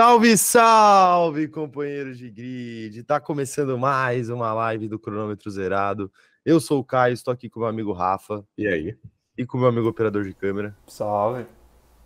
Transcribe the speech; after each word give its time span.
Salve, 0.00 0.34
salve, 0.38 1.46
companheiros 1.46 2.16
de 2.16 2.30
grid! 2.30 3.02
Tá 3.02 3.20
começando 3.20 3.76
mais 3.76 4.30
uma 4.30 4.50
live 4.54 4.88
do 4.88 4.98
cronômetro 4.98 5.50
zerado. 5.50 6.10
Eu 6.42 6.58
sou 6.58 6.80
o 6.80 6.84
Caio, 6.84 7.12
estou 7.12 7.30
aqui 7.30 7.50
com 7.50 7.60
o 7.60 7.62
meu 7.64 7.68
amigo 7.68 7.92
Rafa. 7.92 8.42
E 8.56 8.66
aí? 8.66 8.96
E 9.36 9.44
com 9.44 9.58
o 9.58 9.60
meu 9.60 9.68
amigo 9.68 9.86
operador 9.86 10.24
de 10.24 10.32
câmera. 10.32 10.74
Salve. 10.86 11.44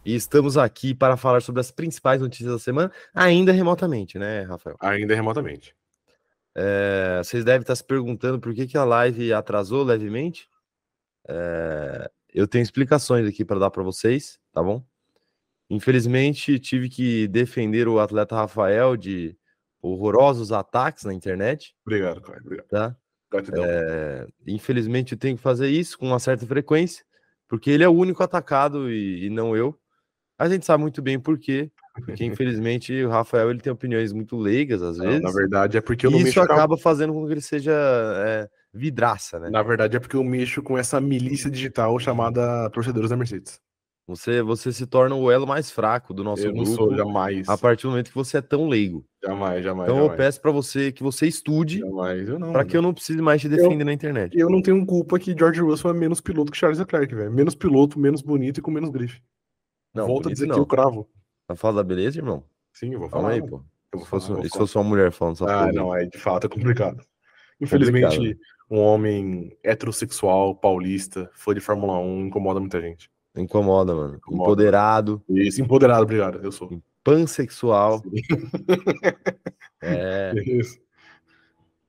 E 0.04 0.12
estamos 0.12 0.58
aqui 0.58 0.92
para 0.92 1.16
falar 1.16 1.40
sobre 1.40 1.60
as 1.60 1.70
principais 1.70 2.20
notícias 2.20 2.50
da 2.50 2.58
semana, 2.58 2.90
ainda 3.14 3.52
remotamente, 3.52 4.18
né, 4.18 4.42
Rafael? 4.42 4.76
Ainda 4.80 5.14
remotamente. 5.14 5.72
É, 6.52 7.20
vocês 7.22 7.44
devem 7.44 7.60
estar 7.60 7.76
se 7.76 7.84
perguntando 7.84 8.40
por 8.40 8.52
que, 8.52 8.66
que 8.66 8.76
a 8.76 8.82
live 8.82 9.32
atrasou 9.32 9.84
levemente. 9.84 10.48
É, 11.28 12.10
eu 12.34 12.48
tenho 12.48 12.64
explicações 12.64 13.24
aqui 13.24 13.44
para 13.44 13.60
dar 13.60 13.70
para 13.70 13.84
vocês, 13.84 14.40
tá 14.52 14.60
bom? 14.60 14.84
Infelizmente, 15.70 16.58
tive 16.58 16.88
que 16.88 17.26
defender 17.28 17.88
o 17.88 17.98
atleta 17.98 18.36
Rafael 18.36 18.96
de 18.96 19.36
horrorosos 19.80 20.52
ataques 20.52 21.04
na 21.04 21.12
internet. 21.12 21.74
Obrigado, 21.86 22.20
Caio. 22.20 22.40
Obrigado. 22.40 22.68
Tá? 22.68 22.96
É, 23.66 24.26
infelizmente, 24.46 25.12
eu 25.12 25.18
tenho 25.18 25.36
que 25.36 25.42
fazer 25.42 25.68
isso 25.68 25.98
com 25.98 26.06
uma 26.06 26.18
certa 26.18 26.46
frequência, 26.46 27.04
porque 27.48 27.70
ele 27.70 27.82
é 27.82 27.88
o 27.88 27.94
único 27.94 28.22
atacado 28.22 28.90
e, 28.90 29.26
e 29.26 29.30
não 29.30 29.56
eu. 29.56 29.76
A 30.38 30.48
gente 30.48 30.64
sabe 30.64 30.82
muito 30.82 31.02
bem 31.02 31.18
por 31.18 31.38
quê. 31.38 31.70
Porque, 31.94 32.24
infelizmente, 32.24 33.04
o 33.04 33.08
Rafael 33.08 33.50
ele 33.50 33.60
tem 33.60 33.72
opiniões 33.72 34.12
muito 34.12 34.36
leigas, 34.36 34.82
às 34.82 34.98
vezes. 34.98 35.20
Não, 35.20 35.30
na 35.30 35.36
verdade, 35.36 35.76
é 35.76 35.80
porque 35.80 36.06
eu 36.06 36.10
não 36.10 36.18
isso 36.18 36.34
com 36.34 36.40
acaba 36.40 36.76
fazendo 36.76 37.12
com 37.12 37.26
que 37.26 37.32
ele 37.32 37.40
seja 37.40 37.72
é, 37.72 38.48
vidraça, 38.72 39.38
né? 39.38 39.50
Na 39.50 39.62
verdade, 39.62 39.96
é 39.96 40.00
porque 40.00 40.16
eu 40.16 40.24
mexo 40.24 40.62
com 40.62 40.76
essa 40.76 41.00
milícia 41.00 41.50
digital 41.50 41.98
chamada 41.98 42.68
torcedores 42.70 43.10
da 43.10 43.16
Mercedes. 43.16 43.60
Você, 44.06 44.42
você 44.42 44.70
se 44.70 44.86
torna 44.86 45.14
o 45.14 45.30
elo 45.30 45.46
mais 45.46 45.70
fraco 45.70 46.12
do 46.12 46.22
nosso 46.22 46.42
eu 46.42 46.52
não 46.52 46.62
grupo 46.62 46.76
sou 46.76 46.94
jamais. 46.94 47.48
a 47.48 47.56
partir 47.56 47.84
do 47.84 47.90
momento 47.90 48.08
que 48.10 48.14
você 48.14 48.36
é 48.36 48.42
tão 48.42 48.68
leigo. 48.68 49.02
Jamais, 49.24 49.64
jamais. 49.64 49.88
Então 49.88 49.96
eu 49.96 50.02
jamais, 50.04 50.18
peço 50.18 50.40
para 50.42 50.50
você 50.50 50.92
que 50.92 51.02
você 51.02 51.26
estude 51.26 51.78
jamais. 51.78 52.28
Eu 52.28 52.38
não. 52.38 52.52
para 52.52 52.66
que 52.66 52.76
eu 52.76 52.82
não 52.82 52.92
precise 52.92 53.22
mais 53.22 53.40
te 53.40 53.48
defender 53.48 53.82
na 53.84 53.94
internet. 53.94 54.36
eu 54.38 54.50
não 54.50 54.60
tenho 54.60 54.84
culpa 54.84 55.18
que 55.18 55.34
George 55.36 55.62
Russell 55.62 55.90
é 55.90 55.94
menos 55.94 56.20
piloto 56.20 56.52
que 56.52 56.58
Charles 56.58 56.78
Leclerc, 56.78 57.14
velho. 57.14 57.32
Menos 57.32 57.54
piloto, 57.54 57.98
menos 57.98 58.20
bonito 58.20 58.58
e 58.58 58.60
com 58.62 58.70
menos 58.70 58.90
grife. 58.90 59.22
Não, 59.94 60.06
Volta 60.06 60.28
a 60.28 60.32
dizer 60.32 60.46
não. 60.48 60.56
que 60.56 60.60
eu 60.60 60.66
cravo. 60.66 61.08
Tá 61.46 61.56
falando 61.56 61.76
da 61.76 61.82
beleza, 61.84 62.18
irmão? 62.18 62.44
Sim, 62.74 62.92
eu 62.92 63.00
vou 63.00 63.08
Calma 63.08 63.28
falar. 63.30 63.42
aí, 63.42 63.48
pô. 63.48 63.56
Eu 63.90 63.98
vou 64.00 64.04
Se 64.04 64.10
falar, 64.10 64.20
fosse, 64.20 64.30
eu 64.32 64.36
vou 64.36 64.44
se 64.44 64.58
fosse 64.58 64.76
uma 64.76 64.84
mulher 64.84 65.12
falando 65.12 65.34
essa 65.36 65.46
Ah, 65.46 65.72
não, 65.72 65.94
é 65.96 66.04
de 66.04 66.18
fato 66.18 66.46
é 66.46 66.50
complicado. 66.50 67.02
Infelizmente, 67.60 68.36
um 68.70 68.78
homem 68.80 69.56
heterossexual, 69.62 70.54
paulista, 70.56 71.30
fã 71.32 71.54
de 71.54 71.60
Fórmula 71.60 71.98
1, 72.00 72.26
incomoda 72.26 72.60
muita 72.60 72.80
gente. 72.80 73.08
Incomoda, 73.36 73.94
mano. 73.94 74.16
Incomoda. 74.16 74.42
Empoderado, 74.44 75.22
Isso, 75.28 75.60
empoderado, 75.60 76.02
obrigado. 76.02 76.40
Eu 76.42 76.52
sou. 76.52 76.80
pansexual. 77.02 78.02
É, 79.86 80.32
Isso. 80.46 80.78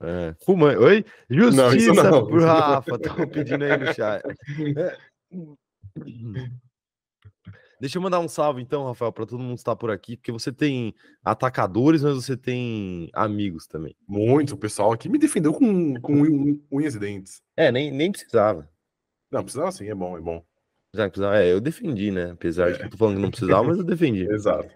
é. 0.02 0.36
Fumante. 0.44 0.78
Oi? 0.80 1.06
Justiça 1.30 1.94
não, 2.04 2.28
não. 2.28 2.40
Rafa. 2.46 2.96
Estão 2.96 3.26
pedindo 3.30 3.64
aí 3.64 3.78
no 3.78 3.94
chat. 3.94 4.22
Deixa 7.80 7.98
eu 7.98 8.02
mandar 8.02 8.20
um 8.20 8.28
salve 8.28 8.62
então, 8.62 8.86
Rafael, 8.86 9.12
para 9.14 9.26
todo 9.26 9.40
mundo 9.40 9.54
que 9.56 9.60
está 9.62 9.76
por 9.76 9.92
aqui, 9.92 10.16
porque 10.18 10.32
você 10.32 10.52
tem 10.52 10.94
atacadores, 11.24 12.04
mas 12.04 12.16
você 12.16 12.36
tem 12.36 13.10
amigos 13.14 13.68
também. 13.68 13.96
Muito, 14.08 14.56
o 14.56 14.58
pessoal 14.58 14.92
aqui 14.94 15.08
me 15.08 15.18
defendeu 15.18 15.54
com, 15.54 15.94
com 16.02 16.14
un- 16.22 16.62
unhas 16.72 16.96
e 16.96 17.00
dentes. 17.00 17.42
É, 17.56 17.72
nem, 17.72 17.92
nem 17.92 18.12
precisava. 18.12 18.68
Não, 19.32 19.42
precisava 19.44 19.72
sim, 19.72 19.88
é 19.88 19.96
bom, 19.96 20.18
é 20.18 20.22
bom. 20.22 20.44
Já 20.96 21.06
que 21.06 21.12
precisava. 21.12 21.38
É, 21.38 21.52
eu 21.52 21.60
defendi, 21.60 22.12
né? 22.12 22.32
Apesar 22.32 22.72
de 22.72 22.80
que 22.80 22.86
eu 22.86 22.90
tô 22.90 22.98
falando 22.98 23.16
que 23.16 23.22
não 23.22 23.30
precisava, 23.30 23.64
mas 23.64 23.78
eu 23.78 23.84
defendi. 23.84 24.26
Exato. 24.32 24.70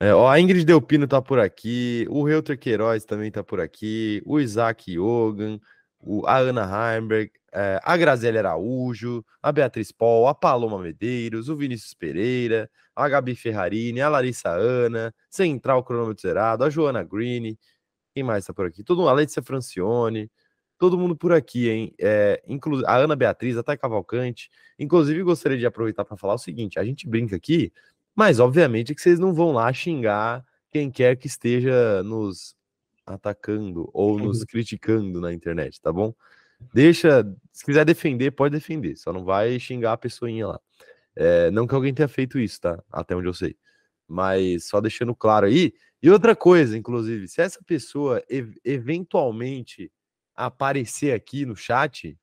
É, 0.00 0.12
ó, 0.12 0.28
a 0.28 0.40
Ingrid 0.40 0.64
Delpino 0.64 1.06
tá 1.06 1.22
por 1.22 1.38
aqui, 1.38 2.06
o 2.10 2.24
Reuter 2.24 2.58
Queiroz 2.58 3.04
também 3.04 3.30
tá 3.30 3.42
por 3.42 3.60
aqui, 3.60 4.20
o 4.26 4.40
Isaac 4.40 4.90
Yogan, 4.92 5.58
o, 6.00 6.26
a 6.26 6.38
Ana 6.38 6.96
Heimberg, 6.96 7.30
é, 7.52 7.80
a 7.82 7.96
Graziele 7.96 8.38
Araújo, 8.38 9.24
a 9.42 9.52
Beatriz 9.52 9.92
Paul, 9.92 10.26
a 10.26 10.34
Paloma 10.34 10.78
Medeiros, 10.80 11.48
o 11.48 11.56
Vinícius 11.56 11.94
Pereira, 11.94 12.68
a 12.94 13.08
Gabi 13.08 13.34
Ferrarini, 13.34 14.00
a 14.00 14.08
Larissa 14.08 14.50
Ana, 14.50 15.14
Central 15.30 15.84
Cronômetro 15.84 16.22
Zerado, 16.22 16.64
a 16.64 16.70
Joana 16.70 17.04
Green, 17.04 17.56
quem 18.14 18.22
mais 18.22 18.44
tá 18.44 18.52
por 18.52 18.66
aqui? 18.66 18.84
Todo 18.84 18.98
mundo, 18.98 19.08
a 19.08 19.14
Letícia 19.14 19.42
Francione, 19.42 20.30
todo 20.84 20.98
mundo 20.98 21.16
por 21.16 21.32
aqui, 21.32 21.70
hein? 21.70 21.94
É, 21.98 22.42
inclu 22.46 22.84
a 22.86 22.96
Ana 22.96 23.16
Beatriz, 23.16 23.56
a 23.56 23.62
Thay 23.62 23.78
Cavalcante. 23.78 24.50
Inclusive, 24.78 25.22
gostaria 25.22 25.56
de 25.56 25.64
aproveitar 25.64 26.04
para 26.04 26.16
falar 26.16 26.34
o 26.34 26.38
seguinte: 26.38 26.78
a 26.78 26.84
gente 26.84 27.08
brinca 27.08 27.34
aqui, 27.36 27.72
mas 28.14 28.38
obviamente 28.38 28.94
que 28.94 29.00
vocês 29.00 29.18
não 29.18 29.32
vão 29.32 29.52
lá 29.52 29.72
xingar 29.72 30.44
quem 30.70 30.90
quer 30.90 31.16
que 31.16 31.26
esteja 31.26 32.02
nos 32.02 32.54
atacando 33.06 33.88
ou 33.94 34.18
nos 34.18 34.44
criticando 34.44 35.20
na 35.20 35.32
internet, 35.32 35.80
tá 35.80 35.90
bom? 35.90 36.14
Deixa, 36.72 37.24
se 37.50 37.64
quiser 37.64 37.84
defender, 37.84 38.30
pode 38.32 38.54
defender, 38.54 38.96
só 38.96 39.12
não 39.12 39.24
vai 39.24 39.58
xingar 39.58 39.92
a 39.92 39.96
pessoinha 39.96 40.46
lá. 40.48 40.60
É, 41.16 41.50
não 41.50 41.66
que 41.66 41.74
alguém 41.74 41.94
tenha 41.94 42.08
feito 42.08 42.38
isso, 42.38 42.60
tá? 42.60 42.82
Até 42.92 43.16
onde 43.16 43.28
eu 43.28 43.34
sei. 43.34 43.56
Mas 44.06 44.66
só 44.66 44.80
deixando 44.80 45.14
claro 45.14 45.46
aí. 45.46 45.72
E 46.02 46.10
outra 46.10 46.36
coisa, 46.36 46.76
inclusive, 46.76 47.26
se 47.28 47.40
essa 47.40 47.60
pessoa 47.64 48.22
ev- 48.28 48.56
eventualmente 48.64 49.90
aparecer 50.36 51.12
aqui 51.12 51.44
no 51.46 51.54
chat, 51.56 52.16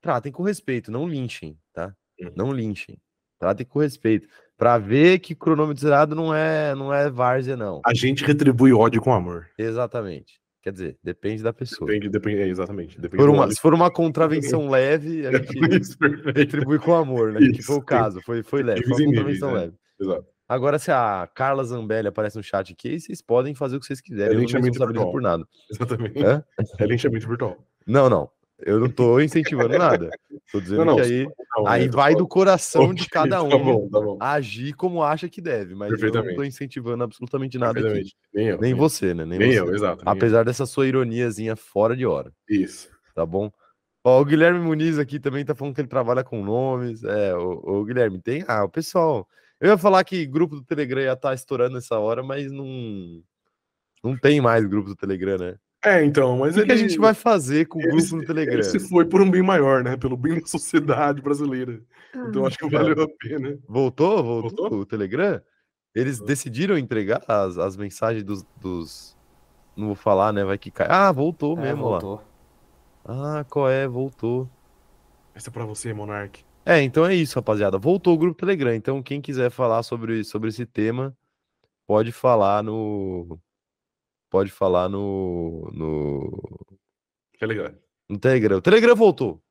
tratem 0.00 0.32
com 0.32 0.42
respeito, 0.42 0.90
não 0.90 1.08
linchem, 1.08 1.58
tá? 1.72 1.94
Uhum. 2.20 2.32
Não 2.36 2.52
linchem. 2.52 2.96
Tratem 3.38 3.66
com 3.66 3.78
respeito. 3.80 4.28
Pra 4.56 4.76
ver 4.76 5.20
que 5.20 5.34
cronômetro 5.34 5.80
zerado 5.82 6.14
não 6.14 6.34
é, 6.34 6.74
não 6.74 6.92
é 6.92 7.08
várzea, 7.10 7.56
não. 7.56 7.80
A 7.84 7.94
gente 7.94 8.24
retribui 8.24 8.72
ódio 8.72 9.00
com 9.00 9.12
amor. 9.12 9.48
Exatamente. 9.58 10.38
Quer 10.62 10.72
dizer, 10.72 10.98
depende 11.02 11.42
da 11.42 11.54
pessoa. 11.54 11.86
Depende, 11.86 12.10
depende, 12.10 12.42
é, 12.42 12.48
exatamente. 12.48 13.00
Depende 13.00 13.22
Por 13.22 13.30
uma- 13.30 13.50
se 13.50 13.58
for 13.58 13.72
uma 13.72 13.90
contravenção 13.90 14.68
leve, 14.68 15.26
a 15.26 15.30
gente 15.38 15.80
Isso, 15.80 15.96
retribui 16.34 16.78
com 16.78 16.94
amor, 16.94 17.32
né? 17.32 17.40
Que 17.40 17.62
foi 17.62 17.76
o 17.76 17.78
Isso. 17.78 17.86
caso, 17.86 18.20
foi, 18.26 18.42
foi 18.42 18.62
leve, 18.62 18.84
foi 18.84 19.06
uma 19.06 19.14
contravenção 19.14 19.48
níveis, 19.52 19.62
leve. 19.62 19.76
Exato. 19.98 20.26
Agora, 20.50 20.80
se 20.80 20.90
a 20.90 21.28
Carla 21.32 21.62
Zambelli 21.62 22.08
aparece 22.08 22.36
no 22.36 22.42
chat 22.42 22.72
aqui, 22.72 22.88
aí 22.88 23.00
vocês 23.00 23.22
podem 23.22 23.54
fazer 23.54 23.76
o 23.76 23.80
que 23.80 23.86
vocês 23.86 24.00
quiserem. 24.00 24.32
É 24.32 24.34
eu 24.36 24.40
linchamento 24.40 24.84
virtual. 24.84 25.12
por 25.12 25.22
nada. 25.22 25.46
Exatamente. 25.70 26.18
Hã? 26.24 26.44
É 26.76 26.86
linchamento 26.86 27.28
virtual. 27.28 27.56
Não, 27.86 28.10
não. 28.10 28.28
Eu 28.58 28.80
não 28.80 28.90
tô 28.90 29.20
incentivando 29.20 29.78
nada. 29.78 30.10
Tô 30.50 30.60
dizendo 30.60 30.78
Não, 30.78 30.84
não, 30.86 30.96
que 30.96 31.02
aí, 31.02 31.24
Não, 31.56 31.66
aí 31.68 31.84
é, 31.84 31.88
tô 31.88 31.96
vai 31.96 32.16
do 32.16 32.26
coração 32.26 32.92
de 32.92 33.02
Ok, 33.02 33.08
cada 33.12 33.42
um 33.44 33.48
Tá 33.48 33.58
bom, 33.58 33.88
tá 33.88 34.00
bom. 34.00 34.18
agir 34.20 34.72
como 34.74 35.04
acha 35.04 35.28
que 35.28 35.40
deve, 35.40 35.76
mas 35.76 35.92
eu 36.02 36.12
não 36.12 36.34
tô 36.34 36.42
incentivando 36.42 37.04
absolutamente 37.04 37.56
nada 37.56 37.78
aqui. 37.78 38.10
Nem 38.34 38.48
eu. 38.48 38.58
Nem 38.58 38.74
você, 38.74 39.14
né? 39.14 39.24
Nem, 39.24 39.38
Nem 39.38 39.52
você. 39.52 39.60
eu, 39.60 39.72
exato. 39.72 40.02
Apesar 40.04 40.44
dessa 40.44 40.66
sua 40.66 40.88
ironiazinha 40.88 41.54
fora 41.54 41.96
de 41.96 42.04
hora, 42.04 42.32
eu. 42.48 42.60
Isso. 42.60 42.90
tá 43.14 43.24
bom? 43.24 43.52
Ó, 44.04 44.20
o 44.20 44.24
Guilherme 44.24 44.58
Muniz 44.58 44.98
aqui 44.98 45.20
também 45.20 45.44
tá 45.44 45.54
falando 45.54 45.76
que 45.76 45.80
ele 45.80 45.86
trabalha 45.88 46.24
com 46.24 46.44
nomes. 46.44 47.04
É, 47.04 47.34
o, 47.36 47.80
o 47.80 47.84
Guilherme, 47.84 48.20
tem. 48.20 48.44
Ah, 48.48 48.64
o 48.64 48.68
pessoal. 48.68 49.28
Eu 49.60 49.68
ia 49.70 49.78
falar 49.78 50.02
que 50.04 50.24
grupo 50.26 50.56
do 50.56 50.62
Telegram 50.62 51.00
ia 51.02 51.12
estar 51.12 51.34
estourando 51.34 51.74
nessa 51.74 51.98
hora, 51.98 52.22
mas 52.22 52.50
não. 52.50 53.22
Não 54.02 54.16
tem 54.16 54.40
mais 54.40 54.64
grupo 54.66 54.88
do 54.88 54.96
Telegram, 54.96 55.36
né? 55.36 55.56
É, 55.84 56.02
então, 56.04 56.38
mas 56.38 56.56
O 56.56 56.60
que, 56.60 56.66
que 56.66 56.72
a 56.72 56.74
ele- 56.74 56.88
gente 56.88 56.98
vai 56.98 57.14
fazer 57.14 57.66
com 57.66 57.78
o 57.78 57.82
ele 57.82 57.88
grupo 57.90 58.02
se- 58.06 58.12
no 58.14 58.18
Ele 58.20 58.26
Telegram? 58.26 58.62
se 58.62 58.80
foi 58.80 59.04
por 59.06 59.20
um 59.22 59.30
bem 59.30 59.42
maior, 59.42 59.82
né? 59.84 59.96
Pelo 59.96 60.16
bem 60.16 60.40
da 60.40 60.46
sociedade 60.46 61.20
brasileira. 61.22 61.80
Então 62.14 62.44
acho 62.46 62.58
que 62.58 62.68
valeu 62.68 63.02
a 63.02 63.08
pena. 63.18 63.58
Voltou? 63.68 64.22
Voltou, 64.22 64.50
Voltou? 64.62 64.80
o 64.80 64.86
Telegram? 64.86 65.40
Eles 65.94 66.18
Voltou. 66.18 66.26
decidiram 66.28 66.78
entregar 66.78 67.22
as, 67.28 67.58
as 67.58 67.76
mensagens 67.76 68.24
dos, 68.24 68.42
dos- 68.60 69.16
Não 69.76 69.86
vou 69.88 69.94
falar, 69.96 70.32
né? 70.32 70.44
Vai 70.44 70.58
que 70.58 70.70
cai. 70.70 70.86
Ah, 70.90 71.12
voltou 71.12 71.56
É, 71.58 71.62
mesmo 71.62 71.84
lá. 71.88 71.98
voltou. 71.98 72.24
Ah, 73.04 73.44
qual 73.48 73.68
é? 73.70 73.86
Voltou. 73.88 74.48
Essa 75.34 75.48
é 75.48 75.52
pra 75.52 75.64
você, 75.64 75.92
Monark. 75.94 76.42
É, 76.64 76.82
então 76.82 77.06
é 77.06 77.14
isso, 77.14 77.36
rapaziada. 77.36 77.78
Voltou 77.78 78.14
o 78.14 78.18
grupo 78.18 78.38
Telegram. 78.38 78.74
Então, 78.74 79.02
quem 79.02 79.20
quiser 79.20 79.50
falar 79.50 79.82
sobre, 79.82 80.22
sobre 80.24 80.48
esse 80.50 80.66
tema, 80.66 81.16
pode 81.86 82.12
falar 82.12 82.62
no. 82.62 83.40
Pode 84.30 84.50
falar 84.50 84.88
no. 84.88 85.68
No, 85.72 86.42
Que 87.32 87.46
legal. 87.46 87.72
no 88.08 88.18
Telegram. 88.18 88.58
O 88.58 88.62
Telegram 88.62 88.94
voltou. 88.94 89.42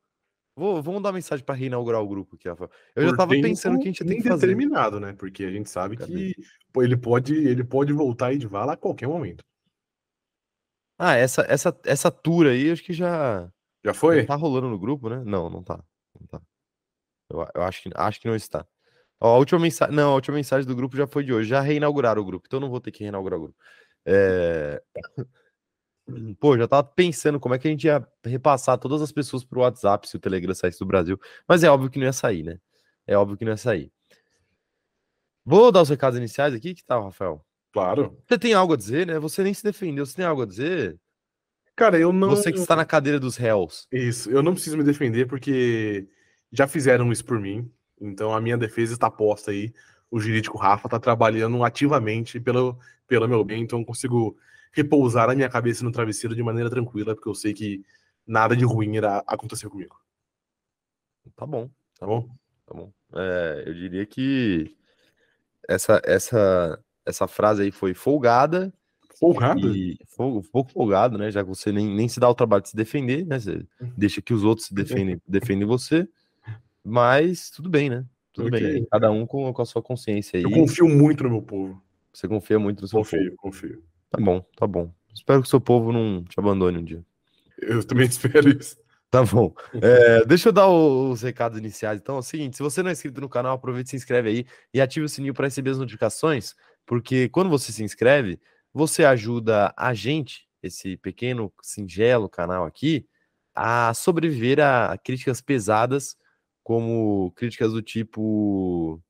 Vou, 0.55 0.81
vamos 0.83 1.01
dar 1.01 1.11
mensagem 1.13 1.43
para 1.43 1.55
reinaugurar 1.55 2.01
o 2.01 2.07
grupo 2.07 2.35
aqui, 2.35 2.47
Rafael. 2.49 2.69
Eu 2.95 3.03
já 3.03 3.09
Por 3.09 3.17
tava 3.17 3.31
tempo 3.31 3.47
pensando 3.47 3.77
que 3.77 3.83
a 3.83 3.85
gente 3.91 3.99
ia 4.01 4.07
ter 4.07 4.15
que 4.15 4.23
fazer. 4.23 4.47
indeterminado, 4.51 4.99
né? 4.99 5.13
Porque 5.13 5.43
a 5.45 5.51
gente 5.51 5.69
sabe 5.69 5.95
Cadê? 5.97 6.33
que 6.33 6.35
ele 6.77 6.97
pode, 6.97 7.33
ele 7.33 7.63
pode 7.63 7.93
voltar 7.93 8.33
e 8.33 8.37
de 8.37 8.45
vala 8.47 8.73
a 8.73 8.77
qualquer 8.77 9.07
momento. 9.07 9.43
Ah, 10.97 11.15
essa, 11.15 11.41
essa, 11.49 11.77
essa 11.85 12.11
tour 12.11 12.45
aí, 12.45 12.69
acho 12.71 12.83
que 12.83 12.91
já. 12.93 13.43
Já 13.85 13.91
Já 13.91 13.93
foi? 13.93 14.25
tá 14.25 14.35
rolando 14.35 14.67
no 14.69 14.77
grupo, 14.77 15.09
né? 15.09 15.23
Não. 15.25 15.49
Não 15.49 15.63
tá. 15.63 15.81
Eu, 17.29 17.47
eu 17.55 17.61
acho, 17.63 17.83
que, 17.83 17.89
acho 17.93 18.19
que 18.19 18.27
não 18.27 18.35
está. 18.35 18.65
Ó, 19.19 19.35
a 19.35 19.37
última 19.37 19.59
mensagem. 19.59 19.95
Não, 19.95 20.11
a 20.11 20.15
última 20.15 20.37
mensagem 20.37 20.67
do 20.67 20.75
grupo 20.75 20.95
já 20.95 21.07
foi 21.07 21.23
de 21.23 21.33
hoje. 21.33 21.49
Já 21.49 21.61
reinauguraram 21.61 22.21
o 22.21 22.25
grupo, 22.25 22.45
então 22.47 22.57
eu 22.57 22.61
não 22.61 22.69
vou 22.69 22.81
ter 22.81 22.91
que 22.91 23.03
reinaugurar 23.03 23.37
o 23.39 23.43
grupo. 23.43 23.57
É... 24.05 24.81
Pô, 26.39 26.57
já 26.57 26.67
tava 26.67 26.83
pensando 26.83 27.39
como 27.39 27.53
é 27.53 27.59
que 27.59 27.67
a 27.67 27.71
gente 27.71 27.85
ia 27.85 28.05
repassar 28.25 28.79
todas 28.79 29.01
as 29.01 29.11
pessoas 29.11 29.43
pro 29.43 29.61
WhatsApp 29.61 30.09
se 30.09 30.15
o 30.15 30.19
Telegram 30.19 30.55
saísse 30.55 30.79
do 30.79 30.85
Brasil. 30.85 31.19
Mas 31.47 31.63
é 31.63 31.69
óbvio 31.69 31.89
que 31.89 31.99
não 31.99 32.05
ia 32.05 32.13
sair, 32.13 32.43
né? 32.43 32.59
É 33.05 33.15
óbvio 33.15 33.37
que 33.37 33.45
não 33.45 33.51
ia 33.51 33.57
sair. 33.57 33.91
Vou 35.45 35.71
dar 35.71 35.81
os 35.83 35.89
recados 35.89 36.17
iniciais 36.17 36.53
aqui. 36.53 36.73
Que 36.73 36.83
tal, 36.83 37.03
Rafael? 37.03 37.45
Claro. 37.71 38.17
Você 38.27 38.39
tem 38.39 38.53
algo 38.53 38.73
a 38.73 38.77
dizer, 38.77 39.05
né? 39.05 39.19
Você 39.19 39.43
nem 39.43 39.53
se 39.53 39.63
defendeu. 39.63 40.05
Você 40.05 40.15
tem 40.15 40.25
algo 40.25 40.41
a 40.41 40.45
dizer? 40.45 40.99
Cara, 41.75 41.97
eu 41.97 42.11
não. 42.11 42.29
Você 42.29 42.51
que 42.51 42.59
está 42.59 42.75
na 42.75 42.85
cadeira 42.85 43.19
dos 43.19 43.37
réus. 43.37 43.87
Isso, 43.91 44.29
eu 44.29 44.43
não 44.43 44.53
preciso 44.53 44.77
me 44.77 44.83
defender 44.83 45.27
porque 45.27 46.09
já 46.51 46.67
fizeram 46.67 47.11
isso 47.11 47.25
por 47.25 47.39
mim. 47.39 47.71
Então 47.99 48.33
a 48.33 48.41
minha 48.41 48.57
defesa 48.57 48.93
está 48.93 49.09
posta 49.09 49.51
aí. 49.51 49.73
O 50.09 50.19
jurídico 50.19 50.57
Rafa 50.57 50.87
está 50.87 50.99
trabalhando 50.99 51.63
ativamente 51.63 52.39
pelo, 52.39 52.79
pelo 53.07 53.27
meu 53.27 53.43
bem, 53.43 53.61
então 53.61 53.79
eu 53.79 53.85
consigo 53.85 54.35
repousar 54.71 55.29
a 55.29 55.35
minha 55.35 55.49
cabeça 55.49 55.83
no 55.83 55.91
travesseiro 55.91 56.35
de 56.35 56.41
maneira 56.43 56.69
tranquila, 56.69 57.13
porque 57.15 57.29
eu 57.29 57.35
sei 57.35 57.53
que 57.53 57.83
nada 58.25 58.55
de 58.55 58.63
ruim 58.65 58.95
irá 58.95 59.23
acontecer 59.27 59.69
comigo. 59.69 59.99
Tá 61.35 61.45
bom, 61.45 61.69
tá 61.99 62.05
bom, 62.05 62.29
tá 62.65 62.73
bom. 62.73 62.91
É, 63.13 63.63
eu 63.67 63.73
diria 63.73 64.05
que 64.05 64.75
essa, 65.67 66.01
essa, 66.03 66.79
essa 67.05 67.27
frase 67.27 67.63
aí 67.63 67.71
foi 67.71 67.93
folgada. 67.93 68.73
Folgada? 69.19 69.59
E, 69.59 69.97
um 70.19 70.41
pouco 70.41 70.71
folgado, 70.71 71.17
né? 71.17 71.29
Já 71.29 71.43
que 71.43 71.49
você 71.49 71.71
nem, 71.71 71.87
nem 71.87 72.07
se 72.07 72.19
dá 72.19 72.29
o 72.29 72.35
trabalho 72.35 72.63
de 72.63 72.69
se 72.69 72.75
defender, 72.75 73.25
né? 73.25 73.39
Você 73.39 73.65
Uhum. 73.81 73.93
deixa 73.97 74.21
que 74.21 74.33
os 74.33 74.43
outros 74.43 74.67
se 74.67 74.73
defendem, 74.73 75.21
defendem 75.27 75.67
você. 75.67 76.07
Mas 76.83 77.49
tudo 77.49 77.69
bem, 77.69 77.89
né? 77.89 78.05
Tudo 78.33 78.47
Ok. 78.47 78.59
bem. 78.59 78.87
Cada 78.91 79.11
um 79.11 79.25
com, 79.25 79.51
com 79.53 79.61
a 79.61 79.65
sua 79.65 79.81
consciência 79.81 80.37
aí. 80.37 80.43
Eu 80.43 80.51
confio 80.51 80.87
muito 80.87 81.23
no 81.23 81.29
meu 81.29 81.41
povo. 81.41 81.81
Você 82.13 82.27
confia 82.27 82.59
muito 82.59 82.81
no 82.81 82.87
seu 82.87 82.99
povo. 82.99 83.09
Confio, 83.09 83.35
confio. 83.37 83.83
Tá 84.09 84.19
bom, 84.19 84.41
tá 84.55 84.65
bom. 84.65 84.91
Espero 85.13 85.41
que 85.41 85.47
o 85.47 85.49
seu 85.49 85.61
povo 85.61 85.91
não 85.91 86.23
te 86.23 86.39
abandone 86.39 86.77
um 86.77 86.83
dia. 86.83 87.03
Eu 87.57 87.83
também 87.83 88.05
espero 88.07 88.49
isso. 88.49 88.77
Tá 89.09 89.23
bom. 89.23 89.53
É, 89.81 90.23
deixa 90.25 90.49
eu 90.49 90.53
dar 90.53 90.67
os 90.67 91.23
recados 91.23 91.57
iniciais. 91.57 91.99
Então 91.99 92.15
é 92.15 92.19
o 92.19 92.23
seguinte: 92.23 92.57
se 92.57 92.63
você 92.63 92.83
não 92.83 92.89
é 92.89 92.93
inscrito 92.93 93.19
no 93.19 93.29
canal, 93.29 93.55
aproveite 93.55 93.87
e 93.87 93.89
se 93.91 93.95
inscreve 93.95 94.29
aí 94.29 94.45
e 94.73 94.79
ative 94.79 95.05
o 95.05 95.09
sininho 95.09 95.33
para 95.33 95.47
receber 95.47 95.71
as 95.71 95.79
notificações, 95.79 96.55
porque 96.85 97.27
quando 97.29 97.49
você 97.49 97.71
se 97.71 97.83
inscreve, 97.83 98.39
você 98.73 99.03
ajuda 99.03 99.73
a 99.75 99.93
gente, 99.93 100.47
esse 100.61 100.95
pequeno, 100.97 101.51
singelo 101.61 102.29
canal 102.29 102.65
aqui, 102.65 103.07
a 103.55 103.93
sobreviver 103.95 104.59
a 104.59 104.95
críticas 104.97 105.41
pesadas, 105.41 106.15
como 106.69 107.31
críticas 107.31 107.73
do 107.73 107.81
tipo: 107.81 109.01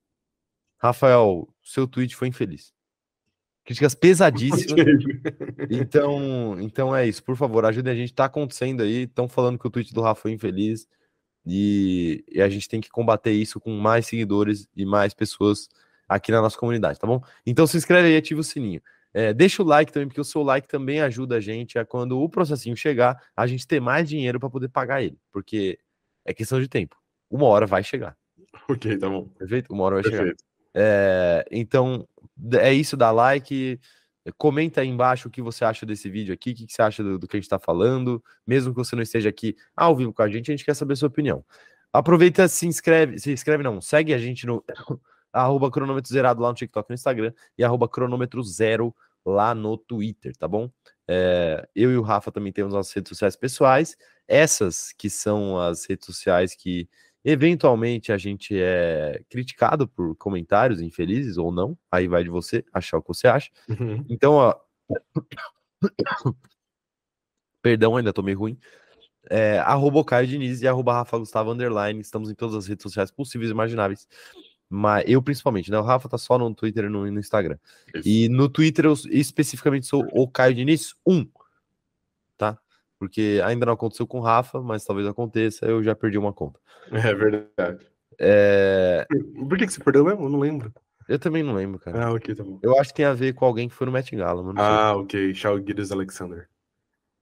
Rafael, 0.78 1.46
seu 1.62 1.86
tweet 1.86 2.16
foi 2.16 2.30
infeliz. 2.30 2.74
Críticas 3.66 3.94
pesadíssimas. 3.94 4.86
Então, 5.70 6.56
então 6.62 6.96
é 6.96 7.06
isso. 7.06 7.22
Por 7.22 7.36
favor, 7.36 7.66
ajude 7.66 7.90
a 7.90 7.94
gente. 7.94 8.14
Tá 8.14 8.26
acontecendo 8.26 8.82
aí. 8.82 9.04
Estão 9.04 9.28
falando 9.28 9.60
que 9.60 9.68
o 9.68 9.70
tweet 9.70 9.94
do 9.94 10.02
Rafa 10.02 10.22
foi 10.22 10.32
infeliz. 10.32 10.88
E, 11.46 12.24
e 12.32 12.42
a 12.42 12.48
gente 12.48 12.70
tem 12.70 12.80
que 12.80 12.90
combater 12.90 13.34
isso 13.34 13.60
com 13.60 13.72
mais 13.72 14.08
seguidores 14.08 14.66
e 14.74 14.86
mais 14.86 15.14
pessoas 15.14 15.68
aqui 16.08 16.32
na 16.32 16.42
nossa 16.42 16.58
comunidade, 16.58 16.98
tá 16.98 17.06
bom? 17.06 17.22
Então 17.46 17.68
se 17.68 17.76
inscreve 17.76 18.08
aí, 18.08 18.16
ativa 18.16 18.40
o 18.40 18.44
sininho. 18.44 18.82
É, 19.14 19.34
deixa 19.34 19.62
o 19.62 19.66
like 19.66 19.92
também, 19.92 20.08
porque 20.08 20.22
o 20.22 20.24
seu 20.24 20.44
like 20.44 20.68
também 20.68 21.02
ajuda 21.02 21.36
a 21.36 21.42
gente 21.42 21.78
a 21.78 21.86
quando 21.86 22.20
o 22.20 22.30
processinho 22.30 22.78
chegar, 22.78 23.22
a 23.36 23.46
gente 23.46 23.68
ter 23.68 23.82
mais 23.82 24.08
dinheiro 24.08 24.40
para 24.40 24.50
poder 24.50 24.70
pagar 24.70 25.04
ele. 25.04 25.20
Porque 25.32 25.78
é 26.24 26.34
questão 26.34 26.62
de 26.62 26.70
tempo. 26.70 26.96
Uma 27.30 27.46
hora 27.46 27.66
vai 27.66 27.84
chegar. 27.84 28.18
ok, 28.70 28.98
tá 28.98 29.10
bom. 29.10 29.28
Perfeito? 29.38 29.74
Uma 29.74 29.84
hora 29.84 29.96
vai 29.96 30.04
chegar. 30.04 30.18
Perfeito. 30.18 30.44
É, 30.74 31.46
então, 31.52 32.08
é 32.54 32.74
isso, 32.74 32.96
dá 32.96 33.12
like, 33.12 33.80
comenta 34.38 34.81
aí 34.81 34.88
embaixo 34.88 35.28
o 35.28 35.31
que 35.31 35.42
você 35.42 35.66
acha 35.66 35.86
desse 35.86 36.10
vídeo 36.10 36.34
aqui, 36.34 36.52
o 36.52 36.56
que 36.56 36.68
você 36.70 36.81
acha 36.81 37.04
do, 37.04 37.18
do 37.18 37.28
que 37.28 37.36
a 37.36 37.40
gente 37.40 37.46
está 37.46 37.60
falando, 37.60 38.24
mesmo 38.46 38.74
que 38.74 38.78
você 38.78 38.96
não 38.96 39.04
esteja 39.04 39.30
aqui 39.30 39.56
ao 39.76 39.96
vivo 39.96 40.14
com 40.14 40.22
a 40.22 40.30
gente, 40.30 40.52
a 40.52 40.56
gente 40.56 40.66
quer 40.66 40.76
saber 40.76 40.94
a 40.94 40.96
sua 40.96 41.08
opinião. 41.08 41.44
Aproveita, 41.92 42.48
se 42.48 42.68
inscreve, 42.68 43.18
se 43.20 43.31
inscreve 43.31 43.64
não, 43.64 43.81
segue 43.81 44.14
a 44.14 44.18
gente 44.18 44.46
no 44.46 44.64
arroba 45.34 45.72
cronômetro 45.72 46.12
zerado 46.12 46.42
lá 46.42 46.50
no 46.50 46.56
TikTok 46.56 46.90
no 46.90 46.96
Instagram 46.96 47.34
e 47.58 47.64
arroba 47.64 47.88
cronômetro 47.88 48.44
zero 48.44 48.96
lá 49.26 49.54
no 49.56 49.78
Twitter, 49.78 50.36
tá 50.36 50.48
bom? 50.48 50.70
É, 51.08 51.68
eu 51.76 51.92
e 51.92 51.98
o 51.98 52.02
Rafa 52.02 52.31
também 52.31 52.54
temos 52.54 52.74
nossas 52.74 52.94
redes 52.94 53.10
sociais 53.10 53.36
pessoais, 53.36 53.98
essas 54.28 54.94
que 54.94 55.10
são 55.10 55.60
as 55.60 55.86
redes 55.86 56.06
sociais 56.06 56.56
que 56.56 56.88
Eventualmente 57.24 58.12
a 58.12 58.18
gente 58.18 58.57
é 58.57 59.21
criticado 59.30 59.88
por 59.88 60.16
comentários 60.16 60.81
infelizes 60.81 61.38
ou 61.38 61.51
não, 61.51 61.77
aí 61.92 62.07
vai 62.07 62.24
de 62.24 62.30
você 62.30 62.63
achar 62.74 62.98
o 62.98 63.01
que 63.01 63.10
você 63.10 63.27
acha. 63.27 63.50
Uhum. 63.68 64.06
Então, 64.10 64.33
ó. 64.33 64.56
Perdão, 67.62 67.98
ainda 67.98 68.13
tô 68.13 68.24
meio 68.24 68.39
ruim. 68.39 68.57
É, 69.30 69.60
arroba 69.60 70.00
o 70.00 70.06
Caio 70.06 70.27
Diniz 70.27 70.62
e 70.62 70.68
arroba 70.68 70.94
Rafa 70.94 71.18
Gustavo 71.18 71.51
Underline. 71.51 72.00
Estamos 72.00 72.30
em 72.30 72.36
todas 72.36 72.56
as 72.56 72.68
redes 72.68 72.83
sociais 72.83 73.12
possíveis 73.12 73.50
e 73.50 73.54
imagináveis. 73.54 74.07
Mas 74.69 75.04
eu, 75.07 75.21
principalmente, 75.21 75.71
né? 75.71 75.77
O 75.80 75.83
Rafa 75.83 76.07
tá 76.07 76.18
só 76.18 76.38
no 76.38 76.54
Twitter 76.54 76.86
e 76.86 76.89
no, 76.89 77.10
no 77.12 77.19
Instagram. 77.19 77.57
Isso. 77.94 78.07
E 78.07 78.30
no 78.30 78.48
Twitter 78.48 78.86
eu 78.86 78.94
especificamente 79.10 79.88
sou 79.88 80.07
o 80.13 80.27
Caio 80.27 80.54
Diniz 80.54 80.95
1. 81.06 81.25
Tá? 81.25 81.39
Porque 83.00 83.42
ainda 83.46 83.66
não 83.66 83.74
aconteceu 83.74 84.06
com 84.06 84.19
o 84.19 84.22
Rafa, 84.22 84.62
mas 84.62 84.84
talvez 84.84 85.07
aconteça. 85.07 85.66
Eu 85.66 85.81
já 85.81 85.96
perdi 85.96 86.18
uma 86.18 86.34
conta. 86.34 86.60
É 86.92 87.13
verdade. 87.13 87.88
É, 88.19 89.06
Por 89.48 89.57
que, 89.57 89.66
que 89.68 89.72
você 89.74 89.81
perdeu 89.84 90.04
mesmo? 90.04 90.25
Eu 90.25 90.30
não 90.30 90.40
lembro. 90.40 90.74
Eu 91.07 91.18
também 91.18 91.42
não 91.42 91.54
lembro, 91.54 91.80
cara. 91.80 92.06
Ah, 92.06 92.13
ok, 92.13 92.36
tá 92.36 92.44
bom. 92.44 92.60
Eu 92.62 92.78
acho 92.80 92.90
que 92.90 92.98
tem 92.98 93.06
a 93.06 93.13
ver 93.13 93.34
com 93.34 93.46
alguém 93.46 93.69
que 93.69 93.75
foi 93.75 93.86
no 93.86 93.94
Met 93.94 94.13
Gala, 94.16 94.44
mano. 94.44 94.54
não 94.54 94.63
sei. 94.63 94.74
Ah, 94.74 94.96
ok. 94.96 95.34
Shaw 95.34 95.57
Gilles 95.57 95.92
Alexander. 95.92 96.50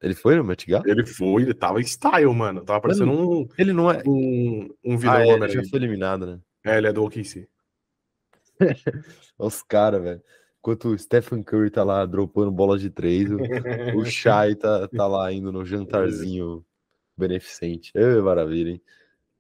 Ele 0.02 0.14
foi 0.16 0.36
no 0.36 0.44
Met 0.44 0.66
Gala? 0.66 0.84
Ele 0.88 1.06
foi, 1.06 1.44
ele 1.44 1.54
tava 1.54 1.80
em 1.80 1.84
style, 1.84 2.34
mano. 2.34 2.64
Tava 2.64 2.82
parecendo 2.82 3.12
um, 3.12 3.48
Ele 3.58 3.74
não 3.74 3.92
é. 3.92 4.02
um, 4.06 4.70
um 4.84 4.98
vilão 4.98 5.16
Ah, 5.16 5.26
é, 5.26 5.30
ele 5.30 5.50
já 5.50 5.64
foi 5.66 5.80
eliminado, 5.80 6.26
né? 6.26 6.40
É, 6.66 6.78
ele 6.78 6.88
é 6.88 6.94
do 6.94 7.04
OKC. 7.04 7.48
Os 9.38 9.62
caras, 9.62 10.02
velho. 10.02 10.22
Enquanto 10.68 10.90
o 10.90 11.00
Stephen 11.00 11.42
Curry 11.42 11.70
tá 11.70 11.82
lá 11.82 12.06
dropando 12.06 12.52
bolas 12.52 12.82
de 12.82 12.90
três, 12.90 13.32
o, 13.32 13.38
o 13.96 14.04
Shai 14.06 14.54
tá, 14.54 14.86
tá 14.90 15.08
lá 15.08 15.32
indo 15.32 15.50
no 15.50 15.64
jantarzinho 15.64 16.62
beneficente. 17.18 17.90
Ê, 17.96 18.20
maravilha, 18.20 18.72
hein? 18.72 18.82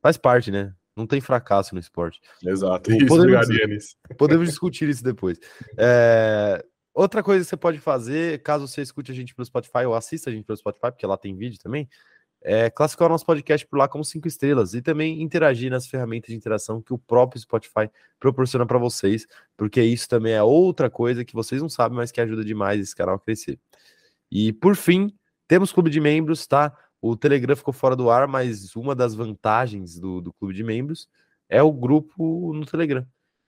Faz 0.02 0.16
parte, 0.16 0.52
né? 0.52 0.74
Não 0.96 1.06
tem 1.06 1.20
fracasso 1.20 1.76
no 1.76 1.82
esporte. 1.82 2.22
Exato. 2.42 2.90
Isso, 2.94 3.08
podemos-. 3.08 3.98
Podemos 4.18 4.48
discutir 4.48 4.88
isso 4.88 5.04
depois. 5.04 5.38
É, 5.78 6.64
Outra 6.98 7.22
coisa 7.22 7.44
que 7.44 7.50
você 7.50 7.58
pode 7.58 7.78
fazer, 7.78 8.42
caso 8.42 8.68
você 8.68 8.82
escute 8.82 9.12
a 9.12 9.14
gente 9.14 9.36
pelo 9.36 9.46
Spotify 9.46 9.86
ou 9.86 9.94
assista 9.94 10.32
a 10.32 10.34
gente 10.34 10.46
pelo 10.46 10.58
Spotify, 10.58 10.92
porque 10.92 11.06
lá 11.06 11.16
tem 11.16 11.38
vídeo 11.38 11.60
também, 11.62 11.88
é 12.42 12.69
classificar 12.69 13.07
o 13.07 13.12
nosso 13.12 13.25
podcast 13.25 13.66
por 13.68 13.78
lá 13.78 13.88
como 13.88 14.06
cinco 14.06 14.28
estrelas 14.28 14.74
e 14.74 14.81
também 14.81 15.22
interagir 15.22 15.69
nas 15.69 15.88
ferramentas 15.88 16.30
de 16.30 16.36
interação 16.36 16.81
que 16.81 16.94
o 16.94 16.97
próprio 16.97 17.42
Spotify 17.42 17.90
proporciona 18.19 18.66
para 18.66 18.78
vocês, 18.78 19.28
porque 19.56 19.81
isso 19.81 20.07
também 20.07 20.33
é 20.33 20.44
outra 20.44 20.90
coisa 20.90 21.26
que 21.26 21.33
vocês 21.33 21.62
não 21.62 21.69
sabem, 21.69 21.97
mas 21.97 22.12
que 22.12 22.21
ajuda 22.21 22.44
demais 22.44 22.80
esse 22.80 22.95
canal 22.95 23.16
a 23.16 23.19
crescer. 23.19 23.59
E 24.31 24.54
por 24.54 24.76
fim, 24.76 25.14
temos 25.47 25.71
clube 25.71 25.90
de 25.90 26.00
membros, 26.00 26.45
tá? 26.45 26.76
O 27.02 27.16
Telegram 27.16 27.56
ficou 27.56 27.73
fora 27.73 27.95
do 27.95 28.09
ar, 28.09 28.28
mas 28.28 28.76
uma 28.76 28.95
das 28.95 29.14
vantagens 29.16 30.00
do, 30.00 30.21
do 30.21 30.33
clube 30.33 30.54
de 30.54 30.64
membros 30.64 31.07
é 31.47 31.62
o 31.62 31.71
grupo 31.71 32.54
no 32.54 32.66
Telegram. 32.66 33.06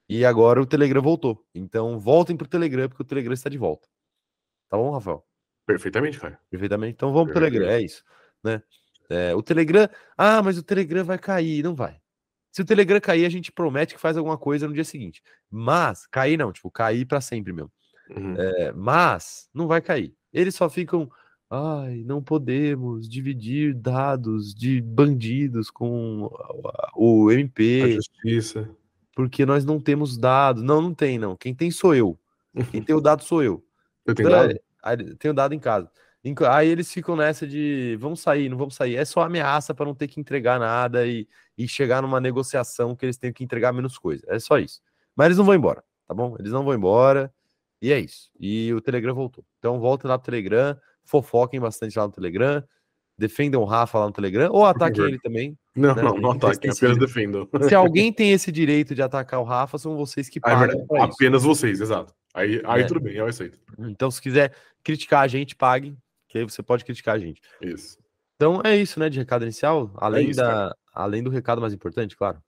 E 0.07 0.25
agora 0.25 0.61
o 0.61 0.65
Telegram 0.65 1.01
voltou. 1.01 1.45
Então 1.53 1.99
voltem 1.99 2.35
pro 2.35 2.47
Telegram, 2.47 2.87
porque 2.87 3.03
o 3.03 3.05
Telegram 3.05 3.33
está 3.33 3.49
de 3.49 3.57
volta. 3.57 3.87
Tá 4.69 4.77
bom, 4.77 4.91
Rafael? 4.91 5.23
Perfeitamente, 5.65 6.19
cara. 6.19 6.39
Perfeitamente. 6.49 6.93
Então 6.93 7.13
vamos 7.13 7.31
pro. 7.31 7.41
Telegram, 7.41 7.69
é 7.69 7.81
isso. 7.81 8.03
Né? 8.43 8.61
É, 9.09 9.33
o 9.35 9.41
Telegram. 9.41 9.87
Ah, 10.17 10.41
mas 10.43 10.57
o 10.57 10.63
Telegram 10.63 11.03
vai 11.03 11.17
cair. 11.17 11.63
Não 11.63 11.73
vai. 11.75 11.97
Se 12.51 12.61
o 12.61 12.65
Telegram 12.65 12.99
cair, 13.01 13.25
a 13.25 13.29
gente 13.29 13.51
promete 13.51 13.93
que 13.95 13.99
faz 14.01 14.17
alguma 14.17 14.37
coisa 14.37 14.67
no 14.67 14.73
dia 14.73 14.83
seguinte. 14.83 15.21
Mas, 15.49 16.05
cair 16.07 16.37
não, 16.37 16.51
tipo, 16.51 16.69
cair 16.71 17.05
para 17.05 17.21
sempre 17.21 17.53
mesmo. 17.53 17.71
Uhum. 18.15 18.35
É, 18.37 18.71
mas 18.71 19.49
não 19.53 19.67
vai 19.67 19.81
cair. 19.81 20.13
Eles 20.33 20.55
só 20.55 20.69
ficam. 20.69 21.09
Ai, 21.51 22.03
não 22.05 22.21
podemos 22.23 23.09
dividir 23.09 23.73
dados 23.73 24.53
de 24.53 24.79
bandidos 24.81 25.71
com 25.71 26.29
a- 26.65 26.91
o 26.95 27.29
A 27.29 27.33
MP, 27.33 27.93
justiça. 27.95 28.69
porque 29.15 29.45
nós 29.45 29.65
não 29.65 29.79
temos 29.79 30.15
dados. 30.17 30.61
Não, 30.61 30.79
não 30.81 30.93
tem, 30.93 31.17
não. 31.17 31.35
Quem 31.35 31.53
tem 31.55 31.71
sou 31.71 31.95
eu. 31.95 32.19
Quem 32.71 32.81
tem 32.83 32.95
o 32.95 33.01
dado 33.01 33.23
sou 33.23 33.41
eu. 33.43 33.63
Eu 34.05 34.13
tenho 34.13 34.29
Então, 34.29 34.47
dado? 34.47 34.59
é, 35.01 35.15
tenho 35.15 35.33
dado 35.33 35.53
em 35.55 35.59
casa. 35.59 35.89
Aí 36.49 36.67
eles 36.67 36.91
ficam 36.91 37.15
nessa 37.15 37.47
de 37.47 37.97
vamos 37.99 38.19
sair, 38.19 38.49
não 38.49 38.57
vamos 38.57 38.75
sair. 38.75 38.95
É 38.97 39.05
só 39.05 39.21
ameaça 39.21 39.73
para 39.73 39.85
não 39.85 39.95
ter 39.95 40.07
que 40.07 40.19
entregar 40.19 40.59
nada 40.59 41.07
e, 41.07 41.27
e 41.57 41.67
chegar 41.67 42.01
numa 42.01 42.19
negociação 42.19 42.95
que 42.95 43.05
eles 43.05 43.17
tenham 43.17 43.33
que 43.33 43.43
entregar 43.43 43.71
menos 43.71 43.97
coisa. 43.97 44.25
É 44.27 44.38
só 44.39 44.57
isso. 44.59 44.81
Mas 45.15 45.27
eles 45.27 45.38
não 45.38 45.45
vão 45.45 45.55
embora, 45.55 45.83
tá 46.07 46.13
bom? 46.13 46.35
Eles 46.38 46.51
não 46.51 46.63
vão 46.63 46.73
embora. 46.73 47.33
E 47.81 47.93
é 47.93 47.99
isso. 47.99 48.29
E 48.39 48.73
o 48.73 48.81
Telegram 48.81 49.13
voltou. 49.15 49.45
Então 49.59 49.79
voltem 49.79 50.09
lá 50.09 50.17
pro 50.19 50.25
Telegram, 50.25 50.77
fofoquem 51.05 51.59
bastante 51.59 51.97
lá 51.97 52.05
no 52.05 52.11
Telegram, 52.11 52.61
defendam 53.17 53.61
o 53.61 53.65
Rafa 53.65 53.99
lá 53.99 54.05
no 54.07 54.11
Telegram, 54.11 54.49
ou 54.51 54.65
ataquem 54.65 55.05
ele 55.05 55.19
também. 55.19 55.57
Não, 55.73 55.95
Não, 55.95 56.03
não, 56.03 56.17
não 56.17 56.31
ataquem, 56.31 56.69
apenas 56.71 56.97
defendam. 56.97 57.47
Se 57.67 57.73
alguém 57.73 58.11
tem 58.13 58.31
esse 58.31 58.51
direito 58.51 58.93
de 58.93 59.01
atacar 59.01 59.39
o 59.39 59.45
Rafa, 59.45 59.77
são 59.77 59.95
vocês 59.95 60.27
que 60.27 60.39
Ah, 60.43 60.51
é 60.51 60.55
pagam. 60.55 60.85
Apenas 61.01 61.43
vocês, 61.43 61.79
exato. 61.79 62.13
Aí, 62.33 62.61
aí 62.65 62.81
É. 62.81 62.85
tudo 62.85 62.99
bem, 62.99 63.15
eu 63.15 63.25
aceito. 63.25 63.57
Então, 63.79 64.11
se 64.11 64.21
quiser 64.21 64.53
criticar 64.83 65.23
a 65.23 65.27
gente, 65.27 65.55
pague, 65.55 65.97
que 66.29 66.38
aí 66.38 66.43
você 66.45 66.63
pode 66.63 66.86
criticar 66.86 67.15
a 67.15 67.19
gente. 67.19 67.41
Isso. 67.62 67.98
Então 68.36 68.62
é 68.63 68.77
isso, 68.77 69.00
né, 69.00 69.09
de 69.09 69.19
recado 69.19 69.43
inicial. 69.43 69.91
Além, 69.98 70.29
isso, 70.29 70.39
da, 70.39 70.74
além 70.93 71.21
do 71.21 71.29
recado 71.29 71.59
mais 71.59 71.74
importante, 71.74 72.15
claro. 72.15 72.41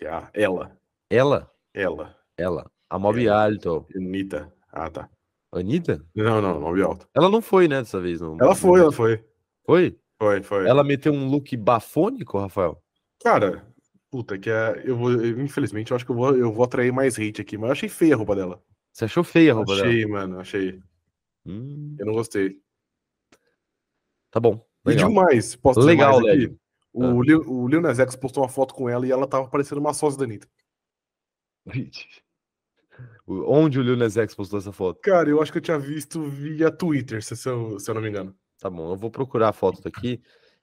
É 0.00 0.06
a- 0.08 0.30
ela. 0.32 0.78
Ela, 1.10 1.50
Ela. 1.74 2.16
ela, 2.36 2.70
a 2.88 2.98
Mob 2.98 3.24
Ela. 3.26 3.46
Alto. 3.46 3.86
Anitta. 3.96 4.52
Ah, 4.70 4.88
tá. 4.90 5.08
Anitta? 5.50 6.04
Não, 6.14 6.40
não, 6.40 6.60
Mob 6.60 6.80
Alto. 6.82 7.08
Ela 7.16 7.28
não 7.28 7.40
foi, 7.42 7.66
né, 7.66 7.78
dessa 7.78 7.98
vez. 8.00 8.20
Não. 8.20 8.36
Ela 8.40 8.54
foi, 8.54 8.78
ela 8.80 8.92
foi. 8.92 9.24
Foi? 9.64 9.98
Foi, 10.20 10.42
foi. 10.42 10.68
Ela 10.68 10.84
meteu 10.84 11.12
um 11.12 11.28
look 11.28 11.56
bafônico, 11.56 12.38
Rafael? 12.38 12.80
Cara, 13.22 13.66
puta, 14.10 14.38
que 14.38 14.50
é. 14.50 14.82
Eu 14.84 14.96
vou. 14.96 15.10
eu- 15.12 15.40
infelizmente, 15.40 15.90
eu 15.90 15.96
acho 15.96 16.04
que 16.04 16.10
eu 16.12 16.16
vou, 16.16 16.36
eu 16.36 16.52
vou 16.52 16.64
atrair 16.64 16.92
mais 16.92 17.18
hate 17.18 17.40
aqui, 17.40 17.56
mas 17.56 17.68
eu 17.68 17.72
achei 17.72 17.88
feia 17.88 18.14
a 18.14 18.16
roupa 18.16 18.36
dela. 18.36 18.62
Você 18.92 19.04
achou 19.06 19.24
feia 19.24 19.52
a 19.52 19.54
roupa 19.54 19.72
achei, 19.72 20.00
dela? 20.04 20.10
mano, 20.12 20.40
achei. 20.40 20.80
Hum, 21.46 21.96
Eu 21.98 22.06
não 22.06 22.12
gostei. 22.12 22.60
Tá 24.30 24.38
bom. 24.40 24.64
E 24.86 24.90
Legal. 24.90 25.08
digo 25.08 25.20
mais, 25.20 25.56
posso 25.56 25.80
dizer 25.80 25.90
Legal, 25.90 26.20
mais 26.20 26.34
aqui? 26.44 26.56
O, 26.92 27.04
Ah. 27.04 27.22
Lil, 27.24 27.42
o 27.46 27.68
Lil 27.68 27.80
Nas 27.80 27.98
X 27.98 28.16
postou 28.16 28.42
uma 28.42 28.48
foto 28.48 28.74
com 28.74 28.88
ela 28.88 29.06
e 29.06 29.10
ela 29.12 29.26
tava 29.26 29.48
parecendo 29.48 29.80
uma 29.80 29.92
sócia 29.92 30.18
da 30.18 30.24
Anitta. 30.24 30.48
Onde 33.26 33.78
o 33.78 33.82
Lil 33.82 33.96
Nas 33.96 34.16
X 34.16 34.34
postou 34.34 34.58
essa 34.58 34.72
foto? 34.72 35.00
Cara, 35.02 35.28
eu 35.28 35.40
acho 35.42 35.52
que 35.52 35.58
eu 35.58 35.62
tinha 35.62 35.78
visto 35.78 36.22
via 36.28 36.70
Twitter, 36.70 37.22
se, 37.22 37.34
eu, 37.48 37.78
se 37.78 37.90
eu 37.90 37.94
não 37.94 38.00
me 38.02 38.08
engano. 38.08 38.34
Tá 38.58 38.68
bom, 38.70 38.90
eu 38.92 38.96
vou 38.96 39.10
procurar 39.10 39.50
a 39.50 39.52
foto 39.52 39.80
daqui. 39.82 40.20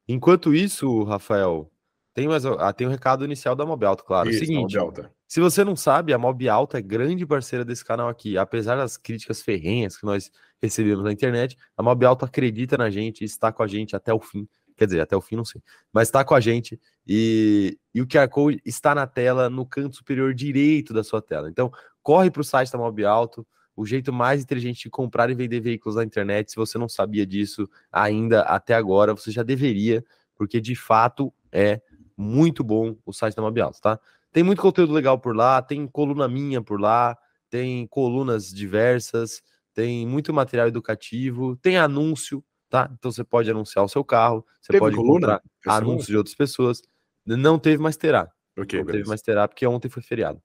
Enquanto 0.08 0.54
isso, 0.54 1.04
Rafael, 1.04 1.72
tem 2.14 2.28
mais 2.28 2.46
ah, 2.46 2.74
tem 2.74 2.88
um 2.88 2.90
recado 2.92 3.24
inicial 3.24 3.56
da 3.56 3.66
Mob 3.66 3.86
Alto, 3.86 4.04
claro. 4.04 4.30
Isso, 4.30 4.40
Seguinte, 4.40 4.78
alta. 4.78 5.12
se 5.28 5.40
você 5.40 5.64
não 5.64 5.76
sabe, 5.76 6.12
a 6.14 6.18
Mob 6.18 6.48
Alto 6.50 6.76
é 6.76 6.82
grande 6.82 7.26
parceira 7.26 7.64
desse 7.64 7.86
canal 7.86 8.10
aqui. 8.10 8.38
Apesar 8.38 8.76
das 8.76 8.98
críticas 8.98 9.42
ferrenhas 9.42 9.96
que 9.98 10.06
nós 10.06 10.30
recebemos 10.62 11.04
na 11.04 11.12
internet, 11.12 11.58
a 11.78 11.84
Mob 11.84 12.06
Alto 12.06 12.26
acredita 12.26 12.78
na 12.78 12.90
gente 12.90 13.22
e 13.22 13.26
está 13.26 13.52
com 13.52 13.64
a 13.64 13.68
gente 13.68 13.96
até 13.96 14.14
o 14.14 14.20
fim. 14.20 14.48
Quer 14.78 14.86
dizer, 14.86 15.02
até 15.02 15.16
o 15.16 15.22
fim 15.22 15.36
não 15.36 15.46
sei. 15.46 15.62
Mas 15.94 16.08
está 16.08 16.24
com 16.24 16.36
a 16.36 16.40
gente 16.40 16.80
e, 17.08 17.78
e 17.94 18.02
o 18.02 18.08
QR 18.08 18.28
Code 18.28 18.62
está 18.66 18.94
na 18.94 19.08
tela, 19.08 19.50
no 19.50 19.66
canto 19.66 19.96
superior 19.96 20.34
direito 20.34 20.94
da 20.94 21.04
sua 21.04 21.22
tela. 21.22 21.50
Então, 21.50 21.72
corre 22.04 22.30
para 22.30 22.42
o 22.42 22.44
site 22.44 22.72
da 22.72 22.78
Mob 22.78 23.06
Alto, 23.06 23.48
o 23.76 23.86
jeito 23.86 24.12
mais 24.12 24.42
inteligente 24.42 24.84
de 24.84 24.90
comprar 24.90 25.30
e 25.30 25.34
vender 25.34 25.60
veículos 25.60 25.96
na 25.96 26.04
internet. 26.04 26.52
Se 26.52 26.58
você 26.58 26.78
não 26.78 26.90
sabia 26.90 27.26
disso 27.26 27.70
ainda 27.92 28.42
até 28.42 28.74
agora, 28.74 29.14
você 29.14 29.32
já 29.32 29.44
deveria, 29.44 30.04
porque 30.36 30.60
de 30.60 30.76
fato 30.76 31.34
é 31.52 31.82
muito 32.18 32.64
bom 32.64 32.96
o 33.06 33.14
site 33.14 33.36
da 33.36 33.42
Mob 33.42 33.60
Alto, 33.60 33.82
tá? 33.82 34.00
Tem 34.32 34.44
muito 34.44 34.62
conteúdo 34.62 34.94
legal 34.94 35.18
por 35.18 35.36
lá, 35.36 35.62
tem 35.62 35.88
coluna 35.88 36.28
minha 36.28 36.62
por 36.62 36.80
lá, 36.80 37.18
tem 37.50 37.88
colunas 37.88 38.50
diversas, 38.50 39.42
tem 39.76 40.08
muito 40.08 40.34
material 40.34 40.68
educativo, 40.70 41.58
tem 41.58 41.78
anúncio, 41.78 42.44
tá? 42.70 42.90
Então 42.98 43.12
você 43.12 43.24
pode 43.24 43.52
anunciar 43.52 43.84
o 43.84 43.90
seu 43.90 44.04
carro, 44.04 44.44
você 44.62 44.72
Teve 44.72 44.80
pode 44.80 44.96
coluna? 44.96 45.42
anúncios 45.68 46.08
de 46.08 46.18
outras 46.18 46.34
pessoas. 46.34 46.82
Não 47.26 47.60
teve, 47.60 47.84
mas 47.84 47.98
terá. 47.98 48.32
Ok, 48.58 48.80
não 48.80 48.86
teve, 48.86 49.08
mas 49.08 49.22
terá, 49.22 49.48
porque 49.48 49.68
ontem 49.68 49.90
foi 49.90 50.02
feriado. 50.02 50.42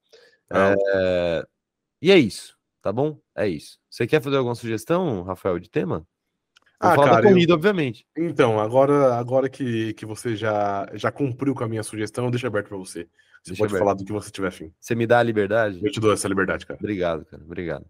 Ah, 0.50 0.74
É, 0.92 1.46
E 2.02 2.10
é 2.10 2.18
isso, 2.18 2.56
tá 2.82 2.92
bom? 2.92 3.20
É 3.36 3.46
isso. 3.46 3.78
Você 3.88 4.06
quer 4.06 4.20
fazer 4.20 4.36
alguma 4.36 4.54
sugestão, 4.56 5.22
Rafael, 5.22 5.58
de 5.60 5.70
tema? 5.70 5.98
Vou 6.80 6.90
Ah, 6.90 6.94
falar 6.94 7.10
cara, 7.10 7.22
da 7.22 7.28
eu- 7.28 7.32
corrida, 7.34 7.54
obviamente. 7.54 8.06
Então, 8.16 8.58
agora, 8.58 9.14
agora 9.14 9.48
que, 9.50 9.92
que 9.94 10.04
você 10.06 10.34
já, 10.34 10.88
já 10.94 11.12
cumpriu 11.12 11.54
com 11.54 11.62
a 11.62 11.68
minha 11.68 11.82
sugestão, 11.82 12.24
eu 12.24 12.30
deixo 12.30 12.46
aberto 12.46 12.68
pra 12.68 12.78
você. 12.78 13.02
Você 13.42 13.50
Deixa 13.50 13.62
pode 13.62 13.70
aberto. 13.72 13.78
falar 13.84 13.94
do 13.94 14.04
que 14.04 14.12
você 14.12 14.30
tiver 14.30 14.48
afim. 14.48 14.72
Você 14.80 14.94
me 14.94 15.06
dá 15.06 15.18
a 15.18 15.22
liberdade? 15.22 15.78
Eu 15.84 15.92
te 15.92 16.00
dou 16.00 16.10
essa 16.12 16.26
liberdade, 16.26 16.66
cara. 16.66 16.78
Obrigado, 16.80 17.24
cara. 17.26 17.42
Obrigado. 17.44 17.86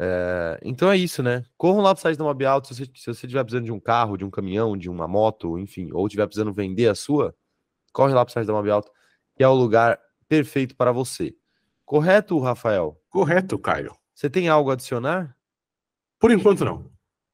É, 0.00 0.60
então 0.62 0.90
é 0.90 0.96
isso, 0.96 1.22
né? 1.22 1.44
Corram 1.56 1.80
lá 1.80 1.94
pro 1.94 2.02
site 2.02 2.16
da 2.16 2.24
Mob 2.24 2.44
Auto. 2.44 2.68
Se 2.68 2.74
você, 2.74 2.90
se 2.94 3.06
você 3.06 3.26
estiver 3.26 3.42
precisando 3.42 3.64
de 3.64 3.72
um 3.72 3.80
carro, 3.80 4.16
de 4.16 4.24
um 4.24 4.30
caminhão, 4.30 4.76
de 4.76 4.88
uma 4.88 5.08
moto, 5.08 5.58
enfim, 5.58 5.90
ou 5.92 6.06
estiver 6.06 6.26
precisando 6.26 6.52
vender 6.52 6.88
a 6.88 6.94
sua, 6.94 7.34
corre 7.92 8.14
lá 8.14 8.24
pro 8.24 8.32
site 8.32 8.46
da 8.46 8.52
Mob 8.52 8.70
Auto, 8.70 8.90
que 9.36 9.42
é 9.42 9.48
o 9.48 9.54
lugar 9.54 9.98
perfeito 10.28 10.76
para 10.76 10.92
você. 10.92 11.34
Correto, 11.84 12.38
Rafael? 12.38 13.00
Correto, 13.08 13.58
Caio. 13.58 13.96
Você 14.14 14.28
tem 14.28 14.48
algo 14.48 14.70
a 14.70 14.74
adicionar? 14.74 15.36
Por 16.18 16.30
enquanto, 16.30 16.64
não. 16.64 16.90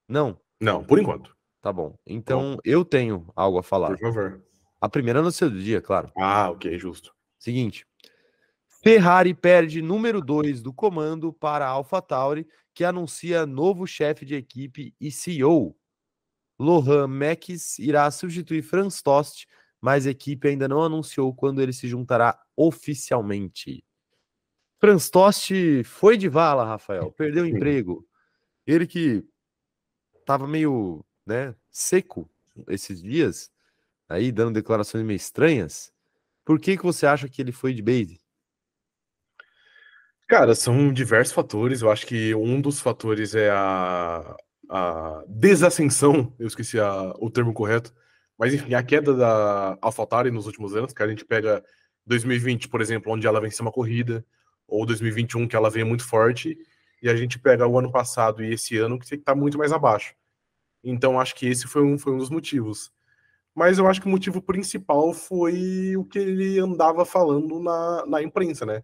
Não? 0.09 0.38
Não, 0.61 0.85
por 0.85 0.99
enquanto. 0.99 1.35
Tá 1.61 1.73
bom. 1.73 1.99
Então 2.06 2.59
eu 2.64 2.85
tenho 2.85 3.26
algo 3.35 3.59
a 3.59 3.62
falar. 3.62 3.88
Por 3.88 3.99
favor. 3.99 4.42
A 4.80 4.88
primeira 4.88 5.23
notícia 5.23 5.49
do 5.49 5.59
dia, 5.59 5.80
claro. 5.80 6.12
Ah, 6.16 6.50
ok, 6.50 6.78
justo. 6.78 7.14
Seguinte. 7.38 7.87
Ferrari 8.84 9.32
perde 9.32 9.80
número 9.80 10.20
2 10.20 10.60
do 10.60 10.70
comando 10.70 11.32
para 11.32 11.66
AlphaTauri, 11.66 12.46
que 12.74 12.84
anuncia 12.84 13.46
novo 13.46 13.86
chefe 13.86 14.26
de 14.26 14.34
equipe 14.34 14.94
e 15.00 15.10
CEO. 15.10 15.74
Lohan 16.58 17.06
Max 17.06 17.78
irá 17.78 18.10
substituir 18.10 18.60
Franz 18.60 19.00
Tost, 19.00 19.46
mas 19.80 20.06
a 20.06 20.10
equipe 20.10 20.48
ainda 20.48 20.68
não 20.68 20.82
anunciou 20.82 21.34
quando 21.34 21.62
ele 21.62 21.72
se 21.72 21.88
juntará 21.88 22.38
oficialmente. 22.54 23.82
Franz 24.78 25.08
Tost 25.08 25.50
foi 25.84 26.18
de 26.18 26.28
vala, 26.28 26.66
Rafael, 26.66 27.10
perdeu 27.12 27.44
o 27.44 27.48
emprego. 27.48 28.06
Ele 28.66 28.86
que 28.86 29.24
estava 30.20 30.46
meio, 30.46 31.02
né, 31.24 31.54
seco 31.70 32.28
esses 32.68 33.00
dias, 33.00 33.50
aí 34.10 34.30
dando 34.30 34.52
declarações 34.52 35.02
meio 35.06 35.16
estranhas. 35.16 35.90
Por 36.44 36.60
que 36.60 36.76
que 36.76 36.84
você 36.84 37.06
acha 37.06 37.30
que 37.30 37.40
ele 37.40 37.50
foi 37.50 37.72
de 37.72 37.80
base? 37.80 38.23
Cara, 40.26 40.54
são 40.54 40.92
diversos 40.92 41.34
fatores. 41.34 41.82
Eu 41.82 41.90
acho 41.90 42.06
que 42.06 42.34
um 42.34 42.60
dos 42.60 42.80
fatores 42.80 43.34
é 43.34 43.50
a, 43.50 44.36
a 44.70 45.24
desascensão, 45.28 46.34
eu 46.38 46.46
esqueci 46.46 46.78
a- 46.80 47.12
o 47.18 47.30
termo 47.30 47.52
correto, 47.52 47.92
mas 48.38 48.54
enfim, 48.54 48.74
a 48.74 48.82
queda 48.82 49.14
da 49.14 49.78
AlphaTauri 49.82 50.30
nos 50.30 50.46
últimos 50.46 50.74
anos, 50.74 50.92
que 50.92 51.02
a 51.02 51.08
gente 51.08 51.24
pega 51.24 51.62
2020, 52.06 52.68
por 52.68 52.80
exemplo, 52.80 53.12
onde 53.12 53.26
ela 53.26 53.40
venceu 53.40 53.64
uma 53.64 53.72
corrida, 53.72 54.24
ou 54.66 54.86
2021, 54.86 55.46
que 55.46 55.56
ela 55.56 55.70
veio 55.70 55.86
muito 55.86 56.04
forte, 56.06 56.56
e 57.02 57.08
a 57.08 57.14
gente 57.16 57.38
pega 57.38 57.66
o 57.66 57.78
ano 57.78 57.92
passado 57.92 58.42
e 58.42 58.52
esse 58.54 58.78
ano, 58.78 58.98
que 58.98 59.14
está 59.14 59.34
muito 59.34 59.58
mais 59.58 59.72
abaixo. 59.72 60.14
Então, 60.82 61.20
acho 61.20 61.34
que 61.34 61.46
esse 61.46 61.66
foi 61.66 61.82
um, 61.82 61.98
foi 61.98 62.12
um 62.12 62.18
dos 62.18 62.30
motivos. 62.30 62.92
Mas 63.54 63.78
eu 63.78 63.86
acho 63.88 64.00
que 64.00 64.06
o 64.06 64.10
motivo 64.10 64.42
principal 64.42 65.12
foi 65.14 65.96
o 65.96 66.04
que 66.04 66.18
ele 66.18 66.58
andava 66.58 67.04
falando 67.04 67.60
na, 67.60 68.06
na 68.06 68.22
imprensa, 68.22 68.66
né? 68.66 68.82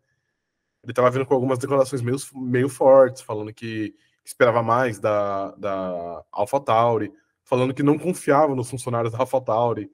Ele 0.83 0.93
estava 0.93 1.11
vindo 1.11 1.27
com 1.27 1.35
algumas 1.35 1.59
declarações 1.59 2.03
meio, 2.03 2.17
meio 2.35 2.69
fortes, 2.69 3.23
falando 3.23 3.53
que 3.53 3.95
esperava 4.25 4.63
mais 4.63 4.99
da, 4.99 5.51
da 5.53 6.25
AlphaTauri, 6.33 7.13
falando 7.45 7.75
que 7.75 7.83
não 7.83 7.99
confiava 7.99 8.55
nos 8.55 8.71
funcionários 8.71 9.13
da 9.13 9.19
AlphaTauri. 9.19 9.91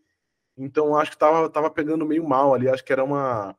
Então 0.56 0.96
acho 0.96 1.10
que 1.12 1.18
tava, 1.18 1.48
tava 1.50 1.70
pegando 1.70 2.06
meio 2.06 2.26
mal 2.26 2.54
ali, 2.54 2.68
acho 2.68 2.84
que 2.84 2.92
era 2.92 3.04
uma, 3.04 3.56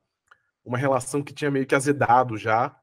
uma 0.63 0.77
relação 0.77 1.21
que 1.23 1.33
tinha 1.33 1.51
meio 1.51 1.65
que 1.65 1.75
azedado 1.75 2.37
já. 2.37 2.75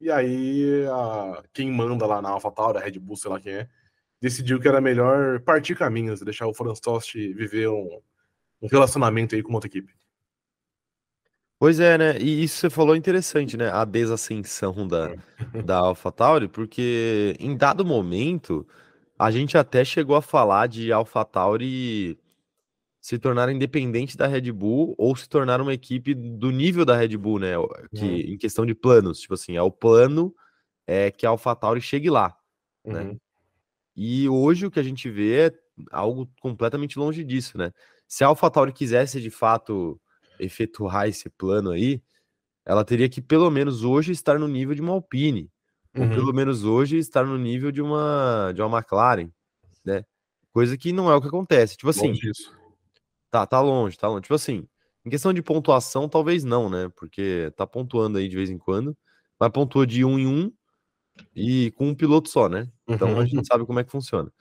E 0.00 0.10
aí 0.10 0.86
a, 0.86 1.42
quem 1.52 1.70
manda 1.70 2.06
lá 2.06 2.22
na 2.22 2.30
AlphaTauri, 2.30 2.78
a 2.78 2.80
Red 2.80 2.98
Bull, 2.98 3.16
sei 3.16 3.30
lá 3.30 3.40
quem 3.40 3.52
é, 3.52 3.68
decidiu 4.20 4.60
que 4.60 4.68
era 4.68 4.80
melhor 4.80 5.40
partir 5.40 5.76
caminhos, 5.76 6.20
deixar 6.22 6.46
o 6.46 6.54
Franz 6.54 6.80
Tost 6.80 7.14
viver 7.14 7.68
um, 7.68 8.00
um 8.62 8.68
relacionamento 8.68 9.34
aí 9.34 9.42
com 9.42 9.52
outra 9.52 9.68
equipe. 9.68 9.92
Pois 11.62 11.78
é, 11.78 11.96
né? 11.96 12.18
E 12.18 12.42
isso 12.42 12.56
você 12.56 12.68
falou 12.68 12.96
é 12.96 12.98
interessante, 12.98 13.56
né? 13.56 13.70
A 13.70 13.84
desascensão 13.84 14.84
da, 14.84 15.14
da 15.64 15.78
AlphaTauri, 15.78 16.48
porque 16.48 17.36
em 17.38 17.56
dado 17.56 17.84
momento 17.84 18.66
a 19.16 19.30
gente 19.30 19.56
até 19.56 19.84
chegou 19.84 20.16
a 20.16 20.20
falar 20.20 20.66
de 20.66 20.90
AlphaTauri 20.90 22.18
se 23.00 23.16
tornar 23.16 23.48
independente 23.48 24.16
da 24.16 24.26
Red 24.26 24.50
Bull 24.50 24.96
ou 24.98 25.14
se 25.14 25.28
tornar 25.28 25.60
uma 25.60 25.72
equipe 25.72 26.14
do 26.14 26.50
nível 26.50 26.84
da 26.84 26.96
Red 26.96 27.16
Bull, 27.16 27.38
né? 27.38 27.52
Que 27.94 28.06
Uhum. 28.06 28.16
em 28.34 28.36
questão 28.36 28.66
de 28.66 28.74
planos, 28.74 29.20
tipo 29.20 29.34
assim, 29.34 29.56
é 29.56 29.62
o 29.62 29.70
plano 29.70 30.34
é 30.84 31.12
que 31.12 31.24
a 31.24 31.28
AlphaTauri 31.28 31.80
chegue 31.80 32.10
lá. 32.10 32.36
Né? 32.84 33.02
Uhum. 33.02 33.18
E 33.94 34.28
hoje 34.28 34.66
o 34.66 34.70
que 34.72 34.80
a 34.80 34.82
gente 34.82 35.08
vê 35.08 35.46
é 35.46 35.52
algo 35.92 36.28
completamente 36.40 36.98
longe 36.98 37.22
disso, 37.22 37.56
né? 37.56 37.70
Se 38.08 38.24
a 38.24 38.26
AlphaTauri 38.26 38.72
quisesse 38.72 39.20
de 39.20 39.30
fato 39.30 40.00
efetuar 40.38 41.08
esse 41.08 41.30
plano 41.30 41.70
aí, 41.70 42.02
ela 42.66 42.84
teria 42.84 43.08
que 43.08 43.22
pelo 43.22 43.50
menos 43.50 43.84
hoje 43.84 44.12
estar 44.12 44.38
no 44.38 44.48
nível 44.48 44.74
de 44.74 44.82
uma 44.82 44.92
Alpine, 44.94 45.50
ou 45.96 46.08
Uhum. 46.08 46.10
pelo 46.10 46.32
menos 46.34 46.64
hoje 46.64 46.98
estar 46.98 47.24
no 47.26 47.38
nível 47.38 47.72
de 47.72 47.82
uma 47.82 48.52
de 48.54 48.62
uma 48.62 48.78
McLaren, 48.78 49.30
né? 49.84 50.04
Coisa 50.52 50.78
que 50.78 50.92
não 50.92 51.10
é 51.12 51.16
o 51.16 51.22
que 51.22 51.28
acontece. 51.28 51.76
Tipo 51.76 51.90
assim, 51.90 52.22
tá, 53.30 53.46
tá 53.46 53.60
longe, 53.60 53.96
tá 53.98 54.08
longe. 54.08 54.22
Tipo 54.22 54.34
assim, 54.34 54.66
em 55.04 55.10
questão 55.10 55.32
de 55.32 55.42
pontuação, 55.42 56.08
talvez 56.08 56.44
não, 56.44 56.68
né? 56.70 56.88
Porque 56.96 57.52
tá 57.56 57.66
pontuando 57.66 58.18
aí 58.18 58.28
de 58.28 58.36
vez 58.36 58.50
em 58.50 58.58
quando, 58.58 58.96
mas 59.40 59.50
pontua 59.50 59.86
de 59.86 60.04
um 60.04 60.18
em 60.18 60.26
um 60.26 60.52
e 61.36 61.72
com 61.72 61.88
um 61.88 61.94
piloto 61.96 62.28
só, 62.30 62.48
né? 62.48 62.68
Então 62.88 63.18
a 63.20 63.24
Uhum. 63.24 63.26
gente 63.26 63.46
sabe 63.46 63.66
como 63.66 63.80
é 63.80 63.84
que 63.84 63.92
funciona. 63.92 64.32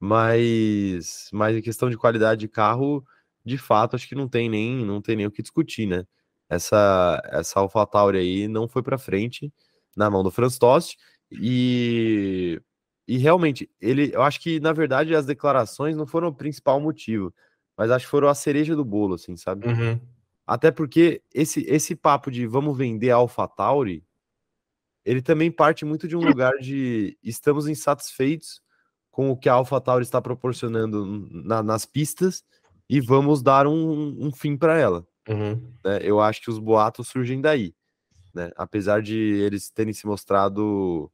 Mas, 0.00 1.28
mas 1.32 1.56
em 1.56 1.62
questão 1.62 1.90
de 1.90 1.96
qualidade 1.98 2.40
de 2.42 2.48
carro, 2.48 3.04
de 3.44 3.58
fato, 3.58 3.96
acho 3.96 4.08
que 4.08 4.14
não 4.14 4.28
tem 4.28 4.48
nem, 4.48 4.84
não 4.84 5.00
tem 5.00 5.16
nem 5.16 5.26
o 5.26 5.30
que 5.30 5.42
discutir, 5.42 5.86
né? 5.86 6.04
Essa, 6.48 7.20
essa 7.26 7.60
AlphaTauri 7.60 8.18
aí 8.18 8.48
não 8.48 8.66
foi 8.66 8.82
para 8.82 8.98
frente 8.98 9.52
na 9.96 10.08
mão 10.08 10.22
do 10.22 10.30
Franz 10.30 10.58
Tost 10.58 10.96
e, 11.30 12.60
e 13.06 13.18
realmente 13.18 13.70
ele, 13.80 14.10
eu 14.14 14.22
acho 14.22 14.40
que 14.40 14.58
na 14.58 14.72
verdade 14.72 15.14
as 15.14 15.26
declarações 15.26 15.94
não 15.94 16.06
foram 16.06 16.28
o 16.28 16.34
principal 16.34 16.80
motivo, 16.80 17.34
mas 17.76 17.90
acho 17.90 18.06
que 18.06 18.10
foram 18.10 18.28
a 18.28 18.34
cereja 18.34 18.74
do 18.74 18.84
bolo, 18.84 19.14
assim, 19.14 19.36
sabe? 19.36 19.68
Uhum. 19.68 20.00
Até 20.46 20.70
porque 20.70 21.22
esse, 21.34 21.66
esse 21.68 21.94
papo 21.94 22.30
de 22.30 22.46
vamos 22.46 22.76
vender 22.76 23.10
a 23.10 23.16
AlphaTauri 23.16 24.02
ele 25.08 25.22
também 25.22 25.50
parte 25.50 25.86
muito 25.86 26.06
de 26.06 26.14
um 26.14 26.20
lugar 26.20 26.52
de 26.58 27.16
estamos 27.22 27.66
insatisfeitos 27.66 28.60
com 29.10 29.30
o 29.30 29.36
que 29.36 29.48
a 29.48 29.54
AlphaTauri 29.54 30.04
está 30.04 30.20
proporcionando 30.20 31.26
na, 31.30 31.62
nas 31.62 31.86
pistas 31.86 32.44
e 32.88 33.00
vamos 33.00 33.42
dar 33.42 33.66
um, 33.66 34.16
um 34.18 34.32
fim 34.32 34.56
para 34.56 34.78
ela. 34.78 35.06
Uhum. 35.28 35.72
Né? 35.84 36.00
Eu 36.02 36.20
acho 36.20 36.40
que 36.40 36.50
os 36.50 36.58
boatos 36.58 37.08
surgem 37.08 37.40
daí, 37.40 37.74
né? 38.34 38.50
Apesar 38.56 39.02
de 39.02 39.16
eles 39.16 39.70
terem 39.70 39.92
se 39.92 40.06
mostrado, 40.06 41.10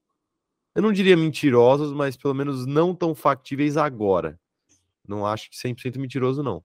eu 0.74 0.82
não 0.82 0.92
diria 0.92 1.16
mentirosos, 1.16 1.92
mas 1.92 2.16
pelo 2.16 2.34
menos 2.34 2.64
não 2.66 2.94
tão 2.94 3.14
factíveis 3.14 3.76
agora. 3.76 4.38
Não 5.06 5.26
acho 5.26 5.50
que 5.50 5.56
100% 5.56 5.98
mentiroso, 5.98 6.42
não. 6.42 6.64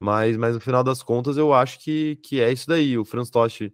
Mas, 0.00 0.36
mas 0.36 0.54
no 0.54 0.60
final 0.60 0.84
das 0.84 1.02
contas, 1.02 1.36
eu 1.36 1.52
acho 1.52 1.78
que, 1.80 2.16
que 2.16 2.40
é 2.40 2.52
isso 2.52 2.66
daí. 2.68 2.96
O 2.98 3.04
Franz 3.04 3.30
Tost 3.30 3.72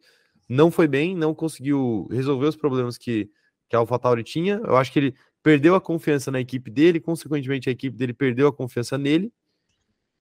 não 0.48 0.70
foi 0.70 0.88
bem, 0.88 1.16
não 1.16 1.34
conseguiu 1.34 2.08
resolver 2.10 2.46
os 2.46 2.56
problemas 2.56 2.98
que, 2.98 3.30
que 3.68 3.76
a 3.76 3.78
AlphaTauri 3.78 4.22
tinha. 4.22 4.60
Eu 4.64 4.76
acho 4.76 4.92
que 4.92 4.98
ele 4.98 5.14
perdeu 5.42 5.74
a 5.74 5.80
confiança 5.80 6.30
na 6.30 6.40
equipe 6.40 6.70
dele, 6.70 7.00
consequentemente 7.00 7.68
a 7.68 7.72
equipe 7.72 7.96
dele 7.96 8.12
perdeu 8.12 8.48
a 8.48 8.52
confiança 8.52 8.98
nele. 8.98 9.32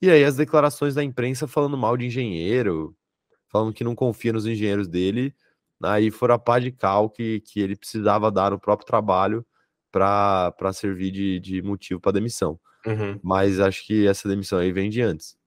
E 0.01 0.09
aí 0.09 0.23
as 0.23 0.35
declarações 0.35 0.95
da 0.95 1.03
imprensa 1.03 1.47
falando 1.47 1.77
mal 1.77 1.97
de 1.97 2.05
engenheiro, 2.05 2.95
falando 3.47 3.73
que 3.73 3.83
não 3.83 3.95
confia 3.95 4.31
nos 4.31 4.45
engenheiros 4.45 4.87
dele, 4.87 5.33
aí 5.83 6.09
foram 6.11 6.35
a 6.35 6.39
pá 6.39 6.59
de 6.59 6.71
cal 6.71 7.09
que, 7.09 7.41
que 7.41 7.59
ele 7.59 7.75
precisava 7.75 8.31
dar 8.31 8.51
no 8.51 8.59
próprio 8.59 8.85
trabalho 8.85 9.45
para 9.91 10.73
servir 10.73 11.11
de, 11.11 11.39
de 11.39 11.61
motivo 11.61 11.99
para 11.99 12.13
demissão. 12.13 12.59
Uhum. 12.85 13.19
Mas 13.21 13.59
acho 13.59 13.85
que 13.85 14.07
essa 14.07 14.29
demissão 14.29 14.59
aí 14.59 14.71
vem 14.71 14.89
de 14.89 15.01
antes. 15.01 15.37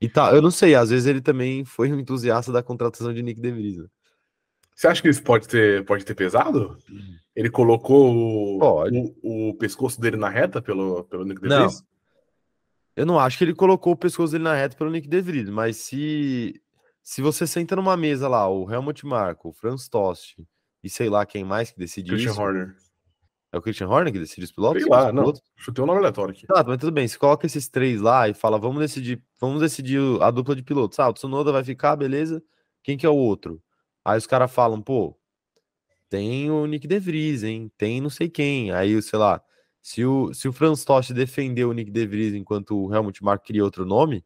E 0.00 0.08
tá, 0.08 0.34
eu 0.34 0.42
não 0.42 0.50
sei, 0.50 0.74
às 0.74 0.90
vezes 0.90 1.06
ele 1.06 1.20
também 1.20 1.64
foi 1.64 1.92
um 1.92 1.98
entusiasta 1.98 2.50
da 2.50 2.62
contratação 2.62 3.14
de 3.14 3.22
Nick 3.22 3.40
DeVries. 3.40 3.78
Né? 3.78 3.86
Você 4.74 4.88
acha 4.88 5.00
que 5.00 5.08
isso 5.08 5.22
pode 5.22 5.46
ter, 5.46 5.84
pode 5.84 6.04
ter 6.04 6.14
pesado? 6.14 6.76
Ele 7.36 7.48
colocou 7.48 8.12
o, 8.12 8.58
o, 8.60 9.50
o 9.50 9.54
pescoço 9.54 10.00
dele 10.00 10.16
na 10.16 10.28
reta 10.28 10.60
pelo, 10.60 11.04
pelo 11.04 11.24
Nick 11.24 11.40
DeVries? 11.40 11.84
Eu 12.94 13.06
não 13.06 13.18
acho 13.18 13.38
que 13.38 13.44
ele 13.44 13.54
colocou 13.54 13.92
o 13.92 13.96
pescoço 13.96 14.32
dele 14.32 14.44
na 14.44 14.54
reta 14.54 14.76
pelo 14.76 14.90
Nick 14.90 15.08
DeVries, 15.08 15.48
mas 15.48 15.78
se 15.78 16.60
se 17.02 17.20
você 17.20 17.46
senta 17.46 17.74
numa 17.74 17.96
mesa 17.96 18.28
lá, 18.28 18.48
o 18.48 18.70
Helmut 18.70 19.04
Marko, 19.04 19.48
o 19.48 19.52
Franz 19.52 19.88
Tost 19.88 20.36
e 20.82 20.90
sei 20.90 21.08
lá 21.08 21.26
quem 21.26 21.44
mais 21.44 21.70
que 21.70 21.78
decide 21.78 22.10
Christian 22.10 22.30
isso. 22.32 22.40
Horner. 22.40 22.76
É 23.52 23.58
o 23.58 23.62
Christian 23.62 23.88
Horner 23.88 24.12
que 24.12 24.18
decide 24.18 24.44
os 24.44 24.52
pilotos? 24.52 24.82
Sei 24.82 24.90
lá, 24.90 25.12
não. 25.12 25.24
pilotos? 25.24 25.42
Chutei 25.56 25.84
um 25.84 25.86
nome 25.86 25.98
aleatório 25.98 26.32
aqui. 26.32 26.46
Tá, 26.46 26.64
mas 26.66 26.78
tudo 26.78 26.92
bem. 26.92 27.06
Você 27.06 27.18
coloca 27.18 27.44
esses 27.44 27.68
três 27.68 28.00
lá 28.00 28.28
e 28.28 28.34
fala, 28.34 28.58
vamos 28.58 28.80
decidir, 28.80 29.22
vamos 29.40 29.60
decidir 29.60 30.00
a 30.22 30.30
dupla 30.30 30.56
de 30.56 30.62
pilotos. 30.62 30.98
Ah, 30.98 31.08
o 31.08 31.12
Tsunoda 31.12 31.52
vai 31.52 31.62
ficar, 31.62 31.94
beleza? 31.96 32.42
Quem 32.82 32.96
que 32.96 33.04
é 33.04 33.10
o 33.10 33.16
outro? 33.16 33.62
Aí 34.04 34.16
os 34.16 34.26
caras 34.26 34.50
falam, 34.50 34.80
pô, 34.80 35.16
tem 36.08 36.50
o 36.50 36.66
Nick 36.66 36.86
DeVries, 36.86 37.42
hein? 37.42 37.70
Tem 37.76 38.00
não 38.00 38.10
sei 38.10 38.28
quem. 38.28 38.70
Aí, 38.70 39.00
sei 39.02 39.18
lá, 39.18 39.42
se 39.82 40.04
o, 40.04 40.32
se 40.32 40.48
o 40.48 40.52
Franz 40.52 40.84
Tost 40.84 41.12
defendeu 41.12 41.68
o 41.70 41.72
Nick 41.72 41.90
DeVries 41.90 42.34
enquanto 42.34 42.76
o 42.78 42.94
Helmut 42.94 43.22
Marko 43.22 43.44
cria 43.44 43.64
outro 43.64 43.84
nome, 43.84 44.24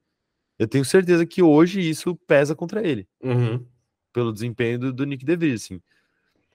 eu 0.59 0.69
tenho 0.69 0.85
certeza 0.85 1.25
que 1.27 1.43
hoje 1.43 1.81
isso 1.81 2.15
pesa 2.15 2.55
contra 2.55 2.87
ele, 2.87 3.09
Uhum. 3.23 3.67
pelo 4.13 4.33
desempenho 4.33 4.79
do, 4.79 4.93
do 4.93 5.05
Nick 5.07 5.25
DeVries, 5.25 5.65
assim. 5.65 5.81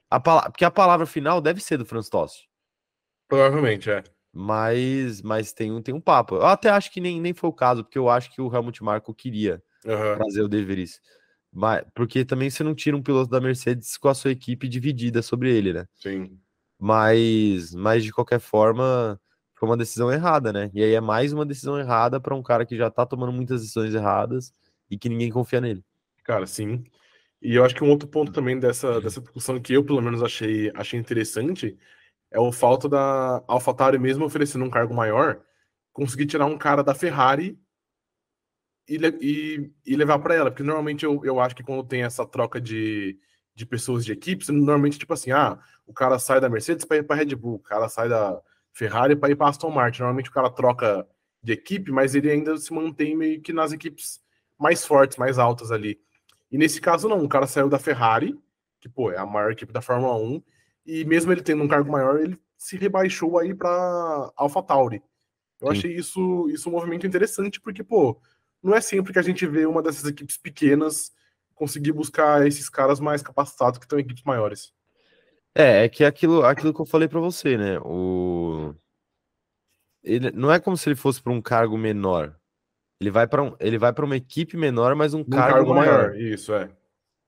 A 0.08 0.20
porque 0.20 0.64
a 0.64 0.70
palavra 0.70 1.06
final 1.06 1.40
deve 1.40 1.60
ser 1.60 1.78
do 1.78 1.84
Franz 1.86 2.08
Tost. 2.08 2.48
Provavelmente, 3.28 3.90
é. 3.90 4.04
Mas, 4.32 5.20
mas 5.22 5.52
tem 5.52 5.72
um, 5.72 5.82
tem 5.82 5.94
um 5.94 6.00
papo. 6.00 6.36
Eu 6.36 6.46
até 6.46 6.70
acho 6.70 6.90
que 6.92 7.00
nem, 7.00 7.20
nem 7.20 7.34
foi 7.34 7.50
o 7.50 7.52
caso, 7.52 7.82
porque 7.82 7.98
eu 7.98 8.08
acho 8.08 8.30
que 8.32 8.40
o 8.40 8.54
Helmut 8.54 8.82
Marko 8.82 9.14
queria 9.14 9.62
trazer 10.16 10.42
o 10.42 10.48
De 10.48 10.64
Vries. 10.64 11.00
Mas, 11.52 11.84
porque 11.94 12.24
também 12.24 12.48
você 12.48 12.62
não 12.62 12.74
tira 12.74 12.96
um 12.96 13.02
piloto 13.02 13.30
da 13.30 13.40
Mercedes 13.40 13.96
com 13.98 14.08
a 14.08 14.14
sua 14.14 14.30
equipe 14.30 14.68
dividida 14.68 15.20
sobre 15.22 15.54
ele, 15.54 15.72
né? 15.72 15.86
Sim. 15.94 16.38
Mas, 16.84 17.72
mas 17.72 18.02
de 18.02 18.10
qualquer 18.10 18.40
forma, 18.40 19.16
foi 19.54 19.68
uma 19.68 19.76
decisão 19.76 20.12
errada, 20.12 20.52
né? 20.52 20.68
E 20.74 20.82
aí 20.82 20.94
é 20.94 21.00
mais 21.00 21.32
uma 21.32 21.46
decisão 21.46 21.78
errada 21.78 22.20
para 22.20 22.34
um 22.34 22.42
cara 22.42 22.66
que 22.66 22.76
já 22.76 22.90
tá 22.90 23.06
tomando 23.06 23.30
muitas 23.30 23.60
decisões 23.60 23.94
erradas 23.94 24.52
e 24.90 24.98
que 24.98 25.08
ninguém 25.08 25.30
confia 25.30 25.60
nele. 25.60 25.84
Cara, 26.24 26.44
sim. 26.44 26.82
E 27.40 27.54
eu 27.54 27.64
acho 27.64 27.72
que 27.72 27.84
um 27.84 27.88
outro 27.88 28.08
ponto 28.08 28.32
também 28.32 28.58
dessa, 28.58 29.00
dessa 29.00 29.20
discussão 29.20 29.60
que 29.60 29.72
eu, 29.72 29.84
pelo 29.84 30.02
menos, 30.02 30.24
achei, 30.24 30.72
achei 30.74 30.98
interessante 30.98 31.78
é 32.32 32.40
o 32.40 32.50
fato 32.50 32.88
da 32.88 33.44
AlphaTauri, 33.46 34.00
mesmo 34.00 34.24
oferecendo 34.24 34.64
um 34.64 34.70
cargo 34.70 34.92
maior, 34.92 35.40
conseguir 35.92 36.26
tirar 36.26 36.46
um 36.46 36.58
cara 36.58 36.82
da 36.82 36.96
Ferrari 36.96 37.56
e, 38.88 38.96
e, 39.20 39.70
e 39.86 39.94
levar 39.94 40.18
para 40.18 40.34
ela. 40.34 40.50
Porque 40.50 40.64
normalmente 40.64 41.04
eu, 41.04 41.24
eu 41.24 41.38
acho 41.38 41.54
que 41.54 41.62
quando 41.62 41.86
tem 41.86 42.02
essa 42.02 42.26
troca 42.26 42.60
de, 42.60 43.16
de 43.54 43.66
pessoas 43.66 44.04
de 44.04 44.12
equipes, 44.12 44.48
normalmente, 44.48 44.98
tipo 44.98 45.12
assim, 45.12 45.30
ah, 45.30 45.58
o 45.86 45.92
cara 45.92 46.18
sai 46.18 46.40
da 46.40 46.48
Mercedes 46.48 46.84
para 46.84 46.98
ir 46.98 47.02
para 47.02 47.16
Red 47.16 47.34
Bull, 47.34 47.56
o 47.56 47.58
cara 47.58 47.88
sai 47.88 48.08
da 48.08 48.40
Ferrari 48.72 49.14
para 49.14 49.30
ir 49.30 49.36
para 49.36 49.48
Aston 49.48 49.70
Martin. 49.70 50.00
Normalmente 50.00 50.30
o 50.30 50.32
cara 50.32 50.50
troca 50.50 51.06
de 51.42 51.52
equipe, 51.52 51.90
mas 51.90 52.14
ele 52.14 52.30
ainda 52.30 52.56
se 52.56 52.72
mantém 52.72 53.16
meio 53.16 53.40
que 53.40 53.52
nas 53.52 53.72
equipes 53.72 54.20
mais 54.58 54.84
fortes, 54.84 55.18
mais 55.18 55.38
altas 55.38 55.70
ali. 55.70 56.00
E 56.50 56.56
nesse 56.56 56.80
caso, 56.80 57.08
não. 57.08 57.24
O 57.24 57.28
cara 57.28 57.46
saiu 57.46 57.68
da 57.68 57.78
Ferrari, 57.78 58.38
que, 58.80 58.88
pô, 58.88 59.10
é 59.10 59.18
a 59.18 59.26
maior 59.26 59.52
equipe 59.52 59.72
da 59.72 59.82
Fórmula 59.82 60.16
1, 60.16 60.42
e 60.86 61.04
mesmo 61.04 61.32
ele 61.32 61.42
tendo 61.42 61.62
um 61.62 61.68
cargo 61.68 61.90
maior, 61.90 62.20
ele 62.20 62.38
se 62.56 62.76
rebaixou 62.76 63.38
aí 63.38 63.54
para 63.54 64.32
AlphaTauri. 64.36 65.02
Eu 65.60 65.68
Sim. 65.68 65.78
achei 65.78 65.96
isso, 65.96 66.48
isso 66.48 66.68
um 66.68 66.72
movimento 66.72 67.06
interessante, 67.06 67.60
porque, 67.60 67.82
pô, 67.82 68.20
não 68.62 68.74
é 68.74 68.80
sempre 68.80 69.12
que 69.12 69.18
a 69.18 69.22
gente 69.22 69.46
vê 69.46 69.66
uma 69.66 69.82
dessas 69.82 70.04
equipes 70.04 70.36
pequenas 70.36 71.12
conseguir 71.62 71.92
buscar 71.92 72.44
esses 72.44 72.68
caras 72.68 72.98
mais 72.98 73.22
capacitados 73.22 73.78
que 73.78 73.84
estão 73.84 73.96
em 73.96 74.02
equipes 74.02 74.24
maiores. 74.24 74.72
É, 75.54 75.84
é 75.84 75.88
que 75.88 76.02
é 76.02 76.08
aquilo, 76.08 76.44
aquilo 76.44 76.74
que 76.74 76.80
eu 76.80 76.86
falei 76.86 77.06
para 77.06 77.20
você, 77.20 77.56
né? 77.56 77.78
O... 77.84 78.74
Ele, 80.02 80.32
não 80.32 80.50
é 80.50 80.58
como 80.58 80.76
se 80.76 80.88
ele 80.88 80.96
fosse 80.96 81.22
para 81.22 81.32
um 81.32 81.40
cargo 81.40 81.78
menor. 81.78 82.36
Ele 83.00 83.12
vai 83.12 83.28
para 83.28 83.44
um, 83.44 83.54
ele 83.60 83.78
vai 83.78 83.92
para 83.92 84.04
uma 84.04 84.16
equipe 84.16 84.56
menor, 84.56 84.96
mas 84.96 85.14
um 85.14 85.20
Um 85.20 85.24
cargo, 85.24 85.72
maior. 85.72 86.16
Isso, 86.16 86.52
é. 86.52 86.68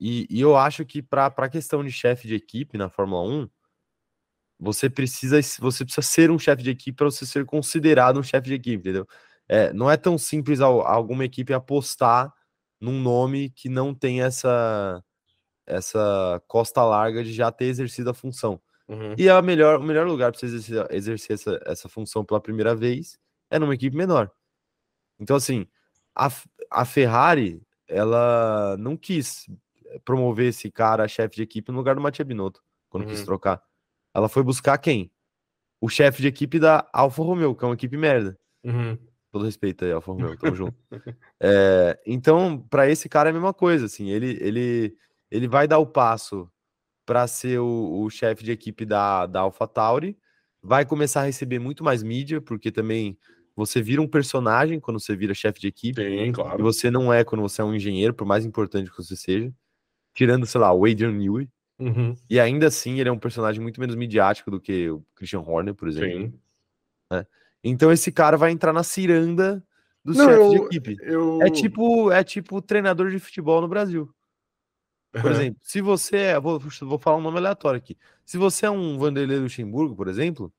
E, 0.01 0.27
e 0.29 0.41
eu 0.41 0.57
acho 0.57 0.85
que 0.85 1.01
para 1.01 1.27
a 1.27 1.49
questão 1.49 1.85
de 1.85 1.93
chefe 1.93 2.27
de 2.27 2.35
equipe 2.35 2.77
na 2.77 2.91
Fórmula 2.91 3.23
1, 3.23 3.49
você 4.59 4.91
precisa, 4.91 5.41
você 5.61 5.85
precisa 5.85 6.03
ser 6.03 6.29
um 6.33 6.41
chefe 6.41 6.65
de 6.65 6.71
equipe 6.71 6.97
para 6.97 7.07
você 7.07 7.25
ser 7.25 7.45
considerado 7.45 8.19
um 8.19 8.23
chefe 8.23 8.49
de 8.49 8.55
equipe, 8.55 8.79
entendeu? 8.79 9.07
É, 9.49 9.73
não 9.73 9.89
é 9.89 9.97
tão 9.97 10.19
simples 10.19 10.61
al- 10.61 10.85
alguma 10.85 11.25
equipe 11.25 11.53
apostar 11.53 12.33
num 12.85 13.01
nome 13.01 13.51
que 13.51 13.69
não 13.69 13.95
tem 13.95 14.21
essa, 14.23 15.03
essa 15.67 16.43
costa 16.47 16.83
larga 16.85 17.25
de 17.25 17.33
já 17.33 17.51
ter 17.51 17.67
exercido 17.67 18.11
a 18.11 18.15
função. 18.15 18.61
Uhum. 18.87 19.15
E 19.17 19.29
é 19.29 19.31
a 19.31 19.41
melhor, 19.41 19.81
o 19.81 19.83
melhor 19.83 20.07
lugar 20.07 20.31
para 20.31 20.39
você 20.39 20.47
exercer, 20.47 20.87
exercer 20.91 21.35
essa, 21.35 21.61
essa 21.65 21.89
função 21.89 22.25
pela 22.25 22.41
primeira 22.41 22.75
vez 22.75 23.19
é 23.51 23.59
numa 23.59 23.75
equipe 23.75 23.97
menor. 23.97 24.31
Então, 25.19 25.37
assim, 25.37 25.67
a, 26.15 26.29
a 26.71 26.85
Ferrari, 26.85 27.63
ela 27.89 28.77
não 28.79 28.97
quis 28.97 29.47
promover 30.05 30.49
esse 30.49 30.71
cara 30.71 31.05
a 31.05 31.09
chefe 31.09 31.37
de 31.37 31.43
equipe 31.43 31.73
no 31.73 31.79
lugar 31.79 31.95
do 31.95 32.01
Mattia 32.01 32.25
Binotto, 32.25 32.63
quando 32.91 33.07
quis 33.07 33.21
Uhum. 33.21 33.27
trocar. 33.27 33.63
Ela 34.13 34.29
foi 34.29 34.43
buscar 34.43 34.77
quem? 34.79 35.11
O 35.81 35.89
chefe 35.89 36.21
de 36.21 36.29
equipe 36.29 36.59
da 36.59 36.87
Alfa 36.93 37.23
Romeo, 37.23 37.55
que 37.55 37.65
é 37.65 37.69
uma 37.69 37.75
equipe 37.75 37.97
merda. 37.97 38.39
Uhum. 38.65 38.99
Todo 39.35 39.47
respeito 39.47 39.85
aí, 39.85 39.91
Alfa 39.91 40.13
Romeo, 40.13 40.37
tamo 40.37 40.55
junto. 40.55 40.77
É, 41.43 41.99
então, 42.07 42.57
para 42.71 42.89
esse 42.89 43.09
cara 43.09 43.29
é 43.29 43.31
a 43.31 43.33
mesma 43.33 43.53
coisa, 43.53 43.87
assim, 43.87 44.09
ele, 44.09 44.39
ele, 44.41 44.97
ele 45.29 45.49
vai 45.49 45.67
dar 45.67 45.79
o 45.79 45.87
passo 45.87 46.49
para 47.05 47.27
ser 47.27 47.59
o, 47.59 48.05
o 48.05 48.09
chefe 48.09 48.45
de 48.45 48.53
equipe 48.53 48.87
da, 48.87 49.27
da 49.27 49.41
AlphaTauri, 49.41 50.17
vai 50.63 50.87
começar 50.87 51.23
a 51.23 51.25
receber 51.25 51.59
muito 51.59 51.83
mais 51.83 52.05
mídia, 52.05 52.41
porque 52.41 52.71
também 52.71 53.19
você 53.57 53.83
vira 53.83 54.01
um 54.01 54.07
personagem 54.07 54.79
quando 54.79 55.01
você 55.01 55.17
vira 55.17 55.35
chefe 55.35 55.61
de 55.61 55.67
equipe, 55.67 56.01
e 56.01 56.33
claro. 56.33 56.63
você 56.63 56.89
não 56.89 57.13
é 57.13 57.25
quando 57.25 57.43
você 57.43 57.61
é 57.61 57.65
um 57.65 57.75
engenheiro, 57.75 58.15
por 58.15 58.25
mais 58.25 58.47
importante 58.47 58.89
que 58.89 58.97
você 58.97 59.17
seja, 59.17 59.53
tirando, 60.15 60.47
sei 60.47 60.61
lá, 60.61 60.73
o 60.73 60.85
Adrian 60.87 61.11
Newey, 61.11 61.49
Uhum. 61.77 62.15
e 62.31 62.39
ainda 62.39 62.69
assim 62.69 63.01
ele 63.01 63.09
é 63.09 63.13
um 63.13 63.19
personagem 63.19 63.61
muito 63.61 63.81
menos 63.81 63.97
midiático 63.97 64.49
do 64.49 64.61
que 64.61 64.89
o 64.89 65.05
Christian 65.17 65.41
Horner, 65.41 65.75
por 65.75 65.89
exemplo. 65.89 66.31
Sim. 66.31 66.41
Então 67.65 67.91
esse 67.91 68.13
cara 68.13 68.37
vai 68.37 68.51
entrar 68.51 68.73
na 68.73 68.83
ciranda 68.83 69.65
dos 70.05 70.19
Não, 70.19 70.27
chefes 70.27 70.51
de 70.51 70.57
equipe. 70.67 70.97
Eu... 71.01 71.41
É 71.43 71.49
tipo, 71.51 72.13
é 72.13 72.23
tipo 72.23 72.61
treinador 72.61 73.11
de 73.11 73.19
futebol 73.19 73.61
no 73.63 73.69
Brasil. 73.69 74.15
Por 75.11 75.31
exemplo, 75.31 75.61
se 75.63 75.81
você 75.81 76.17
é, 76.17 76.41
vou, 76.41 76.59
vou 76.59 76.99
falar 76.99 77.17
um 77.17 77.23
nome 77.23 77.39
aleatório 77.39 77.79
aqui. 77.79 77.97
Se 78.27 78.37
você 78.37 78.67
é 78.67 78.71
um 78.71 78.99
Vanderlei 78.99 79.39
Luxemburgo, 79.39 79.95
por 79.95 80.09
exemplo, 80.09 80.53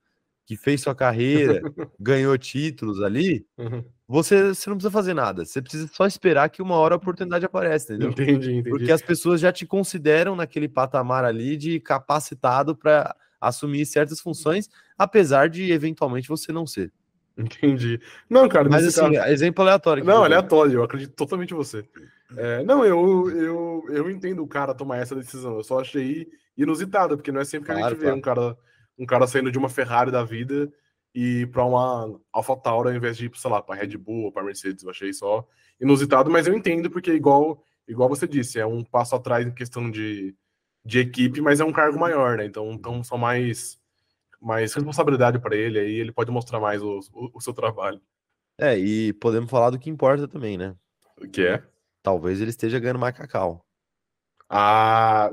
que 0.46 0.56
fez 0.56 0.82
sua 0.82 0.96
carreira, 0.96 1.62
ganhou 2.00 2.38
títulos 2.38 3.02
ali, 3.02 3.46
Uhum. 3.58 3.84
você, 4.08 4.54
você 4.54 4.70
não 4.70 4.78
precisa 4.78 4.92
fazer 4.92 5.14
nada. 5.14 5.44
Você 5.44 5.62
precisa 5.62 5.90
só 5.92 6.08
esperar 6.08 6.50
que 6.50 6.62
uma 6.62 6.76
hora 6.76 6.96
a 6.96 6.98
oportunidade 6.98 7.46
aparece, 7.46 7.88
entendeu? 7.88 8.12
Entendi, 8.12 8.52
entendi. 8.54 8.70
Porque 8.70 8.92
as 8.92 9.02
pessoas 9.02 9.42
já 9.42 9.52
te 9.52 9.66
consideram 9.66 10.36
naquele 10.36 10.70
patamar 10.70 11.26
ali 11.26 11.58
de 11.58 11.80
capacitado 11.80 12.76
para 12.76 13.14
assumir 13.40 13.86
certas 13.86 14.20
funções, 14.20 14.70
apesar 14.98 15.50
de 15.50 15.72
eventualmente 15.72 16.28
você 16.28 16.52
não 16.52 16.66
ser. 16.66 16.92
Entendi. 17.38 18.00
Não, 18.30 18.48
cara, 18.48 18.70
Mas 18.70 18.86
assim, 18.88 19.14
caso- 19.14 19.30
exemplo 19.30 19.62
aleatório. 19.64 20.04
Não, 20.04 20.14
exemplo. 20.14 20.26
aleatório, 20.26 20.74
eu 20.76 20.84
acredito 20.84 21.14
totalmente 21.16 21.52
em 21.52 21.58
você. 21.58 21.84
É, 22.38 22.64
não, 22.64 22.86
eu, 22.86 23.30
eu, 23.30 23.84
eu 23.90 24.10
entendo 24.10 24.42
o 24.42 24.48
cara 24.48 24.74
tomar 24.74 24.98
essa 24.98 25.16
decisão. 25.16 25.58
Eu 25.58 25.64
só 25.64 25.80
achei 25.82 26.28
inusitada, 26.58 27.16
porque 27.18 27.32
não 27.32 27.42
é 27.42 27.46
sempre 27.46 27.68
que 27.68 27.74
Claro, 27.74 27.86
a 27.88 27.90
gente 27.90 27.98
vê 28.00 28.06
claro. 28.06 28.18
um 28.18 28.22
cara, 28.22 28.58
um 28.98 29.06
cara 29.06 29.28
saindo 29.28 29.52
de 29.52 29.58
uma 29.58 29.68
Ferrari 29.70 30.12
da 30.12 30.24
vida 30.24 30.72
e 31.14 31.42
ir 31.42 31.52
pra 31.52 31.66
uma 31.66 32.18
AlphaTauri 32.32 32.90
ao 32.90 32.96
invés 32.96 33.18
de 33.18 33.26
ir, 33.26 33.32
sei 33.36 33.52
lá, 33.52 33.62
pra 33.62 33.76
Red 33.76 33.98
Bull 33.98 34.24
ou 34.26 34.32
pra 34.32 34.44
Mercedes. 34.44 34.84
Eu 34.84 34.90
achei 34.90 35.12
só 35.12 35.46
inusitado, 35.80 36.32
mas 36.32 36.48
eu 36.48 36.54
entendo, 36.54 36.90
porque 36.90 37.12
igual, 37.14 37.62
igual 37.86 38.08
você 38.08 38.26
disse, 38.28 38.60
é 38.60 38.66
um 38.66 38.82
passo 38.84 39.14
atrás 39.14 39.46
em 39.46 39.52
questão 39.52 39.92
de, 39.92 40.34
de 40.86 41.00
equipe, 41.00 41.42
mas 41.42 41.60
é 41.60 41.66
um 41.66 41.72
cargo 41.74 42.00
maior, 42.00 42.38
né? 42.38 42.46
Então, 42.46 42.72
então 42.72 43.04
só 43.04 43.18
mais, 43.18 43.80
mais 44.40 44.74
responsabilidade 44.74 45.40
para 45.40 45.56
ele, 45.56 45.80
aí 45.80 45.94
ele 45.96 46.12
pode 46.12 46.30
mostrar 46.32 46.60
mais 46.60 46.82
o, 46.82 47.00
o, 47.14 47.32
o 47.34 47.42
seu 47.42 47.54
trabalho. 47.54 48.00
É, 48.58 48.78
e 48.78 49.12
podemos 49.14 49.50
falar 49.50 49.72
do 49.72 49.80
que 49.80 49.90
importa 49.90 50.28
também, 50.28 50.58
né? 50.58 50.76
O 51.20 51.28
que 51.28 51.46
é? 51.46 51.64
Talvez 52.04 52.40
ele 52.40 52.52
esteja 52.52 52.80
ganhando 52.80 53.00
mais 53.00 53.18
cacau. 53.18 53.66
Ah, 54.50 55.32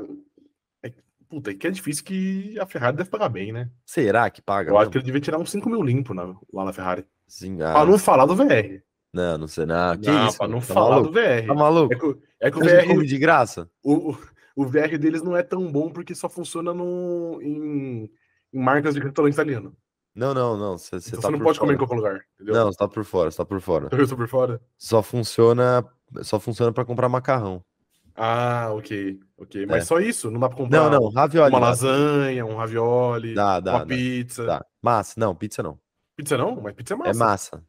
é, 0.82 0.92
puta, 1.28 1.50
é 1.50 1.54
que 1.54 1.66
é 1.66 1.70
difícil 1.70 2.02
que 2.04 2.58
a 2.58 2.66
Ferrari 2.66 2.96
deve 2.96 3.10
pagar 3.10 3.28
bem, 3.28 3.52
né? 3.52 3.70
Será 3.84 4.30
que 4.30 4.40
paga? 4.40 4.70
Eu 4.70 4.78
acho 4.78 4.90
que 4.90 4.96
ele 4.96 5.04
devia 5.04 5.20
tirar 5.20 5.38
uns 5.38 5.50
5 5.50 5.68
mil 5.68 5.82
limpo 5.82 6.14
na- 6.14 6.34
lá 6.52 6.64
na 6.64 6.72
Ferrari. 6.72 7.04
Sim, 7.28 7.58
Pra 7.58 7.80
ah, 7.80 7.84
não 7.84 7.98
falar 7.98 8.24
do 8.26 8.34
VR. 8.34 8.82
não, 9.12 9.38
não 9.38 9.46
sei, 9.46 9.66
não. 9.66 9.96
Que 9.98 10.10
não, 10.10 10.28
isso? 10.28 10.38
pra 10.38 10.48
não 10.48 10.60
tá 10.60 10.66
falar 10.66 10.90
maluco? 10.96 11.08
do 11.12 11.20
VR. 11.20 11.46
Tá 11.46 11.54
maluco? 11.54 11.92
É 11.92 11.96
que, 11.98 12.06
o- 12.06 12.22
é 12.40 12.50
que 12.50 12.56
o 12.56 12.60
come 12.60 12.72
VR, 13.02 13.06
de 13.06 13.18
graça? 13.18 13.70
o, 13.82 14.12
o- 14.12 14.18
o 14.56 14.64
VR 14.66 14.98
deles 14.98 15.22
não 15.22 15.36
é 15.36 15.42
tão 15.42 15.70
bom 15.70 15.90
porque 15.90 16.14
só 16.14 16.28
funciona 16.28 16.72
no, 16.74 17.40
em, 17.42 18.10
em 18.52 18.58
marcas 18.62 18.94
de 18.94 19.00
restaurante 19.00 19.34
italiano. 19.34 19.76
Não, 20.14 20.34
não, 20.34 20.56
não. 20.58 20.76
Você 20.78 20.96
Então 20.96 21.20
tá 21.20 21.28
você 21.28 21.30
não 21.32 21.38
pode 21.40 21.58
comer 21.58 21.74
em 21.74 21.76
fora. 21.78 21.88
qualquer 21.88 21.96
lugar, 22.08 22.24
entendeu? 22.34 22.54
Não, 22.54 22.66
você 22.72 22.76
tá 22.78 22.86
por 22.88 23.04
fora, 23.04 23.30
você 23.30 23.36
tá 23.38 23.44
por 23.46 23.60
fora. 23.60 23.88
Eu 23.90 24.02
estou 24.02 24.18
por 24.18 24.28
fora? 24.28 24.60
Só 24.76 25.02
funciona, 25.02 25.84
só 26.22 26.38
funciona 26.38 26.70
para 26.72 26.84
comprar 26.84 27.08
macarrão. 27.08 27.64
Ah, 28.14 28.68
ok, 28.74 29.18
ok. 29.38 29.64
Mas 29.64 29.84
É. 29.84 29.86
só 29.86 29.98
isso? 29.98 30.30
Não 30.30 30.38
dá 30.38 30.48
pra 30.48 30.58
comprar 30.58 30.90
Não, 30.90 30.90
não, 31.00 31.10
ravioli. 31.12 31.50
uma 31.50 31.58
lasanha, 31.60 32.44
um 32.44 32.56
ravioli, 32.56 33.32
Dá, 33.32 33.58
dá, 33.58 33.72
uma 33.72 33.78
dá. 33.80 33.86
pizza. 33.86 34.44
dá. 34.44 34.66
Massa, 34.82 35.14
não, 35.18 35.34
pizza 35.34 35.62
não. 35.62 35.78
Pizza 36.14 36.36
não? 36.36 36.60
Mas 36.60 36.74
pizza 36.74 36.92
é 36.92 36.96
massa. 36.98 37.10
É 37.10 37.14
massa. 37.14 37.64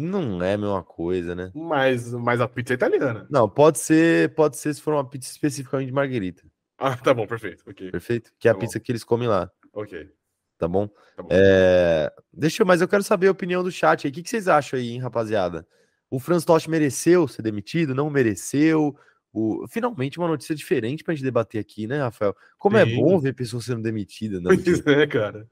Não 0.00 0.42
é 0.42 0.54
a 0.54 0.58
mesma 0.58 0.82
coisa, 0.82 1.34
né? 1.34 1.50
Mas, 1.54 2.12
mas 2.12 2.40
a 2.40 2.48
pizza 2.48 2.72
é 2.72 2.76
italiana. 2.76 3.26
Não, 3.30 3.48
pode 3.48 3.78
ser, 3.78 4.34
pode 4.34 4.56
ser 4.56 4.72
se 4.74 4.80
for 4.80 4.94
uma 4.94 5.08
pizza 5.08 5.30
especificamente 5.30 5.88
de 5.88 5.92
marguerita, 5.92 6.42
Ah, 6.78 6.96
tá 6.96 7.12
bom, 7.12 7.26
perfeito. 7.26 7.62
Ok, 7.68 7.90
perfeito? 7.90 8.32
Que 8.38 8.48
é 8.48 8.50
a 8.50 8.54
Tá 8.54 8.58
bom. 8.58 8.66
pizza 8.66 8.80
que 8.80 8.90
eles 8.90 9.04
comem 9.04 9.28
lá, 9.28 9.50
ok. 9.74 10.08
tá 10.56 10.66
bom? 10.66 10.88
Tá 10.88 11.22
bom. 11.22 11.28
É, 11.30 12.10
Deixa 12.32 12.62
eu, 12.62 12.66
mas 12.66 12.80
eu 12.80 12.88
quero 12.88 13.02
saber 13.02 13.26
a 13.28 13.32
opinião 13.32 13.62
do 13.62 13.70
chat 13.70 14.06
aí. 14.06 14.10
O 14.10 14.14
que, 14.14 14.22
que 14.22 14.30
vocês 14.30 14.48
acham 14.48 14.78
aí, 14.78 14.88
hein, 14.92 14.98
rapaziada? 15.00 15.66
O 16.08 16.18
Franz 16.18 16.44
Tost 16.44 16.68
mereceu 16.70 17.28
ser 17.28 17.42
demitido? 17.42 17.94
Não 17.94 18.08
mereceu? 18.08 18.96
O... 19.32 19.66
Finalmente 19.68 20.18
uma 20.18 20.26
notícia 20.26 20.54
diferente 20.54 21.04
pra 21.04 21.14
gente 21.14 21.22
debater 21.22 21.60
aqui, 21.60 21.86
né, 21.86 21.98
Rafael? 22.00 22.34
Como 22.58 22.76
é 22.78 22.84
Sim. 22.84 22.96
bom 22.96 23.20
ver 23.20 23.34
pessoas 23.34 23.66
sendo 23.66 23.82
demitidas, 23.82 24.42
né? 24.42 24.50
Pois 24.54 24.86
é, 24.86 25.06
cara. 25.06 25.46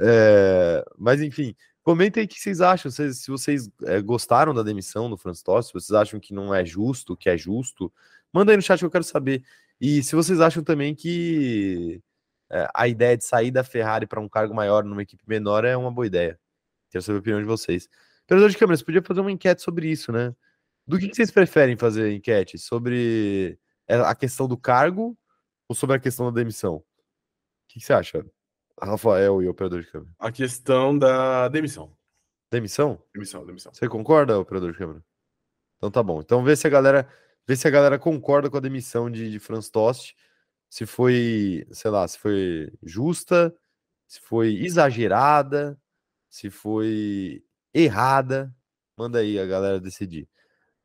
É, 0.00 0.84
Mas 0.98 1.22
enfim, 1.22 1.54
comentem 1.86 2.22
aí 2.22 2.26
o 2.26 2.28
que 2.28 2.40
vocês 2.40 2.60
acham. 2.60 2.90
Se, 2.90 3.14
se 3.14 3.30
vocês 3.30 3.70
é, 3.84 4.02
gostaram 4.02 4.52
da 4.52 4.64
demissão 4.64 5.08
do 5.08 5.16
Franz 5.16 5.40
Tost, 5.40 5.68
se 5.68 5.72
vocês 5.72 5.92
acham 5.96 6.18
que 6.18 6.34
não 6.34 6.52
é 6.52 6.64
justo, 6.64 7.16
que 7.16 7.30
é 7.30 7.38
justo, 7.38 7.92
manda 8.32 8.50
aí 8.50 8.56
no 8.56 8.62
chat 8.62 8.80
que 8.80 8.84
eu 8.84 8.90
quero 8.90 9.04
saber. 9.04 9.44
E 9.80 10.02
se 10.02 10.16
vocês 10.16 10.40
acham 10.40 10.64
também 10.64 10.96
que 10.96 12.02
é, 12.50 12.68
a 12.74 12.88
ideia 12.88 13.16
de 13.16 13.24
sair 13.24 13.52
da 13.52 13.62
Ferrari 13.62 14.04
para 14.04 14.20
um 14.20 14.28
cargo 14.28 14.52
maior 14.52 14.82
numa 14.82 15.00
equipe 15.00 15.22
menor 15.28 15.64
é 15.64 15.76
uma 15.76 15.92
boa 15.92 16.08
ideia. 16.08 16.36
Quero 16.90 17.04
saber 17.04 17.18
a 17.18 17.20
opinião 17.20 17.40
de 17.40 17.46
vocês. 17.46 17.88
Operador 18.24 18.50
de 18.50 18.58
câmeras, 18.58 18.82
podia 18.82 19.00
fazer 19.00 19.20
uma 19.20 19.30
enquete 19.30 19.62
sobre 19.62 19.88
isso, 19.88 20.10
né? 20.10 20.34
Do 20.88 20.98
que, 20.98 21.08
que 21.08 21.14
vocês 21.14 21.30
preferem 21.30 21.76
fazer 21.76 22.12
enquete? 22.12 22.58
Sobre 22.58 23.60
é, 23.86 23.94
a 23.94 24.14
questão 24.16 24.48
do 24.48 24.56
cargo 24.56 25.16
ou 25.68 25.76
sobre 25.76 25.94
a 25.94 26.00
questão 26.00 26.26
da 26.26 26.32
demissão? 26.32 26.76
O 26.78 26.84
que, 27.68 27.78
que 27.78 27.86
você 27.86 27.92
acha, 27.92 28.26
Rafael 28.80 29.42
e 29.42 29.46
o 29.46 29.50
operador 29.50 29.80
de 29.80 29.90
câmera? 29.90 30.12
A 30.18 30.30
questão 30.30 30.96
da 30.98 31.48
demissão. 31.48 31.96
Demissão? 32.50 33.02
Demissão, 33.12 33.44
demissão. 33.44 33.72
Você 33.72 33.88
concorda, 33.88 34.38
operador 34.38 34.72
de 34.72 34.78
câmera? 34.78 35.04
Então 35.76 35.90
tá 35.90 36.02
bom. 36.02 36.20
Então 36.20 36.44
vê 36.44 36.54
se 36.54 36.66
a 36.66 36.70
galera, 36.70 37.08
vê 37.46 37.56
se 37.56 37.66
a 37.66 37.70
galera 37.70 37.98
concorda 37.98 38.48
com 38.50 38.56
a 38.56 38.60
demissão 38.60 39.10
de, 39.10 39.30
de 39.30 39.38
Franz 39.38 39.68
Tost, 39.68 40.14
se 40.68 40.86
foi, 40.86 41.66
sei 41.70 41.90
lá, 41.90 42.06
se 42.06 42.18
foi 42.18 42.72
justa, 42.82 43.54
se 44.06 44.20
foi 44.20 44.54
exagerada, 44.56 45.80
se 46.28 46.50
foi 46.50 47.42
errada. 47.72 48.54
Manda 48.96 49.18
aí 49.18 49.38
a 49.38 49.46
galera 49.46 49.80
decidir. 49.80 50.28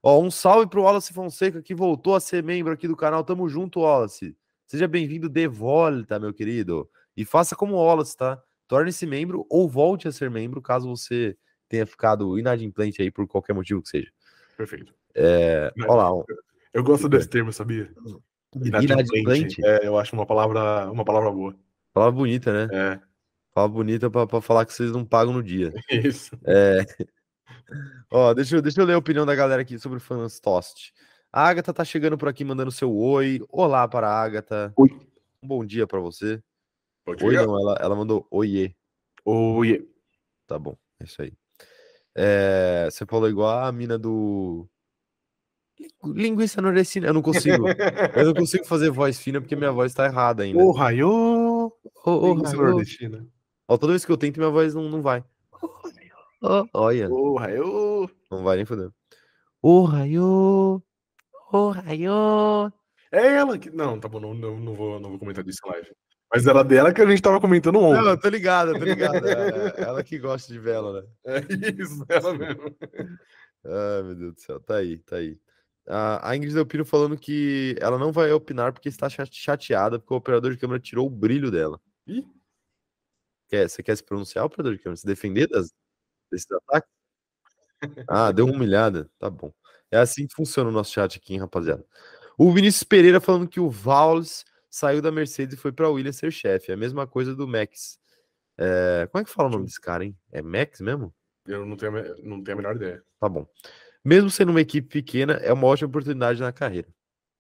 Ó, 0.04 0.20
um 0.20 0.32
salve 0.32 0.68
pro 0.68 0.82
Wallace 0.82 1.14
Fonseca 1.14 1.62
que 1.62 1.76
voltou 1.76 2.16
a 2.16 2.20
ser 2.20 2.44
membro 2.44 2.74
aqui 2.74 2.88
do 2.88 2.96
canal. 2.96 3.24
Tamo 3.24 3.48
junto, 3.48 3.82
Wallace. 3.82 4.36
Seja 4.66 4.88
bem-vindo 4.88 5.30
de 5.30 5.48
volta, 5.48 6.20
meu 6.20 6.34
querido. 6.34 6.90
E 7.22 7.26
faça 7.26 7.56
como 7.56 7.76
o 7.76 7.86
Wallace, 7.86 8.18
tá? 8.18 8.42
Torne-se 8.68 9.06
membro 9.06 9.46
ou 9.48 9.70
volte 9.70 10.08
a 10.08 10.12
ser 10.12 10.32
membro 10.32 10.60
caso 10.62 10.90
você 10.90 11.38
tenha 11.70 11.86
ficado 11.86 12.40
inadimplente 12.40 13.00
aí 13.02 13.12
por 13.12 13.28
qualquer 13.28 13.54
motivo 13.54 13.82
que 13.82 13.90
seja. 13.90 14.12
Perfeito. 14.58 14.92
É, 15.14 15.72
Mas- 15.78 15.88
olha 15.88 15.98
lá, 15.98 16.14
ó, 16.14 16.24
Eu 16.74 16.84
gosto 16.84 17.08
desse 17.08 17.28
termo, 17.30 17.54
sabia? 17.54 17.94
inadimplente. 18.56 19.64
É, 19.64 19.86
eu 19.86 19.98
acho 20.00 20.16
uma 20.16 20.26
palavra, 20.26 20.90
uma 20.92 21.06
palavra 21.06 21.32
boa. 21.32 21.56
Palavra 21.94 22.14
bonita, 22.18 22.52
né? 22.52 22.70
É, 22.96 23.00
Palavra 23.54 23.76
bonita 23.76 24.10
pra, 24.10 24.26
pra 24.26 24.42
falar 24.42 24.66
que 24.66 24.74
vocês 24.74 24.92
não 24.92 25.06
pagam 25.06 25.34
no 25.34 25.44
dia. 25.44 25.72
isso. 25.92 26.36
É. 26.46 26.80
Ó, 28.10 28.34
deixa 28.34 28.56
eu, 28.56 28.62
deixa 28.62 28.82
eu 28.82 28.86
ler 28.86 28.94
a 28.94 28.98
opinião 28.98 29.26
da 29.26 29.36
galera 29.36 29.62
aqui 29.62 29.78
sobre 29.78 29.98
o 29.98 30.02
Fans 30.02 30.40
Toast. 30.40 30.92
A 31.32 31.48
Agatha 31.48 31.74
tá 31.74 31.86
chegando 31.86 32.18
por 32.18 32.28
aqui 32.28 32.44
mandando 32.44 32.72
seu 32.72 32.94
oi. 32.94 33.42
Olá 33.50 33.88
para 33.88 34.08
a 34.10 34.22
Agatha. 34.22 34.74
Oi. 34.76 34.90
Um 35.44 35.48
bom 35.48 35.66
dia 35.66 35.86
para 35.86 36.00
você. 36.00 36.42
Pode 37.06 37.24
Oi, 37.24 37.32
ligar? 37.32 37.46
não, 37.48 37.60
ela, 37.60 37.78
ela 37.82 37.96
mandou 37.96 38.28
oiê. 38.32 38.74
Oi. 39.26 39.88
Tá 40.48 40.58
bom, 40.60 40.76
é 41.00 41.04
isso 41.06 41.22
aí. 41.22 41.34
É, 42.16 42.88
você 42.92 43.06
falou 43.06 43.30
igual 43.30 43.64
a 43.66 43.72
mina 43.72 43.98
do. 43.98 44.68
Lingu- 45.80 46.14
Linguiça 46.14 46.62
nordestina. 46.62 47.08
Eu 47.08 47.14
não 47.14 47.22
consigo. 47.22 47.66
eu 48.16 48.26
não 48.26 48.34
consigo 48.34 48.66
fazer 48.66 48.90
voz 48.92 49.20
fina 49.20 49.40
porque 49.42 49.56
minha 49.56 49.72
voz 49.72 49.94
tá 49.94 50.06
errada 50.06 50.44
ainda. 50.44 50.62
Ô, 50.62 50.72
Raio! 50.72 51.08
Ô, 51.10 51.72
ô, 52.06 52.34
Linguiça 52.34 52.56
Raio. 52.58 52.70
nordestina. 52.70 53.28
Ó, 53.68 53.78
toda 53.78 53.94
vez 53.94 54.04
que 54.06 54.12
eu 54.12 54.18
tento, 54.18 54.38
minha 54.38 54.50
voz 54.52 54.76
não, 54.76 54.84
não 54.90 55.02
vai. 55.02 55.24
Ó, 56.44 56.66
olha, 56.74 57.10
Ô, 57.10 57.38
Raio! 57.38 58.10
não 58.30 58.44
vai 58.44 58.58
nem 58.58 58.66
fodendo. 58.66 58.94
Ô, 59.62 59.84
Raio! 59.84 60.84
Ô, 61.54 61.70
Raio! 61.70 62.72
É 63.12 63.28
ela 63.36 63.58
que. 63.58 63.70
Não, 63.70 64.00
tá 64.00 64.08
bom, 64.10 64.20
não, 64.20 64.34
não, 64.34 64.60
não, 64.60 64.74
vou, 64.74 65.00
não 65.00 65.10
vou 65.12 65.20
comentar 65.20 65.44
disso 65.44 65.60
em 65.66 65.70
live. 65.70 65.90
Mas 66.34 66.48
era 66.48 66.64
dela 66.64 66.94
que 66.94 67.02
a 67.02 67.06
gente 67.10 67.22
tava 67.22 67.42
comentando 67.42 67.76
Não, 67.82 67.90
ontem. 67.90 68.10
eu 68.10 68.20
tô 68.20 68.30
ligado, 68.30 68.72
tô 68.74 68.86
ligado. 68.86 69.28
É, 69.28 69.82
ela 69.82 70.04
que 70.04 70.18
gosta 70.18 70.52
de 70.52 70.60
vela, 70.60 71.02
né? 71.02 71.08
É 71.26 71.82
isso, 71.82 72.06
ela 72.08 72.34
mesmo. 72.34 72.76
Ai, 73.66 74.04
meu 74.04 74.16
Deus 74.16 74.34
do 74.36 74.40
céu, 74.40 74.60
tá 74.60 74.78
aí, 74.78 74.98
tá 75.00 75.18
aí. 75.18 75.38
A, 75.88 76.36
Ingrid 76.36 76.54
Delpino 76.54 76.86
falando 76.86 77.18
que 77.18 77.76
ela 77.82 77.98
não 77.98 78.12
vai 78.12 78.32
opinar 78.32 78.72
porque 78.72 78.88
está 78.88 79.10
cha- 79.10 79.26
chateada 79.30 80.00
porque 80.00 80.14
o 80.14 80.18
operador 80.18 80.52
de 80.52 80.58
câmera 80.58 80.80
tirou 80.80 81.06
o 81.08 81.10
brilho 81.10 81.52
dela. 81.52 81.80
Ih. 82.08 82.26
Quer, 83.50 83.70
você 83.70 83.84
quer 83.84 83.98
se 83.98 84.04
pronunciar, 84.04 84.46
operador 84.46 84.74
de 84.74 84.80
câmera? 84.80 84.96
Se 84.98 85.06
defender 85.06 85.48
das, 85.48 85.72
desses 86.32 86.50
ataques? 86.52 86.90
Ah, 88.08 88.32
deu 88.32 88.46
uma 88.46 88.54
humilhada. 88.54 89.10
Tá 89.18 89.28
bom. 89.28 89.52
É 89.90 89.98
assim 89.98 90.28
que 90.28 90.36
funciona 90.36 90.70
o 90.70 90.74
nosso 90.74 90.94
chat 90.94 91.18
aqui, 91.18 91.34
hein, 91.34 91.40
rapaziada. 91.40 91.84
O 92.38 92.54
Vinícius 92.54 92.84
Pereira 92.84 93.20
falando 93.20 93.48
que 93.48 93.60
o 93.60 93.70
Valls 93.72 94.46
saiu 94.72 95.02
da 95.02 95.12
Mercedes 95.12 95.56
e 95.56 95.62
foi 95.62 95.74
para 95.74 95.90
Williams 95.90 96.16
ser 96.16 96.32
chefe. 96.32 96.72
É 96.72 96.74
a 96.74 96.78
mesma 96.78 97.06
coisa 97.06 97.36
do 97.36 97.48
Max. 97.48 98.00
É, 98.58 99.08
como 99.12 99.22
é 99.22 99.26
que 99.26 99.32
fala 99.32 99.50
o 99.50 99.52
nome 99.52 99.66
desse 99.66 99.82
cara, 99.82 100.06
hein? 100.06 100.18
É 100.32 100.42
Max 100.42 100.80
mesmo? 100.80 101.14
Eu 101.46 101.66
não 101.66 101.76
tenho, 101.76 101.98
a 101.98 102.02
não 102.24 102.42
tenho 102.42 102.58
a 102.58 102.62
menor 102.62 102.76
ideia. 102.78 103.04
Tá 103.20 103.28
bom. 103.28 103.46
Mesmo 104.04 104.30
sendo 104.30 104.50
uma 104.50 104.62
equipe 104.62 104.88
pequena, 104.88 105.34
é 105.34 105.52
uma 105.52 105.68
ótima 105.68 105.90
oportunidade 105.90 106.42
na 106.42 106.52
carreira. 106.52 106.88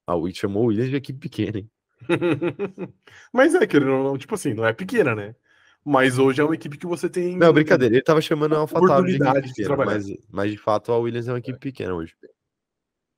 Ah, 0.06 0.16
o 0.16 0.22
Witt 0.22 0.38
chamou 0.38 0.64
o 0.64 0.68
Williams 0.68 0.90
de 0.90 0.96
equipe 0.96 1.20
pequena, 1.20 1.60
hein? 1.60 1.72
Mas 3.32 3.56
é, 3.56 3.66
querendo 3.66 3.94
ou 3.94 4.04
não, 4.04 4.18
tipo 4.18 4.36
assim, 4.36 4.54
não 4.54 4.66
é 4.66 4.74
pequena, 4.74 5.16
né? 5.16 5.36
Mas 5.84 6.20
hoje 6.20 6.42
é 6.42 6.44
uma 6.44 6.54
equipe 6.54 6.78
que 6.78 6.86
você 6.86 7.10
tem. 7.10 7.38
Não, 7.38 7.52
brincadeira. 7.54 7.96
Ele 7.96 8.04
tava 8.04 8.22
chamando 8.22 8.56
a 8.56 8.60
AlphaTauri 8.60 9.18
de 9.18 9.24
equipe 9.24 9.42
de 9.42 9.48
pequena, 9.50 9.68
trabalhar. 9.68 9.94
mas, 9.94 10.18
mas 10.30 10.52
de 10.52 10.58
fato 10.58 10.92
a 10.92 10.98
Williams 10.98 11.28
é 11.28 11.32
uma 11.32 11.40
equipe 11.40 11.58
pequena 11.58 11.96
hoje. 11.96 12.16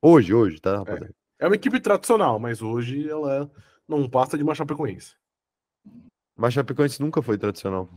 Hoje, 0.02 0.34
hoje, 0.34 0.62
tá, 0.62 0.78
rapaziada? 0.78 1.14
É 1.40 1.48
uma 1.48 1.56
equipe 1.56 1.80
tradicional, 1.80 2.40
mas 2.40 2.62
hoje 2.62 3.10
ela 3.10 3.52
não 3.88 4.10
passa 4.10 4.38
de 4.38 4.44
uma 4.44 4.56
Chapecoense. 4.56 5.16
Mas 6.36 6.54
Chapecoense 6.54 7.02
nunca 7.02 7.22
foi 7.22 7.38
tradicional. 7.38 7.90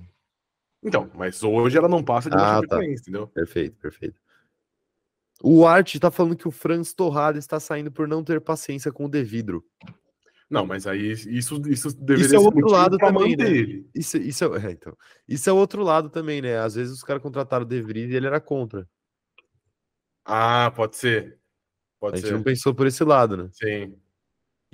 Então, 0.83 1.11
mas 1.14 1.42
hoje 1.42 1.77
ela 1.77 1.88
não 1.88 2.03
passa 2.03 2.31
de 2.31 2.37
uma 2.37 2.59
Ah, 2.59 2.62
tá. 2.62 2.85
Entendeu? 2.85 3.27
Perfeito, 3.29 3.77
perfeito. 3.79 4.20
O 5.42 5.66
Art 5.66 5.96
tá 5.99 6.11
falando 6.11 6.37
que 6.37 6.49
o 6.49 6.51
Franz 6.51 6.94
Torrada 6.94 7.38
está 7.38 7.61
saindo 7.61 7.90
por 7.90 8.09
não 8.09 8.25
ter 8.25 8.40
paciência 8.40 8.90
com 8.90 9.05
o 9.05 9.09
Devidro. 9.09 9.64
Não, 10.49 10.64
mas 10.64 10.87
aí 10.87 11.11
isso, 11.11 11.29
isso 11.68 11.92
deveria 11.96 12.27
Isso 12.27 12.37
é 12.37 12.38
ser 12.38 12.44
outro 12.44 12.70
lado 12.70 12.96
também, 12.99 13.37
né? 13.37 13.85
Isso, 13.94 14.16
isso, 14.16 14.44
é, 14.55 14.66
é, 14.66 14.70
então. 14.70 14.96
isso 15.27 15.51
é 15.51 15.53
outro 15.53 15.83
lado 15.83 16.09
também, 16.09 16.40
né? 16.40 16.59
Às 16.59 16.77
vezes 16.77 16.94
os 16.94 17.03
caras 17.03 17.20
contrataram 17.20 17.64
o 17.64 17.68
De 17.68 17.83
Vries 17.83 18.11
e 18.11 18.14
ele 18.14 18.29
era 18.29 18.40
contra. 18.40 18.88
Ah, 20.25 20.72
pode 20.75 20.96
ser. 20.96 21.38
Pode 21.99 22.14
a 22.14 22.16
gente 22.18 22.29
ser. 22.29 22.35
não 22.35 22.42
pensou 22.42 22.75
por 22.75 22.87
esse 22.87 23.03
lado, 23.03 23.37
né? 23.37 23.49
Sim. 23.53 23.96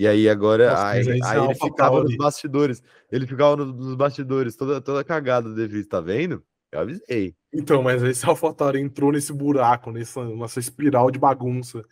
E 0.02 0.08
aí 0.08 0.28
agora, 0.28 0.70
Nossa, 0.70 0.88
aí, 0.88 1.00
aí 1.12 1.20
aí 1.22 1.38
ele 1.38 1.46
Alpha 1.46 1.66
ficava 1.66 2.02
nos 2.02 2.16
bastidores. 2.16 2.82
Ele 3.08 3.24
ficava 3.24 3.54
no- 3.54 3.66
nos 3.66 3.94
bastidores, 3.94 4.56
toda, 4.56 4.80
toda 4.80 5.04
cagada 5.04 5.48
do 5.48 5.54
De 5.54 5.64
Vries, 5.68 5.86
tá 5.86 6.00
vendo? 6.00 6.42
Eu 6.72 6.80
avisei. 6.80 7.36
Então, 7.54 7.84
mas 7.84 8.02
esse 8.02 8.26
AlphaTauri 8.26 8.80
entrou 8.80 9.12
nesse 9.12 9.32
buraco, 9.32 9.92
nessa, 9.92 10.24
nessa 10.24 10.58
espiral 10.58 11.08
de 11.08 11.20
bagunça, 11.20 11.84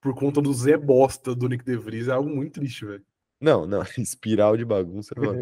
por 0.00 0.14
conta 0.14 0.40
do 0.40 0.54
Zé 0.54 0.76
Bosta 0.76 1.34
do 1.34 1.48
Nick 1.48 1.64
De 1.64 1.76
Vries, 1.76 2.06
é 2.06 2.12
algo 2.12 2.30
muito 2.30 2.52
triste, 2.60 2.84
velho. 2.86 3.02
Não, 3.40 3.66
não, 3.66 3.82
espiral 3.98 4.56
de 4.56 4.64
bagunça. 4.64 5.12
Não, 5.16 5.40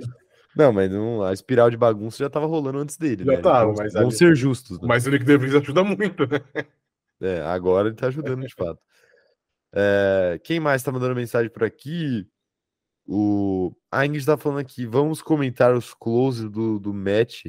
não 0.56 0.72
mas 0.72 0.90
não, 0.90 1.22
a 1.22 1.30
espiral 1.34 1.68
de 1.68 1.76
bagunça 1.76 2.16
já 2.24 2.30
tava 2.30 2.46
rolando 2.46 2.78
antes 2.78 2.96
dele, 2.96 3.22
Já 3.22 3.32
né? 3.32 3.42
tava, 3.42 3.66
Vamos- 3.66 3.80
mas 3.80 3.92
Vamos 3.92 4.08
ali- 4.14 4.16
ser 4.16 4.34
justos, 4.34 4.80
né? 4.80 4.86
Mas 4.88 5.06
o 5.06 5.10
Nick 5.10 5.26
De 5.26 5.36
Vries 5.36 5.54
ajuda 5.56 5.84
muito, 5.84 6.26
né? 6.26 6.40
É, 7.20 7.42
agora 7.42 7.88
ele 7.88 7.96
tá 7.96 8.06
ajudando 8.06 8.46
de 8.46 8.54
fato. 8.54 8.80
É, 9.74 10.40
quem 10.44 10.60
mais 10.60 10.82
tá 10.82 10.92
mandando 10.92 11.14
mensagem 11.16 11.50
por 11.50 11.64
aqui? 11.64 12.28
O... 13.06 13.74
A 13.90 14.06
Ingrid 14.06 14.24
tá 14.24 14.36
falando 14.36 14.60
aqui, 14.60 14.86
vamos 14.86 15.20
comentar 15.20 15.74
os 15.74 15.92
closes 15.92 16.48
do, 16.48 16.78
do 16.78 16.94
match. 16.94 17.46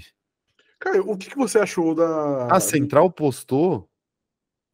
Cara, 0.79 1.01
o 1.01 1.17
que, 1.17 1.29
que 1.29 1.37
você 1.37 1.59
achou 1.59 1.93
da. 1.95 2.47
A 2.53 2.59
Central 2.59 3.09
postou 3.11 3.89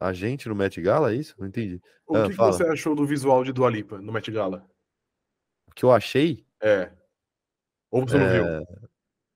a 0.00 0.12
gente 0.12 0.48
no 0.48 0.54
Met 0.54 0.80
Gala, 0.80 1.12
é 1.12 1.16
isso? 1.16 1.34
Não 1.38 1.46
entendi. 1.46 1.80
O 2.06 2.16
Ah, 2.16 2.24
que, 2.24 2.30
que 2.30 2.36
você 2.36 2.64
achou 2.64 2.94
do 2.94 3.06
visual 3.06 3.44
de 3.44 3.52
Dua 3.52 3.70
Lipa 3.70 4.00
no 4.00 4.12
Met 4.12 4.30
Gala? 4.30 4.68
O 5.68 5.74
que 5.74 5.84
eu 5.84 5.92
achei? 5.92 6.44
É. 6.60 6.90
Ou 7.90 8.02
você 8.02 8.18
não 8.18 8.28
viu? 8.30 8.44
É, 8.44 8.62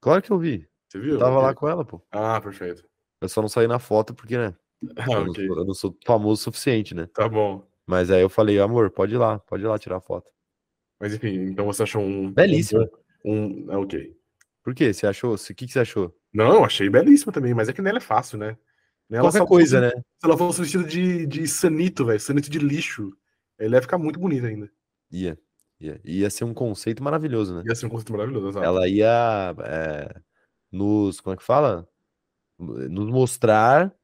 Claro 0.00 0.22
que 0.22 0.30
eu 0.30 0.38
vi. 0.38 0.68
Você 0.88 0.98
viu? 0.98 1.14
Eu 1.14 1.18
tava 1.18 1.40
lá 1.40 1.54
com 1.54 1.68
ela, 1.68 1.84
pô. 1.84 2.02
Ah, 2.10 2.40
perfeito. 2.40 2.84
Eu 3.20 3.28
só 3.28 3.40
não 3.40 3.48
saí 3.48 3.66
na 3.66 3.78
foto 3.78 4.14
porque, 4.14 4.36
né? 4.36 4.54
Ah, 4.96 5.04
Eu 5.12 5.24
não, 5.24 5.30
ok. 5.30 5.46
sou, 5.46 5.56
eu 5.58 5.64
não 5.64 5.74
sou 5.74 5.96
famoso 6.04 6.40
o 6.40 6.44
suficiente, 6.44 6.94
né? 6.94 7.06
Tá 7.14 7.28
bom. 7.28 7.66
Mas 7.86 8.10
aí 8.10 8.20
eu 8.20 8.28
falei, 8.28 8.58
amor, 8.58 8.90
pode 8.90 9.14
ir 9.14 9.18
lá, 9.18 9.38
pode 9.38 9.62
ir 9.62 9.66
lá 9.68 9.78
tirar 9.78 10.00
foto. 10.00 10.28
Mas 11.00 11.14
enfim, 11.14 11.34
então 11.44 11.66
você 11.66 11.84
achou 11.84 12.02
um. 12.02 12.32
Belíssima. 12.32 12.88
Um, 13.24 13.66
um- 13.66 13.72
é, 13.72 13.76
ok. 13.76 14.16
Por 14.62 14.74
quê? 14.74 14.92
Você 14.92 15.06
achou? 15.06 15.34
O 15.34 15.38
que, 15.38 15.54
que 15.54 15.68
você 15.68 15.78
achou? 15.80 16.12
Não, 16.34 16.54
eu 16.54 16.64
achei 16.64 16.90
belíssima 16.90 17.32
também, 17.32 17.54
mas 17.54 17.68
é 17.68 17.72
que 17.72 17.80
nela 17.80 17.98
é 17.98 18.00
fácil, 18.00 18.38
né? 18.38 18.56
Nela 19.08 19.30
Qualquer 19.30 19.46
coisa, 19.46 19.80
fosse- 19.80 19.96
né? 19.96 20.02
Se 20.20 20.26
ela 20.26 20.36
fosse 20.36 20.60
vestida 20.62 20.84
de, 20.84 21.26
de 21.26 21.46
sanito, 21.46 22.04
velho, 22.04 22.18
sanito 22.18 22.50
de 22.50 22.58
lixo, 22.58 23.16
ela 23.58 23.76
ia 23.76 23.82
ficar 23.82 23.98
muito 23.98 24.18
bonita 24.18 24.48
ainda. 24.48 24.68
Ia, 25.12 25.38
ia. 25.78 26.00
Ia 26.04 26.28
ser 26.30 26.44
um 26.44 26.52
conceito 26.52 27.02
maravilhoso, 27.04 27.54
né? 27.54 27.62
Ia 27.66 27.74
ser 27.76 27.86
um 27.86 27.90
conceito 27.90 28.12
maravilhoso, 28.12 28.48
exato. 28.48 28.66
Ela 28.66 28.88
ia 28.88 29.54
é, 29.64 30.20
nos, 30.72 31.20
como 31.20 31.34
é 31.34 31.36
que 31.36 31.44
fala? 31.44 31.88
Nos 32.58 33.08
mostrar, 33.10 33.94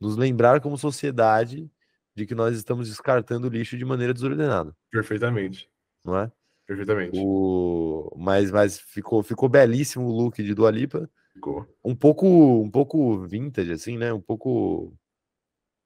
nos 0.00 0.16
lembrar 0.16 0.60
como 0.60 0.78
sociedade 0.78 1.68
de 2.14 2.26
que 2.26 2.34
nós 2.34 2.56
estamos 2.56 2.88
descartando 2.88 3.48
lixo 3.48 3.76
de 3.76 3.84
maneira 3.84 4.12
desordenada, 4.12 4.76
Perfeitamente. 4.90 5.68
não 6.04 6.16
é? 6.18 6.30
Perfeitamente. 6.66 7.18
O... 7.20 8.14
Mas, 8.16 8.50
mas 8.50 8.78
ficou, 8.78 9.22
ficou 9.22 9.48
belíssimo 9.48 10.06
o 10.06 10.12
look 10.12 10.42
de 10.42 10.54
Dua 10.54 10.70
Lipa. 10.70 11.10
Ficou. 11.34 11.66
Um 11.84 11.94
pouco, 11.94 12.26
um 12.26 12.70
pouco 12.70 13.18
vintage, 13.26 13.72
assim, 13.72 13.98
né? 13.98 14.12
Um 14.12 14.20
pouco 14.20 14.94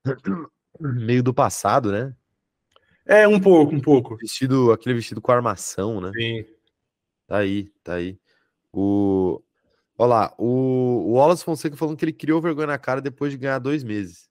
meio 0.81 1.23
do 1.23 1.33
passado, 1.33 1.91
né? 1.91 2.15
É, 3.05 3.27
um 3.27 3.41
pouco, 3.41 3.75
um 3.75 3.81
pouco. 3.81 4.17
Vestido, 4.17 4.73
aquele 4.73 4.97
vestido 4.97 5.21
com 5.21 5.33
armação, 5.33 6.01
né? 6.01 6.11
Sim. 6.15 6.45
Tá 7.27 7.39
aí, 7.39 7.71
tá 7.83 7.95
aí. 7.95 8.19
O... 8.73 9.41
Olha 9.97 10.09
lá, 10.09 10.35
o... 10.37 11.05
o 11.07 11.13
Wallace 11.13 11.45
Fonseca 11.45 11.77
falando 11.77 11.97
que 11.97 12.05
ele 12.05 12.13
criou 12.13 12.41
vergonha 12.41 12.67
na 12.67 12.79
cara 12.79 13.01
depois 13.01 13.33
de 13.33 13.39
ganhar 13.39 13.59
dois 13.59 13.83
meses. 13.83 14.29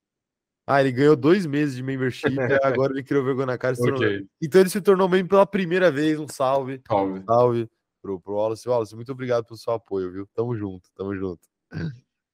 Ah, 0.68 0.82
ele 0.82 0.92
ganhou 0.92 1.16
dois 1.16 1.46
meses 1.46 1.76
de 1.76 1.84
membership, 1.84 2.34
e 2.34 2.38
agora 2.64 2.92
ele 2.94 3.04
criou 3.04 3.24
vergonha 3.24 3.46
na 3.48 3.58
cara. 3.58 3.74
e 3.74 3.78
se 3.78 3.84
tornou- 3.84 4.00
Ok. 4.02 4.28
Então 4.42 4.62
ele 4.62 4.70
se 4.70 4.82
tornou 4.82 5.08
membro 5.10 5.30
pela 5.30 5.46
primeira 5.46 5.92
vez. 5.92 6.20
Um 6.20 6.28
salve, 6.28 6.82
Salve. 6.88 7.24
salve 7.26 7.70
pro, 8.02 8.20
pro 8.20 8.34
Wallace. 8.34 8.68
Wallace, 8.68 8.96
muito 8.96 9.12
obrigado 9.12 9.46
pelo 9.46 9.58
seu 9.58 9.74
apoio, 9.74 10.12
viu? 10.12 10.28
Tamo 10.34 10.56
junto, 10.56 10.90
tamo 10.96 11.16
junto. 11.16 11.48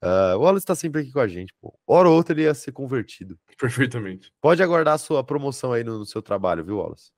Ah, 0.02 0.36
o 0.38 0.41
Wallace 0.41 0.65
tá 0.65 0.74
sempre 0.76 1.02
aqui 1.02 1.12
com 1.12 1.20
a 1.20 1.28
gente, 1.28 1.54
pô. 1.62 1.78
Hora 1.86 2.08
ou 2.10 2.15
outra 2.15 2.34
ele 2.34 2.44
ia 2.44 2.54
ser 2.54 2.72
convertido. 2.72 3.38
Perfeitamente. 3.60 4.32
Pode 4.41 4.63
aguardar 4.63 4.94
a 4.96 4.98
sua 4.98 5.24
promoção 5.24 5.74
aí 5.74 5.84
no, 5.84 6.00
no 6.00 6.06
seu 6.06 6.22
trabalho, 6.22 6.63
viu, 6.63 6.78
Wallace? 6.78 7.12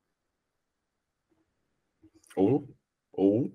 Ou. 2.36 2.68
Ou. 3.12 3.52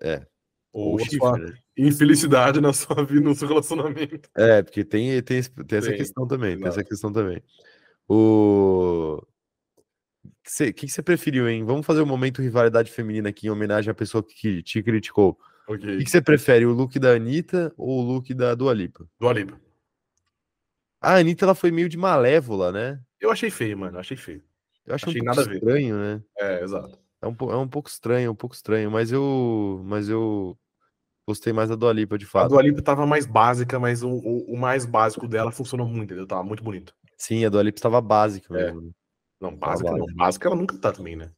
É. 0.00 0.26
Ou, 0.72 0.92
Ou 0.92 1.00
a 1.02 1.04
sua 1.06 1.38
né? 1.38 1.54
Infelicidade 1.86 2.60
na 2.60 2.72
sua 2.72 3.02
vida, 3.04 3.20
no 3.20 3.34
seu 3.34 3.48
relacionamento. 3.48 4.28
É, 4.36 4.62
porque 4.62 4.84
tem, 4.84 5.22
tem, 5.22 5.42
tem 5.42 5.78
essa 5.78 5.88
Tem, 5.88 5.96
questão 5.96 6.26
também, 6.26 6.56
tem 6.58 6.66
essa 6.66 6.84
questão 6.84 7.12
também. 7.12 7.42
O 8.08 9.22
que 10.44 10.72
que 10.72 10.88
você 10.88 11.02
preferiu, 11.02 11.48
hein? 11.48 11.64
Vamos 11.64 11.86
fazer 11.86 12.00
o 12.00 12.06
momento 12.06 12.42
rivalidade 12.42 12.90
feminina 12.90 13.28
aqui 13.28 13.46
em 13.46 13.50
homenagem 13.50 13.90
à 13.90 13.94
pessoa 13.94 14.22
que 14.22 14.62
te 14.62 14.82
criticou. 14.82 15.38
O 15.68 15.74
Ok. 15.74 15.98
que 15.98 16.10
você 16.10 16.20
prefere, 16.20 16.66
o 16.66 16.72
look 16.72 16.98
da 16.98 17.12
Anitta 17.12 17.72
ou 17.76 18.00
o 18.00 18.02
look 18.02 18.34
da 18.34 18.54
Dua 18.54 18.74
Lipa? 18.74 19.06
Dua 19.20 19.32
Lipa. 19.32 19.60
A 21.00 21.16
Anitta, 21.16 21.44
ela 21.44 21.54
foi 21.54 21.70
meio 21.70 21.88
de 21.88 21.96
malévola, 21.96 22.72
né? 22.72 23.00
Eu 23.20 23.30
achei 23.30 23.50
feio, 23.50 23.78
mano. 23.78 23.98
Achei 23.98 24.16
feio. 24.16 24.42
Eu 24.84 24.94
acho 24.94 25.06
um 25.06 25.10
Achei 25.10 25.22
pouco 25.22 25.40
estranho, 25.40 25.96
né? 25.96 26.22
É, 26.38 26.64
exato. 26.64 26.98
É 27.22 27.28
um, 27.28 27.36
é 27.52 27.56
um 27.56 27.68
pouco 27.68 27.88
estranho, 27.88 28.32
um 28.32 28.34
pouco 28.34 28.54
estranho, 28.54 28.90
mas 28.90 29.12
eu, 29.12 29.82
mas 29.84 30.08
eu 30.08 30.58
gostei 31.30 31.52
mais 31.52 31.68
da 31.68 31.76
Dua 31.76 31.92
Lipa, 31.92 32.18
de 32.18 32.24
A 32.26 32.28
fato. 32.28 32.48
Dua 32.50 32.62
Lipa 32.62 32.82
tava 32.82 33.06
mais 33.06 33.24
básica, 33.26 33.78
mas 33.78 34.02
o, 34.02 34.10
o, 34.10 34.54
o 34.54 34.56
mais 34.58 34.84
básico 34.84 35.26
dela 35.26 35.50
funcionou 35.50 35.86
muito, 35.86 36.04
entendeu? 36.04 36.26
Tava 36.26 36.42
muito 36.44 36.62
bonito. 36.62 36.92
Sim, 37.16 37.44
a 37.44 37.48
Dua 37.48 37.62
Lipa 37.62 37.78
estava 37.78 38.00
básica 38.00 38.54
É. 38.56 38.64
mesmo. 38.66 38.80
né? 38.82 38.90
Não, 39.40 39.56
básica 39.56 39.90
não. 39.90 40.06
básica. 40.14 40.48
Ela 40.48 40.56
nunca 40.56 40.76
tá 40.78 40.92
também, 40.92 41.16
né? 41.16 41.30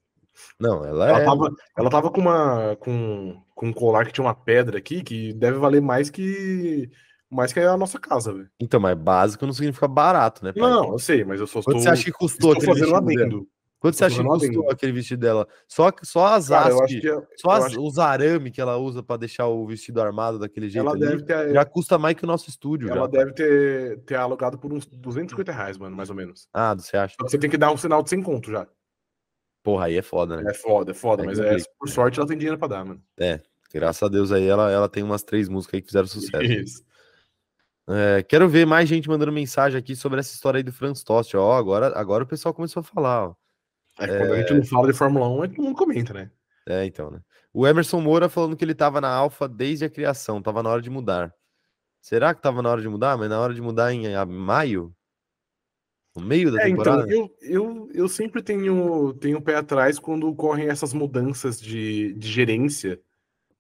Não, 0.59 0.85
ela, 0.85 1.09
Ela 1.09 1.21
é. 1.21 1.25
tava, 1.25 1.55
ela 1.77 1.91
tava 1.91 2.11
com 2.11 2.21
uma 2.21 2.75
com, 2.81 3.41
com 3.55 3.67
um 3.67 3.73
colar 3.73 4.07
que 4.07 4.13
tinha 4.13 4.25
uma 4.25 4.35
pedra 4.35 4.79
aqui 4.79 5.03
que 5.03 5.33
deve 5.35 5.59
valer 5.59 5.81
mais 5.83 6.09
que 6.11 6.91
mais 7.31 7.53
que 7.53 7.61
a 7.61 7.77
nossa 7.77 7.99
casa, 7.99 8.33
velho. 8.33 8.49
Então, 8.61 8.81
mas 8.81 8.97
básico 8.99 9.47
não 9.47 9.53
significa 9.53 9.87
barato, 9.89 10.45
né, 10.45 10.53
pai? 10.53 10.63
Não, 10.63 10.93
eu 10.93 10.99
sei, 10.99 11.25
mas 11.25 11.41
eu 11.41 11.47
só 11.47 11.61
Quanto 11.61 11.79
estou 11.79 11.81
você 11.83 11.89
acha 11.89 12.05
que 12.05 12.13
custou 12.13 12.53
estou 12.55 12.75
fazendo 12.75 12.93
um 12.93 12.97
adendo. 12.97 13.47
Quanto 13.83 13.97
você 13.97 14.05
acha 14.05 14.23
que 14.23 14.23
custou 14.23 14.47
adendo. 14.49 14.71
aquele 14.71 14.93
vestido 14.93 15.19
dela? 15.19 15.49
Só, 15.67 15.91
só 16.05 16.27
as 16.27 16.49
Cara, 16.49 16.71
eu 16.71 16.85
é- 16.85 17.27
só 17.37 17.51
as- 17.51 17.65
acho 17.65 17.83
os 17.85 17.99
arame 17.99 18.53
que 18.53 18.61
ela 18.61 18.77
usa 18.77 19.03
pra 19.03 19.17
deixar 19.17 19.49
o 19.49 19.67
vestido 19.67 20.01
armado 20.01 20.39
daquele 20.39 20.69
jeito 20.71 20.87
ela 20.87 20.93
ali, 20.93 21.01
deve 21.01 21.25
ter 21.25 21.53
já 21.53 21.65
custa 21.65 21.99
mais 21.99 22.15
que 22.15 22.23
o 22.23 22.27
nosso 22.29 22.49
estúdio. 22.49 22.89
ela 22.89 23.01
já. 23.01 23.07
deve 23.09 23.33
ter, 23.33 23.99
ter 24.05 24.15
alugado 24.15 24.57
por 24.57 24.73
uns 24.73 24.87
250 24.87 25.51
reais, 25.51 25.77
mano, 25.77 25.97
mais 25.97 26.11
ou 26.11 26.15
menos. 26.15 26.47
Ah, 26.55 26.75
você 26.77 26.97
acha? 26.97 27.17
Só 27.19 27.25
que 27.25 27.33
você 27.33 27.39
tem 27.39 27.51
que 27.51 27.59
dar 27.59 27.73
um 27.73 27.77
sinal 27.77 28.05
de 28.05 28.11
100 28.11 28.23
conto 28.23 28.53
já. 28.53 28.69
Porra, 29.65 29.87
aí 29.87 29.97
é 29.97 30.03
foda, 30.03 30.37
né? 30.41 30.49
É 30.49 30.55
foda, 30.55 30.93
é 30.93 30.95
foda, 30.95 31.25
É 31.25 31.27
mas 31.27 31.41
é, 31.41 31.57
por 31.77 31.89
sorte 31.89 32.21
ela 32.21 32.29
tem 32.29 32.39
dinheiro 32.39 32.59
pra 32.59 32.69
dar, 32.69 32.85
mano. 32.85 33.03
Graças 33.75 34.03
a 34.05 34.09
Deus 34.09 34.31
aí 34.31 34.47
ela, 34.47 34.71
ela 34.71 34.89
tem 34.89 35.03
umas 35.03 35.25
três 35.25 35.49
músicas 35.49 35.75
aí 35.75 35.81
que 35.81 35.89
fizeram 35.89 36.07
sucesso. 36.07 36.41
Isso. 36.45 36.85
É, 37.89 38.23
quero 38.23 38.49
ver 38.49 38.65
mais 38.65 38.89
gente 38.89 39.09
mandando 39.09 39.33
mensagem 39.33 39.77
aqui 39.77 39.97
sobre 39.97 40.21
essa 40.21 40.33
história 40.33 40.59
aí 40.59 40.63
do 40.63 40.73
Franz 40.73 41.03
Tost. 41.03 41.35
Ó, 41.37 41.53
agora, 41.53 41.99
agora 41.99 42.23
o 42.23 42.27
pessoal 42.29 42.55
começou 42.55 42.79
a 42.81 42.85
falar, 42.85 43.29
ó. 43.31 43.35
É, 43.99 44.07
quando 44.19 44.33
a 44.35 44.39
gente 44.39 44.55
não 44.55 44.65
fala 44.65 44.87
de 44.91 44.97
Fórmula 44.99 45.29
1, 45.29 45.43
a 45.43 45.47
gente 45.47 45.61
não 45.61 45.75
comenta, 45.75 46.13
né? 46.15 46.31
É, 46.67 46.85
então, 46.85 47.11
né? 47.11 47.21
O 47.53 47.67
Emerson 47.67 48.01
Moura 48.01 48.29
falando 48.29 48.57
que 48.57 48.65
ele 48.65 48.75
tava 48.75 49.01
na 49.01 49.09
Alfa 49.09 49.49
desde 49.49 49.85
a 49.85 49.91
criação, 49.91 50.41
tava 50.41 50.63
na 50.63 50.71
hora 50.71 50.81
de 50.81 50.89
mudar. 50.89 51.35
Será 52.01 52.35
que 52.35 52.43
tava 52.43 52.63
na 52.63 52.71
hora 52.71 52.81
de 52.81 52.89
mudar? 52.89 53.17
Mas 53.17 53.29
na 53.29 53.39
hora 53.41 53.55
de 53.55 53.61
mudar 53.61 53.93
em 53.93 54.13
maio? 54.27 54.95
No 56.15 56.23
meio 56.23 56.51
da 56.51 56.61
É, 56.61 56.69
então, 56.69 56.85
temporada? 56.85 57.13
eu, 57.13 57.31
eu, 57.43 57.91
eu 57.95 58.09
sempre 58.09 58.43
tenho, 58.43 59.15
tenho 59.15 59.39
o 59.39 59.43
pé 59.43 59.57
atrás 59.57 59.99
quando 59.99 60.29
ocorrem 60.29 60.69
essas 60.69 60.93
mudanças 60.93 61.61
de, 61.61 62.13
de 62.15 62.29
gerência, 62.29 63.01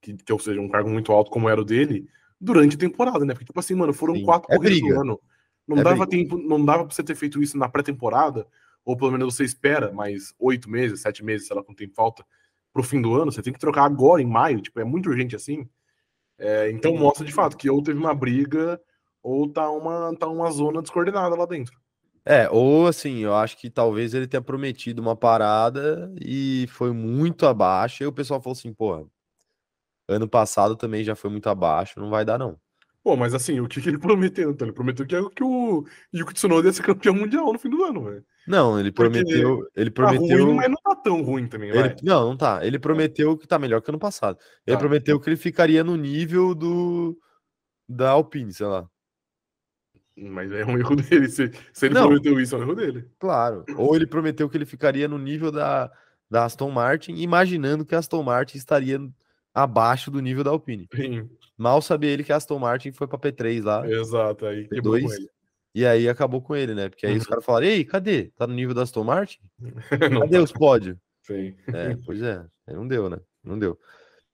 que, 0.00 0.14
que 0.14 0.32
ou 0.32 0.38
seja, 0.38 0.60
um 0.60 0.68
cargo 0.68 0.90
muito 0.90 1.12
alto 1.12 1.30
como 1.30 1.48
era 1.48 1.60
o 1.60 1.64
dele, 1.64 2.06
durante 2.40 2.76
a 2.76 2.78
temporada, 2.78 3.24
né? 3.24 3.32
Porque, 3.34 3.46
tipo 3.46 3.58
assim, 3.58 3.74
mano, 3.74 3.92
foram 3.94 4.14
Sim. 4.16 4.24
quatro 4.24 4.52
É 4.52 4.56
corridas 4.56 4.80
no 4.80 5.00
ano. 5.00 5.20
Não 5.66 5.78
É 5.78 5.82
dava 5.82 6.06
briga. 6.06 6.28
tempo, 6.28 6.36
não 6.42 6.64
dava 6.64 6.84
pra 6.84 6.94
você 6.94 7.02
ter 7.02 7.14
feito 7.14 7.42
isso 7.42 7.56
na 7.56 7.68
pré-temporada, 7.68 8.46
ou 8.84 8.96
pelo 8.96 9.12
menos 9.12 9.34
você 9.34 9.44
espera 9.44 9.92
mais 9.92 10.34
oito 10.38 10.70
meses, 10.70 11.00
sete 11.00 11.24
meses, 11.24 11.46
sei 11.46 11.56
lá 11.56 11.62
quanto 11.62 11.78
tempo 11.78 11.94
falta, 11.94 12.24
pro 12.72 12.82
fim 12.82 13.00
do 13.00 13.14
ano, 13.14 13.30
você 13.30 13.42
tem 13.42 13.52
que 13.52 13.58
trocar 13.58 13.84
agora, 13.84 14.22
em 14.22 14.26
maio, 14.26 14.60
tipo, 14.60 14.80
é 14.80 14.84
muito 14.84 15.08
urgente 15.08 15.36
assim. 15.36 15.68
É, 16.38 16.70
então 16.70 16.96
mostra 16.96 17.24
de 17.24 17.32
fato 17.32 17.56
que 17.56 17.70
ou 17.70 17.82
teve 17.82 17.98
uma 17.98 18.14
briga, 18.14 18.80
ou 19.22 19.48
tá 19.48 19.70
uma, 19.70 20.16
tá 20.16 20.26
uma 20.26 20.50
zona 20.50 20.82
descoordenada 20.82 21.36
lá 21.36 21.46
dentro. 21.46 21.80
É, 22.24 22.48
ou 22.50 22.86
assim, 22.86 23.18
eu 23.18 23.34
acho 23.34 23.56
que 23.58 23.68
talvez 23.68 24.14
ele 24.14 24.28
tenha 24.28 24.40
prometido 24.40 25.02
uma 25.02 25.16
parada 25.16 26.12
e 26.20 26.66
foi 26.70 26.92
muito 26.92 27.46
abaixo. 27.46 28.02
E 28.02 28.06
o 28.06 28.12
pessoal 28.12 28.40
falou 28.40 28.52
assim, 28.56 28.72
porra, 28.72 29.04
ano 30.08 30.28
passado 30.28 30.76
também 30.76 31.02
já 31.04 31.16
foi 31.16 31.30
muito 31.30 31.48
abaixo, 31.48 32.00
não 32.00 32.10
vai 32.10 32.24
dar 32.24 32.38
não. 32.38 32.58
Pô, 33.02 33.16
mas 33.16 33.34
assim, 33.34 33.58
o 33.60 33.68
que, 33.68 33.80
que 33.80 33.88
ele 33.88 33.98
prometeu? 33.98 34.50
Então, 34.52 34.66
ele 34.66 34.74
prometeu 34.74 35.06
que, 35.06 35.30
que 35.30 35.44
o 35.44 35.84
Yuki 36.14 36.34
Tsunoda 36.34 36.68
ia 36.68 36.72
ser 36.72 36.84
campeão 36.84 37.14
mundial 37.14 37.52
no 37.52 37.58
fim 37.58 37.68
do 37.68 37.82
ano, 37.84 38.04
velho. 38.04 38.24
Não, 38.46 38.78
ele 38.78 38.90
Porque 38.90 39.10
prometeu, 39.22 39.66
ele 39.76 39.90
Tá 39.90 39.94
prometeu, 39.94 40.44
ruim, 40.46 40.54
mas 40.56 40.68
não 40.68 40.76
tá 40.76 40.96
tão 40.96 41.22
ruim 41.22 41.46
também, 41.46 41.70
ele, 41.70 41.94
não, 42.02 42.28
não 42.30 42.36
tá. 42.36 42.64
Ele 42.66 42.78
prometeu 42.78 43.36
que 43.36 43.46
tá 43.46 43.58
melhor 43.58 43.80
que 43.80 43.90
ano 43.90 43.98
passado. 43.98 44.38
Ele 44.66 44.76
Tá. 44.76 44.80
prometeu 44.80 45.20
que 45.20 45.28
ele 45.28 45.36
ficaria 45.36 45.84
no 45.84 45.96
nível 45.96 46.54
do 46.54 47.16
da 47.88 48.10
Alpine, 48.10 48.52
sei 48.52 48.66
lá. 48.66 48.86
Mas 50.16 50.50
é 50.52 50.64
um 50.64 50.76
erro 50.78 50.96
dele. 50.96 51.28
Se, 51.28 51.50
se 51.72 51.86
ele 51.86 51.94
Não. 51.94 52.06
prometeu 52.06 52.38
isso, 52.40 52.54
é 52.54 52.58
um 52.58 52.62
erro 52.62 52.74
dele. 52.74 53.08
Claro. 53.18 53.64
Ou 53.76 53.94
ele 53.96 54.06
prometeu 54.06 54.48
que 54.48 54.56
ele 54.56 54.66
ficaria 54.66 55.08
no 55.08 55.18
nível 55.18 55.50
da, 55.50 55.90
da 56.30 56.44
Aston 56.44 56.70
Martin, 56.70 57.14
imaginando 57.14 57.84
que 57.84 57.94
a 57.94 57.98
Aston 57.98 58.22
Martin 58.22 58.58
estaria 58.58 58.98
abaixo 59.54 60.10
do 60.10 60.20
nível 60.20 60.42
da 60.44 60.50
Alpine. 60.50 60.86
Sim, 60.94 61.28
Mal 61.56 61.80
sabia 61.80 62.10
ele 62.10 62.24
que 62.24 62.32
a 62.32 62.36
Aston 62.36 62.58
Martin 62.58 62.92
foi 62.92 63.06
pra 63.06 63.18
P3 63.18 63.62
lá. 63.64 63.88
exato. 63.88 64.46
Aí 64.46 64.66
quebrou 64.68 64.98
com 65.00 65.06
P2. 65.06 65.16
E 65.74 65.86
aí 65.86 66.08
acabou 66.08 66.42
com 66.42 66.54
ele, 66.54 66.74
né? 66.74 66.88
Porque 66.88 67.06
aí 67.06 67.16
os 67.16 67.24
Uhum. 67.24 67.28
caras 67.30 67.44
falaram: 67.44 67.66
Ei, 67.66 67.84
cadê? 67.84 68.30
Tá 68.36 68.46
no 68.46 68.54
nível 68.54 68.74
da 68.74 68.82
Aston 68.82 69.04
Martin? 69.04 69.40
Cadê 70.28 70.36
tá. 70.36 70.42
os 70.42 70.52
pódios? 70.52 70.96
Sim. 71.22 71.54
É, 71.68 71.96
pois 72.04 72.20
é. 72.22 72.44
Não 72.68 72.86
deu, 72.86 73.08
né? 73.08 73.18
Não 73.42 73.58
deu. 73.58 73.78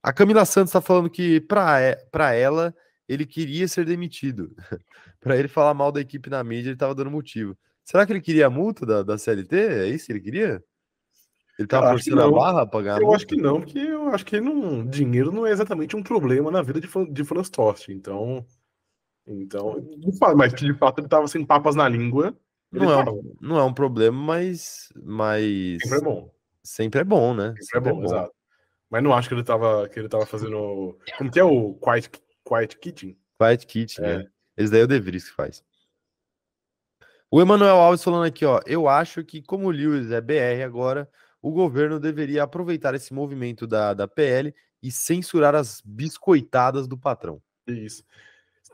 A 0.03 0.13
Camila 0.13 0.45
Santos 0.45 0.73
tá 0.73 0.81
falando 0.81 1.11
que 1.11 1.41
pra, 1.41 1.81
e- 1.83 1.97
pra 2.11 2.33
ela 2.35 2.75
ele 3.09 3.25
queria 3.27 3.67
ser 3.69 3.85
demitido. 3.85 4.55
Pra 5.21 5.37
ele 5.37 5.49
falar 5.49 5.75
mal 5.75 5.91
da 5.91 6.01
equipe 6.01 6.31
na 6.31 6.43
mídia, 6.45 6.69
ele 6.71 6.77
tava 6.77 6.95
dando 6.95 7.11
motivo. 7.11 7.57
Será 7.85 8.07
que 8.07 8.13
ele 8.13 8.21
queria 8.21 8.47
a 8.47 8.51
multa 8.51 8.87
da, 8.87 9.03
da 9.03 9.19
CLT? 9.19 9.57
É 9.57 9.89
isso 9.89 10.07
que 10.07 10.13
ele 10.13 10.21
queria? 10.21 10.63
Ele 11.59 11.67
tava 11.67 11.91
forçando 11.91 12.23
a 12.23 12.31
barra 12.31 12.65
pra 12.67 12.83
ganhar 12.83 12.97
Eu 12.99 13.03
multa? 13.07 13.17
acho 13.17 13.27
que 13.27 13.37
não, 13.37 13.61
porque 13.61 13.79
eu 13.81 14.09
acho 14.11 14.25
que 14.25 14.41
não, 14.41 14.87
dinheiro 14.87 15.33
não 15.33 15.45
é 15.45 15.51
exatamente 15.51 15.97
um 15.97 16.03
problema 16.05 16.53
na 16.53 16.63
vida 16.63 16.81
de, 16.81 16.89
de 17.13 17.25
Franz 17.25 17.51
Tost. 17.51 17.89
Então, 17.91 18.47
então, 19.29 19.77
mas 20.37 20.53
que 20.55 20.65
de 20.65 20.75
fato 20.75 21.01
ele 21.01 21.09
tava 21.09 21.27
sem 21.29 21.45
papas 21.45 21.75
na 21.75 21.89
língua. 21.89 22.37
Não 22.71 22.91
é, 22.91 23.11
um, 23.11 23.35
não 23.41 23.59
é 23.59 23.65
um 23.65 23.73
problema, 23.73 24.17
mas, 24.17 24.93
mas 25.03 25.79
Sempre 25.83 25.99
é 25.99 26.01
bom. 26.03 26.31
sempre 26.63 27.01
é 27.01 27.05
bom, 27.05 27.35
né? 27.35 27.55
Sempre 27.61 27.91
é 27.91 27.93
bom, 27.95 28.05
exato. 28.05 28.33
Mas 28.91 29.03
não 29.03 29.15
acho 29.15 29.29
que 29.29 29.35
ele 29.35 29.45
tava, 29.45 29.89
que 29.89 29.99
ele 29.99 30.09
tava 30.09 30.27
fazendo. 30.27 30.99
Como 31.17 31.31
que 31.31 31.39
é 31.41 31.45
o 31.45 31.75
Quiet, 31.75 32.11
quiet 32.47 32.79
Kitchen? 32.79 33.17
Quiet 33.39 33.67
Kit, 33.67 34.01
É. 34.03 34.19
né? 34.19 34.25
Esse 34.57 34.71
daí 34.73 34.81
é 34.81 34.85
o 34.85 34.87
De 34.87 34.99
Vries 35.01 35.29
que 35.29 35.35
faz. 35.35 35.63
O 37.31 37.41
Emanuel 37.41 37.77
Alves 37.77 38.03
falando 38.03 38.25
aqui, 38.25 38.45
ó. 38.45 38.61
Eu 38.67 38.89
acho 38.89 39.23
que, 39.25 39.43
como 39.43 39.67
o 39.67 39.71
Lewis 39.71 40.11
é 40.11 40.21
BR 40.21 40.63
agora, 40.65 41.09
o 41.43 41.51
governo 41.53 42.01
deveria 42.01 42.43
aproveitar 42.43 42.95
esse 42.95 43.13
movimento 43.13 43.67
da, 43.67 43.93
da 43.95 44.09
PL 44.09 44.55
e 44.83 44.91
censurar 44.91 45.55
as 45.55 45.81
biscoitadas 45.85 46.89
do 46.89 46.97
patrão. 46.99 47.41
Isso. 47.67 48.03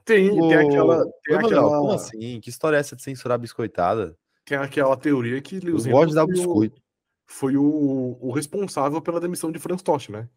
Tem, 0.05 0.31
tem 0.31 0.55
aquela. 0.55 1.05
Tem 1.25 1.37
aquela, 1.37 1.79
como 1.79 1.93
assim? 1.93 2.41
Que 2.41 2.51
história 2.51 2.77
é 2.77 2.81
essa 2.81 2.95
de 2.95 3.03
censurar 3.03 3.39
biscoitada? 3.39 4.17
tem 4.45 4.59
aquela 4.59 4.97
teoria 4.97 5.41
que 5.41 5.59
Lewis 5.59 5.85
dar 5.85 5.93
Hamilton 5.93 6.15
foi, 6.15 6.23
o, 6.23 6.27
biscoito. 6.27 6.83
foi 7.27 7.57
o, 7.57 8.19
o 8.21 8.31
responsável 8.33 9.01
pela 9.01 9.21
demissão 9.21 9.51
de 9.51 9.59
Franz 9.59 9.83
Tost, 9.83 10.13
né? 10.13 10.29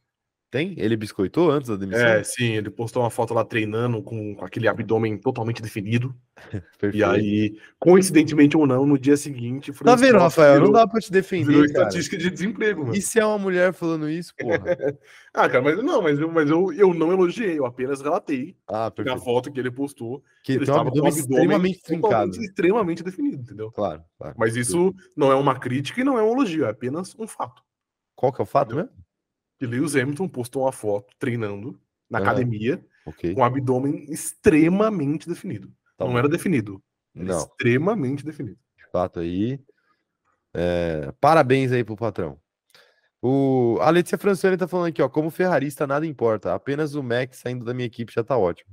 Tem? 0.50 0.74
Ele 0.78 0.96
biscoitou 0.96 1.52
antes 1.52 1.70
da 1.70 1.76
demissão? 1.76 2.06
É, 2.08 2.24
sim, 2.24 2.54
ele 2.54 2.70
postou 2.70 3.04
uma 3.04 3.10
foto 3.10 3.34
lá 3.34 3.44
treinando 3.44 4.02
com, 4.02 4.34
com 4.34 4.46
aquele 4.46 4.68
abdômen 4.68 5.18
totalmente 5.18 5.62
definido. 5.62 6.16
E 6.94 7.04
aí, 7.04 7.58
coincidentemente 7.80 8.56
ou 8.56 8.68
não, 8.68 8.86
no 8.86 8.98
dia 8.98 9.18
seguinte, 9.18 9.72
Tá 9.84 9.96
vendo, 9.96 10.20
Rafael? 10.20 10.54
Não 10.60 10.68
virou, 10.68 10.74
dá 10.74 10.88
pra 10.88 11.00
te 11.00 11.10
virou 11.10 11.22
defender, 11.22 11.54
cara. 11.54 11.88
estatística 11.88 12.16
de 12.16 12.30
desemprego, 12.30 12.84
mano. 12.84 12.96
E 12.96 13.02
se 13.02 13.20
é 13.20 13.26
uma 13.26 13.40
mulher 13.40 13.74
falando 13.74 14.08
isso, 14.10 14.34
porra? 14.38 14.60
Ah, 15.34 15.48
cara, 15.48 15.62
mas 15.62 15.78
não, 15.84 16.02
mas 16.02 16.20
eu, 16.20 16.32
mas 16.32 16.50
eu, 16.50 16.74
eu 16.74 16.94
não 16.96 17.12
elogiei, 17.12 17.60
eu 17.60 17.66
apenas 17.66 18.02
relatei 18.02 18.58
Ah, 18.68 18.90
perfeito. 18.90 19.20
foto 19.24 19.52
que 19.52 19.60
ele 19.60 19.70
postou. 19.70 20.24
Que 20.44 20.54
ele 20.54 20.66
tem 20.66 20.74
um 20.74 20.80
abdômen 20.80 21.10
extremamente 21.10 21.82
trincado. 21.84 22.32
extremamente 22.32 23.04
definido, 23.04 23.44
entendeu? 23.44 23.72
Claro, 23.72 24.04
claro. 24.18 24.36
Mas 24.38 24.56
isso 24.56 24.96
não 25.16 25.32
é 25.32 25.36
uma 25.36 25.60
crítica 25.60 26.02
e 26.02 26.04
não 26.04 26.18
é 26.18 26.24
um 26.24 26.32
elogio, 26.32 26.66
é 26.66 26.70
apenas 26.70 27.16
um 27.20 27.28
fato. 27.28 27.62
Qual 28.16 28.34
que 28.34 28.42
é 28.42 28.44
o 28.44 28.48
fato 28.48 28.76
mesmo? 28.76 28.90
Que 29.60 29.66
Lewis 29.66 29.96
Hamilton 29.96 30.28
postou 30.28 30.64
uma 30.64 30.72
foto 30.72 31.14
treinando 31.18 31.80
na 32.10 32.20
Aham. 32.20 32.28
academia 32.28 32.86
Ok. 33.06 33.34
com 33.34 33.42
o 33.42 33.44
abdômen 33.44 34.06
extremamente 34.12 35.28
definido. 35.28 35.72
Tá 35.98 36.06
não 36.06 36.18
era 36.18 36.30
definido, 36.30 36.82
era 37.16 37.26
Não. 37.26 37.38
extremamente 37.40 38.24
definido. 38.24 38.58
de 38.78 38.92
fato 38.92 39.20
aí. 39.20 39.60
É, 40.54 41.12
parabéns 41.20 41.72
aí 41.72 41.84
pro 41.84 41.96
patrão. 41.96 42.40
O, 43.22 43.78
a 43.82 43.90
Letícia 43.90 44.18
Francione 44.18 44.58
tá 44.58 44.68
falando 44.68 44.88
aqui, 44.90 45.02
ó. 45.02 45.10
Como 45.10 45.30
ferrarista, 45.32 45.88
nada 45.88 46.06
importa. 46.06 46.54
Apenas 46.54 46.94
o 46.96 47.02
Max 47.04 47.38
saindo 47.38 47.66
da 47.66 47.74
minha 47.74 47.88
equipe 47.88 48.14
já 48.14 48.24
tá 48.24 48.38
ótimo. 48.38 48.72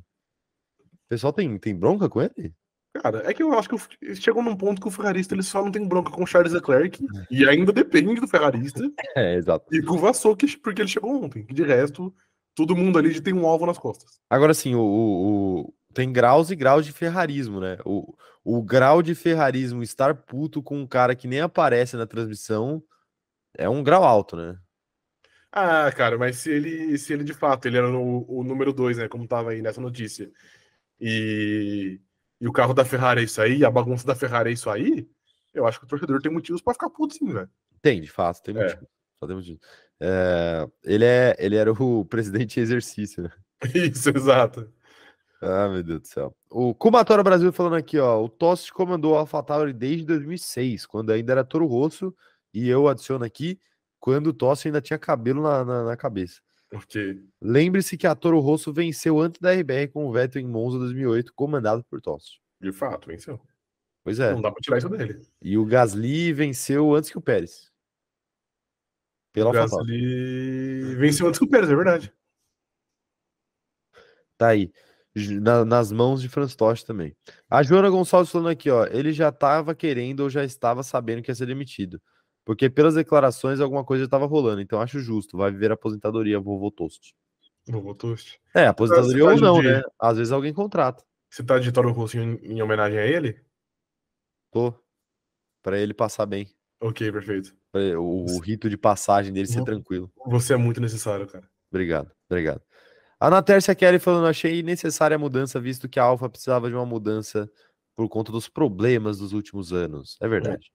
O 0.80 1.08
pessoal 1.08 1.32
tem, 1.32 1.58
tem 1.58 1.74
bronca 1.74 2.08
com 2.08 2.20
ele? 2.20 2.54
Cara, 3.02 3.28
é 3.28 3.34
que 3.34 3.42
eu 3.42 3.52
acho 3.58 3.68
que 3.68 3.74
o- 3.74 4.14
chegou 4.16 4.42
num 4.42 4.56
ponto 4.56 4.80
que 4.80 4.86
o 4.86 4.90
ferrarista 4.90 5.34
ele 5.34 5.42
só 5.42 5.62
não 5.62 5.70
tem 5.72 5.86
bronca 5.86 6.10
com 6.10 6.22
o 6.22 6.26
Charles 6.26 6.52
Leclerc 6.52 7.04
e 7.30 7.46
ainda 7.48 7.72
depende 7.72 8.20
do 8.20 8.28
ferrarista 8.28 8.82
É, 9.16 9.34
exato. 9.34 9.66
e 9.74 9.82
com 9.82 9.94
o 9.94 9.98
Vassou, 9.98 10.36
que, 10.36 10.56
porque 10.56 10.80
ele 10.82 10.88
chegou 10.88 11.24
ontem. 11.24 11.44
De 11.46 11.62
resto, 11.64 12.14
todo 12.54 12.76
mundo 12.76 12.98
ali 12.98 13.20
tem 13.20 13.34
um 13.34 13.46
alvo 13.46 13.66
nas 13.66 13.78
costas. 13.78 14.20
Agora 14.30 14.54
sim, 14.54 14.74
o, 14.74 14.80
o- 14.80 15.60
o- 15.62 15.74
tem 15.92 16.12
graus 16.12 16.50
e 16.50 16.56
graus 16.56 16.84
de 16.86 16.92
ferrarismo, 16.92 17.60
né? 17.60 17.78
O, 17.84 18.14
o 18.44 18.62
grau 18.62 19.02
de 19.02 19.14
ferrarismo 19.14 19.82
estar 19.82 20.14
puto 20.14 20.62
com 20.62 20.78
um 20.78 20.86
cara 20.86 21.14
que 21.16 21.26
nem 21.28 21.40
aparece 21.40 21.96
na 21.96 22.06
transmissão 22.06 22.82
é 23.56 23.68
um 23.68 23.82
grau 23.82 24.04
alto, 24.04 24.36
né? 24.36 24.56
Ah, 25.52 25.90
cara, 25.92 26.18
mas 26.18 26.38
se 26.38 26.50
ele, 26.50 26.98
se 26.98 27.12
ele 27.12 27.22
de 27.24 27.32
fato 27.32 27.66
ele 27.66 27.76
era 27.78 27.88
o, 27.88 28.40
o 28.40 28.44
número 28.44 28.72
dois, 28.72 28.98
né? 28.98 29.08
Como 29.08 29.26
tava 29.28 29.50
aí 29.50 29.62
nessa 29.62 29.80
notícia, 29.80 30.30
e, 31.00 32.00
e 32.40 32.48
o 32.48 32.52
carro 32.52 32.74
da 32.74 32.84
Ferrari 32.84 33.20
é 33.20 33.24
isso 33.24 33.40
aí, 33.40 33.64
a 33.64 33.70
bagunça 33.70 34.06
da 34.06 34.14
Ferrari 34.14 34.50
é 34.50 34.52
isso 34.52 34.68
aí, 34.70 35.08
eu 35.52 35.66
acho 35.66 35.78
que 35.78 35.84
o 35.86 35.88
torcedor 35.88 36.20
tem 36.20 36.32
motivos 36.32 36.60
pra 36.60 36.72
ficar 36.74 36.90
puto 36.90 37.14
sim, 37.14 37.26
velho. 37.32 37.48
Tem, 37.80 38.00
de 38.00 38.10
fato, 38.10 38.42
tem 38.42 38.56
É. 38.56 38.62
motivo. 38.64 38.88
Só 39.20 39.26
tem 39.26 39.36
motivo. 39.36 39.60
É, 40.00 40.68
ele, 40.84 41.04
é, 41.04 41.36
ele 41.38 41.56
era 41.56 41.72
o 41.72 42.04
presidente 42.06 42.58
em 42.58 42.62
exercício, 42.62 43.22
né? 43.22 43.30
Isso, 43.74 44.10
exato. 44.10 44.68
Ah, 45.40 45.68
meu 45.68 45.82
Deus 45.82 46.00
do 46.00 46.06
céu. 46.08 46.34
O 46.50 46.74
Kumatora 46.74 47.22
Brasil 47.22 47.52
falando 47.52 47.74
aqui, 47.76 47.98
ó. 47.98 48.22
O 48.22 48.28
Tost 48.28 48.72
comandou 48.72 49.14
a 49.14 49.20
AlphaTauri 49.20 49.72
desde 49.72 50.04
2006, 50.06 50.86
quando 50.86 51.10
ainda 51.12 51.32
era 51.32 51.44
Toro 51.44 51.66
Rosso, 51.66 52.14
e 52.52 52.68
eu 52.68 52.88
adiciono 52.88 53.24
aqui, 53.24 53.60
quando 54.00 54.28
o 54.28 54.32
Tost 54.32 54.66
ainda 54.66 54.80
tinha 54.80 54.98
cabelo 54.98 55.42
na, 55.42 55.64
na, 55.64 55.84
na 55.84 55.96
cabeça. 55.96 56.40
Lembre-se 57.40 57.96
que 57.96 58.06
a 58.06 58.14
Toro 58.14 58.40
Rosso 58.40 58.72
venceu 58.72 59.20
antes 59.20 59.40
da 59.40 59.52
RBR 59.52 59.88
com 59.88 60.06
o 60.06 60.12
Vettel 60.12 60.42
em 60.42 60.46
Monza 60.46 60.78
2008, 60.78 61.32
comandado 61.34 61.84
por 61.84 62.00
Tost. 62.00 62.40
de 62.60 62.72
fato, 62.72 63.08
venceu. 63.08 63.40
Pois 64.02 64.18
é. 64.20 64.32
Não 64.32 64.42
dá 64.42 64.50
pra 64.50 64.60
tirar 64.60 64.78
isso 64.78 64.88
dele. 64.88 65.20
E 65.42 65.56
o 65.56 65.64
Gasly 65.64 66.32
venceu 66.32 66.94
antes 66.94 67.10
que 67.10 67.18
o 67.18 67.22
Pérez. 67.22 67.70
Pela 69.32 69.50
O. 69.50 69.52
Gasly 69.52 70.94
venceu 70.96 71.26
antes 71.26 71.38
que 71.38 71.44
o 71.44 71.48
Pérez, 71.50 71.70
é 71.70 71.74
verdade. 71.76 72.12
Tá 74.36 74.48
aí. 74.48 74.70
Na- 75.40 75.64
nas 75.64 75.92
mãos 75.92 76.20
de 76.20 76.28
Franz 76.28 76.56
Tost 76.56 76.84
também. 76.84 77.16
A 77.48 77.62
Joana 77.62 77.88
Gonçalves 77.88 78.30
falando 78.32 78.48
aqui, 78.48 78.68
ó. 78.68 78.84
Ele 78.86 79.12
já 79.12 79.28
estava 79.28 79.74
querendo 79.74 80.20
ou 80.20 80.30
já 80.30 80.44
estava 80.44 80.82
sabendo 80.82 81.22
que 81.22 81.30
ia 81.30 81.34
ser 81.34 81.46
demitido. 81.46 82.02
Porque 82.44 82.68
pelas 82.68 82.94
declarações 82.94 83.60
alguma 83.60 83.84
coisa 83.84 84.04
estava 84.04 84.26
rolando. 84.26 84.60
Então 84.60 84.80
acho 84.80 85.00
justo. 85.00 85.36
Vai 85.36 85.50
viver 85.50 85.70
a 85.70 85.74
aposentadoria, 85.74 86.38
vovô 86.38 86.70
Tost. 86.70 87.14
Vovô 87.66 87.94
Toast. 87.94 88.38
É, 88.54 88.66
aposentadoria 88.66 89.24
ou 89.24 89.30
cidade 89.30 89.42
não, 89.42 89.60
de- 89.60 89.68
né? 89.68 89.82
Às 89.98 90.18
vezes 90.18 90.32
alguém 90.32 90.52
contrata. 90.52 91.02
Você 91.30 91.42
tá 91.42 91.58
de 91.58 91.72
Toro 91.72 91.90
Rosso 91.90 92.18
em, 92.18 92.36
em 92.42 92.62
homenagem 92.62 92.98
a 92.98 93.06
ele? 93.06 93.40
Tô. 94.52 94.74
Pra 95.62 95.78
ele 95.78 95.94
passar 95.94 96.26
bem. 96.26 96.48
Ok, 96.80 97.10
perfeito. 97.10 97.56
O, 97.72 98.36
o 98.36 98.38
rito 98.40 98.68
de 98.68 98.76
passagem 98.76 99.32
dele 99.32 99.48
ser 99.48 99.64
tranquilo. 99.64 100.12
Você 100.26 100.52
é 100.52 100.56
muito 100.56 100.80
necessário, 100.80 101.26
cara. 101.26 101.48
Obrigado, 101.70 102.12
obrigado. 102.30 102.62
A 103.18 103.28
Ana 103.28 103.42
Tércia 103.42 103.74
Kelly 103.74 103.98
falando, 103.98 104.26
achei 104.26 104.62
necessária 104.62 105.16
a 105.16 105.18
mudança, 105.18 105.58
visto 105.58 105.88
que 105.88 105.98
a 105.98 106.04
Alfa 106.04 106.28
precisava 106.28 106.68
de 106.68 106.74
uma 106.76 106.84
mudança 106.86 107.50
por 107.96 108.08
conta 108.08 108.30
dos 108.30 108.48
problemas 108.48 109.18
dos 109.18 109.32
últimos 109.32 109.72
anos. 109.72 110.16
É 110.20 110.28
verdade. 110.28 110.70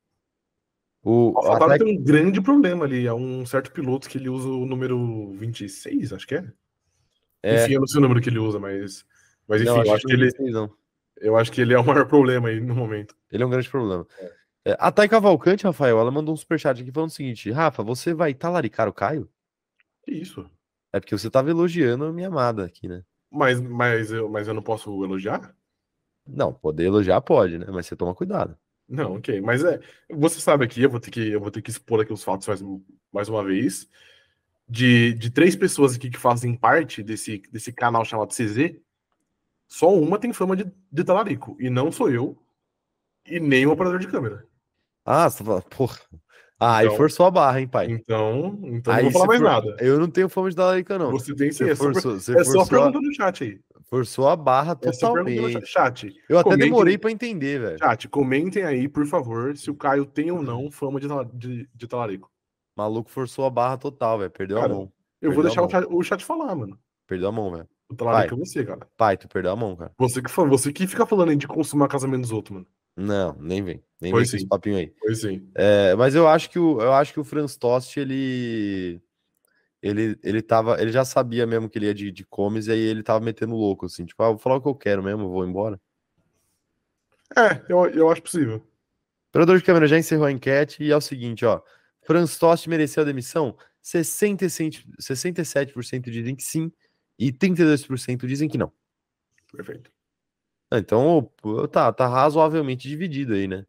O, 1.04 1.32
O 1.32 1.38
AlphaTauri 1.38 1.76
até- 1.76 1.86
tem 1.86 1.98
um 1.98 2.04
grande 2.04 2.42
problema 2.42 2.86
ali. 2.86 3.08
É 3.08 3.14
um 3.14 3.46
certo 3.46 3.72
piloto 3.72 4.10
que 4.10 4.18
ele 4.18 4.30
usa 4.30 4.50
o 4.50 4.66
número 4.66 5.32
26, 5.34 6.14
acho 6.14 6.28
que 6.28 6.36
é. 6.36 6.52
é, 7.44 7.64
Enfim, 7.64 7.74
eu 7.74 7.80
não 7.80 7.88
sei 7.88 8.00
o 8.00 8.02
número 8.02 8.22
que 8.22 8.30
ele 8.30 8.40
usa, 8.40 8.60
mas. 8.60 9.06
Mas 9.48 9.62
enfim, 9.62 9.72
não, 9.72 9.84
eu, 9.84 9.94
acho 9.94 10.06
que 10.06 10.14
ele, 10.14 10.32
sei, 10.32 10.52
não. 10.52 10.72
eu 11.18 11.38
acho 11.38 11.52
que 11.52 11.62
ele 11.62 11.74
é 11.74 11.80
o 11.80 11.86
maior 11.86 12.06
problema 12.08 12.50
aí 12.50 12.60
no 12.60 12.76
momento. 12.76 13.16
Ele 13.32 13.42
é 13.42 13.46
um 13.46 13.50
grande 13.50 13.70
problema. 13.70 14.06
É, 14.66 14.76
a 14.80 14.92
Thay 14.92 15.08
Cavalcante, 15.08 15.64
Rafael, 15.64 15.98
ela 15.98 16.12
mandou 16.12 16.34
um 16.34 16.38
superchat 16.38 16.82
aqui 16.82 16.92
falando 16.92 17.10
o 17.10 17.14
seguinte: 17.14 17.50
Rafa, 17.50 17.82
você 17.82 18.14
vai 18.14 18.34
talaricar 18.34 18.88
o 18.88 18.94
Caio? 18.94 19.30
Que 20.04 20.12
isso? 20.12 20.50
É 20.94 21.00
porque 21.00 21.18
você 21.18 21.30
tava 21.30 21.50
elogiando 21.50 22.06
a 22.06 22.14
minha 22.14 22.28
amada 22.28 22.66
aqui, 22.66 22.88
né? 22.88 23.04
Mas, 23.32 23.62
mas, 23.62 24.12
eu, 24.12 24.28
mas 24.28 24.48
eu 24.48 24.54
não 24.54 24.62
posso 24.62 25.04
elogiar? 25.04 25.56
Não, 26.28 26.54
poder 26.54 26.86
elogiar 26.86 27.22
pode, 27.22 27.58
né? 27.58 27.66
Mas 27.72 27.86
você 27.86 27.96
toma 27.96 28.14
cuidado. 28.14 28.58
Não, 28.90 29.16
ok. 29.18 29.40
Mas 29.42 29.64
é. 29.64 29.80
Você 30.10 30.40
sabe 30.42 30.66
aqui, 30.66 30.82
eu 30.82 30.90
vou 30.90 31.00
ter 31.00 31.12
que, 31.12 31.30
eu 31.30 31.40
vou 31.40 31.52
ter 31.52 31.62
que 31.62 31.70
expor 31.70 32.02
aqui 32.02 32.12
os 32.12 32.24
fatos 32.24 32.48
mais, 32.48 32.64
mais 33.14 33.30
uma 33.30 33.44
vez. 33.44 33.88
De, 34.68 35.14
de 35.14 35.30
três 35.32 35.56
pessoas 35.56 35.96
aqui 35.96 36.10
que 36.10 36.18
fazem 36.18 36.56
parte 36.56 37.02
desse, 37.04 37.42
desse 37.52 37.72
canal 37.72 38.04
chamado 38.06 38.34
CZ, 38.34 38.76
só 39.68 39.94
uma 39.94 40.18
tem 40.20 40.34
fama 40.34 40.56
de, 40.56 40.72
de 40.92 41.04
talarico. 41.04 41.56
E 41.60 41.70
não 41.70 41.92
sou 41.92 42.10
eu. 42.10 42.38
E 43.26 43.40
nem 43.40 43.66
o 43.68 43.72
operador 43.72 44.00
de 44.00 44.08
câmera. 44.08 44.46
Ah, 45.06 45.30
você 45.30 45.44
tá 45.44 45.62
porra. 45.62 46.00
Ah, 46.60 46.78
aí 46.78 46.88
Então- 46.88 46.98
forçou 46.98 47.26
a 47.26 47.32
barra, 47.32 47.62
hein, 47.62 47.68
pai? 47.68 47.88
Então, 47.90 48.60
então 48.64 48.94
Aí 48.94 49.04
não 49.04 49.12
vou 49.12 49.22
falar 49.22 49.28
mais 49.28 49.40
for- 49.40 49.48
nada. 49.48 49.78
Eu 49.80 49.98
não 50.00 50.10
tenho 50.10 50.28
fama 50.28 50.50
de 50.50 50.56
talarica, 50.56 51.00
não. 51.00 51.12
Você 51.12 51.34
tem 51.34 51.52
sim, 51.52 51.64
Você 51.64 51.72
é 51.72 51.76
só, 51.76 51.84
forçou, 51.86 52.20
você 52.20 52.32
é 52.32 52.44
só 52.44 52.52
forçou, 52.52 52.62
a, 52.62 52.68
pergunta 52.68 53.00
no 53.00 53.14
chat 53.14 53.44
aí. 53.44 53.62
Forçou 53.90 54.28
a 54.30 54.36
barra 54.36 54.76
totalmente. 54.76 55.66
chat. 55.66 56.14
Eu 56.30 56.38
até 56.38 56.44
Comentem- 56.52 56.70
demorei 56.70 56.98
pra 56.98 57.12
entender, 57.12 57.60
velho. 57.60 57.80
Chat, 57.80 58.08
comentem 58.08 58.64
aí, 58.64 58.88
por 58.88 59.06
favor, 59.08 59.58
se 59.58 59.72
o 59.72 59.76
Caio 59.76 60.06
tem 60.06 60.30
ou 60.32 60.44
não 60.44 60.70
fama 60.70 61.00
de, 61.00 61.08
de, 61.34 61.70
de 61.74 61.88
talarico. 61.88 62.32
Maluco 62.78 63.10
forçou 63.10 63.46
a 63.46 63.50
barra 63.50 63.78
total, 63.78 64.20
velho. 64.20 64.30
Perdeu 64.32 64.58
Cara, 64.58 64.72
a 64.72 64.76
mão. 64.76 64.92
Eu 65.22 65.32
vou 65.34 65.44
Perdeu 65.44 65.44
deixar 65.44 65.62
a 65.62 65.66
o 65.66 65.70
chat, 65.70 65.88
o 65.90 66.04
chat 66.04 66.24
falar, 66.24 66.56
mano. 66.56 66.78
Perdeu 67.08 67.30
a 67.30 67.32
mão, 67.32 67.52
velho. 67.52 67.68
O 67.92 67.96
talarico 67.96 68.36
é 68.36 68.38
você, 68.38 68.64
cara. 68.64 68.88
Pai, 68.96 69.18
tu 69.18 69.28
perdeu 69.28 69.52
a 69.52 69.56
mão, 69.56 69.76
cara. 69.76 69.92
Você 69.98 70.22
que, 70.22 70.30
você 70.32 70.72
que 70.72 70.86
fica 70.86 71.06
falando 71.08 71.30
aí 71.30 71.36
de 71.36 71.48
consumar 71.48 71.88
casamento 71.88 72.22
dos 72.22 72.32
outros, 72.32 72.54
mano. 72.54 72.68
Não, 72.96 73.36
nem 73.40 73.64
vem. 73.64 73.84
Nem 74.00 74.12
Foi 74.12 74.22
vem 74.22 74.30
com 74.30 74.36
esse 74.36 74.40
sim. 74.44 74.48
papinho 74.48 74.78
aí. 74.78 74.94
Pois 75.00 75.22
sim. 75.22 75.50
É, 75.56 75.96
mas 75.96 76.14
eu 76.14 76.28
acho 76.28 76.50
que 76.52 76.60
o, 76.60 76.80
eu 76.80 76.94
acho 76.94 77.12
que 77.12 77.20
o 77.20 77.24
Franz 77.24 77.58
Tost, 77.58 77.98
ele. 77.98 79.02
Ele, 79.82 80.20
ele, 80.24 80.42
tava, 80.42 80.82
ele 80.82 80.92
já 80.92 81.06
sabia 81.06 81.48
mesmo 81.48 81.70
que 81.70 81.78
ele 81.78 81.86
ia 81.86 81.94
de, 81.94 82.12
de 82.12 82.26
comes, 82.26 82.68
e 82.68 82.72
aí 82.72 82.80
ele 82.80 83.02
tava 83.02 83.24
metendo 83.24 83.56
louco, 83.56 83.86
assim, 83.86 84.06
tipo, 84.06 84.22
ah, 84.22 84.30
vou 84.30 84.38
falar 84.38 84.58
o 84.58 84.62
que 84.62 84.68
eu 84.68 84.76
quero 84.76 85.02
mesmo, 85.02 85.30
vou 85.30 85.46
embora. 85.46 85.80
É, 87.38 87.64
eu, 87.70 87.86
eu 87.90 88.12
acho 88.12 88.22
possível. 88.22 88.58
O 88.58 89.30
operador 89.30 89.58
de 89.58 89.64
câmera 89.64 89.88
já 89.88 89.98
encerrou 89.98 90.26
a 90.26 90.32
enquete 90.32 90.84
e 90.84 90.92
é 90.92 90.98
o 90.98 91.02
seguinte, 91.02 91.46
ó. 91.46 91.62
Franz 92.02 92.38
Tost 92.38 92.68
mereceu 92.68 93.04
a 93.04 93.06
demissão? 93.06 93.56
66 93.82 94.84
67% 95.00 96.10
dizem 96.10 96.36
que 96.36 96.44
sim 96.44 96.72
e 97.18 97.32
32% 97.32 98.26
dizem 98.26 98.50
que 98.50 98.58
não. 98.58 98.72
Perfeito. 99.52 99.92
Ah, 100.72 100.80
Então, 100.80 101.32
tá, 101.72 101.92
tá 101.94 102.08
razoavelmente 102.08 102.88
dividido 102.88 103.34
aí, 103.34 103.48
né? 103.48 103.66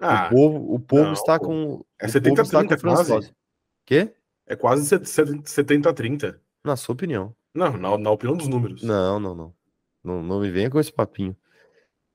Ah, 0.00 0.26
o 0.26 0.30
povo, 0.30 0.74
o 0.74 0.80
povo 0.80 1.04
não, 1.04 1.12
está 1.12 1.38
com. 1.38 1.84
É 1.98 2.06
o 2.06 2.08
70 2.08 2.28
povo 2.30 2.42
está 2.42 2.62
com 2.62 2.68
30 2.68 2.74
o 2.74 2.80
Franz. 2.80 3.08
Tost. 3.08 3.34
Quê? 3.84 4.14
É 4.48 4.56
quase 4.56 4.88
70 5.04 5.90
a 5.90 5.92
30. 5.92 6.40
Na 6.64 6.76
sua 6.76 6.92
opinião. 6.94 7.34
Não, 7.54 7.76
na, 7.76 7.96
na 7.98 8.10
opinião 8.10 8.36
dos 8.36 8.48
números. 8.48 8.82
Não, 8.82 9.18
não, 9.20 9.34
não. 9.34 9.54
Não, 10.02 10.22
não 10.22 10.40
me 10.40 10.50
venha 10.50 10.70
com 10.70 10.78
esse 10.80 10.92
papinho. 10.92 11.36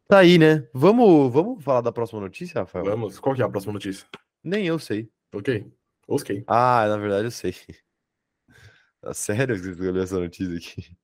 Tá 0.08 0.20
aí, 0.20 0.38
né? 0.38 0.68
Vamos, 0.74 1.32
vamos 1.32 1.64
falar 1.64 1.82
da 1.82 1.92
próxima 1.92 2.20
notícia, 2.22 2.62
Rafael? 2.62 2.86
Vamos, 2.86 3.20
qual 3.20 3.36
que 3.36 3.42
é 3.42 3.46
a 3.46 3.50
próxima 3.50 3.74
notícia? 3.74 4.06
Nem 4.44 4.66
eu 4.66 4.78
sei. 4.78 5.10
Ok. 5.34 5.72
Ok. 6.08 6.44
Ah, 6.48 6.86
na 6.88 6.98
verdade 6.98 7.26
eu 7.26 7.32
sei. 7.32 7.54
Tá 9.02 9.14
sério 9.14 9.54
que 9.56 9.62
você 9.64 9.72
escolheu 9.72 10.02
essa 10.02 10.18
notícia 10.18 10.56
aqui? 10.56 10.98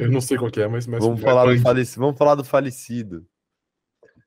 Eu 0.00 0.10
não 0.10 0.22
sei 0.22 0.38
qual 0.38 0.50
que 0.50 0.62
é, 0.62 0.66
mas. 0.66 0.86
mas 0.86 1.04
Vamos 1.04 1.20
falar, 1.20 1.44
do 1.44 1.60
falecido, 1.60 2.00
vamos 2.00 2.16
falar 2.16 2.34
do 2.34 2.42
falecido. 2.44 3.26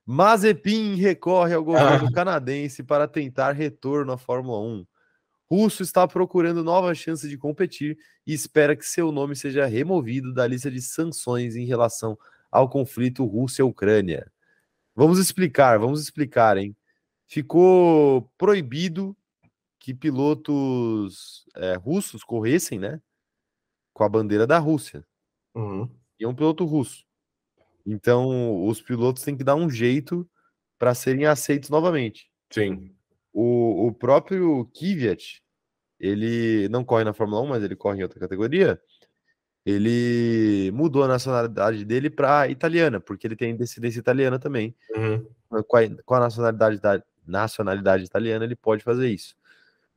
Mazepin 0.06 0.94
recorre 0.94 1.56
ao 1.56 1.64
governo 1.64 2.08
Ah. 2.10 2.14
canadense 2.14 2.84
para 2.84 3.08
tentar 3.08 3.54
retorno 3.54 4.12
à 4.12 4.20
Fórmula 4.20 4.60
1. 4.60 4.86
Russo 5.50 5.84
está 5.84 6.08
procurando 6.08 6.64
novas 6.64 6.98
chances 6.98 7.30
de 7.30 7.38
competir 7.38 7.98
e 8.26 8.34
espera 8.34 8.76
que 8.76 8.86
seu 8.86 9.12
nome 9.12 9.36
seja 9.36 9.66
removido 9.66 10.34
da 10.34 10.48
lista 10.48 10.72
de 10.72 10.82
sanções 10.82 11.56
em 11.56 11.66
relação 11.66 12.18
ao 12.52 12.70
conflito 12.70 13.26
Rússia-Ucrânia. 13.26 14.32
Vamos 14.96 15.20
explicar, 15.20 15.80
vamos 15.80 16.02
explicar, 16.02 16.58
hein? 16.58 16.76
Ficou 17.28 18.32
proibido 18.38 19.16
que 19.80 19.94
pilotos 19.94 21.46
eh, 21.56 21.76
russos 21.76 22.24
corressem, 22.24 22.80
né? 22.80 23.02
Com 23.94 24.04
a 24.04 24.10
bandeira 24.10 24.46
da 24.48 24.60
Rússia 24.60 25.06
Uhum. 25.56 25.90
e 26.20 26.24
é 26.26 26.28
um 26.28 26.36
piloto 26.36 26.66
russo. 26.66 27.06
Então, 27.86 28.66
os 28.68 28.82
pilotos 28.82 29.24
têm 29.24 29.38
que 29.38 29.44
dar 29.44 29.56
um 29.56 29.70
jeito 29.70 30.30
para 30.78 30.96
serem 30.96 31.26
aceitos 31.26 31.70
novamente. 31.70 32.30
Sim. 32.52 32.95
O, 33.38 33.88
o 33.88 33.94
próprio 33.94 34.66
Kvyat, 34.74 35.44
ele 36.00 36.70
não 36.70 36.86
corre 36.86 37.04
na 37.04 37.14
Fórmula 37.14 37.42
1, 37.42 37.48
mas 37.48 37.64
ele 37.64 37.76
corre 37.76 38.00
em 38.00 38.04
outra 38.04 38.18
categoria. 38.18 38.82
Ele 39.66 40.72
mudou 40.72 41.04
a 41.04 41.08
nacionalidade 41.10 41.84
dele 41.84 42.10
para 42.10 42.48
italiana, 42.48 43.02
porque 43.02 43.28
ele 43.28 43.36
tem 43.36 43.54
descendência 43.54 44.00
italiana 44.00 44.40
também. 44.40 44.74
Uhum. 44.96 45.28
Com 45.68 45.76
a, 45.76 45.82
com 46.06 46.16
a 46.16 46.20
nacionalidade, 46.22 46.80
da, 46.80 47.04
nacionalidade 47.28 48.06
italiana, 48.06 48.46
ele 48.46 48.56
pode 48.56 48.86
fazer 48.86 49.10
isso. 49.10 49.36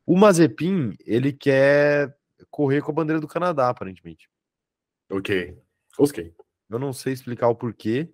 O 0.05 0.17
Mazepin, 0.17 0.97
ele 1.07 1.33
quer 1.33 2.13
correr 2.51 2.83
com 2.83 2.91
a 2.91 2.95
bandeira 2.95 3.21
do 3.21 3.29
Canadá, 3.29 3.69
aparentemente. 3.69 4.29
Ok. 5.09 5.57
Ok. 5.97 6.35
Eu 6.69 6.79
não 6.81 6.93
sei 6.93 7.13
explicar 7.13 7.47
o 7.47 7.55
porquê. 7.55 8.13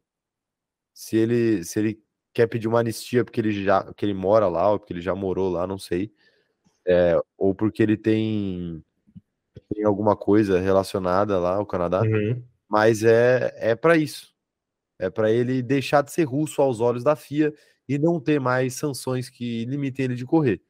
Se 0.92 1.16
ele, 1.16 1.64
se 1.64 1.78
ele 1.78 2.03
quer 2.34 2.48
pedir 2.48 2.68
uma 2.68 2.80
anistia 2.80 3.24
porque 3.24 3.40
ele 3.40 3.64
já 3.64 3.84
porque 3.84 4.04
ele 4.04 4.12
mora 4.12 4.48
lá, 4.48 4.72
ou 4.72 4.78
porque 4.78 4.92
ele 4.92 5.00
já 5.00 5.14
morou 5.14 5.50
lá, 5.50 5.66
não 5.66 5.78
sei. 5.78 6.12
É, 6.86 7.18
ou 7.38 7.54
porque 7.54 7.82
ele 7.82 7.96
tem, 7.96 8.84
tem 9.72 9.84
alguma 9.84 10.16
coisa 10.16 10.60
relacionada 10.60 11.38
lá 11.38 11.54
ao 11.54 11.64
Canadá. 11.64 12.02
Uhum. 12.02 12.42
Mas 12.68 13.04
é, 13.04 13.54
é 13.56 13.74
para 13.74 13.96
isso. 13.96 14.34
É 14.98 15.08
para 15.08 15.30
ele 15.30 15.62
deixar 15.62 16.02
de 16.02 16.12
ser 16.12 16.24
russo 16.24 16.60
aos 16.60 16.80
olhos 16.80 17.02
da 17.02 17.16
FIA 17.16 17.54
e 17.88 17.98
não 17.98 18.20
ter 18.20 18.40
mais 18.40 18.74
sanções 18.74 19.30
que 19.30 19.64
limitem 19.64 20.06
ele 20.06 20.14
de 20.14 20.24
correr. 20.24 20.60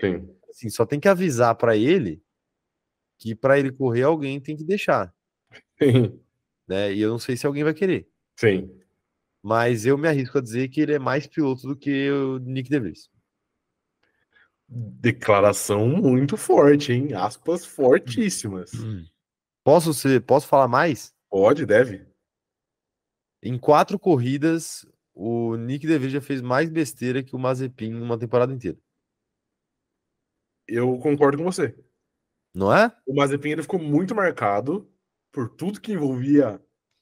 Sim. 0.00 0.28
Assim, 0.50 0.68
só 0.68 0.86
tem 0.86 1.00
que 1.00 1.08
avisar 1.08 1.54
para 1.56 1.76
ele 1.76 2.22
que 3.18 3.34
para 3.34 3.58
ele 3.58 3.72
correr 3.72 4.02
alguém 4.02 4.40
tem 4.40 4.56
que 4.56 4.64
deixar, 4.64 5.14
Sim. 5.80 6.20
né? 6.66 6.92
E 6.92 7.00
eu 7.00 7.10
não 7.10 7.18
sei 7.18 7.36
se 7.36 7.46
alguém 7.46 7.64
vai 7.64 7.74
querer. 7.74 8.08
Sim. 8.36 8.70
Mas 9.44 9.84
eu 9.84 9.98
me 9.98 10.08
arrisco 10.08 10.38
a 10.38 10.40
dizer 10.40 10.68
que 10.68 10.80
ele 10.80 10.94
é 10.94 10.98
mais 10.98 11.26
piloto 11.26 11.68
do 11.68 11.76
que 11.76 12.10
o 12.10 12.38
Nick 12.38 12.70
DeVries. 12.70 13.10
Declaração 14.66 15.86
muito 15.86 16.38
forte, 16.38 16.94
hein? 16.94 17.12
Aspas 17.12 17.66
fortíssimas. 17.66 18.72
Posso 19.62 19.92
ser, 19.92 20.22
posso 20.22 20.48
falar 20.48 20.66
mais? 20.66 21.14
Pode, 21.28 21.66
deve. 21.66 22.06
Em 23.42 23.58
quatro 23.58 23.98
corridas, 23.98 24.86
o 25.12 25.56
Nick 25.56 25.86
DeVries 25.86 26.14
já 26.14 26.22
fez 26.22 26.40
mais 26.40 26.70
besteira 26.70 27.22
que 27.22 27.36
o 27.36 27.38
Mazepin 27.38 27.92
uma 27.96 28.18
temporada 28.18 28.50
inteira. 28.50 28.78
Eu 30.66 30.98
concordo 31.00 31.36
com 31.36 31.44
você. 31.44 31.78
Não 32.54 32.74
é? 32.74 32.90
O 33.06 33.14
Mazepin 33.14 33.50
ele 33.50 33.62
ficou 33.62 33.78
muito 33.78 34.14
marcado 34.14 34.90
por 35.30 35.50
tudo 35.50 35.82
que 35.82 35.92
envolvia 35.92 36.58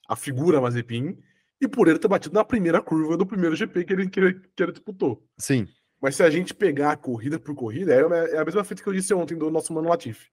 a 0.08 0.16
figura 0.16 0.60
Mazepin 0.60 1.22
e 1.62 1.68
por 1.68 1.86
ele 1.86 1.98
ter 1.98 2.08
batido 2.08 2.34
na 2.34 2.44
primeira 2.44 2.82
curva 2.82 3.16
do 3.16 3.24
primeiro 3.24 3.54
GP 3.54 3.84
que 3.84 3.92
ele, 3.92 4.10
que 4.10 4.18
ele, 4.20 4.40
que 4.54 4.62
ele 4.62 4.72
disputou. 4.72 5.24
Sim. 5.38 5.68
Mas 6.00 6.16
se 6.16 6.22
a 6.24 6.28
gente 6.28 6.52
pegar 6.52 6.96
corrida 6.96 7.38
por 7.38 7.54
corrida, 7.54 7.94
é 7.94 8.02
a- 8.04 8.28
é 8.30 8.38
a 8.38 8.44
mesma 8.44 8.64
fita 8.64 8.82
que 8.82 8.88
eu 8.88 8.92
disse 8.92 9.14
ontem 9.14 9.38
do 9.38 9.48
nosso 9.48 9.72
mano 9.72 9.88
Latifi. 9.88 10.28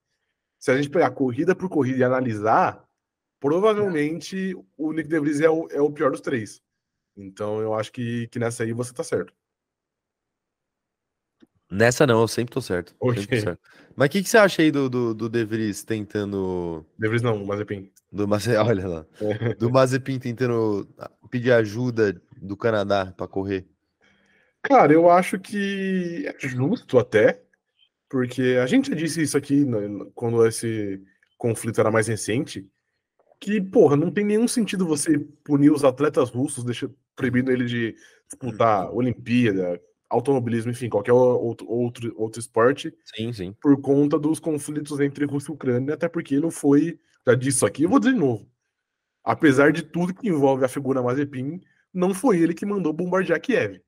Se 0.58 0.72
a 0.72 0.76
gente 0.76 0.90
pegar 0.90 1.12
corrida 1.12 1.56
por 1.56 1.70
corrida 1.70 2.00
e 2.00 2.04
analisar, 2.04 2.84
provavelmente 3.40 4.56
o 4.76 4.92
Nick 4.92 5.08
DeVries 5.08 5.40
é 5.40 5.50
o, 5.50 5.68
é 5.70 5.80
o 5.80 5.92
pior 5.92 6.10
dos 6.10 6.20
três. 6.22 6.60
Então 7.16 7.62
eu 7.62 7.76
acho 7.76 7.92
que, 7.92 8.28
que 8.30 8.40
nessa 8.40 8.64
aí 8.64 8.74
você 8.74 8.92
tá 8.92 9.04
certo. 9.04 9.32
Nessa 11.72 12.08
não, 12.08 12.22
eu 12.22 12.28
sempre 12.28 12.52
tô 12.52 12.62
certo. 12.62 12.96
sempre 13.14 13.28
tô 13.38 13.42
certo. 13.46 13.62
Mas 13.96 14.08
o 14.08 14.10
que, 14.12 14.24
que 14.24 14.30
você 14.30 14.38
acha 14.40 14.64
aí 14.64 14.72
do, 14.72 14.90
do, 14.90 15.14
do 15.14 15.30
DeVries 15.30 15.84
tentando. 15.84 16.84
DeVries 16.98 17.22
não, 17.22 17.46
Mazepin. 17.46 17.92
Do 18.12 18.28
Maze... 18.28 18.56
Olha 18.58 18.88
lá. 18.88 19.06
É. 19.22 19.54
Do 19.56 19.70
Mazepin 19.70 20.20
tentando 20.20 20.88
pedir 21.30 21.52
ajuda 21.52 22.22
do 22.42 22.58
Canadá 22.58 23.14
para 23.16 23.28
correr? 23.28 23.68
Cara, 24.62 24.92
eu 24.92 25.10
acho 25.10 25.40
que 25.40 26.26
é 26.28 26.48
justo 26.48 26.98
até, 26.98 27.42
porque 28.10 28.58
a 28.62 28.66
gente 28.66 28.90
já 28.90 28.96
disse 28.96 29.22
isso 29.22 29.38
aqui 29.38 29.64
né, 29.64 29.80
quando 30.14 30.46
esse 30.46 31.02
conflito 31.38 31.80
era 31.80 31.92
mais 31.92 32.08
recente, 32.08 32.68
que, 33.40 33.62
porra, 33.62 33.96
não 33.96 34.12
tem 34.12 34.26
nenhum 34.26 34.48
sentido 34.48 34.86
você 34.86 35.18
punir 35.46 35.72
os 35.72 35.86
atletas 35.86 36.30
russos, 36.30 36.66
deixa, 36.66 36.92
proibindo 37.16 37.52
ele 37.52 37.66
de 37.66 37.96
disputar 38.28 38.94
Olimpíada, 38.94 39.82
automobilismo, 40.10 40.72
enfim, 40.72 40.90
qualquer 40.90 41.14
outro, 41.14 41.70
outro, 41.70 42.14
outro 42.18 42.40
esporte, 42.40 42.94
Sim, 43.16 43.32
sim. 43.32 43.56
por 43.62 43.80
conta 43.80 44.20
dos 44.20 44.40
conflitos 44.40 45.00
entre 45.00 45.26
Rússia 45.26 45.52
e 45.52 45.56
Ucrânia, 45.56 45.94
até 45.94 46.10
porque 46.10 46.38
não 46.40 46.52
foi, 46.52 47.00
já 47.28 47.36
disse 47.36 47.58
isso 47.58 47.66
aqui, 47.66 47.84
eu 47.84 47.90
vou 47.90 48.00
dizer 48.00 48.14
de 48.14 48.20
novo. 48.20 48.50
Apesar 49.24 49.72
de 49.72 49.84
tudo 49.84 50.14
que 50.14 50.28
envolve 50.28 50.64
a 50.64 50.70
figura 50.70 51.02
Mazepin, 51.02 51.62
não 51.94 52.14
foi 52.14 52.40
ele 52.40 52.54
que 52.54 52.66
mandou 52.66 52.94
bombardear 52.94 53.40
Kiev. 53.42 53.82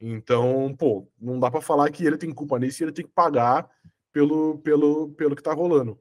Então, 0.00 0.74
pô, 0.76 1.08
não 1.20 1.38
dá 1.38 1.50
pra 1.50 1.60
falar 1.60 1.90
que 1.90 2.04
ele 2.04 2.18
tem 2.18 2.32
culpa 2.32 2.58
nisso 2.58 2.82
e 2.82 2.84
ele 2.84 2.92
tem 2.92 3.04
que 3.04 3.12
pagar 3.12 3.70
pelo, 4.12 4.58
pelo, 4.58 5.10
pelo 5.10 5.36
que 5.36 5.42
tá 5.42 5.52
rolando. 5.52 5.98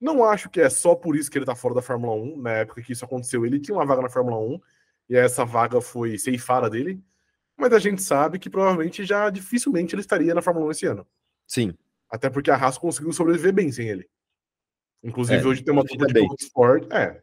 Não 0.00 0.24
acho 0.24 0.48
que 0.48 0.60
é 0.60 0.68
só 0.68 0.94
por 0.94 1.14
isso 1.14 1.30
que 1.30 1.38
ele 1.38 1.44
tá 1.44 1.54
fora 1.54 1.74
da 1.74 1.82
Fórmula 1.82 2.14
1. 2.14 2.40
Na 2.40 2.50
época 2.52 2.82
que 2.82 2.92
isso 2.92 3.04
aconteceu, 3.04 3.46
ele 3.46 3.60
tinha 3.60 3.76
uma 3.76 3.86
vaga 3.86 4.02
na 4.02 4.08
Fórmula 4.08 4.38
1 4.38 4.60
e 5.10 5.16
essa 5.16 5.44
vaga 5.44 5.80
foi 5.80 6.18
ceifada 6.18 6.68
dele. 6.68 7.00
Mas 7.56 7.72
a 7.72 7.78
gente 7.78 8.02
sabe 8.02 8.38
que 8.38 8.48
provavelmente 8.48 9.04
já 9.04 9.28
dificilmente 9.28 9.94
ele 9.94 10.00
estaria 10.00 10.34
na 10.34 10.42
Fórmula 10.42 10.66
1 10.66 10.70
esse 10.70 10.86
ano. 10.86 11.06
Sim. 11.46 11.74
Até 12.08 12.30
porque 12.30 12.50
a 12.50 12.56
Haas 12.56 12.78
conseguiu 12.78 13.12
sobreviver 13.12 13.52
bem 13.52 13.70
sem 13.70 13.88
ele. 13.88 14.08
Inclusive, 15.02 15.42
É, 15.42 15.46
hoje 15.46 15.62
tem 15.62 15.72
uma 15.72 15.84
dupla 15.84 16.06
de 16.06 16.50
forte. 16.52 16.86
É. 16.92 17.20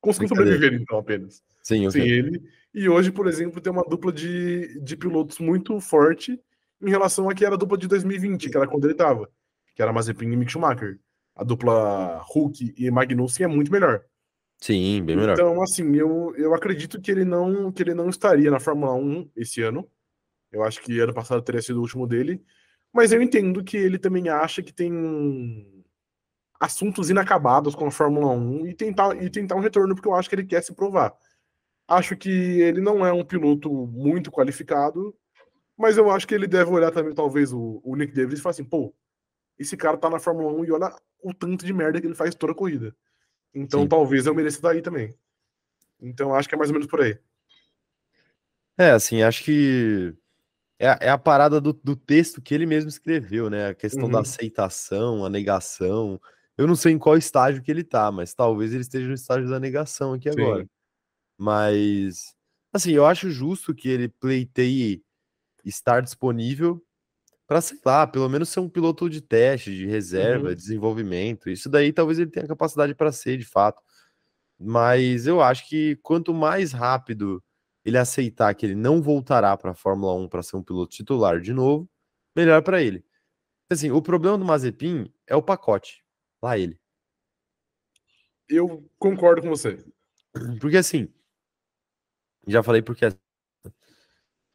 Conseguiu 0.00 0.28
sobreviver, 0.28 0.74
então, 0.74 0.98
apenas. 0.98 1.42
Sim, 1.62 1.84
eu 1.84 1.90
Sem 1.90 2.02
sei. 2.02 2.10
ele. 2.10 2.42
E 2.72 2.88
hoje, 2.88 3.10
por 3.10 3.26
exemplo, 3.26 3.60
tem 3.60 3.72
uma 3.72 3.82
dupla 3.82 4.12
de, 4.12 4.80
de 4.80 4.96
pilotos 4.96 5.38
muito 5.38 5.80
forte 5.80 6.38
em 6.80 6.90
relação 6.90 7.28
a 7.28 7.34
que 7.34 7.44
era 7.44 7.54
a 7.54 7.58
dupla 7.58 7.76
de 7.76 7.88
2020, 7.88 8.50
que 8.50 8.56
era 8.56 8.66
quando 8.66 8.84
ele 8.84 8.94
tava. 8.94 9.28
Que 9.74 9.82
era 9.82 9.92
Mazepin 9.92 10.30
e 10.30 10.36
Mick 10.36 10.52
Schumacher. 10.52 10.98
A 11.34 11.42
dupla 11.42 12.20
Hulk 12.26 12.74
e 12.76 12.90
Magnussen 12.90 13.44
é 13.44 13.48
muito 13.48 13.72
melhor. 13.72 14.04
Sim, 14.60 15.02
bem 15.04 15.16
melhor. 15.16 15.34
Então, 15.34 15.62
assim, 15.62 15.94
eu, 15.96 16.34
eu 16.36 16.54
acredito 16.54 17.00
que 17.00 17.10
ele 17.10 17.24
não 17.24 17.70
que 17.70 17.82
ele 17.82 17.94
não 17.94 18.08
estaria 18.08 18.50
na 18.50 18.58
Fórmula 18.58 18.92
1 18.94 19.30
esse 19.36 19.62
ano. 19.62 19.88
Eu 20.50 20.64
acho 20.64 20.82
que 20.82 20.98
ano 20.98 21.14
passado 21.14 21.42
teria 21.42 21.62
sido 21.62 21.78
o 21.78 21.82
último 21.82 22.06
dele. 22.06 22.42
Mas 22.92 23.12
eu 23.12 23.22
entendo 23.22 23.62
que 23.62 23.76
ele 23.76 23.98
também 23.98 24.28
acha 24.28 24.62
que 24.62 24.72
tem 24.72 25.77
assuntos 26.60 27.08
inacabados 27.08 27.74
com 27.74 27.86
a 27.86 27.90
Fórmula 27.90 28.28
1 28.32 28.66
e 28.66 28.74
tentar, 28.74 29.22
e 29.22 29.30
tentar 29.30 29.54
um 29.54 29.60
retorno, 29.60 29.94
porque 29.94 30.08
eu 30.08 30.14
acho 30.14 30.28
que 30.28 30.34
ele 30.34 30.44
quer 30.44 30.62
se 30.62 30.74
provar. 30.74 31.14
Acho 31.86 32.16
que 32.16 32.30
ele 32.30 32.80
não 32.80 33.06
é 33.06 33.12
um 33.12 33.24
piloto 33.24 33.70
muito 33.86 34.30
qualificado, 34.30 35.14
mas 35.76 35.96
eu 35.96 36.10
acho 36.10 36.26
que 36.26 36.34
ele 36.34 36.46
deve 36.46 36.70
olhar 36.70 36.90
também, 36.90 37.14
talvez, 37.14 37.52
o, 37.52 37.80
o 37.84 37.96
Nick 37.96 38.12
Davis 38.12 38.38
e 38.38 38.42
falar 38.42 38.50
assim, 38.50 38.64
pô, 38.64 38.92
esse 39.58 39.76
cara 39.76 39.96
tá 39.96 40.10
na 40.10 40.18
Fórmula 40.18 40.52
1 40.52 40.64
e 40.64 40.72
olha 40.72 40.94
o 41.22 41.32
tanto 41.32 41.64
de 41.64 41.72
merda 41.72 42.00
que 42.00 42.06
ele 42.06 42.14
faz 42.14 42.34
toda 42.34 42.52
a 42.52 42.56
corrida. 42.56 42.94
Então 43.54 43.82
Sim. 43.82 43.88
talvez 43.88 44.26
eu 44.26 44.34
mereça 44.34 44.60
daí 44.60 44.82
também. 44.82 45.14
Então 46.00 46.34
acho 46.34 46.48
que 46.48 46.54
é 46.54 46.58
mais 46.58 46.70
ou 46.70 46.74
menos 46.74 46.88
por 46.88 47.00
aí. 47.00 47.18
É, 48.76 48.90
assim, 48.90 49.22
acho 49.22 49.42
que 49.42 50.14
é, 50.78 51.06
é 51.06 51.10
a 51.10 51.18
parada 51.18 51.60
do, 51.60 51.72
do, 51.72 51.96
texto 51.96 52.40
que 52.40 52.54
ele 52.54 52.66
mesmo 52.66 52.88
escreveu, 52.88 53.50
né? 53.50 53.68
A 53.68 53.74
questão 53.74 54.04
uhum. 54.04 54.10
da 54.10 54.20
aceitação, 54.20 55.24
a 55.24 55.30
negação. 55.30 56.20
Eu 56.58 56.66
não 56.66 56.74
sei 56.74 56.92
em 56.92 56.98
qual 56.98 57.16
estágio 57.16 57.62
que 57.62 57.70
ele 57.70 57.84
tá, 57.84 58.10
mas 58.10 58.34
talvez 58.34 58.72
ele 58.72 58.82
esteja 58.82 59.06
no 59.06 59.14
estágio 59.14 59.48
da 59.48 59.60
negação 59.60 60.14
aqui 60.14 60.30
Sim. 60.30 60.40
agora. 60.40 60.66
Mas, 61.38 62.34
assim, 62.72 62.90
eu 62.90 63.06
acho 63.06 63.30
justo 63.30 63.72
que 63.72 63.88
ele 63.88 64.08
pleiteie 64.08 65.02
estar 65.64 66.02
disponível 66.02 66.84
para, 67.46 67.60
sei 67.60 67.78
lá, 67.84 68.06
pelo 68.06 68.28
menos 68.28 68.48
ser 68.48 68.60
um 68.60 68.68
piloto 68.68 69.08
de 69.08 69.20
teste, 69.20 69.74
de 69.74 69.86
reserva, 69.86 70.48
uhum. 70.48 70.54
desenvolvimento. 70.54 71.48
Isso 71.48 71.68
daí 71.68 71.92
talvez 71.92 72.18
ele 72.18 72.30
tenha 72.30 72.46
capacidade 72.46 72.94
para 72.94 73.12
ser, 73.12 73.38
de 73.38 73.44
fato. 73.44 73.80
Mas 74.58 75.26
eu 75.28 75.40
acho 75.40 75.68
que 75.68 75.96
quanto 76.02 76.34
mais 76.34 76.72
rápido 76.72 77.42
ele 77.84 77.96
aceitar 77.96 78.52
que 78.54 78.66
ele 78.66 78.74
não 78.74 79.00
voltará 79.00 79.56
para 79.56 79.70
a 79.70 79.74
Fórmula 79.74 80.12
1 80.14 80.28
para 80.28 80.42
ser 80.42 80.56
um 80.56 80.62
piloto 80.62 80.94
titular 80.94 81.40
de 81.40 81.52
novo, 81.54 81.88
melhor 82.36 82.62
para 82.62 82.82
ele. 82.82 83.04
Assim, 83.70 83.90
o 83.90 84.02
problema 84.02 84.36
do 84.36 84.44
Mazepin 84.44 85.10
é 85.26 85.36
o 85.36 85.42
pacote. 85.42 86.04
Lá 86.42 86.58
ele. 86.58 86.78
Eu 88.48 88.88
concordo 88.98 89.42
com 89.42 89.48
você. 89.48 89.84
Porque 90.60 90.76
assim, 90.76 91.12
já 92.46 92.62
falei 92.62 92.80
porque 92.80 93.04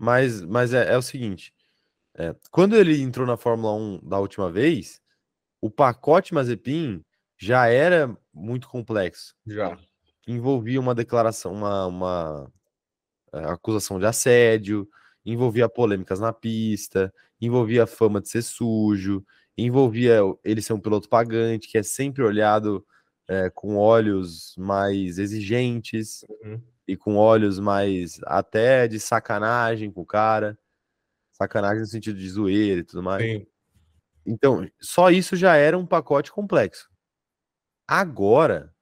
mas, 0.03 0.41
mas 0.41 0.73
é, 0.73 0.93
é 0.93 0.97
o 0.97 1.01
seguinte: 1.01 1.53
é, 2.15 2.35
quando 2.51 2.75
ele 2.75 3.01
entrou 3.01 3.25
na 3.25 3.37
Fórmula 3.37 3.73
1 3.73 3.99
da 4.07 4.19
última 4.19 4.51
vez, 4.51 5.01
o 5.61 5.69
pacote 5.69 6.33
Mazepin 6.33 7.03
já 7.37 7.67
era 7.67 8.15
muito 8.33 8.67
complexo. 8.67 9.33
Já. 9.45 9.77
Envolvia 10.27 10.79
uma 10.79 10.93
declaração, 10.93 11.53
uma, 11.53 11.87
uma 11.87 12.51
é, 13.33 13.45
acusação 13.45 13.97
de 13.99 14.05
assédio, 14.05 14.87
envolvia 15.25 15.69
polêmicas 15.69 16.19
na 16.19 16.33
pista, 16.33 17.13
envolvia 17.39 17.83
a 17.83 17.87
fama 17.87 18.19
de 18.21 18.29
ser 18.29 18.41
sujo, 18.41 19.25
envolvia 19.57 20.19
ele 20.43 20.61
ser 20.61 20.73
um 20.73 20.79
piloto 20.79 21.07
pagante, 21.07 21.67
que 21.67 21.77
é 21.77 21.83
sempre 21.83 22.23
olhado 22.23 22.85
é, 23.27 23.49
com 23.49 23.77
olhos 23.77 24.55
mais 24.57 25.17
exigentes 25.17 26.25
uhum. 26.43 26.61
e 26.87 26.97
com 26.97 27.15
olhos 27.15 27.59
mais 27.59 28.19
até 28.23 28.87
de 28.87 28.99
sacanagem 28.99 29.91
com 29.91 30.01
o 30.01 30.05
cara. 30.05 30.57
Sacanagem 31.33 31.79
no 31.81 31.87
sentido 31.87 32.17
de 32.17 32.29
zoeira 32.29 32.81
e 32.81 32.83
tudo 32.83 33.03
mais. 33.03 33.23
Sim. 33.23 33.47
Então, 34.25 34.69
só 34.79 35.09
isso 35.09 35.35
já 35.35 35.55
era 35.55 35.77
um 35.77 35.85
pacote 35.85 36.31
complexo. 36.31 36.89
Agora, 37.87 38.73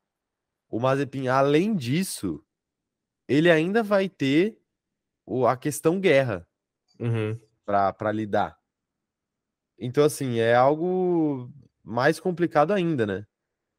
o 0.69 0.79
Mazepin, 0.79 1.27
além 1.27 1.75
disso, 1.75 2.43
ele 3.27 3.49
ainda 3.49 3.81
vai 3.81 4.07
ter 4.07 4.57
o, 5.25 5.47
a 5.47 5.57
questão 5.57 5.99
guerra 5.99 6.47
uhum. 6.99 7.39
para 7.65 8.11
lidar. 8.11 8.60
Então, 9.81 10.03
assim, 10.05 10.37
é 10.37 10.53
algo 10.53 11.51
mais 11.83 12.19
complicado 12.19 12.71
ainda, 12.71 13.05
né? 13.07 13.25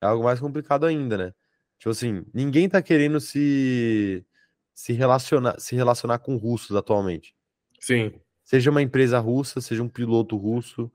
É 0.02 0.06
algo 0.06 0.24
mais 0.24 0.40
complicado 0.40 0.84
ainda, 0.84 1.16
né? 1.16 1.34
Tipo 1.78 1.90
assim, 1.90 2.24
ninguém 2.34 2.68
tá 2.68 2.82
querendo 2.82 3.20
se 3.20 4.26
se 4.74 4.92
relacionar, 4.92 5.60
se 5.60 5.76
relacionar 5.76 6.18
com 6.18 6.36
russos 6.36 6.74
atualmente. 6.76 7.36
Sim. 7.78 8.12
Seja 8.42 8.70
uma 8.70 8.82
empresa 8.82 9.18
russa, 9.20 9.60
seja 9.60 9.82
um 9.82 9.88
piloto 9.88 10.36
russo. 10.36 10.90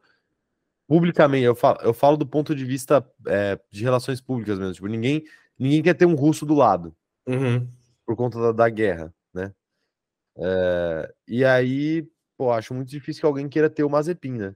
Publicamente, 0.87 1.45
eu 1.45 1.55
falo, 1.55 1.79
eu 1.81 1.93
falo 1.93 2.17
do 2.17 2.27
ponto 2.27 2.53
de 2.53 2.65
vista 2.65 3.05
é, 3.27 3.57
de 3.71 3.83
relações 3.83 4.19
públicas 4.19 4.59
mesmo. 4.59 4.73
Tipo, 4.73 4.87
ninguém, 4.87 5.23
ninguém 5.57 5.81
quer 5.81 5.93
ter 5.93 6.05
um 6.05 6.15
russo 6.15 6.45
do 6.45 6.53
lado. 6.53 6.93
Uhum. 7.25 7.65
Por 8.05 8.15
conta 8.17 8.39
da, 8.39 8.51
da 8.51 8.69
guerra, 8.69 9.13
né? 9.33 9.53
É, 10.37 11.13
e 11.27 11.45
aí, 11.45 12.09
pô, 12.37 12.51
acho 12.51 12.73
muito 12.73 12.89
difícil 12.89 13.21
que 13.21 13.25
alguém 13.25 13.47
queira 13.47 13.69
ter 13.69 13.83
o 13.83 13.89
Mazepin, 13.89 14.33
né? 14.33 14.55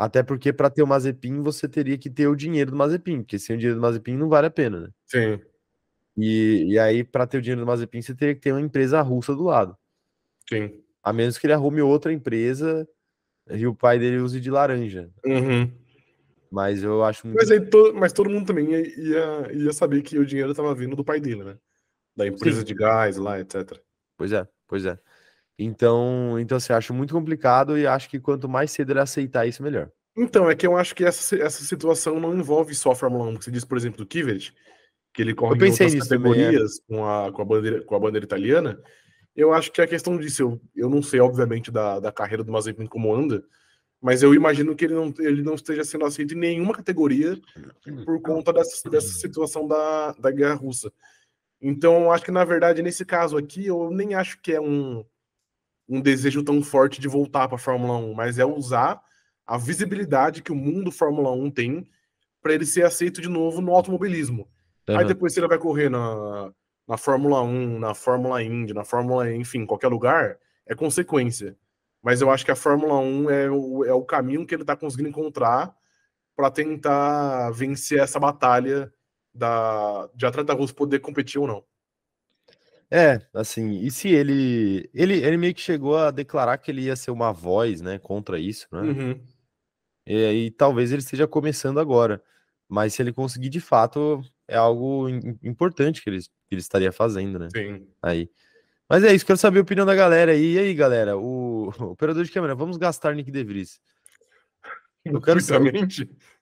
Até 0.00 0.22
porque 0.22 0.50
para 0.50 0.70
ter 0.70 0.82
o 0.82 0.86
Mazepin 0.86 1.42
você 1.42 1.68
teria 1.68 1.98
que 1.98 2.08
ter 2.08 2.26
o 2.26 2.34
dinheiro 2.34 2.70
do 2.70 2.76
Mazepin, 2.76 3.18
porque 3.18 3.38
sem 3.38 3.54
o 3.54 3.58
dinheiro 3.58 3.78
do 3.78 3.82
Mazepin 3.82 4.16
não 4.16 4.30
vale 4.30 4.46
a 4.46 4.50
pena, 4.50 4.80
né? 4.80 4.88
Sim. 5.06 5.38
E, 6.16 6.72
e 6.72 6.78
aí, 6.78 7.04
para 7.04 7.26
ter 7.26 7.36
o 7.36 7.42
dinheiro 7.42 7.60
do 7.60 7.66
Mazepin, 7.66 8.00
você 8.00 8.14
teria 8.14 8.34
que 8.34 8.40
ter 8.40 8.52
uma 8.52 8.62
empresa 8.62 9.02
russa 9.02 9.34
do 9.34 9.42
lado. 9.42 9.76
Sim. 10.48 10.82
A 11.02 11.12
menos 11.12 11.36
que 11.36 11.46
ele 11.46 11.52
arrume 11.52 11.82
outra 11.82 12.14
empresa 12.14 12.88
e 13.50 13.66
o 13.66 13.74
pai 13.74 13.98
dele 13.98 14.20
use 14.20 14.40
de 14.40 14.50
laranja. 14.50 15.10
Uhum. 15.22 15.70
Mas 16.50 16.82
eu 16.82 17.04
acho 17.04 17.26
muito... 17.26 17.36
mas, 17.36 17.50
aí, 17.50 17.60
to... 17.60 17.92
mas 17.94 18.14
todo 18.14 18.30
mundo 18.30 18.46
também 18.46 18.72
ia, 18.72 19.52
ia 19.52 19.72
saber 19.74 20.00
que 20.00 20.18
o 20.18 20.24
dinheiro 20.24 20.52
estava 20.52 20.74
vindo 20.74 20.96
do 20.96 21.04
pai 21.04 21.20
dele, 21.20 21.44
né? 21.44 21.58
Da 22.16 22.26
empresa 22.26 22.60
Sim. 22.60 22.64
de 22.64 22.74
gás 22.74 23.18
lá, 23.18 23.38
etc. 23.38 23.78
Pois 24.16 24.32
é, 24.32 24.48
pois 24.66 24.86
é. 24.86 24.98
Então, 25.62 26.38
então 26.40 26.56
assim, 26.56 26.72
acho 26.72 26.94
muito 26.94 27.12
complicado 27.12 27.76
e 27.76 27.86
acho 27.86 28.08
que 28.08 28.18
quanto 28.18 28.48
mais 28.48 28.70
cedo 28.70 28.92
ele 28.92 29.00
aceitar 29.00 29.46
isso, 29.46 29.62
melhor. 29.62 29.90
Então, 30.16 30.50
é 30.50 30.54
que 30.54 30.66
eu 30.66 30.76
acho 30.76 30.94
que 30.94 31.04
essa, 31.04 31.36
essa 31.36 31.62
situação 31.64 32.18
não 32.18 32.34
envolve 32.34 32.74
só 32.74 32.92
a 32.92 32.96
Fórmula 32.96 33.26
1. 33.26 33.42
Você 33.42 33.50
diz, 33.50 33.64
por 33.64 33.76
exemplo, 33.76 33.98
do 33.98 34.06
Kivet, 34.06 34.54
que 35.14 35.22
ele 35.22 35.34
corre 35.34 35.58
em 35.58 35.70
outras 35.70 35.94
categorias 35.94 36.78
também, 36.78 36.98
é. 36.98 37.02
com, 37.02 37.08
a, 37.08 37.32
com, 37.32 37.42
a 37.42 37.44
bandeira, 37.44 37.82
com 37.82 37.94
a 37.94 37.98
bandeira 37.98 38.24
italiana. 38.24 38.80
Eu 39.36 39.52
acho 39.52 39.70
que 39.70 39.80
a 39.80 39.86
questão 39.86 40.16
disso, 40.16 40.42
eu, 40.42 40.60
eu 40.74 40.90
não 40.90 41.02
sei, 41.02 41.20
obviamente, 41.20 41.70
da, 41.70 42.00
da 42.00 42.10
carreira 42.10 42.42
do 42.42 42.50
Mazepin 42.50 42.86
como 42.86 43.14
anda, 43.14 43.44
mas 44.00 44.22
eu 44.22 44.34
imagino 44.34 44.74
que 44.74 44.86
ele 44.86 44.94
não, 44.94 45.14
ele 45.18 45.42
não 45.42 45.54
esteja 45.54 45.84
sendo 45.84 46.06
aceito 46.06 46.34
em 46.34 46.38
nenhuma 46.38 46.74
categoria 46.74 47.38
por 48.04 48.20
conta 48.22 48.52
dessa, 48.52 48.88
dessa 48.88 49.12
situação 49.12 49.68
da, 49.68 50.12
da 50.12 50.30
guerra 50.30 50.54
russa. 50.54 50.90
Então, 51.60 52.04
eu 52.04 52.12
acho 52.12 52.24
que, 52.24 52.30
na 52.30 52.44
verdade, 52.44 52.82
nesse 52.82 53.04
caso 53.04 53.36
aqui, 53.36 53.66
eu 53.66 53.90
nem 53.90 54.14
acho 54.14 54.40
que 54.40 54.52
é 54.52 54.60
um, 54.60 55.04
um 55.90 56.00
desejo 56.00 56.44
tão 56.44 56.62
forte 56.62 57.00
de 57.00 57.08
voltar 57.08 57.48
para 57.48 57.56
a 57.56 57.58
Fórmula 57.58 57.98
1, 57.98 58.14
mas 58.14 58.38
é 58.38 58.44
usar 58.44 59.02
a 59.44 59.58
visibilidade 59.58 60.40
que 60.40 60.52
o 60.52 60.56
mundo 60.56 60.92
Fórmula 60.92 61.32
1 61.32 61.50
tem 61.50 61.88
para 62.40 62.54
ele 62.54 62.64
ser 62.64 62.84
aceito 62.84 63.20
de 63.20 63.28
novo 63.28 63.60
no 63.60 63.74
automobilismo. 63.74 64.48
Uhum. 64.88 64.98
Aí 64.98 65.04
depois 65.04 65.34
se 65.34 65.40
ele 65.40 65.48
vai 65.48 65.58
correr 65.58 65.88
na, 65.88 66.52
na 66.86 66.96
Fórmula 66.96 67.42
1, 67.42 67.80
na 67.80 67.92
Fórmula 67.92 68.40
Indy, 68.40 68.72
na 68.72 68.84
Fórmula, 68.84 69.34
enfim, 69.34 69.66
qualquer 69.66 69.88
lugar, 69.88 70.38
é 70.64 70.76
consequência. 70.76 71.56
Mas 72.00 72.20
eu 72.20 72.30
acho 72.30 72.44
que 72.44 72.52
a 72.52 72.56
Fórmula 72.56 72.98
1 72.98 73.30
é 73.30 73.50
o, 73.50 73.84
é 73.84 73.92
o 73.92 74.04
caminho 74.04 74.46
que 74.46 74.54
ele 74.54 74.62
está 74.62 74.76
conseguindo 74.76 75.08
encontrar 75.08 75.74
para 76.36 76.50
tentar 76.50 77.50
vencer 77.50 77.98
essa 77.98 78.20
batalha 78.20 78.92
da, 79.34 80.08
de 80.14 80.24
atleta 80.24 80.54
russo 80.54 80.74
poder 80.74 81.00
competir 81.00 81.40
ou 81.40 81.48
não. 81.48 81.64
É, 82.90 83.20
assim, 83.32 83.80
e 83.80 83.90
se 83.90 84.08
ele, 84.08 84.90
ele. 84.92 85.14
Ele 85.14 85.36
meio 85.36 85.54
que 85.54 85.60
chegou 85.60 85.96
a 85.96 86.10
declarar 86.10 86.58
que 86.58 86.70
ele 86.72 86.82
ia 86.82 86.96
ser 86.96 87.12
uma 87.12 87.32
voz, 87.32 87.80
né, 87.80 87.98
contra 88.00 88.38
isso, 88.38 88.66
né? 88.72 88.80
Uhum. 88.80 89.20
E, 90.06 90.46
e 90.46 90.50
talvez 90.50 90.90
ele 90.90 91.00
esteja 91.00 91.28
começando 91.28 91.78
agora. 91.78 92.20
Mas 92.68 92.94
se 92.94 93.02
ele 93.02 93.12
conseguir 93.12 93.48
de 93.48 93.60
fato, 93.60 94.20
é 94.48 94.56
algo 94.56 95.08
importante 95.42 96.02
que 96.02 96.10
ele, 96.10 96.20
que 96.20 96.28
ele 96.52 96.60
estaria 96.60 96.90
fazendo, 96.90 97.38
né? 97.38 97.48
Sim. 97.54 97.86
Aí. 98.02 98.28
Mas 98.88 99.04
é 99.04 99.14
isso, 99.14 99.24
quero 99.24 99.38
saber 99.38 99.60
a 99.60 99.62
opinião 99.62 99.86
da 99.86 99.94
galera 99.94 100.32
aí. 100.32 100.54
E 100.54 100.58
aí, 100.58 100.74
galera, 100.74 101.16
o, 101.16 101.70
o 101.78 101.84
operador 101.92 102.24
de 102.24 102.32
câmera, 102.32 102.56
vamos 102.56 102.76
gastar 102.76 103.14
Nick 103.14 103.30
De 103.30 103.44
Vries. 103.44 103.80
Eu 105.04 105.20
quero, 105.20 105.40
saber, 105.40 105.74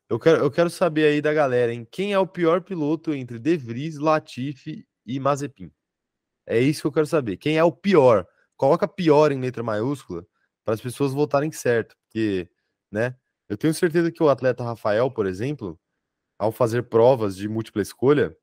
eu, 0.08 0.18
quero, 0.18 0.42
eu 0.42 0.50
quero 0.50 0.70
saber 0.70 1.04
aí 1.04 1.20
da 1.20 1.32
galera, 1.32 1.72
hein? 1.72 1.86
Quem 1.90 2.12
é 2.12 2.18
o 2.18 2.26
pior 2.26 2.62
piloto 2.62 3.14
entre 3.14 3.38
De 3.38 3.56
Vries, 3.56 3.98
Latifi 3.98 4.86
e 5.06 5.20
Mazepin? 5.20 5.70
É 6.48 6.58
isso 6.58 6.80
que 6.80 6.86
eu 6.86 6.92
quero 6.92 7.06
saber. 7.06 7.36
Quem 7.36 7.58
é 7.58 7.64
o 7.64 7.70
pior? 7.70 8.26
Coloca 8.56 8.88
pior 8.88 9.30
em 9.30 9.40
letra 9.40 9.62
maiúscula 9.62 10.26
para 10.64 10.74
as 10.74 10.80
pessoas 10.80 11.12
votarem 11.12 11.52
certo, 11.52 11.94
porque, 12.02 12.48
né? 12.90 13.14
Eu 13.48 13.56
tenho 13.56 13.74
certeza 13.74 14.10
que 14.10 14.22
o 14.22 14.28
atleta 14.28 14.64
Rafael, 14.64 15.10
por 15.10 15.26
exemplo, 15.26 15.78
ao 16.38 16.50
fazer 16.50 16.84
provas 16.84 17.36
de 17.36 17.48
múltipla 17.48 17.82
escolha, 17.82 18.34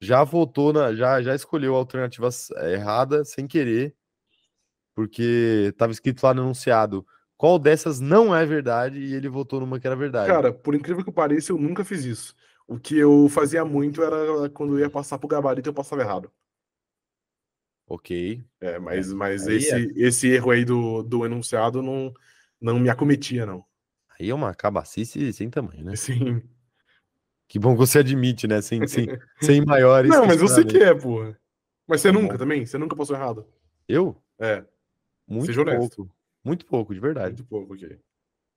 já 0.00 0.24
votou 0.24 0.72
na, 0.72 0.94
já 0.94 1.22
já 1.22 1.34
escolheu 1.34 1.74
a 1.74 1.78
alternativa 1.78 2.28
errada 2.70 3.24
sem 3.24 3.46
querer, 3.46 3.94
porque 4.94 5.68
estava 5.70 5.92
escrito 5.92 6.22
lá 6.22 6.34
no 6.34 6.42
anunciado 6.42 7.06
qual 7.36 7.58
dessas 7.58 8.00
não 8.00 8.34
é 8.34 8.46
verdade 8.46 8.98
e 8.98 9.14
ele 9.14 9.28
votou 9.28 9.60
numa 9.60 9.78
que 9.78 9.86
era 9.86 9.96
verdade. 9.96 10.28
Cara, 10.28 10.52
por 10.52 10.74
incrível 10.74 11.04
que 11.04 11.12
pareça, 11.12 11.52
eu 11.52 11.58
nunca 11.58 11.84
fiz 11.84 12.04
isso. 12.04 12.34
O 12.66 12.78
que 12.78 12.96
eu 12.96 13.28
fazia 13.28 13.64
muito 13.64 14.02
era 14.02 14.48
quando 14.50 14.74
eu 14.74 14.80
ia 14.80 14.90
passar 14.90 15.18
pro 15.18 15.28
gabarito, 15.28 15.68
eu 15.68 15.74
passava 15.74 16.02
errado. 16.02 16.30
Ok. 17.94 18.42
É, 18.58 18.78
mas, 18.78 19.12
mas 19.12 19.46
Aí 19.46 19.56
esse, 19.56 19.74
é- 19.74 19.92
esse 19.96 20.28
erro 20.28 20.50
aí 20.50 20.64
do, 20.64 21.02
do 21.02 21.26
enunciado 21.26 21.82
não, 21.82 22.10
não 22.58 22.80
me 22.80 22.88
acometia, 22.88 23.44
não. 23.44 23.62
Aí 24.18 24.30
é 24.30 24.34
uma 24.34 24.54
cabacice 24.54 25.30
sem 25.34 25.50
tamanho, 25.50 25.84
né? 25.84 25.92
Assim, 25.92 26.42
Que 27.46 27.58
bom 27.58 27.72
que 27.74 27.78
você 27.78 27.98
admite, 27.98 28.46
né? 28.48 28.62
Sem, 28.62 28.86
sem, 28.88 29.06
sem 29.40 29.62
maiores. 29.62 30.10
não, 30.10 30.24
mas 30.26 30.40
você 30.40 30.64
que 30.64 30.70
questionamentos. 30.78 31.04
é, 31.04 31.06
porra. 31.06 31.40
Mas 31.86 32.00
você 32.00 32.08
Tá 32.08 32.18
nunca 32.18 32.32
bom. 32.32 32.38
também? 32.38 32.64
Você 32.64 32.78
nunca 32.78 32.96
passou 32.96 33.14
errado? 33.14 33.46
Eu? 33.86 34.16
É, 34.38 34.64
Muito 35.28 35.46
Seja 35.46 35.60
honesto. 35.60 35.96
pouco. 35.96 36.16
Muito 36.42 36.64
pouco, 36.66 36.94
de 36.94 37.00
verdade. 37.00 37.34
muito 37.36 37.44
pouco, 37.44 37.74
ok. 37.74 37.98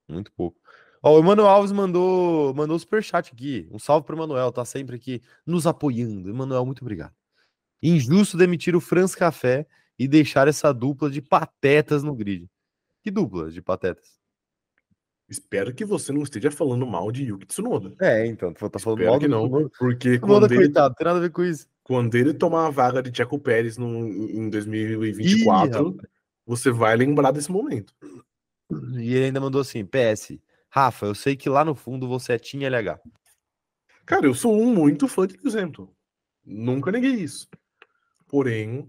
Muito 0.08 0.32
pouco. 0.32 0.58
Ó, 1.02 1.14
o 1.14 1.18
Emanuel 1.18 1.46
Alves 1.46 1.72
mandou, 1.72 2.54
mandou 2.54 2.78
superchat 2.78 3.32
aqui. 3.34 3.68
Um 3.70 3.78
salve 3.78 4.06
pro 4.06 4.16
Emanuel, 4.16 4.50
tá 4.50 4.64
sempre 4.64 4.96
aqui 4.96 5.20
nos 5.44 5.66
apoiando. 5.66 6.30
Emanuel, 6.30 6.64
muito 6.64 6.80
obrigado. 6.80 7.14
Injusto 7.82 8.36
demitir 8.36 8.74
o 8.74 8.80
Franz 8.80 9.14
Café 9.14 9.66
e 9.98 10.06
deixar 10.06 10.48
essa 10.48 10.72
dupla 10.72 11.10
de 11.10 11.20
patetas 11.20 12.02
no 12.02 12.14
grid. 12.14 12.48
Que 13.02 13.10
dupla 13.10 13.50
de 13.50 13.62
patetas? 13.62 14.16
Espero 15.28 15.74
que 15.74 15.84
você 15.84 16.12
não 16.12 16.22
esteja 16.22 16.50
falando 16.50 16.86
mal 16.86 17.10
de 17.10 17.24
Yuki 17.24 17.46
Tsunoda. 17.46 17.94
É, 18.00 18.26
então, 18.26 18.52
tá 18.52 18.78
falando 18.78 19.00
Espero 19.00 19.10
mal 19.10 19.20
que 19.20 19.28
não, 19.28 19.46
Tsunoda. 19.46 19.70
porque 19.78 20.18
Tsunoda, 20.18 20.40
quando 20.40 20.52
ele, 20.52 20.64
coitado, 20.64 20.94
tem 20.94 21.04
nada 21.04 21.18
a 21.18 21.22
ver 21.22 21.30
com 21.30 21.42
isso. 21.42 21.68
quando 21.82 22.14
ele 22.14 22.32
tomar 22.32 22.66
a 22.66 22.70
vaga 22.70 23.02
de 23.02 23.10
Tcheco 23.10 23.38
Pérez 23.38 23.76
no, 23.76 24.06
em 24.06 24.46
Ih, 24.46 24.50
2024, 24.50 25.96
você 26.46 26.70
vai 26.70 26.96
lembrar 26.96 27.32
desse 27.32 27.50
momento. 27.50 27.92
E 28.94 29.14
ele 29.14 29.26
ainda 29.26 29.40
mandou 29.40 29.60
assim: 29.60 29.84
PS, 29.84 30.38
Rafa, 30.68 31.06
eu 31.06 31.14
sei 31.14 31.36
que 31.36 31.48
lá 31.48 31.64
no 31.64 31.74
fundo 31.74 32.06
você 32.08 32.34
é 32.34 32.38
Team 32.38 32.62
LH. 32.62 33.00
Cara, 34.04 34.26
eu 34.26 34.34
sou 34.34 34.56
um 34.56 34.72
muito 34.72 35.08
fã 35.08 35.26
de 35.26 35.36
Hamilton. 35.36 35.92
Nunca 36.44 36.92
neguei 36.92 37.10
isso. 37.10 37.48
Porém, 38.28 38.88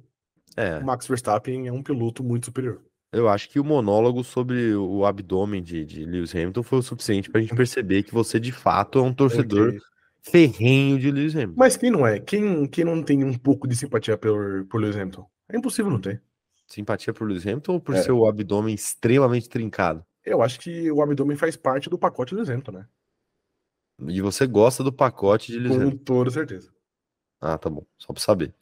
É, 0.56 0.78
o 0.80 0.86
Max 0.86 1.08
Verstappen 1.08 1.68
é 1.68 1.72
um 1.72 1.84
piloto 1.84 2.24
muito 2.24 2.46
superior. 2.46 2.82
eu 3.12 3.30
acho 3.30 3.50
que 3.50 3.60
o 3.60 3.64
monólogo 3.64 4.24
sobre 4.24 4.74
o 4.76 5.06
abdômen 5.06 5.62
de, 5.64 5.86
de 5.86 6.06
Lewis 6.06 6.34
Hamilton 6.36 6.64
foi 6.64 6.80
o 6.80 6.84
suficiente 6.84 7.30
pra 7.30 7.42
gente 7.42 7.56
perceber 7.56 8.04
que 8.04 8.14
você 8.14 8.40
de 8.40 8.52
fato 8.52 9.00
é 9.00 9.02
um 9.02 9.14
torcedor 9.14 9.76
ferrenho 10.22 11.00
de 11.00 11.10
Lewis 11.12 11.36
Hamilton. 11.36 11.54
Mas 11.58 11.78
quem 11.78 11.90
não 11.92 12.06
é? 12.06 12.20
Quem, 12.20 12.66
quem 12.68 12.84
não 12.84 13.02
tem 13.04 13.24
um 13.24 13.38
pouco 13.38 13.68
de 13.68 13.76
simpatia 13.76 14.18
por, 14.18 14.66
por 14.66 14.82
Lewis 14.82 14.96
Hamilton? 14.98 15.26
É 15.50 15.58
impossível 15.58 15.92
não 15.92 16.02
ter. 16.02 16.22
Simpatia 16.68 17.14
por 17.14 17.28
Lewis 17.28 17.46
Hamilton 17.48 17.74
ou 17.76 17.80
por 17.80 17.96
É. 17.96 18.02
seu 18.02 18.26
abdômen 18.28 18.74
extremamente 18.76 19.48
trincado? 19.48 20.04
Eu 20.26 20.42
acho 20.42 20.60
que 20.60 20.92
o 20.92 21.02
abdômen 21.02 21.38
faz 21.38 21.56
parte 21.56 21.90
do 21.90 21.98
pacote 21.98 22.36
Lewis 22.36 22.50
Hamilton, 22.50 22.72
né? 22.74 22.88
E 24.08 24.22
você 24.22 24.46
gosta 24.46 24.84
do 24.84 24.92
pacote 24.92 25.52
de 25.52 25.60
Lewis 25.60 25.78
Com 25.78 25.82
Hamilton? 25.84 26.04
toda 26.04 26.30
certeza. 26.30 26.70
Ah, 27.40 27.58
tá 27.58 27.70
bom. 27.70 27.86
Só 27.98 28.12
pra 28.12 28.22
saber. 28.22 28.54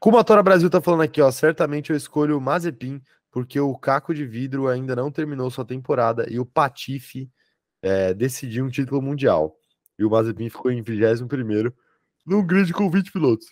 Kumatora 0.00 0.42
Brasil 0.42 0.70
tá 0.70 0.80
falando 0.80 1.02
aqui, 1.02 1.20
ó. 1.20 1.30
Certamente 1.30 1.90
eu 1.90 1.96
escolho 1.96 2.38
o 2.38 2.40
Mazepin, 2.40 3.02
porque 3.30 3.58
o 3.58 3.76
Caco 3.76 4.14
de 4.14 4.24
Vidro 4.24 4.68
ainda 4.68 4.94
não 4.94 5.10
terminou 5.10 5.50
sua 5.50 5.64
temporada 5.64 6.26
e 6.30 6.38
o 6.38 6.46
Patife 6.46 7.30
é, 7.82 8.14
decidiu 8.14 8.64
um 8.64 8.70
título 8.70 9.02
mundial. 9.02 9.56
E 9.98 10.04
o 10.04 10.10
Mazepin 10.10 10.48
ficou 10.48 10.70
em 10.70 10.82
21 10.82 11.72
num 12.24 12.46
grid 12.46 12.72
com 12.72 12.90
20 12.90 13.10
pilotos. 13.10 13.46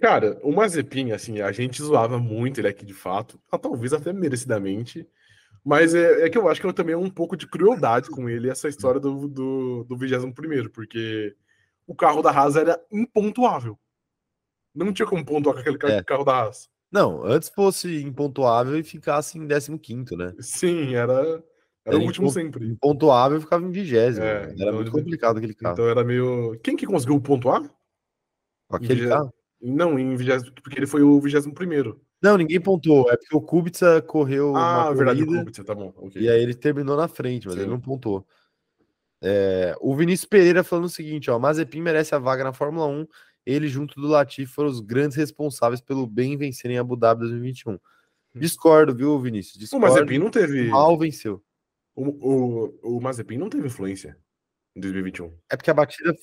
Cara, 0.00 0.38
o 0.42 0.52
Mazepin, 0.52 1.12
assim, 1.12 1.40
a 1.40 1.50
gente 1.50 1.82
zoava 1.82 2.18
muito 2.18 2.60
ele 2.60 2.68
aqui 2.68 2.84
de 2.84 2.94
fato, 2.94 3.40
ah, 3.50 3.58
talvez 3.58 3.92
até 3.92 4.12
merecidamente, 4.12 5.08
mas 5.64 5.94
é, 5.94 6.26
é 6.26 6.30
que 6.30 6.36
eu 6.36 6.48
acho 6.48 6.60
que 6.60 6.66
eu 6.66 6.72
também 6.72 6.94
é 6.94 6.98
um 6.98 7.10
pouco 7.10 7.36
de 7.36 7.46
crueldade 7.46 8.10
com 8.10 8.28
ele 8.28 8.50
essa 8.50 8.68
história 8.68 9.00
do, 9.00 9.26
do, 9.26 9.84
do 9.84 9.96
21º, 9.96 10.70
porque 10.70 11.34
o 11.86 11.94
carro 11.94 12.22
da 12.22 12.30
Haas 12.30 12.56
era 12.56 12.78
impontuável. 12.92 13.78
Não 14.84 14.92
tinha 14.92 15.06
como 15.06 15.24
pontuar 15.24 15.54
com 15.54 15.60
aquele 15.60 15.78
É. 15.92 16.02
carro 16.02 16.24
da 16.24 16.32
Haas. 16.42 16.68
Não, 16.90 17.22
antes 17.24 17.48
fosse 17.50 18.02
impontuável 18.02 18.78
e 18.78 18.82
ficasse 18.82 19.38
em 19.38 19.46
15, 19.78 20.16
né? 20.16 20.32
Sim, 20.40 20.94
era, 20.94 21.12
era 21.12 21.42
Era 21.84 21.98
o 21.98 22.02
último 22.02 22.30
sempre. 22.30 22.66
Impontuável 22.66 23.38
e 23.38 23.40
ficava 23.40 23.64
em 23.64 23.70
20. 23.70 23.96
É, 23.96 24.04
era 24.06 24.52
então 24.52 24.72
muito 24.74 24.82
ele- 24.82 24.90
complicado 24.90 25.36
aquele 25.36 25.54
carro. 25.54 25.74
Então 25.74 25.88
era 25.88 26.02
meio. 26.02 26.58
Quem 26.62 26.76
que 26.76 26.86
conseguiu 26.86 27.20
pontuar? 27.20 27.62
Aquele 28.70 28.94
vigésimo- 28.94 29.10
carro. 29.16 29.34
Não, 29.60 29.98
em 29.98 30.14
20, 30.16 30.52
porque 30.62 30.78
ele 30.78 30.86
foi 30.86 31.02
o 31.02 31.20
21º. 31.20 32.00
Não, 32.22 32.36
ninguém 32.36 32.60
pontuou. 32.60 33.10
É 33.10 33.16
porque 33.16 33.36
o 33.36 33.40
Kubica 33.40 34.00
correu 34.02 34.54
Ah, 34.56 34.92
verdade, 34.92 35.22
o 35.22 35.26
corrida 35.26 35.44
Kubica, 35.44 35.64
tá 35.64 35.74
bom. 35.74 35.92
ok. 35.96 36.22
e 36.22 36.28
aí 36.28 36.40
ele 36.42 36.54
terminou 36.54 36.96
na 36.96 37.08
frente, 37.08 37.46
mas 37.46 37.56
ele 37.56 37.64
Sim. 37.64 37.70
não 37.70 37.80
pontuou. 37.80 38.24
É, 39.22 39.74
o 39.80 39.94
Vinícius 39.96 40.28
Pereira 40.28 40.62
falando 40.62 40.84
o 40.84 40.88
seguinte, 40.88 41.28
ó, 41.30 41.38
Mazepin 41.38 41.80
merece 41.82 42.14
a 42.14 42.18
vaga 42.18 42.44
na 42.44 42.52
Fórmula 42.52 42.86
1. 42.86 43.06
Ele 43.48 43.66
junto 43.66 43.98
do 43.98 44.06
Latifi 44.06 44.52
foram 44.52 44.68
os 44.68 44.78
grandes 44.78 45.16
responsáveis 45.16 45.80
pelo 45.80 46.06
bem 46.06 46.36
vencer 46.36 46.70
em 46.70 46.76
Abu 46.76 46.94
Dhabi 46.94 47.22
2021. 47.22 47.78
Discordo, 48.34 48.94
viu, 48.94 49.18
Vinícius? 49.18 49.56
O 49.56 49.58
Discordo. 49.58 49.86
Mazepin 49.86 50.18
não 50.18 50.30
teve. 50.30 50.68
Mal 50.68 50.98
venceu. 50.98 51.42
O, 51.94 52.04
o, 52.04 52.96
o 52.98 53.00
Mazepin 53.00 53.38
não 53.38 53.48
teve 53.48 53.66
influência 53.66 54.18
em 54.76 54.80
2021. 54.80 55.34
É 55.50 55.56
porque 55.56 55.70
a 55.70 55.74
batida 55.74 56.14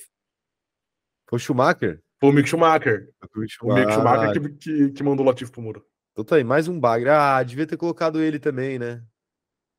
foi 1.28 1.38
o 1.38 1.40
Schumacher. 1.40 2.00
Foi 2.20 2.30
o 2.30 2.32
Mick 2.32 2.48
Schumacher. 2.48 3.10
O 3.34 3.40
Mick 3.40 3.52
Schumacher 3.92 4.30
Ah, 4.30 4.32
que, 4.32 4.50
que, 4.50 4.92
que 4.92 5.04
mandou 5.04 5.26
o 5.26 5.28
Latifi 5.28 5.52
pro 5.52 5.64
muro. 5.64 5.84
Então 6.12 6.24
tá 6.24 6.36
aí, 6.36 6.44
mais 6.44 6.68
um 6.68 6.80
bagre. 6.80 7.10
Ah, 7.10 7.42
devia 7.42 7.66
ter 7.66 7.76
colocado 7.76 8.22
ele 8.22 8.38
também, 8.38 8.78
né? 8.78 9.04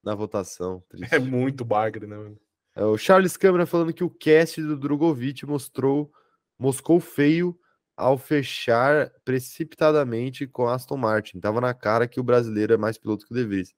Na 0.02 0.16
votação. 0.16 0.82
Triste. 0.88 1.14
É 1.14 1.20
muito 1.20 1.64
bagre, 1.64 2.08
né? 2.08 2.16
mano? 2.16 2.36
É, 2.74 2.84
o 2.84 2.98
Charles 2.98 3.36
Câmara 3.36 3.66
falando 3.66 3.92
que 3.92 4.02
o 4.02 4.10
cast 4.10 4.60
do 4.60 4.76
Drogovic 4.76 5.46
mostrou 5.46 6.12
moscou 6.58 7.00
feio 7.00 7.58
ao 7.96 8.18
fechar 8.18 9.10
precipitadamente 9.24 10.46
com 10.46 10.68
Aston 10.68 10.96
Martin. 10.96 11.40
Tava 11.40 11.60
na 11.60 11.72
cara 11.72 12.06
que 12.06 12.20
o 12.20 12.24
brasileiro 12.24 12.74
é 12.74 12.76
mais 12.76 12.98
piloto 12.98 13.26
que 13.26 13.32
o 13.32 13.36
De 13.36 13.44
Vries. 13.44 13.74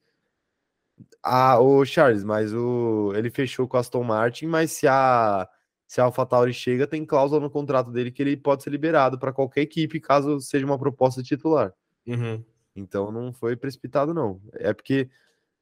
Ah, 1.22 1.60
o 1.60 1.84
Charles, 1.84 2.24
mas 2.24 2.52
o 2.52 3.12
ele 3.14 3.30
fechou 3.30 3.68
com 3.68 3.76
a 3.76 3.80
Aston 3.80 4.02
Martin, 4.02 4.46
mas 4.46 4.72
se 4.72 4.88
a 4.88 5.48
se 5.86 6.00
a 6.02 6.04
AlphaTauri 6.04 6.52
chega, 6.52 6.86
tem 6.86 7.06
cláusula 7.06 7.40
no 7.40 7.50
contrato 7.50 7.90
dele 7.90 8.10
que 8.10 8.20
ele 8.20 8.36
pode 8.36 8.62
ser 8.62 8.68
liberado 8.70 9.18
para 9.18 9.32
qualquer 9.32 9.62
equipe 9.62 9.98
caso 9.98 10.38
seja 10.38 10.66
uma 10.66 10.78
proposta 10.78 11.22
de 11.22 11.28
titular. 11.28 11.72
Uhum. 12.06 12.44
Então 12.76 13.10
não 13.10 13.32
foi 13.32 13.56
precipitado, 13.56 14.12
não. 14.12 14.40
É 14.54 14.74
porque, 14.74 15.08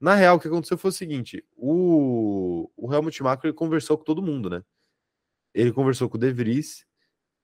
na 0.00 0.14
real, 0.14 0.36
o 0.36 0.40
que 0.40 0.48
aconteceu 0.48 0.78
foi 0.78 0.88
o 0.88 0.92
seguinte: 0.92 1.44
o, 1.56 2.70
o 2.76 2.92
Helmut 2.92 3.22
Marko 3.22 3.46
ele 3.46 3.52
conversou 3.52 3.96
com 3.98 4.04
todo 4.04 4.22
mundo, 4.22 4.48
né? 4.50 4.62
Ele 5.54 5.72
conversou 5.72 6.08
com 6.08 6.16
o 6.16 6.20
De 6.20 6.32
Vries 6.32 6.85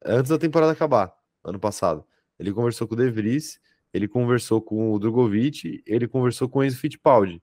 antes 0.04 0.30
da 0.30 0.38
temporada 0.38 0.72
acabar, 0.72 1.12
ano 1.44 1.58
passado. 1.58 2.04
Ele 2.38 2.52
conversou 2.52 2.86
com 2.88 2.94
o 2.94 2.96
De 2.96 3.10
Vries, 3.10 3.60
ele 3.92 4.08
conversou 4.08 4.60
com 4.60 4.92
o 4.92 4.98
Drogovic, 4.98 5.82
ele 5.86 6.08
conversou 6.08 6.48
com 6.48 6.60
o 6.60 6.64
Enzo 6.64 6.78
Fittipaldi. 6.78 7.42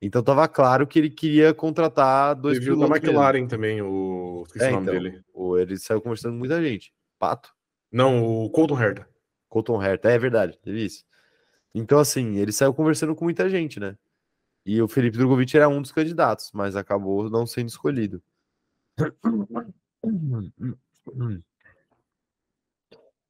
Então 0.00 0.22
tava 0.22 0.46
claro 0.46 0.86
que 0.86 0.98
ele 0.98 1.08
queria 1.10 1.54
contratar 1.54 2.34
dois 2.36 2.58
Teve 2.58 2.70
o 2.72 2.74
da 2.76 2.84
pilotos 2.84 3.00
mesmo. 3.02 3.12
McLaren 3.14 3.46
também, 3.48 3.80
o. 3.82 4.44
Esqueci 4.46 4.66
É, 4.66 4.68
o 4.68 4.72
nome 4.72 4.82
então, 4.82 4.94
dele. 4.94 5.22
o- 5.32 5.56
ele 5.58 5.78
saiu 5.78 6.00
conversando 6.02 6.32
com 6.32 6.38
muita 6.38 6.62
gente. 6.62 6.92
Pato. 7.18 7.50
Não, 7.90 8.22
o 8.22 8.50
Colton 8.50 8.78
Herta. 8.80 9.08
Colton 9.48 9.82
Herta, 9.82 10.10
é 10.10 10.18
verdade, 10.18 10.58
teve 10.62 10.84
isso. 10.84 11.02
Então, 11.74 11.98
assim, 11.98 12.36
ele 12.36 12.52
saiu 12.52 12.74
conversando 12.74 13.14
com 13.14 13.24
muita 13.24 13.48
gente, 13.48 13.80
né? 13.80 13.96
E 14.66 14.82
o 14.82 14.88
Felipe 14.88 15.16
Drogovic 15.16 15.56
era 15.56 15.68
um 15.68 15.80
dos 15.80 15.92
candidatos, 15.92 16.50
mas 16.52 16.76
acabou 16.76 17.30
não 17.30 17.46
sendo 17.46 17.68
escolhido. 17.68 18.22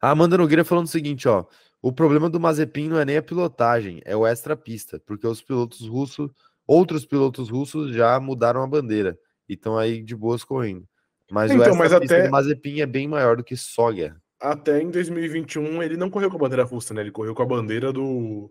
A 0.06 0.10
Amanda 0.10 0.38
Nogueira 0.38 0.64
falando 0.64 0.84
o 0.84 0.88
seguinte, 0.88 1.26
ó. 1.26 1.44
O 1.82 1.92
problema 1.92 2.30
do 2.30 2.38
Mazepin 2.38 2.88
não 2.88 3.00
é 3.00 3.04
nem 3.04 3.16
a 3.16 3.22
pilotagem, 3.22 4.00
é 4.04 4.14
o 4.16 4.24
extra-pista, 4.24 5.02
porque 5.04 5.26
os 5.26 5.42
pilotos 5.42 5.80
russos, 5.88 6.30
outros 6.64 7.04
pilotos 7.04 7.48
russos 7.50 7.92
já 7.92 8.20
mudaram 8.20 8.62
a 8.62 8.66
bandeira 8.68 9.18
e 9.48 9.54
estão 9.54 9.76
aí 9.76 10.00
de 10.04 10.14
boas 10.14 10.44
correndo. 10.44 10.86
Mas 11.28 11.50
o 11.50 11.54
Então, 11.54 11.74
mas 11.74 11.86
extra-pista 11.90 12.14
até- 12.18 12.24
do 12.26 12.30
Mazepin 12.30 12.80
é 12.82 12.86
bem 12.86 13.08
maior 13.08 13.36
do 13.36 13.42
que 13.42 13.56
só 13.56 13.90
guerra. 13.90 14.22
Até 14.40 14.80
em 14.80 14.92
2021 14.92 15.82
ele 15.82 15.96
não 15.96 16.08
correu 16.08 16.30
com 16.30 16.36
a 16.36 16.40
bandeira 16.40 16.62
russa, 16.62 16.94
né? 16.94 17.00
Ele 17.00 17.10
correu 17.10 17.34
com 17.34 17.42
a 17.42 17.46
bandeira 17.46 17.92
do 17.92 18.48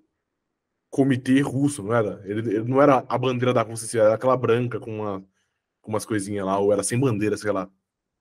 comitê 0.90 1.40
russo, 1.40 1.82
não 1.82 1.94
era? 1.94 2.22
Ele, 2.26 2.40
ele 2.56 2.64
não 2.70 2.82
era 2.82 3.06
a 3.08 3.18
bandeira 3.18 3.54
da 3.54 3.62
Rússia, 3.62 3.86
assim, 3.86 3.98
era 3.98 4.14
aquela 4.16 4.36
branca 4.36 4.78
com, 4.78 5.00
uma, 5.00 5.26
com 5.82 5.90
umas 5.94 6.04
coisinhas 6.04 6.46
lá, 6.46 6.60
ou 6.60 6.74
era 6.74 6.84
sem 6.84 7.00
bandeira, 7.00 7.38
sei 7.38 7.54
lá. 7.54 7.70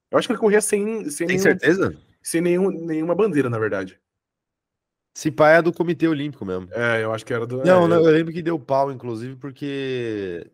Eu 0.08 0.18
acho 0.18 0.28
que 0.28 0.32
ele 0.34 0.40
corria 0.40 0.60
sem, 0.60 1.10
sem, 1.10 1.26
Tem 1.26 1.36
nenhum- 1.36 1.42
certeza? 1.42 1.96
Sem 2.24 2.40
nenhum, 2.40 2.70
nenhuma 2.70 3.14
bandeira, 3.14 3.50
na 3.50 3.58
verdade. 3.58 4.00
Se 5.14 5.30
pá 5.30 5.50
é 5.50 5.62
do 5.62 5.72
Comitê 5.72 6.08
Olímpico 6.08 6.44
mesmo. 6.44 6.68
É, 6.72 7.04
eu 7.04 7.12
acho 7.12 7.24
que 7.24 7.32
era 7.32 7.46
do. 7.46 7.58
Não, 7.58 7.84
é, 7.84 7.88
não, 7.88 8.04
eu 8.04 8.10
lembro 8.10 8.32
que 8.32 8.42
deu 8.42 8.58
pau, 8.58 8.90
inclusive, 8.90 9.36
porque 9.36 10.50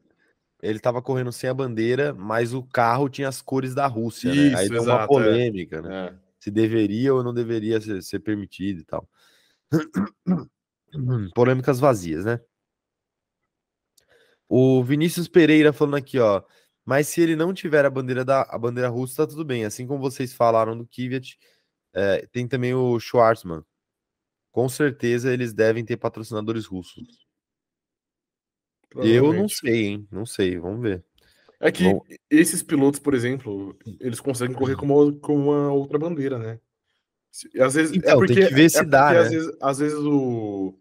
ele 0.61 0.81
tava 0.81 1.01
correndo 1.01 1.33
sem 1.33 1.49
a 1.49 1.55
bandeira, 1.55 2.13
mas 2.13 2.53
o 2.53 2.63
carro 2.63 3.09
tinha 3.09 3.29
as 3.29 3.41
cores 3.41 3.75
da 3.75 3.87
Rússia, 3.87 4.35
né? 4.35 4.55
Aí 4.57 4.65
Isso, 4.65 4.73
deu 4.73 4.83
uma 4.83 5.05
é. 5.05 5.07
polêmica, 5.07 5.81
né? 5.81 6.09
é. 6.09 6.15
Se 6.41 6.51
deveria 6.51 7.15
ou 7.15 7.23
não 7.23 7.33
deveria 7.33 7.81
ser, 7.81 8.03
ser 8.03 8.19
permitido 8.19 8.81
e 8.81 8.85
tal. 8.85 9.09
Polêmicas 11.35 11.79
vazias, 11.79 12.25
né? 12.25 12.41
O 14.49 14.83
Vinícius 14.83 15.29
Pereira 15.29 15.73
falando 15.73 15.97
aqui, 15.97 16.19
ó. 16.19 16.43
Mas 16.85 17.07
se 17.07 17.21
ele 17.21 17.37
não 17.37 17.55
tiver 17.55 17.85
a 17.85 17.91
bandeira 17.91 18.25
da 18.25 18.43
a 18.43 18.59
bandeira 18.59 18.89
russa, 18.89 19.25
tá 19.25 19.31
tudo 19.31 19.45
bem. 19.45 19.65
Assim 19.65 19.87
como 19.87 20.01
vocês 20.01 20.33
falaram 20.33 20.77
do 20.77 20.85
Kvyat, 20.85 21.39
é, 21.95 22.27
tem 22.33 22.47
também 22.47 22.75
o 22.75 22.99
Schwarzman. 22.99 23.65
Com 24.51 24.69
certeza 24.69 25.33
eles 25.33 25.53
devem 25.53 25.85
ter 25.85 25.97
patrocinadores 25.97 26.67
russos. 26.67 27.27
Eu 28.97 29.33
não 29.33 29.49
sei, 29.49 29.87
hein? 29.87 30.09
Não 30.11 30.27
sei, 30.27 30.59
vamos 30.59 30.83
ver. 30.83 31.05
É 31.61 31.71
que 31.71 31.85
Bom, 31.85 32.01
esses 32.31 32.63
pilotos, 32.63 32.99
por 32.99 33.15
exemplo, 33.15 33.79
eles 34.01 34.19
conseguem 34.19 34.57
correr 34.57 34.77
com 34.77 34.87
uma, 34.87 35.13
com 35.21 35.37
uma 35.37 35.73
outra 35.73 35.99
bandeira, 35.99 36.39
né? 36.39 36.59
Às 37.61 37.75
vezes, 37.75 37.93
é 37.93 37.97
então, 37.97 38.13
é 38.13 38.17
porque, 38.17 38.35
tem 38.35 38.49
que 38.49 38.55
ver 38.55 38.71
se 38.71 38.79
é 38.79 38.85
dá, 38.85 39.13
né? 39.13 39.19
às, 39.19 39.31
vezes, 39.31 39.57
às 39.61 39.79
vezes 39.79 39.99
o, 39.99 40.75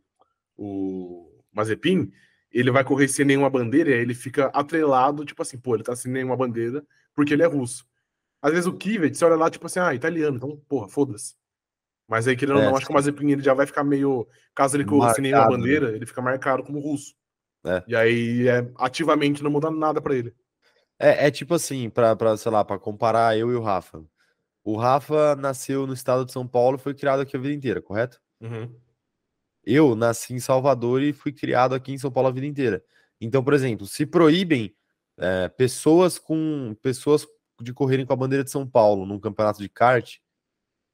o 0.57 1.43
Mazepin, 1.51 2.11
ele 2.51 2.71
vai 2.71 2.83
correr 2.83 3.07
sem 3.07 3.25
nenhuma 3.25 3.49
bandeira 3.49 3.91
e 3.91 3.93
aí 3.93 3.99
ele 3.99 4.15
fica 4.15 4.47
atrelado, 4.47 5.25
tipo 5.25 5.41
assim, 5.41 5.59
pô, 5.59 5.75
ele 5.75 5.83
tá 5.83 5.95
sem 5.95 6.11
nenhuma 6.11 6.35
bandeira 6.35 6.83
porque 7.13 7.33
ele 7.33 7.43
é 7.43 7.45
russo. 7.45 7.85
Às 8.41 8.51
vezes 8.51 8.65
o 8.65 8.73
Kivet, 8.73 9.15
você 9.15 9.25
olha 9.25 9.35
lá, 9.35 9.49
tipo 9.49 9.65
assim, 9.65 9.79
ah, 9.79 9.93
italiano, 9.93 10.37
então, 10.37 10.57
porra, 10.67 10.87
foda-se. 10.87 11.35
Mas 12.07 12.27
aí, 12.27 12.35
querendo 12.35 12.55
ou 12.55 12.63
é, 12.63 12.65
não, 12.65 12.75
acho 12.75 12.85
que 12.85 12.91
o 12.91 12.95
Mazepin 12.95 13.31
ele 13.31 13.43
já 13.43 13.53
vai 13.53 13.67
ficar 13.67 13.83
meio. 13.83 14.27
Caso 14.55 14.75
ele 14.75 14.83
corra 14.83 15.13
sem 15.13 15.21
nenhuma 15.21 15.43
né? 15.43 15.49
bandeira, 15.49 15.91
né? 15.91 15.95
ele 15.95 16.07
fica 16.07 16.21
marcado 16.21 16.63
como 16.63 16.79
russo. 16.79 17.13
É. 17.63 17.83
E 17.87 17.95
aí, 17.95 18.47
é, 18.47 18.67
ativamente, 18.77 19.43
não 19.43 19.51
muda 19.51 19.69
nada 19.69 20.01
para 20.01 20.15
ele. 20.15 20.33
É, 20.97 21.27
é 21.27 21.31
tipo 21.31 21.53
assim, 21.53 21.89
pra, 21.89 22.15
pra, 22.15 22.35
sei 22.35 22.51
lá, 22.51 22.65
pra 22.65 22.79
comparar 22.79 23.37
eu 23.37 23.51
e 23.51 23.55
o 23.55 23.61
Rafa. 23.61 24.03
O 24.63 24.75
Rafa 24.75 25.35
nasceu 25.35 25.85
no 25.85 25.93
estado 25.93 26.25
de 26.25 26.31
São 26.31 26.47
Paulo 26.47 26.77
e 26.77 26.81
foi 26.81 26.95
criado 26.95 27.21
aqui 27.21 27.37
a 27.37 27.39
vida 27.39 27.53
inteira, 27.53 27.81
correto? 27.81 28.19
Uhum. 28.41 28.73
Eu 29.63 29.95
nasci 29.95 30.33
em 30.33 30.39
Salvador 30.39 31.01
e 31.03 31.13
fui 31.13 31.31
criado 31.31 31.75
aqui 31.75 31.91
em 31.91 31.97
São 31.97 32.11
Paulo 32.11 32.29
a 32.29 32.31
vida 32.31 32.47
inteira. 32.47 32.83
Então, 33.21 33.43
por 33.43 33.53
exemplo, 33.53 33.85
se 33.85 34.05
proíbem 34.05 34.75
é, 35.17 35.47
pessoas 35.49 36.17
com 36.17 36.75
pessoas 36.81 37.27
de 37.63 37.73
correrem 37.73 38.05
com 38.05 38.13
a 38.13 38.15
bandeira 38.15 38.43
de 38.43 38.51
São 38.51 38.67
Paulo 38.67 39.05
num 39.05 39.19
campeonato 39.19 39.59
de 39.59 39.69
kart, 39.69 40.17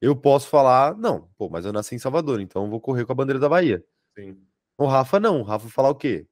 eu 0.02 0.16
posso 0.16 0.48
falar, 0.48 0.96
não, 0.98 1.30
pô, 1.38 1.50
mas 1.50 1.66
eu 1.66 1.74
nasci 1.74 1.96
em 1.96 2.00
Salvador, 2.00 2.40
então 2.42 2.66
eu 2.66 2.70
vou 2.70 2.82
correr 2.82 3.06
com 3.06 3.12
a 3.12 3.16
bandeira 3.16 3.40
da 3.40 3.50
Bahia. 3.50 3.84
Sim. 4.18 4.38
O 4.78 4.86
Rafa 4.86 5.20
não, 5.20 5.42
o 5.42 5.44
Rafa 5.44 5.70
falar 5.70 5.90
o 5.90 5.96
quê? 5.96 6.28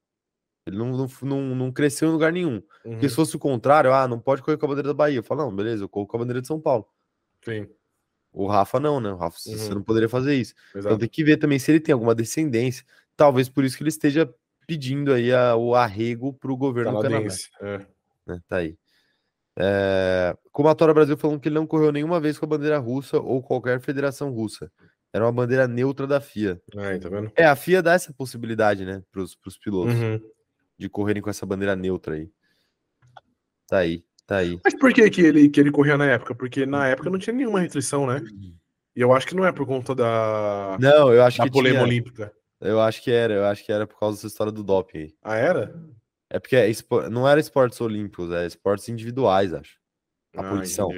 Ele 0.66 0.78
não, 0.78 0.92
não, 0.96 1.08
não, 1.22 1.56
não 1.56 1.72
cresceu 1.72 2.10
em 2.10 2.12
lugar 2.12 2.32
nenhum. 2.32 2.56
Uhum. 2.86 2.92
Porque 2.92 3.10
se 3.10 3.16
fosse 3.16 3.36
o 3.36 3.40
contrário, 3.40 3.94
ah, 3.94 4.08
não 4.08 4.20
pode 4.20 4.42
correr 4.42 4.58
com 4.58 4.66
a 4.66 4.70
bandeira 4.70 4.90
da 4.90 4.94
Bahia. 4.94 5.20
Eu 5.20 5.24
falo, 5.24 5.44
não, 5.44 5.56
beleza, 5.56 5.84
eu 5.84 5.90
corro 5.90 6.08
com 6.08 6.18
a 6.18 6.20
bandeira 6.20 6.42
de 6.42 6.48
São 6.48 6.60
Paulo. 6.60 6.88
Sim. 7.44 7.68
O 8.32 8.48
Rafa 8.48 8.80
não, 8.80 9.00
né? 9.00 9.12
O 9.12 9.18
Rafa, 9.18 9.38
uhum. 9.46 9.58
você 9.58 9.74
não 9.74 9.84
poderia 9.84 10.10
fazer 10.10 10.36
isso. 10.36 10.54
Então 10.70 10.80
Exato. 10.80 10.96
Então 10.96 11.00
tem 11.00 11.10
que 11.10 11.24
ver 11.24 11.38
também 11.38 11.60
se 11.60 11.72
ele 11.72 11.80
tem 11.80 11.94
alguma 11.94 12.16
descendência. 12.16 12.86
Talvez 13.16 13.50
por 13.50 13.64
isso 13.64 13.78
que 13.78 13.84
ele 13.84 13.90
esteja 13.90 14.34
pedindo 14.66 15.14
aí 15.14 15.32
a, 15.32 15.56
o 15.56 15.76
arrego 15.76 16.34
para 16.34 16.52
o 16.52 16.58
governo 16.58 17.00
canadense. 17.02 17.50
É. 17.62 17.86
Né? 18.26 18.42
Tá 18.48 18.58
aí. 18.58 18.78
É... 19.58 20.36
Como 20.52 20.70
a 20.70 20.76
Tora 20.76 20.94
Brasil 20.94 21.18
falando 21.18 21.40
que 21.40 21.48
ele 21.48 21.56
não 21.56 21.68
correu 21.68 21.92
nenhuma 21.92 22.20
vez 22.20 22.38
com 22.38 22.46
a 22.46 22.50
bandeira 22.50 22.78
russa 22.78 23.20
ou 23.20 23.42
qualquer 23.42 23.80
federação 23.80 24.32
russa. 24.32 24.72
Era 25.12 25.26
uma 25.26 25.32
bandeira 25.32 25.68
neutra 25.68 26.08
da 26.08 26.20
FIA. 26.20 26.60
É, 26.76 26.98
tá 26.98 27.10
vendo? 27.10 27.32
É, 27.36 27.46
a 27.46 27.56
FIA 27.56 27.84
dá 27.84 27.94
essa 27.94 28.12
possibilidade, 28.14 28.84
né, 28.84 29.04
para 29.12 29.22
os 29.22 29.58
pilotos 29.64 29.94
uhum. 29.94 30.20
de 30.78 30.90
correrem 30.90 31.22
com 31.22 31.30
essa 31.30 31.46
bandeira 31.46 31.76
neutra 31.76 32.16
aí. 32.16 32.32
Tá 33.68 33.78
aí. 33.80 34.04
Tá 34.26 34.38
aí. 34.38 34.60
Mas 34.64 34.74
por 34.76 34.94
que, 34.94 35.10
que, 35.10 35.22
ele, 35.22 35.50
que 35.50 35.60
ele 35.60 35.72
corria 35.72 35.98
na 35.98 36.06
época? 36.06 36.34
Porque 36.34 36.66
na 36.66 36.88
época 36.88 37.10
não 37.10 37.20
tinha 37.20 37.36
nenhuma 37.36 37.60
restrição, 37.60 38.08
né? 38.08 38.22
E 38.96 39.02
eu 39.02 39.14
acho 39.14 39.28
que 39.28 39.36
não 39.36 39.46
é 39.46 39.52
por 39.52 39.66
conta 39.66 39.94
da. 39.94 40.78
Não, 40.80 41.12
eu 41.12 41.24
acho 41.24 41.40
da 41.40 41.44
que. 41.46 41.52
polema 41.52 41.80
tinha... 41.80 41.88
olímpica. 41.88 42.32
Eu 42.62 42.80
acho 42.80 43.04
que 43.04 43.12
era, 43.12 43.34
eu 43.34 43.46
acho 43.46 43.66
que 43.66 43.72
era 43.72 43.86
por 43.86 44.00
causa 44.00 44.18
dessa 44.18 44.28
história 44.28 44.52
do 44.52 44.64
doping 44.64 45.00
aí. 45.00 45.14
Ah, 45.22 45.36
era? 45.36 45.76
É 46.34 46.40
porque 46.40 46.56
é 46.56 46.72
não 47.12 47.30
era 47.30 47.40
esportes 47.40 47.80
olímpicos, 47.80 48.32
é 48.32 48.48
esportes 48.48 48.90
individuais, 48.90 49.54
acho. 49.54 49.80
A 50.36 50.42
ah, 50.42 50.50
posição. 50.50 50.90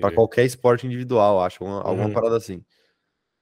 Para 0.00 0.14
qualquer 0.14 0.46
esporte 0.46 0.86
individual, 0.86 1.42
acho. 1.42 1.62
Uma, 1.62 1.82
uhum. 1.82 1.86
Alguma 1.86 2.10
parada 2.10 2.38
assim. 2.38 2.64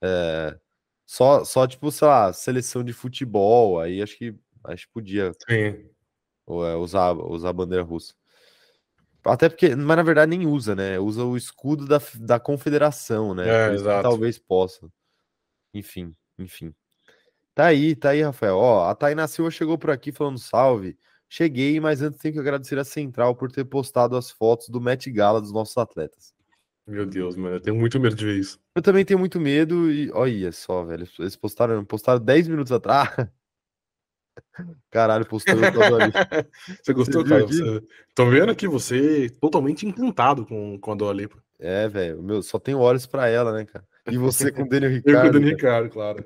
É, 0.03 0.59
só, 1.07 1.45
só, 1.45 1.68
tipo, 1.68 1.89
sei 1.93 2.09
lá, 2.09 2.33
seleção 2.33 2.83
de 2.83 2.93
futebol, 2.93 3.78
aí 3.78 4.03
acho 4.03 4.18
que 4.18 4.35
acho 4.64 4.89
que 4.89 4.93
podia 4.93 5.31
Sim. 5.49 5.89
É, 6.49 6.74
usar, 6.74 7.12
usar 7.12 7.51
a 7.51 7.53
bandeira 7.53 7.85
russa. 7.85 8.12
Até 9.24 9.49
porque, 9.49 9.76
mas 9.76 9.97
na 9.97 10.03
verdade 10.03 10.37
nem 10.37 10.49
usa, 10.49 10.74
né? 10.74 10.99
Usa 10.99 11.22
o 11.22 11.37
escudo 11.37 11.87
da, 11.87 12.01
da 12.16 12.41
confederação, 12.41 13.37
né? 13.37 13.68
É, 13.68 13.74
exato. 13.74 14.03
Talvez 14.03 14.37
possa. 14.37 14.91
Enfim, 15.72 16.12
enfim. 16.37 16.74
Tá 17.55 17.66
aí, 17.66 17.95
tá 17.95 18.11
aí, 18.11 18.22
Rafael. 18.22 18.57
Ó, 18.57 18.89
a 18.89 18.95
Tainá 18.97 19.28
Silva 19.28 19.53
chegou 19.53 19.78
por 19.78 19.91
aqui 19.91 20.11
falando 20.11 20.39
salve. 20.39 20.99
Cheguei, 21.33 21.78
mas 21.78 22.03
antes 22.03 22.18
tenho 22.18 22.35
que 22.35 22.41
agradecer 22.41 22.76
a 22.76 22.83
Central 22.83 23.37
por 23.37 23.53
ter 23.53 23.64
postado 23.64 24.16
as 24.16 24.33
fotos 24.33 24.68
do 24.68 24.81
Met 24.81 25.09
Gala 25.12 25.41
dos 25.41 25.53
nossos 25.53 25.78
atletas. 25.78 26.35
Meu 26.85 27.07
Deus, 27.07 27.37
mano, 27.37 27.55
eu 27.55 27.61
tenho 27.61 27.76
muito 27.76 28.01
medo 28.01 28.16
de 28.16 28.24
ver 28.24 28.41
isso. 28.41 28.59
Eu 28.74 28.83
também 28.83 29.05
tenho 29.05 29.20
muito 29.20 29.39
medo 29.39 29.89
e 29.93 30.11
olha 30.11 30.51
só, 30.51 30.83
velho, 30.85 31.07
eles 31.20 31.37
postaram, 31.37 31.85
postaram 31.85 32.20
10 32.20 32.49
minutos 32.49 32.72
atrás. 32.72 33.09
Caralho, 34.91 35.24
postou. 35.24 35.55
Você 36.83 36.93
gostou, 36.93 37.22
você 37.22 37.28
cara? 37.28 37.47
Você... 37.47 37.83
Tô 38.12 38.28
vendo 38.28 38.51
aqui 38.51 38.66
você 38.66 39.31
totalmente 39.41 39.87
encantado 39.87 40.45
com, 40.45 40.81
com 40.81 40.93
a 40.93 40.95
Dua 40.97 41.12
Lipa. 41.12 41.41
É, 41.61 41.87
velho, 41.89 42.20
meu, 42.22 42.43
só 42.43 42.59
tenho 42.59 42.78
olhos 42.78 43.07
para 43.07 43.28
ela, 43.28 43.53
né, 43.53 43.64
cara? 43.66 43.87
E 44.11 44.18
você 44.18 44.51
com 44.51 44.62
o 44.62 44.68
Daniel 44.68 44.91
Ricardo. 44.91 45.14
Eu 45.14 45.22
com 45.22 45.28
o 45.28 45.33
Daniel 45.33 45.57
Ricardo, 45.57 45.91
claro. 45.91 46.24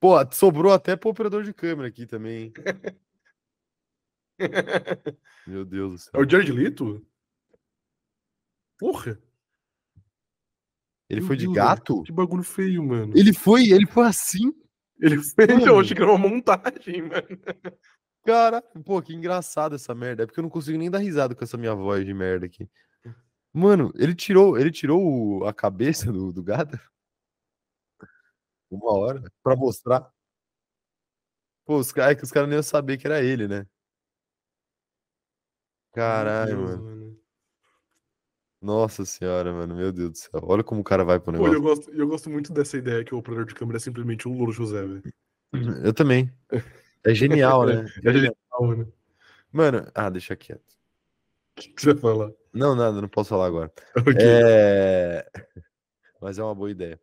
Pô, 0.00 0.16
sobrou 0.32 0.72
até 0.72 0.96
pro 0.96 1.10
operador 1.10 1.44
de 1.44 1.52
câmera 1.54 1.86
aqui 1.86 2.04
também. 2.04 2.52
Meu 5.46 5.64
Deus 5.64 5.92
do 5.92 5.98
céu. 5.98 6.12
É 6.14 6.18
o 6.24 6.28
Jared 6.28 6.52
Leto? 6.52 7.06
Porra! 8.78 9.20
Ele 11.08 11.20
Meu 11.20 11.26
foi 11.26 11.36
Deus, 11.36 11.48
de 11.48 11.54
gato? 11.54 12.02
Que 12.02 12.12
bagulho 12.12 12.42
feio, 12.42 12.82
mano. 12.84 13.12
Ele 13.16 13.32
foi, 13.32 13.70
ele 13.70 13.86
foi 13.86 14.06
assim? 14.06 14.54
Ele 15.00 15.18
foi, 15.22 15.46
mano. 15.46 15.66
eu 15.66 15.80
achei 15.80 15.96
que 15.96 16.02
era 16.02 16.10
uma 16.10 16.28
montagem, 16.28 17.02
mano. 17.02 17.38
Cara, 18.24 18.62
pô, 18.84 19.00
que 19.02 19.14
engraçado 19.14 19.74
essa 19.74 19.94
merda. 19.94 20.22
É 20.22 20.26
porque 20.26 20.38
eu 20.40 20.42
não 20.42 20.50
consigo 20.50 20.78
nem 20.78 20.90
dar 20.90 20.98
risada 20.98 21.34
com 21.34 21.42
essa 21.42 21.56
minha 21.56 21.74
voz 21.74 22.04
de 22.04 22.14
merda 22.14 22.46
aqui. 22.46 22.68
Mano, 23.52 23.92
ele 23.96 24.14
tirou, 24.14 24.56
ele 24.56 24.70
tirou 24.70 25.44
a 25.46 25.52
cabeça 25.52 26.12
do, 26.12 26.32
do 26.32 26.42
gato? 26.42 26.78
Uma 28.70 28.92
hora 28.92 29.32
pra 29.42 29.56
mostrar. 29.56 30.08
Pô, 31.64 31.78
os 31.78 31.96
é 31.96 32.14
que 32.14 32.22
os 32.22 32.30
caras 32.30 32.48
nem 32.48 32.56
iam 32.56 32.62
saber 32.62 32.96
que 32.96 33.06
era 33.06 33.22
ele, 33.22 33.48
né? 33.48 33.66
Caralho, 35.92 36.56
Deus, 36.56 36.70
mano. 36.70 36.84
mano. 36.84 37.20
Nossa 38.60 39.04
senhora, 39.06 39.52
mano. 39.52 39.74
Meu 39.74 39.90
Deus 39.90 40.10
do 40.10 40.18
céu. 40.18 40.40
Olha 40.42 40.62
como 40.62 40.82
o 40.82 40.84
cara 40.84 41.04
vai 41.04 41.18
pro 41.18 41.32
negócio. 41.32 41.52
Pô, 41.52 41.56
eu 41.56 41.62
gosto, 41.62 41.90
eu 41.92 42.06
gosto 42.06 42.28
muito 42.28 42.52
dessa 42.52 42.76
ideia 42.76 43.04
que 43.04 43.14
o 43.14 43.18
operador 43.18 43.46
de 43.46 43.54
câmera 43.54 43.78
é 43.78 43.80
simplesmente 43.80 44.28
um 44.28 44.36
Louro 44.36 44.52
José, 44.52 44.82
velho. 44.82 45.02
Eu 45.84 45.92
também. 45.92 46.32
É 47.02 47.14
genial, 47.14 47.64
né? 47.64 47.86
É 48.04 48.12
genial, 48.12 48.36
mano. 48.60 48.92
Mano, 49.50 49.90
ah, 49.94 50.10
deixa 50.10 50.36
quieto. 50.36 50.60
O 50.60 51.60
que, 51.62 51.70
que 51.70 51.80
você 51.80 51.94
vai 51.94 52.02
falar? 52.02 52.30
Não, 52.52 52.74
nada, 52.74 53.00
não 53.00 53.08
posso 53.08 53.30
falar 53.30 53.46
agora. 53.46 53.72
Okay. 53.98 54.16
É... 54.18 55.26
Mas 56.20 56.38
é 56.38 56.44
uma 56.44 56.54
boa 56.54 56.70
ideia. 56.70 57.00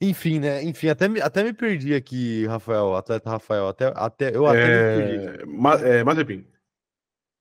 Enfim, 0.00 0.38
né? 0.38 0.62
Enfim, 0.62 0.88
até 0.88 1.08
me, 1.08 1.20
até 1.20 1.42
me 1.42 1.52
perdi 1.52 1.92
aqui, 1.92 2.46
Rafael, 2.46 2.94
atleta 2.94 3.28
Rafael. 3.28 3.66
Até, 3.66 3.92
até, 3.94 4.36
eu 4.36 4.46
até 4.46 4.60
é... 4.60 4.96
me 4.96 5.02
perdi. 5.02 5.46
Ma 5.46 5.74
é, 5.74 6.04
Mazepin. 6.04 6.46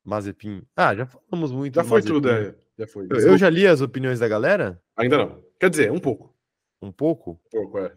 Mazepin. 0.09 0.63
Ah, 0.75 0.95
já 0.95 1.05
falamos 1.05 1.51
muito. 1.51 1.75
Já 1.75 1.83
foi 1.83 1.99
Mazepin. 1.99 2.13
tudo, 2.13 2.29
é. 2.29 2.55
Já 2.77 2.87
foi. 2.87 3.07
Eu, 3.09 3.19
eu, 3.19 3.37
já 3.37 3.49
li 3.49 3.67
as 3.67 3.81
opiniões 3.81 4.19
da 4.19 4.27
galera? 4.27 4.81
Ainda 4.97 5.17
não. 5.17 5.43
Quer 5.59 5.69
dizer, 5.69 5.91
um 5.91 5.99
pouco. 5.99 6.35
Um 6.81 6.91
pouco? 6.91 7.39
Um 7.47 7.49
pouco, 7.51 7.77
é. 7.79 7.93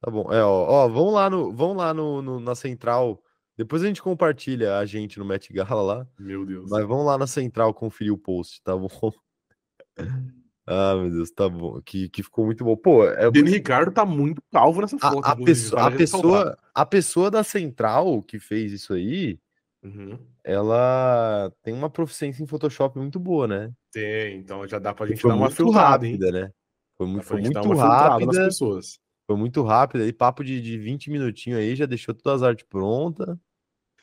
Tá 0.00 0.10
bom. 0.10 0.32
É, 0.32 0.42
ó, 0.42 0.84
ó 0.84 0.88
vamos 0.88 1.14
lá, 1.14 1.30
no, 1.30 1.52
vamos 1.52 1.76
lá 1.76 1.94
no, 1.94 2.20
no, 2.20 2.40
na 2.40 2.54
central. 2.54 3.22
Depois 3.56 3.82
a 3.82 3.86
gente 3.86 4.02
compartilha 4.02 4.78
a 4.78 4.86
gente 4.86 5.18
no 5.18 5.24
Met 5.24 5.52
Gala 5.52 5.82
lá. 5.82 6.06
Meu 6.18 6.44
Deus. 6.44 6.70
Mas 6.70 6.86
vamos 6.86 7.06
lá 7.06 7.18
na 7.18 7.26
central 7.26 7.74
conferir 7.74 8.12
o 8.12 8.18
post, 8.18 8.62
tá 8.62 8.76
bom? 8.76 8.88
Ah, 10.70 10.94
meu 10.94 11.10
Deus, 11.10 11.30
tá 11.30 11.48
bom. 11.48 11.80
Que, 11.80 12.10
que 12.10 12.22
ficou 12.22 12.44
muito 12.44 12.62
bom. 12.62 12.76
Pô, 12.76 13.02
é... 13.02 13.30
Dani 13.30 13.50
Ricardo 13.50 13.90
tá 13.90 14.04
muito 14.04 14.42
calvo 14.52 14.82
nessa 14.82 14.98
foto. 14.98 15.26
A, 15.26 15.30
a 15.30 15.36
pessoa, 15.36 15.86
a, 15.86 15.90
pessoa, 15.90 16.58
a 16.74 16.84
pessoa 16.84 17.30
da 17.30 17.42
central 17.42 18.22
que 18.22 18.38
fez 18.38 18.70
isso 18.70 18.92
aí, 18.92 19.38
uhum. 19.82 20.18
ela 20.44 21.52
tem 21.62 21.74
uma 21.74 21.90
proficiência 21.90 22.42
em 22.42 22.46
Photoshop 22.46 22.98
muito 22.98 23.18
boa, 23.18 23.46
né? 23.46 23.72
Tem, 23.92 24.38
então 24.38 24.66
já 24.66 24.78
dá 24.78 24.94
pra 24.94 25.06
gente 25.06 25.20
foi 25.20 25.30
dar 25.30 25.36
uma 25.36 25.50
filtrada, 25.50 26.06
rápida, 26.06 26.26
hein? 26.26 26.32
né? 26.32 26.50
Foi, 26.96 27.06
muito, 27.06 27.24
foi 27.24 27.40
muito 27.40 27.72
rápida. 27.72 28.44
pessoas. 28.44 28.98
Foi 29.26 29.36
muito 29.36 29.62
rápida. 29.62 30.06
E 30.06 30.12
papo 30.12 30.42
de, 30.42 30.60
de 30.60 30.78
20 30.78 31.10
minutinhos 31.10 31.60
aí, 31.60 31.76
já 31.76 31.86
deixou 31.86 32.14
todas 32.14 32.42
as 32.42 32.48
artes 32.48 32.66
prontas. 32.68 33.36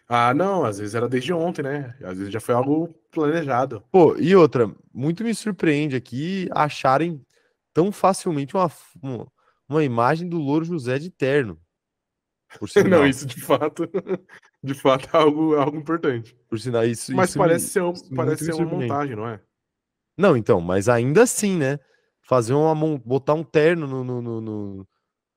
Ah, 0.07 0.33
não, 0.33 0.63
às 0.63 0.77
vezes 0.77 0.93
era 0.93 1.09
desde 1.09 1.33
ontem, 1.33 1.63
né? 1.63 1.95
Às 2.03 2.17
vezes 2.19 2.31
já 2.31 2.39
foi 2.39 2.53
algo 2.53 2.93
planejado. 3.11 3.83
Pô, 3.91 4.15
e 4.17 4.35
outra, 4.35 4.73
muito 4.93 5.23
me 5.23 5.33
surpreende 5.33 5.95
aqui 5.95 6.47
acharem 6.51 7.19
tão 7.73 7.91
facilmente 7.91 8.55
uma, 8.55 8.71
uma 9.67 9.83
imagem 9.83 10.29
do 10.29 10.37
Louro 10.37 10.63
José 10.63 10.99
de 10.99 11.09
terno. 11.09 11.59
não, 12.89 13.05
isso 13.05 13.25
de 13.25 13.41
fato. 13.41 13.89
De 14.65 14.73
fato, 14.73 15.07
é 15.13 15.17
algo, 15.17 15.55
é 15.55 15.59
algo 15.59 15.77
importante. 15.77 16.35
Por 16.49 16.59
sinal, 16.59 16.83
isso. 16.85 17.13
Mas 17.15 17.29
isso 17.29 17.37
parece 17.39 17.65
me- 17.65 17.71
ser, 17.71 17.81
um- 17.83 18.15
parece 18.15 18.45
ser 18.45 18.53
uma 18.53 18.65
montagem, 18.65 19.15
não 19.15 19.27
é? 19.27 19.39
Não, 20.17 20.35
então, 20.35 20.61
mas 20.61 20.87
ainda 20.89 21.23
assim, 21.23 21.57
né? 21.57 21.79
Fazer 22.21 22.53
uma. 22.53 22.73
botar 22.97 23.33
um 23.33 23.43
terno 23.43 23.85
no. 23.85 24.03
no, 24.03 24.21
no, 24.21 24.41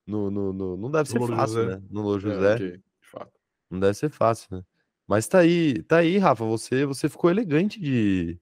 no, 0.06 0.30
no- 0.30 0.52
no- 0.52 0.76
não 0.76 0.90
deve 0.90 1.08
ser 1.10 1.18
Louro 1.18 1.36
fácil, 1.36 1.56
José. 1.62 1.76
né? 1.76 1.82
No 1.90 2.02
Louro 2.02 2.30
É, 2.30 2.34
José. 2.34 2.54
ok, 2.54 2.70
de 2.78 3.08
fato. 3.10 3.32
Não 3.70 3.80
deve 3.80 3.94
ser 3.94 4.08
fácil, 4.10 4.56
né? 4.56 4.62
Mas 5.06 5.26
tá 5.26 5.38
aí, 5.40 5.82
tá 5.82 5.98
aí, 5.98 6.16
Rafa. 6.18 6.44
Você, 6.44 6.86
você 6.86 7.08
ficou 7.08 7.30
elegante 7.30 7.80
de. 7.80 8.38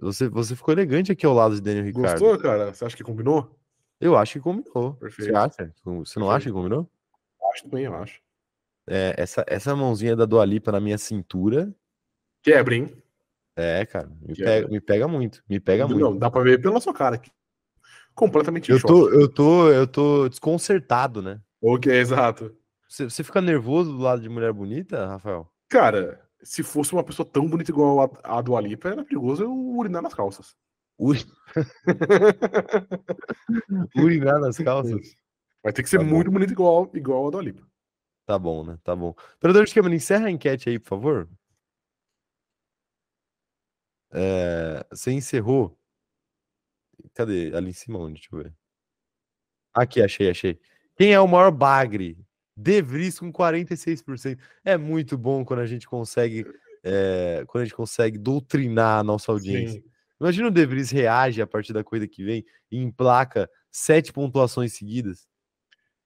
Você, 0.00 0.28
você 0.28 0.54
ficou 0.56 0.72
elegante 0.72 1.10
aqui 1.12 1.26
ao 1.26 1.34
lado 1.34 1.54
de 1.56 1.60
Daniel 1.60 1.84
Ricardo. 1.84 2.20
Gostou, 2.20 2.38
cara? 2.38 2.72
Você 2.72 2.84
acha 2.84 2.96
que 2.96 3.02
combinou? 3.02 3.58
Eu 4.00 4.16
acho 4.16 4.34
que 4.34 4.40
combinou. 4.40 4.92
Você 4.94 4.98
Perfeito. 5.00 5.36
acha? 5.36 5.74
Você 5.84 6.18
não 6.20 6.30
acha 6.30 6.46
que 6.46 6.52
combinou? 6.52 6.88
Acho 7.52 7.64
também, 7.64 7.84
eu 7.84 7.94
acho. 7.96 8.20
É, 8.88 9.14
essa, 9.18 9.44
essa 9.46 9.76
mãozinha 9.76 10.16
da 10.16 10.24
Dua 10.24 10.44
Lipa 10.44 10.72
na 10.72 10.80
minha 10.80 10.98
cintura, 10.98 11.72
Quebra, 12.42 12.74
hein? 12.74 13.02
é, 13.56 13.84
cara, 13.84 14.08
me 14.22 14.34
pega, 14.34 14.68
me 14.68 14.80
pega 14.80 15.08
muito, 15.08 15.42
me 15.48 15.60
pega 15.60 15.86
muito. 15.86 16.00
Não, 16.00 16.16
dá 16.16 16.30
pra 16.30 16.42
ver 16.42 16.60
pela 16.60 16.80
sua 16.80 16.94
cara 16.94 17.16
aqui. 17.16 17.30
Completamente 18.14 18.70
Eu 18.70 18.80
tô, 18.80 19.08
eu 19.10 19.28
tô, 19.28 19.70
eu 19.70 19.86
tô 19.86 20.28
desconcertado, 20.28 21.22
né? 21.22 21.40
Ok, 21.60 21.92
exato. 21.92 22.56
Você, 22.88 23.04
você 23.04 23.22
fica 23.22 23.40
nervoso 23.40 23.92
do 23.92 23.98
lado 23.98 24.22
de 24.22 24.28
mulher 24.28 24.52
bonita, 24.52 25.06
Rafael? 25.06 25.48
Cara, 25.68 26.20
se 26.42 26.62
fosse 26.62 26.92
uma 26.92 27.04
pessoa 27.04 27.28
tão 27.30 27.46
bonita 27.46 27.70
igual 27.70 28.00
a, 28.00 28.38
a 28.38 28.40
do 28.40 28.56
Alipa, 28.56 28.88
era 28.88 29.04
perigoso 29.04 29.44
eu 29.44 29.52
urinar 29.52 30.02
nas 30.02 30.14
calças. 30.14 30.56
Uri... 30.98 31.24
Urinar 33.94 34.40
nas 34.40 34.56
calças. 34.56 35.14
Vai 35.62 35.72
ter 35.72 35.82
que 35.82 35.90
ser 35.90 35.98
Tá 35.98 36.04
muito 36.04 36.30
bonito 36.30 36.52
igual, 36.52 36.90
igual 36.94 37.28
a 37.28 37.30
do 37.30 37.38
Alipa. 37.38 37.67
Tá 38.28 38.38
bom, 38.38 38.62
né? 38.62 38.78
Tá 38.84 38.94
bom. 38.94 39.14
Operador 39.36 39.64
de 39.64 39.72
câmera, 39.72 39.94
encerra 39.94 40.26
a 40.26 40.30
enquete 40.30 40.68
aí, 40.68 40.78
por 40.78 40.88
favor. 40.90 41.26
É, 44.12 44.86
você 44.90 45.12
encerrou? 45.12 45.78
Cadê? 47.14 47.56
Ali 47.56 47.70
em 47.70 47.72
cima 47.72 47.98
onde? 47.98 48.20
Deixa 48.20 48.28
eu 48.30 48.42
ver. 48.42 48.54
Aqui, 49.72 50.02
achei, 50.02 50.28
achei. 50.28 50.60
Quem 50.94 51.14
é 51.14 51.18
o 51.18 51.26
maior 51.26 51.50
bagre? 51.50 52.18
De 52.54 52.82
Vries 52.82 53.18
com 53.18 53.32
46%. 53.32 54.38
É 54.62 54.76
muito 54.76 55.16
bom 55.16 55.42
quando 55.42 55.60
a 55.60 55.66
gente 55.66 55.88
consegue 55.88 56.44
é, 56.84 57.44
quando 57.46 57.62
a 57.62 57.64
gente 57.64 57.74
consegue 57.74 58.18
doutrinar 58.18 58.98
a 58.98 59.02
nossa 59.02 59.32
audiência. 59.32 59.80
Sim. 59.80 59.88
Imagina 60.20 60.48
o 60.48 60.50
De 60.50 60.66
Vries 60.66 60.90
reage 60.90 61.40
a 61.40 61.46
partir 61.46 61.72
da 61.72 61.82
coisa 61.82 62.06
que 62.06 62.22
vem 62.22 62.44
e 62.70 62.76
emplaca 62.76 63.50
sete 63.70 64.12
pontuações 64.12 64.74
seguidas. 64.74 65.26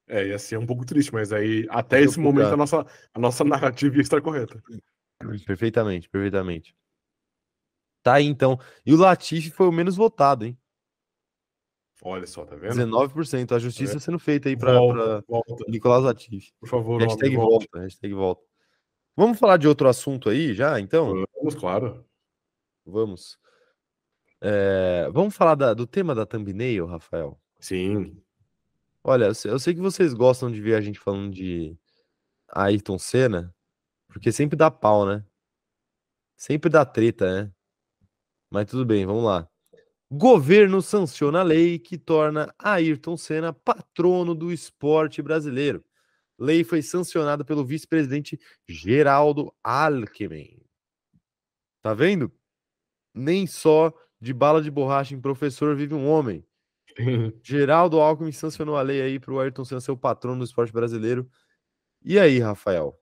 É, 0.07 0.27
ia 0.27 0.37
ser 0.39 0.57
um 0.57 0.65
pouco 0.65 0.85
triste, 0.85 1.13
mas 1.13 1.31
aí 1.31 1.65
até 1.69 2.01
esse 2.01 2.19
momento 2.19 2.53
a 2.53 2.57
nossa, 2.57 2.85
a 3.13 3.19
nossa 3.19 3.43
narrativa 3.43 3.95
ia 3.95 4.01
estar 4.01 4.21
correta. 4.21 4.61
Perfeitamente, 5.45 6.09
perfeitamente. 6.09 6.75
Tá 8.03 8.15
aí 8.15 8.25
então. 8.25 8.59
E 8.85 8.93
o 8.93 8.97
Latifi 8.97 9.49
foi 9.49 9.67
o 9.67 9.71
menos 9.71 9.95
votado, 9.95 10.45
hein? 10.45 10.57
Olha 12.01 12.27
só, 12.27 12.43
tá 12.43 12.55
vendo? 12.57 12.73
19%. 12.73 13.53
A 13.55 13.59
justiça 13.59 13.93
vendo? 13.93 14.01
sendo 14.01 14.19
feita 14.19 14.49
aí 14.49 14.57
para 14.57 14.73
Volta, 14.73 15.23
volta. 15.25 15.65
Nicolás 15.69 16.03
Latifi. 16.03 16.51
Por 16.59 16.67
favor, 16.67 17.01
Hashtag 17.01 17.37
homem, 17.37 17.49
volte. 17.49 17.69
volta, 17.71 17.79
hashtag 17.85 18.13
volta. 18.13 18.43
Vamos 19.15 19.39
falar 19.39 19.55
de 19.55 19.67
outro 19.69 19.87
assunto 19.87 20.27
aí 20.27 20.53
já, 20.53 20.79
então? 20.81 21.23
Vamos, 21.37 21.55
claro. 21.55 22.05
Vamos. 22.85 23.39
É, 24.41 25.09
vamos 25.13 25.33
falar 25.33 25.55
da- 25.55 25.73
do 25.73 25.87
tema 25.87 26.13
da 26.13 26.25
thumbnail, 26.25 26.85
Rafael? 26.85 27.39
Sim. 27.59 28.21
Olha, 29.03 29.25
eu 29.45 29.59
sei, 29.59 29.73
que 29.73 29.81
vocês 29.81 30.13
gostam 30.13 30.49
de 30.49 30.61
ver 30.61 30.75
a 30.75 30.81
gente 30.81 30.97
falando 30.97 31.33
de 31.33 31.77
Ayrton 32.49 32.97
Senna, 32.97 33.53
porque 34.07 34.31
sempre 34.31 34.55
dá 34.55 34.71
pau, 34.71 35.05
né? 35.05 35.25
Sempre 36.37 36.69
dá 36.69 36.85
treta, 36.85 37.45
né? 37.45 37.51
Mas 38.49 38.65
tudo 38.65 38.85
bem, 38.85 39.05
vamos 39.05 39.25
lá. 39.25 39.49
Governo 40.09 40.81
sanciona 40.81 41.41
a 41.41 41.43
lei 41.43 41.79
que 41.79 41.97
torna 41.97 42.53
Ayrton 42.57 43.17
Senna 43.17 43.51
patrono 43.51 44.33
do 44.33 44.53
esporte 44.53 45.21
brasileiro. 45.21 45.83
Lei 46.37 46.63
foi 46.63 46.81
sancionada 46.81 47.43
pelo 47.43 47.65
vice-presidente 47.65 48.39
Geraldo 48.67 49.53
Alckmin. 49.63 50.61
Tá 51.81 51.93
vendo? 51.93 52.31
Nem 53.13 53.45
só 53.47 53.93
de 54.21 54.33
bala 54.33 54.61
de 54.61 54.71
borracha 54.71 55.13
em 55.13 55.19
professor 55.19 55.75
vive 55.75 55.93
um 55.93 56.07
homem. 56.07 56.45
Geraldo 57.43 57.99
Alckmin 57.99 58.31
sancionou 58.31 58.77
a 58.77 58.81
lei 58.81 59.01
aí 59.01 59.19
para 59.19 59.33
o 59.33 59.39
Ayrton 59.39 59.65
Senna 59.65 59.81
ser 59.81 59.91
o 59.91 59.97
patrono 59.97 60.39
do 60.39 60.45
esporte 60.45 60.71
brasileiro. 60.71 61.29
E 62.03 62.19
aí, 62.19 62.39
Rafael? 62.39 62.99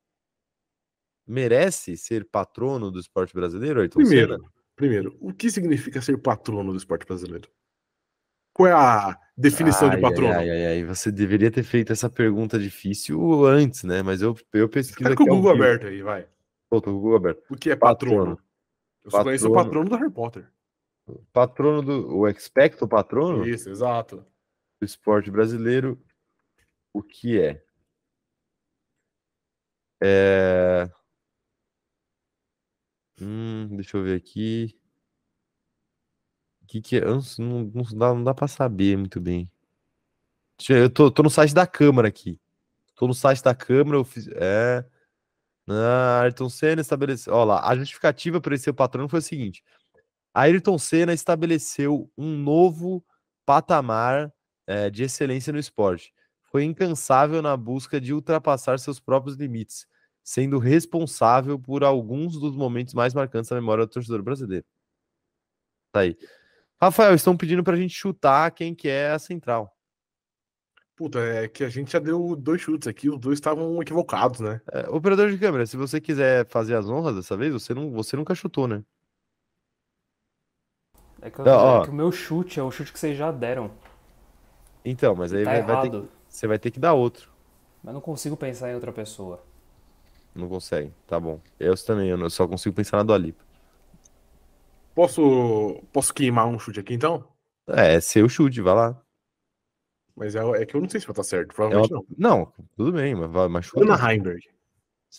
Merece 1.26 1.98
ser 1.98 2.26
patrono 2.26 2.92
do 2.92 3.00
esporte 3.00 3.34
brasileiro, 3.34 3.80
Ayrton 3.82 4.00
Primeiro, 4.00 4.36
Senna? 4.36 4.52
primeiro, 4.76 5.18
o 5.20 5.34
que 5.34 5.50
significa 5.50 6.02
ser 6.02 6.18
patrono 6.18 6.72
do 6.72 6.78
esporte 6.78 7.06
brasileiro? 7.06 7.50
Qual 8.54 8.68
é 8.68 8.74
a 8.74 9.18
definição 9.38 9.90
de 9.90 9.96
Ai, 9.96 10.02
patrono? 10.02 10.34
Ai, 10.34 10.50
ai, 10.50 10.66
ai, 10.68 10.84
você 10.84 11.12
deveria 11.12 11.50
ter 11.50 11.64
feito 11.64 11.94
essa 11.94 12.10
pergunta 12.10 12.60
difícil 12.60 13.46
antes, 13.46 13.84
né? 13.84 14.02
Mas 14.04 14.22
eu, 14.22 14.36
eu 14.54 14.68
pesquiso 14.68 15.10
Tá 15.10 15.16
com 15.16 15.24
o 15.24 15.28
Google 15.28 15.52
aberto 15.52 15.88
aí, 15.88 16.02
vai. 16.02 16.28
Tô, 16.70 16.82
tô 16.82 16.92
com 16.92 16.98
o 16.98 17.00
Google 17.00 17.18
aberto. 17.18 17.44
O 17.50 17.56
que 17.56 17.72
é 17.72 17.76
patrono? 17.76 18.18
Patrono. 18.18 18.40
Eu 19.04 19.12
só 19.12 19.24
conheço 19.24 19.50
o 19.50 19.54
patrono 19.54 19.90
do 19.90 19.96
Harry 19.96 20.12
Potter. 20.12 20.48
Patrono 21.34 21.82
do. 21.82 22.18
O 22.18 22.28
expecto 22.28 22.88
patrono 22.88 23.48
Isso, 23.48 23.70
exato. 23.70 24.26
do 24.80 24.86
esporte 24.86 25.30
brasileiro. 25.32 26.02
O 26.94 27.02
que 27.02 27.40
é? 27.40 27.64
É. 30.04 30.90
Hum, 33.20 33.68
deixa 33.76 33.98
eu 33.98 34.04
ver 34.04 34.16
aqui. 34.16 34.78
O 36.64 36.66
que, 36.68 36.82
que 36.82 36.98
é? 36.98 37.02
Não, 37.06 37.22
não, 37.38 37.84
dá, 37.98 38.14
não 38.14 38.24
dá 38.24 38.34
pra 38.34 38.48
saber 38.48 38.98
muito 38.98 39.20
bem. 39.22 39.50
Eu 40.70 40.90
tô, 40.90 41.12
tô 41.12 41.24
no 41.24 41.30
site 41.30 41.54
da 41.54 41.66
Câmara 41.68 42.08
aqui. 42.08 42.40
Tô 42.96 43.08
no 43.08 43.14
site 43.14 43.44
da 43.44 43.54
Câmara. 43.56 43.98
Eu 43.98 44.04
fiz, 44.04 44.28
é. 44.30 44.86
Ah, 45.68 46.22
Ayrton 46.22 46.50
Senna 46.50 46.82
estabeleceu. 46.82 47.34
Olha 47.34 47.46
lá, 47.46 47.68
a 47.68 47.76
justificativa 47.76 48.42
para 48.42 48.56
esse 48.56 48.66
seu 48.66 48.74
patrono 48.74 49.10
foi 49.10 49.20
o 49.20 49.22
seguinte: 49.24 49.64
Ayrton 50.34 50.78
Senna 50.78 51.14
estabeleceu 51.14 52.10
um 52.18 52.38
novo 52.38 53.04
patamar 53.46 54.32
eh, 54.68 54.90
de 54.90 55.04
excelência 55.04 55.52
no 55.52 55.60
esporte. 55.60 56.14
Foi 56.52 56.64
incansável 56.64 57.42
na 57.42 57.56
busca 57.56 58.00
de 58.00 58.14
ultrapassar 58.14 58.80
seus 58.80 59.00
próprios 59.00 59.38
limites, 59.38 59.86
sendo 60.24 60.58
responsável 60.60 61.60
por 61.60 61.84
alguns 61.84 62.40
dos 62.40 62.56
momentos 62.56 62.94
mais 62.94 63.14
marcantes 63.14 63.50
da 63.50 63.56
memória 63.56 63.86
do 63.86 63.92
torcedor 63.92 64.22
brasileiro. 64.22 64.66
Tá 65.92 66.02
aí. 66.02 66.18
Rafael, 66.82 67.14
estão 67.14 67.38
pedindo 67.38 67.64
pra 67.64 67.76
gente 67.76 67.94
chutar 67.94 68.50
quem 68.52 68.74
que 68.74 68.88
é 68.88 69.12
a 69.12 69.20
central. 69.20 69.76
Puta, 70.96 71.20
é 71.20 71.48
que 71.48 71.64
a 71.64 71.70
gente 71.70 71.92
já 71.92 72.00
deu 72.00 72.36
dois 72.36 72.62
chutes 72.62 72.88
aqui, 72.88 73.10
os 73.10 73.20
dois 73.20 73.38
estavam 73.38 73.82
equivocados, 73.82 74.40
né? 74.40 74.62
Eh, 74.72 74.90
operador 74.90 75.32
de 75.32 75.38
câmera, 75.38 75.66
se 75.66 75.76
você 75.76 76.00
quiser 76.00 76.48
fazer 76.48 76.76
as 76.76 76.88
honras 76.88 77.16
dessa 77.16 77.36
vez, 77.36 77.52
você, 77.54 77.74
não, 77.74 77.92
você 77.92 78.16
nunca 78.16 78.36
chutou, 78.36 78.68
né? 78.68 78.84
É 81.22 81.30
que, 81.30 81.40
eu- 81.40 81.46
Não, 81.46 81.54
ó. 81.58 81.82
é 81.82 81.84
que 81.86 81.90
o 81.92 81.94
meu 81.94 82.12
chute 82.12 82.60
é 82.60 82.64
o 82.64 82.72
chute 82.72 82.92
que 82.92 83.00
vocês 83.00 83.18
já 83.18 83.32
deram. 83.32 83.72
Então, 84.84 85.16
mas 85.16 85.32
aí 85.34 85.44
Tá 85.44 85.52
vai, 85.52 85.62
vai 85.64 85.90
ter, 85.90 86.04
você 86.28 86.48
vai 86.48 86.58
ter 86.60 86.72
que 86.72 86.80
dar 86.80 86.94
outro. 86.94 87.30
Mas 87.84 87.94
não 87.94 88.02
consigo 88.02 88.36
pensar 88.36 88.72
em 88.72 88.76
outra 88.76 88.92
pessoa. 88.92 89.44
Não 90.34 90.48
consegue. 90.48 90.92
Tá 91.06 91.20
bom. 91.20 91.40
Eu 91.60 91.76
também, 91.86 92.10
eu 92.10 92.30
só 92.30 92.48
consigo 92.48 92.74
pensar 92.76 92.98
na 92.98 93.04
Dua 93.04 93.18
Lipa. 93.18 93.44
Posso, 94.94 95.82
posso 95.94 96.14
queimar 96.14 96.48
um 96.48 96.60
chute 96.60 96.80
aqui 96.80 96.94
então? 96.94 97.24
É, 97.68 97.96
é 97.96 98.02
seu 98.02 98.28
chute, 98.28 98.62
vai 98.62 98.74
lá. 98.74 99.02
Mas 100.16 100.36
é, 100.36 100.40
é 100.62 100.66
que 100.66 100.76
eu 100.76 100.82
não 100.82 100.90
sei 100.90 101.00
se 101.00 101.06
vai 101.08 101.14
estar 101.14 101.24
certo, 101.24 101.52
É 101.52 101.54
provavelmente 101.54 101.94
uma- 101.94 102.04
não. 102.18 102.30
Não, 102.46 102.54
tudo 102.76 102.92
bem, 102.94 103.16
mas, 103.16 103.32
vai- 103.32 103.48
mas 103.48 103.66
chuta. 103.66 103.84
Ana 103.86 104.12
Heimberg. 104.14 104.42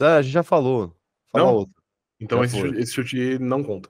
A 0.00 0.20
gente 0.22 0.32
já 0.32 0.42
falou. 0.42 0.94
Fala 1.30 1.44
Não? 1.46 1.54
outro. 1.54 1.74
Então 2.20 2.44
esse 2.44 2.58
chute, 2.58 2.78
esse 2.78 2.92
chute 2.92 3.38
não 3.38 3.62
conta. 3.64 3.88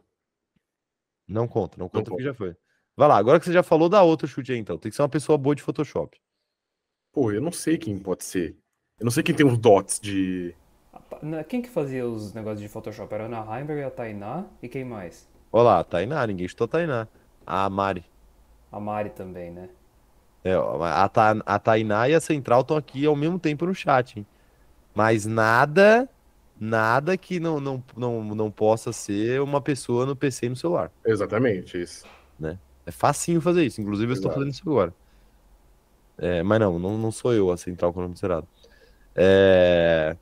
Não 1.29 1.47
conta, 1.49 1.77
não 1.79 1.89
conta 1.89 2.11
porque 2.11 2.23
conta. 2.23 2.23
já 2.23 2.35
foi. 2.35 2.57
Vai 2.97 3.09
lá, 3.09 3.17
agora 3.17 3.39
que 3.39 3.47
você 3.47 3.53
já 3.53 3.63
falou, 3.63 3.89
dá 3.89 4.03
outro 4.03 4.29
chute 4.29 4.53
aí 4.53 4.59
então. 4.59 4.79
Tem 4.79 4.91
que 4.91 4.97
ser 4.97 5.03
uma 5.03 5.09
pessoa 5.09 5.39
boa 5.39 5.55
de 5.55 5.63
Photoshop. 5.63 6.21
Pô, 7.13 7.31
eu 7.33 7.41
não 7.41 7.53
sei 7.53 7.79
quem 7.79 7.99
pode 7.99 8.25
ser. 8.25 8.57
Eu 8.99 9.05
não 9.05 9.11
sei 9.11 9.23
quem 9.23 9.35
tem 9.35 9.47
os 9.47 9.59
dots 9.59 9.99
de. 10.01 10.55
Quem 11.49 11.61
que 11.63 11.69
fazia 11.69 12.07
os 12.07 12.33
negócios 12.33 12.61
de 12.61 12.69
Photoshop? 12.69 13.13
Era 13.13 13.25
a 13.25 13.27
Ana 13.27 13.59
Heimberg, 13.59 13.83
a 13.83 13.91
Tainá 13.91 14.47
e 14.63 14.69
quem 14.69 14.85
mais? 14.85 15.29
Olha 15.51 15.65
lá, 15.65 15.79
a 15.81 15.85
Tainá, 15.85 16.27
ninguém 16.27 16.49
chutou 16.49 16.65
a 16.65 16.69
Tainá. 16.69 17.09
A 17.47 17.69
Mari. 17.69 18.05
A 18.71 18.81
Mari 18.81 19.11
também, 19.11 19.51
né? 19.51 19.69
É, 20.45 20.55
a, 20.55 21.09
Ta, 21.09 21.37
a 21.45 21.59
Tainá 21.59 22.09
e 22.09 22.15
a 22.15 22.21
Central 22.21 22.63
estão 22.63 22.77
aqui 22.77 23.07
ao 23.07 23.15
mesmo 23.15 23.39
tempo 23.39 23.67
no 23.67 23.75
chat, 23.75 24.19
hein? 24.19 24.27
Mas 24.95 25.25
nada, 25.27 26.09
nada 26.63 27.17
que 27.17 27.41
não, 27.41 27.59
não, 27.59 27.83
não, 27.97 28.23
não 28.23 28.51
possa 28.51 28.93
ser 28.93 29.41
uma 29.41 29.61
pessoa 29.61 30.07
no 30.07 30.15
PC 30.15 30.47
e 30.47 30.49
no 30.51 30.57
celular. 30.57 30.93
Exatamente, 31.05 31.81
isso. 31.81 32.07
É 32.87 32.91
facinho 32.91 33.41
fazer 33.41 33.65
isso. 33.65 33.81
Inclusive, 33.81 34.13
eu 34.13 34.15
estou 34.15 34.31
fazendo 34.31 34.51
isso 34.51 34.63
agora. 34.65 34.95
É, 36.19 36.43
mas 36.43 36.61
não, 36.61 36.79
não, 36.79 36.97
não 36.97 37.11
sou 37.11 37.35
eu 37.35 37.51
a 37.51 37.57
central 37.57 37.93
cronometrada. 37.93 38.47
É... 39.15 40.17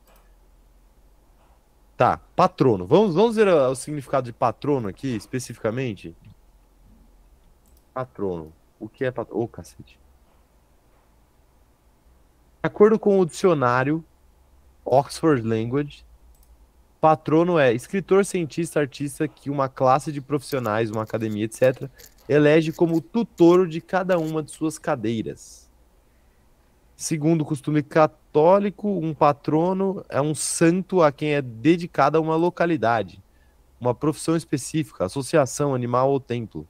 Tá, 1.95 2.17
patrono. 2.35 2.87
Vamos, 2.87 3.15
vamos 3.15 3.37
ver 3.37 3.49
o 3.49 3.75
significado 3.75 4.25
de 4.25 4.33
patrono 4.33 4.89
aqui, 4.89 5.15
especificamente? 5.17 6.17
Patrono. 7.93 8.51
O 8.79 8.89
que 8.89 9.05
é 9.05 9.11
patrono? 9.11 9.43
Ô, 9.43 9.45
oh, 9.45 9.49
cacete. 9.49 9.99
De 12.63 12.67
acordo 12.67 12.99
com 12.99 13.19
o 13.21 13.27
dicionário 13.27 14.03
Oxford 14.85 15.47
Language, 15.47 16.05
patrono 17.01 17.59
é 17.59 17.73
escritor, 17.73 18.25
cientista, 18.25 18.79
artista 18.79 19.27
que 19.27 19.49
uma 19.49 19.69
classe 19.69 20.13
de 20.13 20.21
profissionais, 20.21 20.91
uma 20.91 21.03
academia, 21.03 21.47
etc., 21.47 21.89
elege 22.29 22.73
como 22.73 23.01
tutor 23.01 23.67
de 23.67 23.81
cada 23.81 24.19
uma 24.19 24.43
de 24.43 24.51
suas 24.51 24.79
cadeiras. 24.79 25.69
Segundo 26.95 27.41
o 27.41 27.45
costume 27.47 27.83
católico, 27.83 28.89
um 28.89 29.15
patrono 29.15 30.05
é 30.09 30.21
um 30.21 30.35
santo 30.35 31.03
a 31.03 31.11
quem 31.11 31.35
é 31.35 31.41
dedicada 31.41 32.21
uma 32.21 32.37
localidade, 32.37 33.23
uma 33.81 33.95
profissão 33.95 34.37
específica, 34.37 35.07
associação, 35.07 35.75
animal 35.75 36.11
ou 36.11 36.21
templo. 36.21 36.69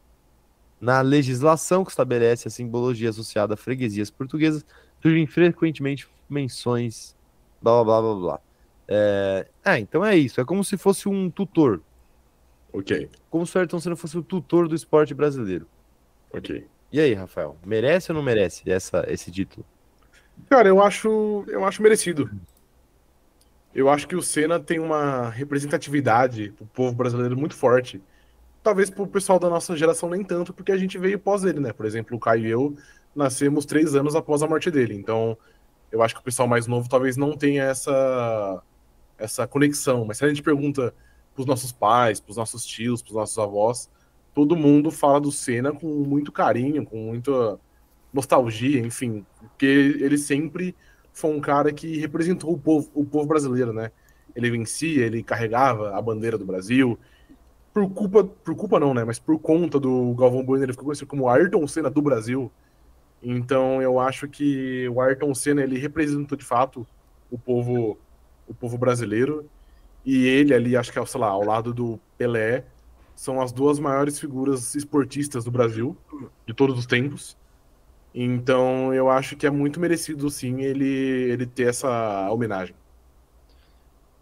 Na 0.81 1.01
legislação 1.01 1.85
que 1.85 1.91
estabelece 1.91 2.47
a 2.47 2.51
simbologia 2.51 3.11
associada 3.11 3.55
a 3.55 3.57
freguesias 3.57 4.11
portuguesas, 4.11 4.65
surgem 5.03 5.27
frequentemente 5.27 6.09
menções, 6.29 7.17
blá 7.61 7.83
blá 7.83 8.01
blá 8.01 8.15
blá 8.15 8.21
blá. 8.21 8.50
É... 8.91 9.47
é, 9.65 9.79
então 9.79 10.05
é 10.05 10.17
isso. 10.17 10.41
É 10.41 10.45
como 10.45 10.65
se 10.65 10.77
fosse 10.77 11.09
um 11.09 11.31
tutor. 11.31 11.81
Ok. 12.73 13.09
Como 13.31 13.47
se 13.47 13.57
o 13.57 13.61
Ayrton 13.61 13.79
Senna 13.79 13.97
fosse 13.97 14.19
o 14.19 14.23
tutor 14.23 14.67
do 14.67 14.75
esporte 14.75 15.15
brasileiro. 15.15 15.67
Ok. 16.33 16.67
E 16.93 17.01
aí, 17.01 17.15
Rafael? 17.15 17.57
Merece 17.65 18.11
ou 18.11 18.17
não 18.17 18.23
merece 18.23 18.69
essa, 18.69 19.05
esse 19.09 19.31
título? 19.31 19.65
Cara, 20.49 20.69
eu 20.69 20.83
acho, 20.83 21.45
eu 21.47 21.65
acho 21.65 21.83
merecido. 21.83 22.29
Eu 23.73 23.89
acho 23.89 24.09
que 24.09 24.17
o 24.17 24.23
Senna 24.23 24.59
tem 24.59 24.81
uma 24.81 25.31
representatividade 25.31 26.53
pro 26.57 26.67
povo 26.67 26.95
brasileiro 26.95 27.37
muito 27.37 27.55
forte. 27.55 28.03
Talvez 28.63 28.91
pro 28.91 29.07
pessoal 29.07 29.39
da 29.39 29.49
nossa 29.49 29.77
geração 29.77 30.09
nem 30.11 30.25
tanto, 30.25 30.53
porque 30.53 30.73
a 30.73 30.77
gente 30.77 30.99
veio 30.99 31.19
pós 31.19 31.45
ele, 31.45 31.61
né? 31.61 31.73
Por 31.73 31.87
exemplo, 31.87 32.17
o 32.17 32.21
Caio 32.21 32.47
e 32.47 32.51
eu 32.51 32.77
nascemos 33.15 33.65
três 33.65 33.95
anos 33.95 34.17
após 34.17 34.43
a 34.43 34.49
morte 34.49 34.71
dele. 34.71 34.95
Então, 34.95 35.39
eu 35.91 36.03
acho 36.03 36.15
que 36.15 36.21
o 36.21 36.25
pessoal 36.25 36.49
mais 36.49 36.67
novo 36.67 36.89
talvez 36.89 37.17
não 37.17 37.37
tenha 37.37 37.65
essa, 37.65 38.63
essa 39.21 39.47
conexão. 39.47 40.05
Mas 40.05 40.19
se 40.19 40.25
a 40.25 40.29
gente 40.29 40.43
pergunta 40.43 40.95
pros 41.35 41.47
nossos 41.47 41.73
pais, 41.73 42.21
pros 42.21 42.37
nossos 42.37 42.65
tios, 42.65 43.03
pros 43.03 43.15
nossos 43.15 43.39
avós, 43.39 43.91
todo 44.35 44.57
mundo 44.57 44.91
fala 44.91 45.21
do 45.21 45.31
Senna 45.31 45.73
com 45.73 45.87
muito 45.87 46.33
carinho, 46.33 46.85
com 46.85 46.97
muita 46.97 47.59
nostalgia, 48.13 48.81
enfim, 48.81 49.25
porque 49.39 49.67
ele 50.01 50.19
sempre 50.19 50.75
foi 51.13 51.31
um 51.31 51.41
cara 51.41 51.73
que 51.73 51.99
representou 51.99 52.53
o 52.53 52.59
povo, 52.59 52.91
o 52.95 53.05
povo 53.05 53.27
brasileiro, 53.27 53.73
né? 53.73 53.91
Ele 54.35 54.51
vencia, 54.51 55.05
ele 55.05 55.23
carregava 55.23 55.97
a 55.97 56.03
bandeira 56.03 56.39
do 56.39 56.45
Brasil. 56.45 56.99
Por 57.73 57.89
culpa, 57.91 58.25
por 58.25 58.55
culpa 58.55 58.81
não, 58.81 58.95
né? 58.95 59.05
Mas 59.05 59.19
por 59.19 59.39
conta 59.39 59.79
do 59.79 60.15
Galvão 60.15 60.45
Bueno, 60.45 60.65
ele 60.65 60.73
ficou 60.73 60.87
conhecido 60.87 61.07
como 61.07 61.29
Ayrton 61.29 61.67
Senna 61.67 61.91
do 61.91 62.03
Brasil. 62.03 62.51
Então 63.23 63.83
eu 63.83 64.01
acho 64.01 64.29
que 64.29 64.89
o 64.89 65.01
Ayrton 65.01 65.35
Senna 65.35 65.63
ele 65.63 65.79
representou 65.79 66.39
de 66.39 66.45
fato 66.45 66.87
o 67.31 67.39
povo, 67.39 67.99
o 68.51 68.55
povo 68.55 68.77
brasileiro. 68.77 69.49
E 70.05 70.27
ele 70.27 70.53
ali, 70.53 70.77
acho 70.77 70.93
que 70.93 70.99
é, 70.99 71.07
sei 71.07 71.21
lá, 71.21 71.29
ao 71.29 71.45
lado 71.45 71.73
do 71.73 72.01
Pelé, 72.19 72.65
são 73.15 73.41
as 73.41 73.53
duas 73.53 73.79
maiores 73.79 74.19
figuras 74.19 74.75
esportistas 74.75 75.45
do 75.45 75.51
Brasil 75.51 75.97
de 76.47 76.53
todos 76.53 76.79
os 76.79 76.87
tempos. 76.87 77.37
Então 78.15 78.93
eu 78.93 79.09
acho 79.09 79.37
que 79.37 79.47
é 79.47 79.51
muito 79.51 79.79
merecido 79.79 80.29
sim 80.31 80.63
ele, 80.63 80.87
ele 80.87 81.47
ter 81.47 81.69
essa 81.69 82.29
homenagem. 82.31 82.75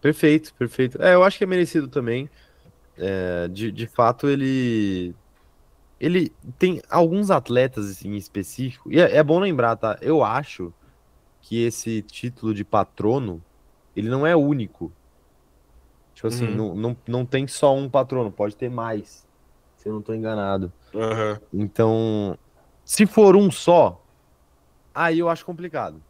Perfeito, 0.01 0.55
perfeito. 0.55 1.03
É, 1.03 1.14
eu 1.14 1.24
acho 1.24 1.39
que 1.39 1.45
é 1.45 1.47
merecido 1.47 1.89
também. 1.89 2.29
É, 2.97 3.49
de, 3.49 3.72
de 3.72 3.87
fato, 3.87 4.29
ele. 4.29 5.14
Ele 6.01 6.33
tem 6.59 6.81
alguns 6.89 7.31
atletas 7.31 7.91
assim, 7.91 8.11
em 8.11 8.16
específico. 8.16 8.93
E 8.93 9.01
é, 9.01 9.16
é 9.16 9.22
bom 9.22 9.41
lembrar, 9.41 9.74
tá? 9.76 9.99
Eu 10.01 10.22
acho 10.22 10.72
que 11.41 11.64
esse 11.64 12.03
título 12.03 12.55
de 12.55 12.64
patrono 12.64 13.43
ele 13.99 14.09
não 14.09 14.26
é 14.26 14.36
único. 14.36 14.92
Tipo 16.14 16.28
assim, 16.28 16.46
uhum. 16.46 16.55
não, 16.55 16.74
não, 16.74 16.96
não 17.07 17.26
tem 17.26 17.46
só 17.46 17.76
um 17.76 17.88
patrono, 17.88 18.30
pode 18.30 18.57
ter 18.57 18.70
mais. 18.70 19.26
Se 19.76 19.88
eu 19.88 19.92
não 19.92 20.01
estou 20.01 20.14
enganado. 20.14 20.72
Uhum. 20.94 21.38
Então, 21.53 22.38
se 22.84 23.07
for 23.07 23.36
um 23.36 23.51
só, 23.51 24.05
aí 24.94 25.18
eu 25.18 25.28
acho 25.28 25.44
complicado. 25.44 26.03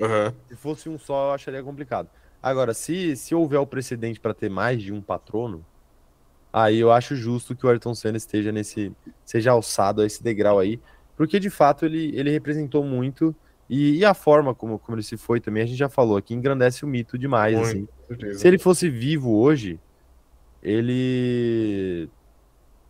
Uhum. 0.00 0.32
Se 0.48 0.56
fosse 0.56 0.88
um 0.88 0.98
só, 0.98 1.28
eu 1.28 1.34
acharia 1.34 1.62
complicado. 1.62 2.08
Agora, 2.42 2.72
se, 2.72 3.16
se 3.16 3.34
houver 3.34 3.58
o 3.58 3.66
precedente 3.66 4.20
para 4.20 4.32
ter 4.32 4.48
mais 4.48 4.80
de 4.80 4.92
um 4.92 5.02
patrono, 5.02 5.64
aí 6.52 6.78
eu 6.78 6.92
acho 6.92 7.16
justo 7.16 7.54
que 7.54 7.66
o 7.66 7.68
Ayrton 7.68 7.94
Senna 7.94 8.16
esteja 8.16 8.52
nesse, 8.52 8.92
seja 9.24 9.50
alçado 9.50 10.02
a 10.02 10.06
esse 10.06 10.22
degrau 10.22 10.58
aí, 10.58 10.80
porque 11.16 11.40
de 11.40 11.50
fato 11.50 11.84
ele, 11.84 12.16
ele 12.16 12.30
representou 12.30 12.84
muito 12.84 13.34
e, 13.68 13.98
e, 13.98 14.04
a 14.04 14.14
forma 14.14 14.54
como, 14.54 14.78
como 14.78 14.96
ele 14.96 15.02
se 15.02 15.16
foi 15.16 15.40
também, 15.40 15.62
a 15.62 15.66
gente 15.66 15.78
já 15.78 15.88
falou 15.88 16.16
aqui, 16.16 16.34
engrandece 16.34 16.84
o 16.84 16.88
mito 16.88 17.18
demais. 17.18 17.56
Muito, 17.56 18.26
assim. 18.26 18.34
Se 18.34 18.48
ele 18.48 18.58
fosse 18.58 18.88
vivo 18.88 19.36
hoje, 19.36 19.78
ele 20.62 22.08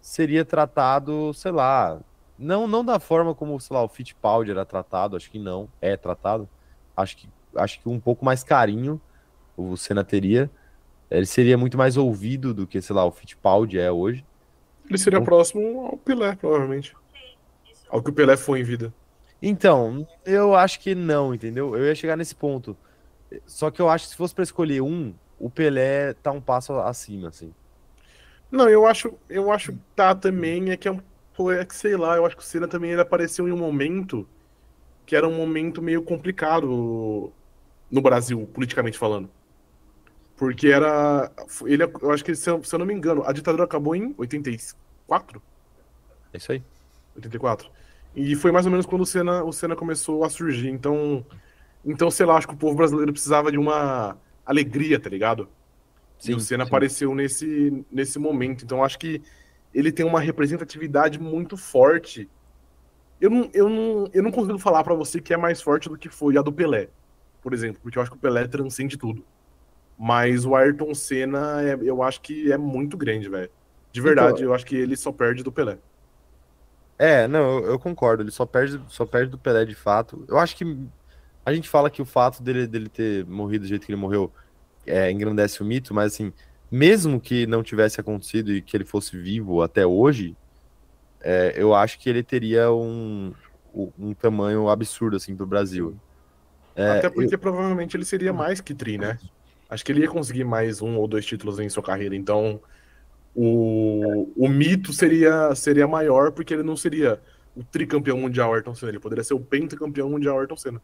seria 0.01 0.45
tratado, 0.45 1.35
sei 1.35 1.51
lá, 1.51 2.01
não, 2.39 2.69
não 2.69 2.85
da 2.85 3.01
forma 3.01 3.35
como, 3.35 3.59
sei 3.59 3.77
lá, 3.77 3.83
o 3.83 3.89
Fittipaldi 3.89 4.51
era 4.51 4.65
tratado, 4.65 5.17
acho 5.17 5.31
que 5.31 5.39
não, 5.39 5.69
é 5.81 5.97
tratado. 5.97 6.49
Acho 6.97 7.17
que, 7.17 7.29
acho 7.57 7.81
que 7.81 7.89
um 7.89 7.99
pouco 7.99 8.25
mais 8.25 8.45
carinho 8.45 9.01
o 9.57 9.77
Senna 9.77 10.05
teria. 10.05 10.49
Ele 11.11 11.27
seria 11.27 11.59
muito 11.59 11.77
mais 11.77 11.97
ouvido 11.97 12.55
do 12.55 12.67
que, 12.67 12.81
sei 12.81 12.95
lá, 12.95 13.05
o 13.05 13.11
Fittipaldi 13.11 13.79
é 13.79 13.91
hoje. 13.91 14.25
Ele 14.89 14.99
seria 14.99 15.17
então, 15.17 15.25
próximo 15.25 15.87
ao 15.87 15.97
Pelé, 15.97 16.37
provavelmente. 16.37 16.95
Ao 17.89 18.03
que 18.03 18.11
o 18.11 18.13
Pelé 18.13 18.37
foi 18.37 18.61
em 18.61 18.65
vida. 18.65 18.93
Então, 19.41 20.07
eu 20.25 20.55
acho 20.55 20.81
que 20.81 20.95
não, 20.95 21.35
entendeu? 21.35 21.77
Eu 21.77 21.87
ia 21.87 21.95
chegar 21.95 22.17
nesse 22.17 22.35
ponto. 22.35 22.77
Só 23.47 23.71
que 23.71 23.81
eu 23.81 23.89
acho 23.89 24.07
que 24.07 24.11
se 24.11 24.17
fosse 24.17 24.35
para 24.35 24.45
escolher 24.45 24.81
um, 24.81 25.15
o 25.39 25.49
Pelé 25.49 26.15
tá 26.15 26.33
um 26.33 26.41
passo 26.41 26.73
acima, 26.75 27.29
assim. 27.29 27.55
Não, 28.51 28.69
eu 28.69 28.87
acho, 28.87 29.13
eu 29.29 29.53
acho 29.53 29.73
que 29.73 29.79
tá 29.95 30.15
também, 30.15 30.71
é 30.71 30.77
que 30.77 30.89
é 30.89 30.93
um 30.93 31.01
é 31.53 31.65
que 31.65 31.77
sei 31.77 31.97
lá, 31.97 32.17
eu 32.17 32.27
acho 32.27 32.37
que 32.37 32.43
o 32.43 32.45
Senna 32.45 32.67
também 32.67 32.91
ele 32.91 33.01
apareceu 33.01 33.47
em 33.47 33.53
um 33.53 33.57
momento 33.57 34.27
que 35.07 35.15
era 35.15 35.27
um 35.27 35.35
momento 35.35 35.81
meio 35.81 36.03
complicado 36.03 37.33
no 37.91 38.03
Brasil, 38.03 38.47
politicamente 38.53 38.99
falando. 38.99 39.31
Porque 40.37 40.69
era. 40.69 41.33
Ele, 41.65 41.85
eu 41.85 42.11
acho 42.11 42.25
que, 42.25 42.35
se 42.35 42.51
eu, 42.51 42.63
se 42.63 42.75
eu 42.75 42.79
não 42.79 42.85
me 42.85 42.93
engano, 42.93 43.23
a 43.25 43.33
ditadura 43.33 43.65
acabou 43.65 43.97
em 43.97 44.15
84? 44.19 45.43
É 46.33 46.37
isso 46.37 46.53
aí. 46.53 46.63
84. 47.17 47.71
E 48.15 48.35
foi 48.35 48.51
mais 48.51 48.67
ou 48.67 48.71
menos 48.71 48.87
quando 48.87 49.03
o 49.03 49.07
Senna, 49.07 49.45
o 49.45 49.53
Senna 49.53 49.77
começou 49.77 50.25
a 50.25 50.31
surgir. 50.31 50.69
Então, 50.69 51.25
então, 51.85 52.11
sei 52.11 52.27
lá, 52.27 52.37
acho 52.37 52.49
que 52.49 52.55
o 52.55 52.59
povo 52.59 52.77
brasileiro 52.77 53.13
precisava 53.13 53.51
de 53.51 53.59
uma 53.59 54.17
alegria, 54.45 54.99
tá 54.99 55.09
ligado? 55.09 55.49
Sim, 56.19 56.33
e 56.33 56.35
o 56.35 56.41
Senna 56.41 56.65
sim. 56.65 56.69
apareceu 56.69 57.15
nesse, 57.15 57.85
nesse 57.91 58.19
momento. 58.19 58.65
Então, 58.65 58.83
acho 58.83 58.99
que 58.99 59.23
ele 59.73 59.93
tem 59.93 60.05
uma 60.05 60.21
representatividade 60.21 61.21
muito 61.21 61.57
forte. 61.57 62.29
Eu 63.21 63.31
não, 63.31 63.51
eu 63.53 63.69
não, 63.69 64.11
eu 64.13 64.23
não 64.23 64.31
consigo 64.31 64.59
falar 64.59 64.83
para 64.83 64.95
você 64.95 65.21
que 65.21 65.33
é 65.33 65.37
mais 65.37 65.61
forte 65.61 65.89
do 65.89 65.99
que 65.99 66.09
foi 66.09 66.37
a 66.37 66.43
do 66.43 66.53
Pelé, 66.53 66.89
por 67.43 67.53
exemplo, 67.53 67.81
porque 67.83 67.99
eu 67.99 68.03
acho 68.03 68.11
que 68.11 68.17
o 68.17 68.21
Pelé 68.21 68.47
transcende 68.47 68.97
tudo. 68.97 69.25
Mas 69.99 70.45
o 70.45 70.55
Ayrton 70.55 70.95
Senna, 70.95 71.63
é, 71.63 71.77
eu 71.83 72.03
acho 72.03 72.21
que 72.21 72.53
é 72.53 72.57
muito 72.57 72.97
grande, 72.97 73.29
velho. 73.29 73.51
De 73.91 74.01
verdade, 74.01 74.35
então, 74.35 74.45
eu 74.45 74.55
acho 74.55 74.65
que 74.65 74.77
ele 74.77 74.97
só 74.97 75.11
perde 75.11 75.43
do 75.43 75.51
Pelé. 75.51 75.79
É, 76.99 77.29
não, 77.29 77.59
eu, 77.59 77.67
eu, 77.73 77.79
concordo. 77.79 78.23
Ele 78.23 78.31
só 78.31 78.45
perde, 78.45 78.81
só 78.89 79.07
perde 79.07 79.31
do 79.31 79.39
Pelé 79.39 79.65
de 79.65 79.75
fato. 79.75 80.25
Eu 80.29 80.39
acho 80.39 80.57
que 80.57 80.65
a 81.47 81.55
gente 81.55 81.69
fala 81.69 81.89
que 81.89 82.03
o 82.03 82.05
fato 82.05 82.43
dele, 82.43 82.67
dele 82.67 82.89
ter 82.89 83.25
morrido 83.25 83.65
do 83.65 83.69
jeito 83.69 83.87
que 83.87 83.93
ele 83.93 84.01
morreu 84.01 84.33
é, 84.87 85.11
engrandece 85.11 85.63
o 85.63 85.65
mito, 85.65 85.95
mas 85.95 86.15
assim, 86.15 86.33
mesmo 86.71 87.21
que 87.21 87.47
não 87.47 87.63
tivesse 87.63 88.01
acontecido 88.01 88.53
e 88.53 88.61
que 88.61 88.77
ele 88.77 88.85
fosse 88.85 89.17
vivo 89.17 89.63
até 89.63 89.87
hoje, 89.87 90.37
é, 91.21 91.55
eu 91.57 91.75
acho 91.75 91.99
que 91.99 92.09
ele 92.09 92.23
teria 92.23 92.73
um, 92.73 93.33
um 93.99 94.15
tamanho 94.15 94.69
absurdo 94.69 95.17
assim 95.17 95.37
para 95.37 95.45
o 95.45 95.47
Brasil. 95.47 95.97
É, 96.75 96.99
até 96.99 97.11
porque 97.11 97.35
eu... 97.35 97.39
provavelmente 97.39 97.97
ele 97.97 98.05
seria 98.05 98.33
mais 98.33 98.61
que 98.61 98.75
tri, 98.75 98.99
né? 98.99 99.19
Acho 99.69 99.85
que 99.85 99.93
ele 99.93 100.01
ia 100.01 100.09
conseguir 100.09 100.45
mais 100.45 100.81
um 100.81 100.97
ou 100.97 101.07
dois 101.07 101.27
títulos 101.27 101.59
em 101.59 101.69
sua 101.69 101.83
carreira. 101.83 102.17
Então, 102.17 102.61
o, 103.35 104.33
o 104.37 104.49
mito 104.49 104.93
seria, 104.93 105.55
seria 105.55 105.87
maior 105.87 106.33
porque 106.33 106.55
ele 106.55 106.63
não 106.63 106.77
seria 106.77 107.21
o 107.55 107.63
tricampeão 107.63 108.19
mundial 108.19 108.53
Ayrton 108.55 108.75
Senna. 108.75 108.93
Ele 108.93 109.01
poderia 109.01 109.25
ser 109.25 109.35
o 109.35 109.41
pentacampeão 109.41 110.11
mundial 110.11 110.39
Ayrton 110.39 110.57
Senna. 110.57 110.83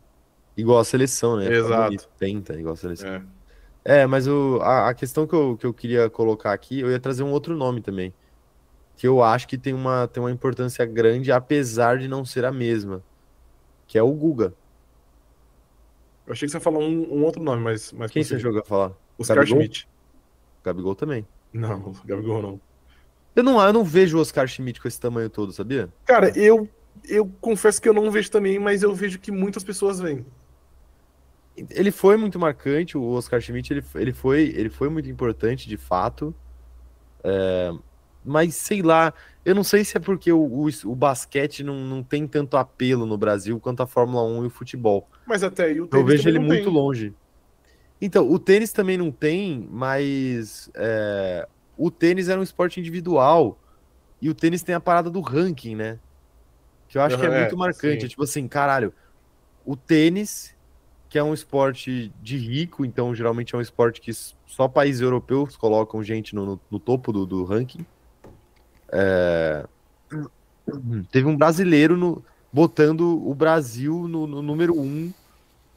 Igual 0.57 0.79
a 0.79 0.85
seleção, 0.85 1.37
né? 1.37 1.53
Exato. 1.53 2.09
Penta, 2.19 2.55
igual 2.55 2.75
a 2.75 2.77
seleção. 2.77 3.09
É. 3.09 3.23
É, 3.85 4.07
mas 4.07 4.27
o, 4.27 4.61
a, 4.63 4.89
a, 4.89 4.95
questão 4.95 5.27
que 5.27 5.35
eu, 5.35 5.57
que 5.59 5.67
eu 5.67 5.75
queria 5.75 6.09
colocar 6.09 6.53
aqui, 6.53 6.81
eu 6.81 6.91
ia 6.91 6.99
trazer 6.99 7.23
um 7.23 7.33
outro 7.33 7.55
nome 7.55 7.83
também. 7.83 8.15
Que 8.97 9.07
eu 9.07 9.23
acho 9.23 9.47
que 9.47 9.59
tem 9.59 9.75
uma, 9.75 10.09
tem 10.09 10.23
uma 10.23 10.31
importância 10.31 10.87
grande, 10.87 11.31
apesar 11.31 11.99
de 11.99 12.09
não 12.09 12.25
ser 12.25 12.45
a 12.45 12.53
mesma. 12.53 13.03
Que 13.87 13.99
é 13.99 14.03
o 14.03 14.13
Guga. 14.13 14.55
Eu 16.27 16.33
achei 16.33 16.47
que 16.47 16.53
você 16.53 16.57
ia 16.57 16.61
falar 16.61 16.79
um, 16.79 17.13
um 17.13 17.25
outro 17.25 17.43
nome, 17.43 17.63
mas. 17.63 17.93
mas 17.93 18.11
Quem 18.11 18.25
você 18.25 18.39
jogou 18.39 18.61
a 18.61 18.65
falar? 18.65 18.93
Oscar 19.19 19.45
Schmidt. 19.45 19.87
Gabigol 20.65 20.95
também. 20.95 21.27
Não, 21.55 21.93
Gabigol 22.05 22.43
não. 22.43 22.61
Eu 23.35 23.43
não, 23.43 23.61
eu 23.61 23.73
não 23.73 23.85
vejo 23.85 24.19
o 24.19 24.21
Oscar 24.21 24.47
Schmidt 24.47 24.81
com 24.81 24.89
esse 24.89 25.01
tamanho 25.01 25.31
todo, 25.31 25.53
sabia? 25.53 25.89
Cara, 26.05 26.37
eu, 26.39 26.69
eu 27.09 27.27
confesso 27.41 27.81
que 27.81 27.89
eu 27.89 27.95
não 27.95 28.11
vejo 28.11 28.31
também, 28.31 28.59
mas 28.59 28.83
eu 28.83 28.95
vejo 28.95 29.19
que 29.19 29.33
muitas 29.33 29.65
pessoas 29.65 29.99
veem. 29.99 30.25
Ele 31.71 31.91
foi 31.91 32.17
muito 32.17 32.39
marcante, 32.39 32.99
o 32.99 33.11
Oscar 33.11 33.41
Schmidt, 33.41 33.73
ele, 33.73 33.85
ele, 33.95 34.13
foi, 34.13 34.53
ele 34.57 34.69
foi 34.69 34.89
muito 34.89 35.09
importante, 35.09 35.69
de 35.69 35.77
fato. 35.77 36.35
É, 37.23 37.73
mas 38.25 38.55
sei 38.57 38.83
lá, 38.83 39.13
eu 39.45 39.55
não 39.55 39.63
sei 39.63 39.85
se 39.85 39.97
é 39.97 40.01
porque 40.01 40.33
o, 40.33 40.41
o, 40.41 40.69
o, 40.85 40.95
basquete 40.95 41.63
não, 41.63 41.77
não 41.77 42.03
tem 42.03 42.27
tanto 42.27 42.57
apelo 42.57 43.05
no 43.05 43.19
Brasil 43.19 43.61
quanto 43.61 43.83
a 43.83 43.87
Fórmula 43.87 44.25
1 44.25 44.45
e 44.45 44.47
o 44.47 44.51
futebol. 44.51 45.09
Mas 45.27 45.43
até 45.43 45.65
aí 45.65 45.81
o 45.81 45.89
Eu 45.93 46.05
vejo 46.05 46.29
ele 46.29 46.39
muito 46.39 46.65
tem. 46.65 46.73
longe. 46.73 47.15
Então, 48.05 48.31
o 48.31 48.39
tênis 48.39 48.71
também 48.71 48.99
não 48.99 49.11
tem, 49.11 49.67
mas 49.71 50.71
é, 50.75 51.49
o 51.75 51.91
tênis 51.91 52.29
era 52.29 52.39
um 52.39 52.43
esporte 52.43 52.79
individual. 52.79 53.59
E 54.21 54.29
o 54.29 54.35
tênis 54.35 54.63
tem 54.63 54.75
a 54.75 54.81
parada 54.81 55.09
do 55.09 55.23
ranking, 55.23 55.75
né? 55.75 55.99
Que 56.87 56.99
eu 56.99 57.03
acho 57.03 57.17
uhum, 57.17 57.23
que 57.23 57.27
é, 57.27 57.35
é 57.35 57.41
muito 57.41 57.57
marcante. 57.57 58.01
Sim. 58.01 58.07
É 58.07 58.09
tipo 58.11 58.23
assim, 58.23 58.47
caralho, 58.47 58.93
o 59.65 59.75
tênis, 59.75 60.55
que 61.09 61.19
é 61.19 61.25
um 61.25 61.33
esporte 61.33 62.13
de 62.21 62.37
rico, 62.37 62.85
então 62.85 63.15
geralmente 63.15 63.55
é 63.55 63.59
um 63.59 63.63
esporte 63.63 64.03
que 64.03 64.13
só 64.13 64.69
países 64.69 65.01
europeus 65.01 65.57
colocam 65.57 66.03
gente 66.03 66.35
no, 66.35 66.45
no, 66.45 66.61
no 66.71 66.79
topo 66.79 67.11
do, 67.11 67.25
do 67.25 67.43
ranking. 67.43 67.87
É... 68.93 69.65
Teve 71.11 71.27
um 71.27 71.39
brasileiro 71.39 71.97
no, 71.97 72.23
botando 72.53 73.01
o 73.27 73.35
Brasil 73.35 74.07
no, 74.07 74.27
no, 74.27 74.43
número 74.43 74.79
um, 74.79 75.11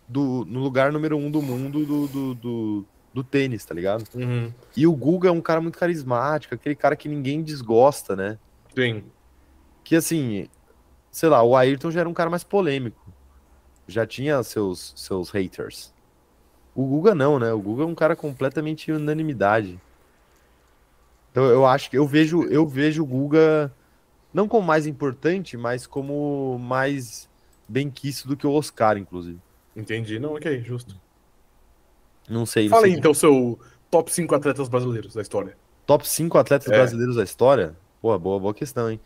do, 0.08 0.46
no 0.46 0.62
lugar 0.62 0.92
número 0.92 1.18
um 1.18 1.30
do 1.30 1.42
mundo 1.42 1.86
do, 1.86 2.08
do, 2.08 2.36
do, 2.36 2.86
do 3.14 3.24
tênis, 3.24 3.66
tá 3.66 3.74
ligado? 3.74 4.04
Uhum. 4.14 4.54
E 4.76 4.88
o 4.88 4.94
Guga 4.94 5.30
é 5.30 5.32
um 5.32 5.42
cara 5.42 5.60
muito 5.60 5.78
carismático, 5.78 6.56
aquele 6.56 6.76
cara 6.76 6.96
que 6.96 7.10
ninguém 7.10 7.44
desgosta, 7.44 8.16
né? 8.16 8.38
Sim. 8.76 9.04
Que 9.84 9.96
assim, 9.96 10.48
sei 11.12 11.30
lá, 11.30 11.44
o 11.44 11.56
Ayrton 11.56 11.92
já 11.92 12.02
era 12.02 12.10
um 12.10 12.14
cara 12.14 12.30
mais 12.30 12.44
polêmico. 12.44 13.12
Já 13.88 14.06
tinha 14.06 14.44
seus, 14.44 14.94
seus 14.96 15.30
haters. 15.30 15.94
O 16.76 16.86
Guga 16.86 17.16
não, 17.16 17.40
né? 17.40 17.52
O 17.54 17.60
Guga 17.60 17.84
é 17.84 17.86
um 17.88 17.96
cara 17.96 18.16
completamente 18.16 18.92
unanimidade. 18.92 19.80
Então 21.32 21.46
eu 21.46 21.66
acho 21.66 21.90
que 21.90 21.98
eu 21.98 22.08
vejo 22.08 22.44
eu 22.44 22.68
vejo 22.68 23.04
o 23.04 23.06
Guga 23.06 23.74
não 24.34 24.48
como 24.48 24.66
mais 24.66 24.86
importante, 24.86 25.58
mas 25.58 25.88
como 25.88 26.58
mais 26.60 27.30
bem 27.68 27.90
quisto 27.90 28.28
do 28.28 28.38
que 28.38 28.46
o 28.46 28.52
Oscar, 28.52 28.98
inclusive. 28.98 29.40
Entendi, 29.78 30.18
não, 30.18 30.34
ok, 30.34 30.60
justo. 30.62 31.00
Não 32.28 32.48
sei. 32.48 32.68
Fala 32.68 32.88
aí 32.88 32.94
então 32.94 33.14
seu 33.14 33.60
top 33.92 34.12
5 34.12 34.34
atletas 34.34 34.68
brasileiros 34.68 35.14
da 35.14 35.22
história. 35.22 35.56
Top 35.86 36.06
5 36.06 36.36
atletas 36.36 36.68
é. 36.68 36.76
brasileiros 36.76 37.16
da 37.16 37.24
história? 37.24 37.76
Pô, 38.02 38.18
boa, 38.18 38.40
boa 38.40 38.54
questão, 38.56 38.90
hein? 38.90 39.00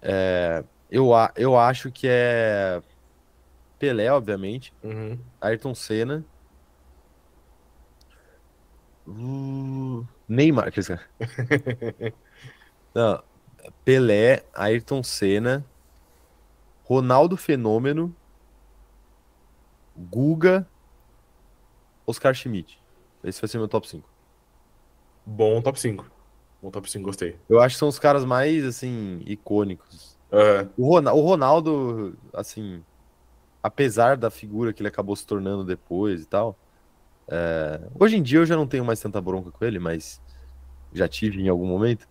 É, 0.00 0.64
eu, 0.90 1.10
eu 1.36 1.58
acho 1.58 1.92
que 1.92 2.08
é 2.08 2.82
Pelé, 3.78 4.10
obviamente. 4.10 4.72
Uhum. 4.82 5.18
Ayrton 5.38 5.74
Senna. 5.74 6.24
Uh, 9.06 10.06
Neymar. 10.26 10.72
Não, 12.94 13.22
Pelé, 13.84 14.44
Ayrton 14.54 15.02
Senna, 15.02 15.64
Ronaldo 16.84 17.36
Fenômeno, 17.36 18.14
Guga, 20.08 20.66
Oscar 22.06 22.34
Schmidt. 22.34 22.80
Esse 23.22 23.40
vai 23.40 23.48
ser 23.48 23.58
meu 23.58 23.68
top 23.68 23.88
5. 23.88 24.08
Bom 25.26 25.60
top 25.60 25.78
5. 25.78 26.10
Bom 26.62 26.70
top 26.70 26.90
5, 26.90 27.04
gostei. 27.04 27.36
Eu 27.48 27.60
acho 27.60 27.74
que 27.74 27.78
são 27.78 27.88
os 27.88 27.98
caras 27.98 28.24
mais, 28.24 28.64
assim, 28.64 29.22
icônicos. 29.26 30.18
Uhum. 30.32 30.68
O, 30.76 30.88
Ronaldo, 30.88 31.20
o 31.20 31.24
Ronaldo, 31.24 32.18
assim, 32.32 32.82
apesar 33.62 34.16
da 34.16 34.30
figura 34.30 34.72
que 34.72 34.80
ele 34.80 34.88
acabou 34.88 35.14
se 35.16 35.26
tornando 35.26 35.64
depois 35.64 36.22
e 36.22 36.26
tal, 36.26 36.56
é... 37.28 37.80
hoje 37.98 38.16
em 38.16 38.22
dia 38.22 38.38
eu 38.38 38.46
já 38.46 38.56
não 38.56 38.66
tenho 38.66 38.84
mais 38.84 39.00
tanta 39.00 39.20
bronca 39.20 39.50
com 39.50 39.64
ele, 39.64 39.78
mas 39.78 40.20
já 40.92 41.08
tive 41.08 41.40
em 41.40 41.48
algum 41.48 41.66
momento. 41.66 42.08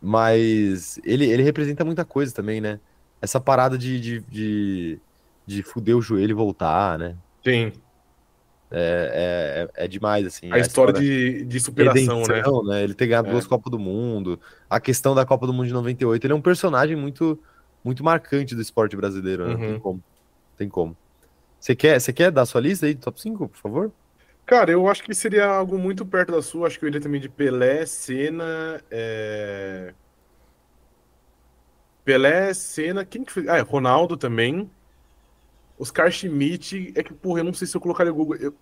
Mas 0.00 0.98
ele, 1.04 1.26
ele 1.26 1.42
representa 1.42 1.84
muita 1.84 2.04
coisa 2.04 2.34
também, 2.34 2.60
né? 2.60 2.80
Essa 3.20 3.40
parada 3.40 3.78
de, 3.78 4.00
de, 4.00 4.20
de, 4.22 5.00
de 5.46 5.62
fuder 5.62 5.96
o 5.96 6.02
joelho 6.02 6.30
e 6.30 6.34
voltar, 6.34 6.98
né? 6.98 7.16
Sim. 7.44 7.72
É, 8.74 9.68
é, 9.76 9.84
é 9.84 9.88
demais, 9.88 10.26
assim. 10.26 10.50
A, 10.50 10.54
a 10.54 10.58
história, 10.58 10.94
de, 10.94 11.44
de 11.44 11.60
superação, 11.60 12.20
né? 12.20 12.26
redenção, 12.26 12.62
né? 12.64 12.74
né? 12.74 12.82
Ele 12.82 12.94
ter 12.94 13.06
ganhado 13.06 13.28
é. 13.28 13.32
duas 13.32 13.46
Copas 13.46 13.70
do 13.70 13.78
Mundo. 13.78 14.40
A 14.68 14.80
questão 14.80 15.14
da 15.14 15.26
Copa 15.26 15.46
do 15.46 15.52
Mundo 15.52 15.66
de 15.66 15.74
98. 15.74 16.24
Ele 16.24 16.32
é 16.32 16.36
um 16.36 16.40
personagem 16.40 16.96
muito, 16.96 17.38
muito 17.84 18.02
marcante 18.02 18.54
do 18.54 18.62
esporte 18.62 18.96
brasileiro, 18.96 19.46
né? 19.46 19.54
Uhum. 19.54 19.60
Não 19.60 19.68
tem 19.68 19.78
como. 19.80 20.04
Tem 20.56 20.68
como. 20.68 20.96
Você 21.60 21.76
quer, 21.76 22.00
você 22.00 22.12
quer 22.12 22.30
dar 22.30 22.46
sua 22.46 22.60
lista 22.62 22.86
aí 22.86 22.94
de 22.94 23.00
top 23.00 23.20
5, 23.20 23.48
por 23.48 23.58
favor? 23.58 23.92
Cara, 24.46 24.72
eu 24.72 24.88
acho 24.88 25.02
que 25.04 25.14
seria 25.14 25.46
algo 25.46 25.78
muito 25.78 26.04
perto 26.04 26.32
da 26.32 26.42
sua. 26.42 26.66
Acho 26.66 26.78
que 26.78 26.84
eu 26.84 26.88
iria 26.88 27.00
também 27.00 27.20
de 27.20 27.28
Pelé, 27.28 27.84
Senna. 27.86 28.82
É... 28.90 29.94
Pelé, 32.04 32.52
Senna. 32.54 33.04
Quem 33.04 33.22
que 33.22 33.32
fez? 33.32 33.46
Ah, 33.48 33.58
é, 33.58 33.60
Ronaldo 33.60 34.16
também. 34.16 34.68
Oscar 35.82 36.10
Schmidt. 36.10 36.92
É 36.96 37.02
que, 37.02 37.12
porra, 37.12 37.40
eu 37.40 37.44
não 37.44 37.52
sei 37.52 37.66
se 37.66 37.76
eu 37.76 37.80
colocaria 37.80 38.12
o 38.12 38.14
Google. 38.14 38.36
Eu... 38.36 38.54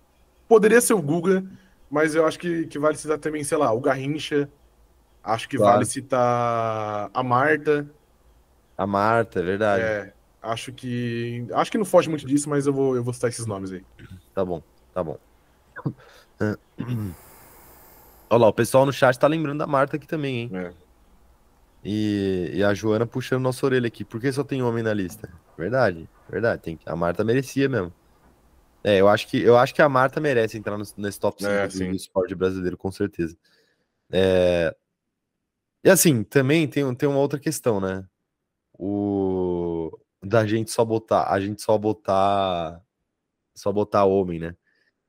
Poderia 0.47 0.81
ser 0.81 0.93
o 0.93 1.01
Guga, 1.01 1.45
mas 1.89 2.15
eu 2.15 2.25
acho 2.25 2.37
que, 2.37 2.65
que 2.65 2.77
vale 2.77 2.97
citar 2.97 3.17
também, 3.19 3.43
sei 3.43 3.57
lá, 3.57 3.71
o 3.71 3.79
Garrincha. 3.79 4.49
Acho 5.23 5.47
que 5.47 5.55
claro. 5.55 5.73
vale 5.73 5.85
citar 5.85 7.09
a 7.13 7.23
Marta. 7.23 7.87
A 8.77 8.87
Marta, 8.87 9.39
é 9.39 9.43
verdade. 9.43 9.83
É, 9.83 10.13
acho 10.41 10.73
que. 10.73 11.45
Acho 11.53 11.71
que 11.71 11.77
não 11.77 11.85
foge 11.85 12.09
muito 12.09 12.25
disso, 12.25 12.49
mas 12.49 12.65
eu 12.65 12.73
vou, 12.73 12.95
eu 12.95 13.03
vou 13.03 13.13
citar 13.13 13.29
esses 13.29 13.45
nomes 13.45 13.71
aí. 13.71 13.85
Tá 14.33 14.43
bom, 14.43 14.61
tá 14.93 15.03
bom. 15.03 15.17
Olha 18.29 18.41
lá, 18.41 18.47
o 18.47 18.53
pessoal 18.53 18.85
no 18.85 18.91
chat 18.91 19.17
tá 19.17 19.27
lembrando 19.27 19.59
da 19.59 19.67
Marta 19.67 19.95
aqui 19.95 20.07
também, 20.07 20.39
hein? 20.39 20.51
É. 20.53 20.73
E, 21.83 22.51
e, 22.53 22.63
a 22.63 22.73
Joana 22.73 23.07
puxando 23.07 23.41
nossa 23.41 23.65
orelha 23.65 23.87
aqui. 23.87 24.05
Por 24.05 24.21
que 24.21 24.31
só 24.31 24.43
tem 24.43 24.61
homem 24.61 24.83
na 24.83 24.93
lista? 24.93 25.31
Verdade, 25.57 26.07
verdade. 26.29 26.61
Tem, 26.61 26.79
a 26.85 26.95
Marta 26.95 27.23
merecia 27.23 27.67
mesmo. 27.67 27.91
É, 28.83 28.99
eu 28.99 29.07
acho 29.07 29.27
que, 29.27 29.41
eu 29.41 29.57
acho 29.57 29.73
que 29.73 29.81
a 29.81 29.89
Marta 29.89 30.19
merece 30.19 30.57
entrar 30.57 30.77
no, 30.77 30.83
nesse 30.97 31.19
top 31.19 31.41
5 31.41 31.51
é, 31.51 31.67
do, 31.67 31.95
esporte 31.95 32.35
brasileiro, 32.35 32.77
com 32.77 32.91
certeza. 32.91 33.37
É... 34.11 34.75
E 35.83 35.89
assim, 35.89 36.23
também 36.23 36.67
tem, 36.67 36.93
tem 36.95 37.09
uma 37.09 37.19
outra 37.19 37.39
questão, 37.39 37.79
né? 37.79 38.05
O 38.77 39.91
da 40.23 40.45
gente 40.45 40.69
só 40.69 40.85
botar, 40.85 41.31
a 41.31 41.39
gente 41.39 41.61
só 41.61 41.77
botar 41.77 42.79
só 43.55 43.71
botar 43.71 44.05
homem, 44.05 44.39
né? 44.39 44.55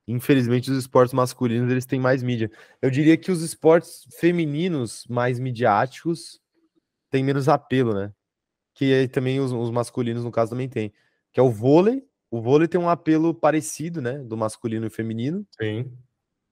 Infelizmente, 0.06 0.70
os 0.70 0.78
esportes 0.78 1.14
masculinos 1.14 1.70
eles 1.70 1.86
têm 1.86 2.00
mais 2.00 2.22
mídia. 2.22 2.50
Eu 2.80 2.90
diria 2.90 3.16
que 3.16 3.30
os 3.30 3.42
esportes 3.42 4.06
femininos 4.18 5.06
mais 5.08 5.38
midiáticos 5.38 6.41
têm 7.12 7.22
menos 7.22 7.48
apelo, 7.48 7.94
né? 7.94 8.12
Que 8.74 8.92
aí 8.92 9.06
também 9.06 9.38
os, 9.38 9.52
os 9.52 9.70
masculinos, 9.70 10.24
no 10.24 10.32
caso, 10.32 10.50
também 10.50 10.68
tem. 10.68 10.92
Que 11.30 11.38
é 11.38 11.42
o 11.42 11.50
vôlei. 11.50 12.04
O 12.30 12.40
vôlei 12.40 12.66
tem 12.66 12.80
um 12.80 12.88
apelo 12.88 13.34
parecido, 13.34 14.00
né? 14.00 14.18
Do 14.18 14.36
masculino 14.36 14.86
e 14.86 14.90
feminino. 14.90 15.46
Sim. 15.60 15.92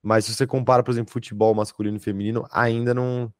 Mas 0.01 0.25
se 0.25 0.35
você 0.35 0.45
compara, 0.45 0.83
por 0.83 0.91
exemplo, 0.91 1.11
futebol 1.11 1.53
masculino 1.55 1.97
e 1.97 1.99
feminino, 1.99 2.47
ainda 2.51 2.93
não 2.93 3.33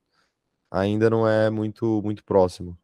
ainda 0.69 1.09
não 1.09 1.27
é 1.27 1.49
muito 1.49 2.01
muito 2.03 2.23
próximo. 2.23 2.77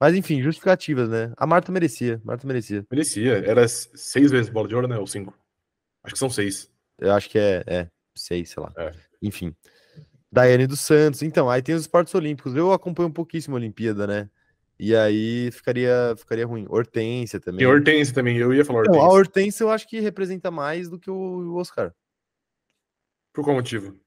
Mas 0.00 0.14
enfim, 0.14 0.42
justificativas, 0.42 1.08
né? 1.08 1.32
A 1.36 1.46
Marta 1.46 1.72
merecia, 1.72 2.20
Marta 2.24 2.46
merecia. 2.46 2.84
Merecia. 2.90 3.38
Era 3.38 3.66
seis 3.68 4.30
vezes 4.30 4.50
bola 4.50 4.68
de 4.68 4.74
ouro, 4.74 4.88
né? 4.88 4.98
Ou 4.98 5.06
cinco? 5.06 5.36
Acho 6.02 6.14
que 6.14 6.18
são 6.18 6.30
seis. 6.30 6.70
Eu 6.98 7.12
acho 7.12 7.30
que 7.30 7.38
é, 7.38 7.64
é 7.66 7.88
seis, 8.14 8.50
sei 8.50 8.62
lá. 8.62 8.72
É. 8.76 8.92
Enfim. 9.22 9.54
Daiane 10.36 10.66
dos 10.66 10.80
Santos. 10.80 11.22
Então, 11.22 11.48
aí 11.48 11.62
tem 11.62 11.74
os 11.74 11.80
esportes 11.80 12.14
olímpicos. 12.14 12.54
Eu 12.54 12.70
acompanho 12.70 13.08
um 13.08 13.12
pouquíssimo 13.12 13.56
a 13.56 13.58
Olimpíada, 13.58 14.06
né? 14.06 14.28
E 14.78 14.94
aí 14.94 15.50
ficaria, 15.50 16.14
ficaria 16.14 16.46
ruim. 16.46 16.66
Hortência 16.68 17.40
também. 17.40 17.60
Tem 17.60 17.66
Hortência 17.66 18.14
também, 18.14 18.36
eu 18.36 18.52
ia 18.52 18.62
falar 18.62 18.80
Hortência. 18.80 19.00
Não, 19.00 19.08
a 19.08 19.14
Hortência 19.14 19.64
eu 19.64 19.70
acho 19.70 19.88
que 19.88 19.98
representa 19.98 20.50
mais 20.50 20.90
do 20.90 20.98
que 20.98 21.10
o 21.10 21.54
Oscar. 21.54 21.90
Por 23.32 23.44
qual 23.44 23.56
motivo? 23.56 23.98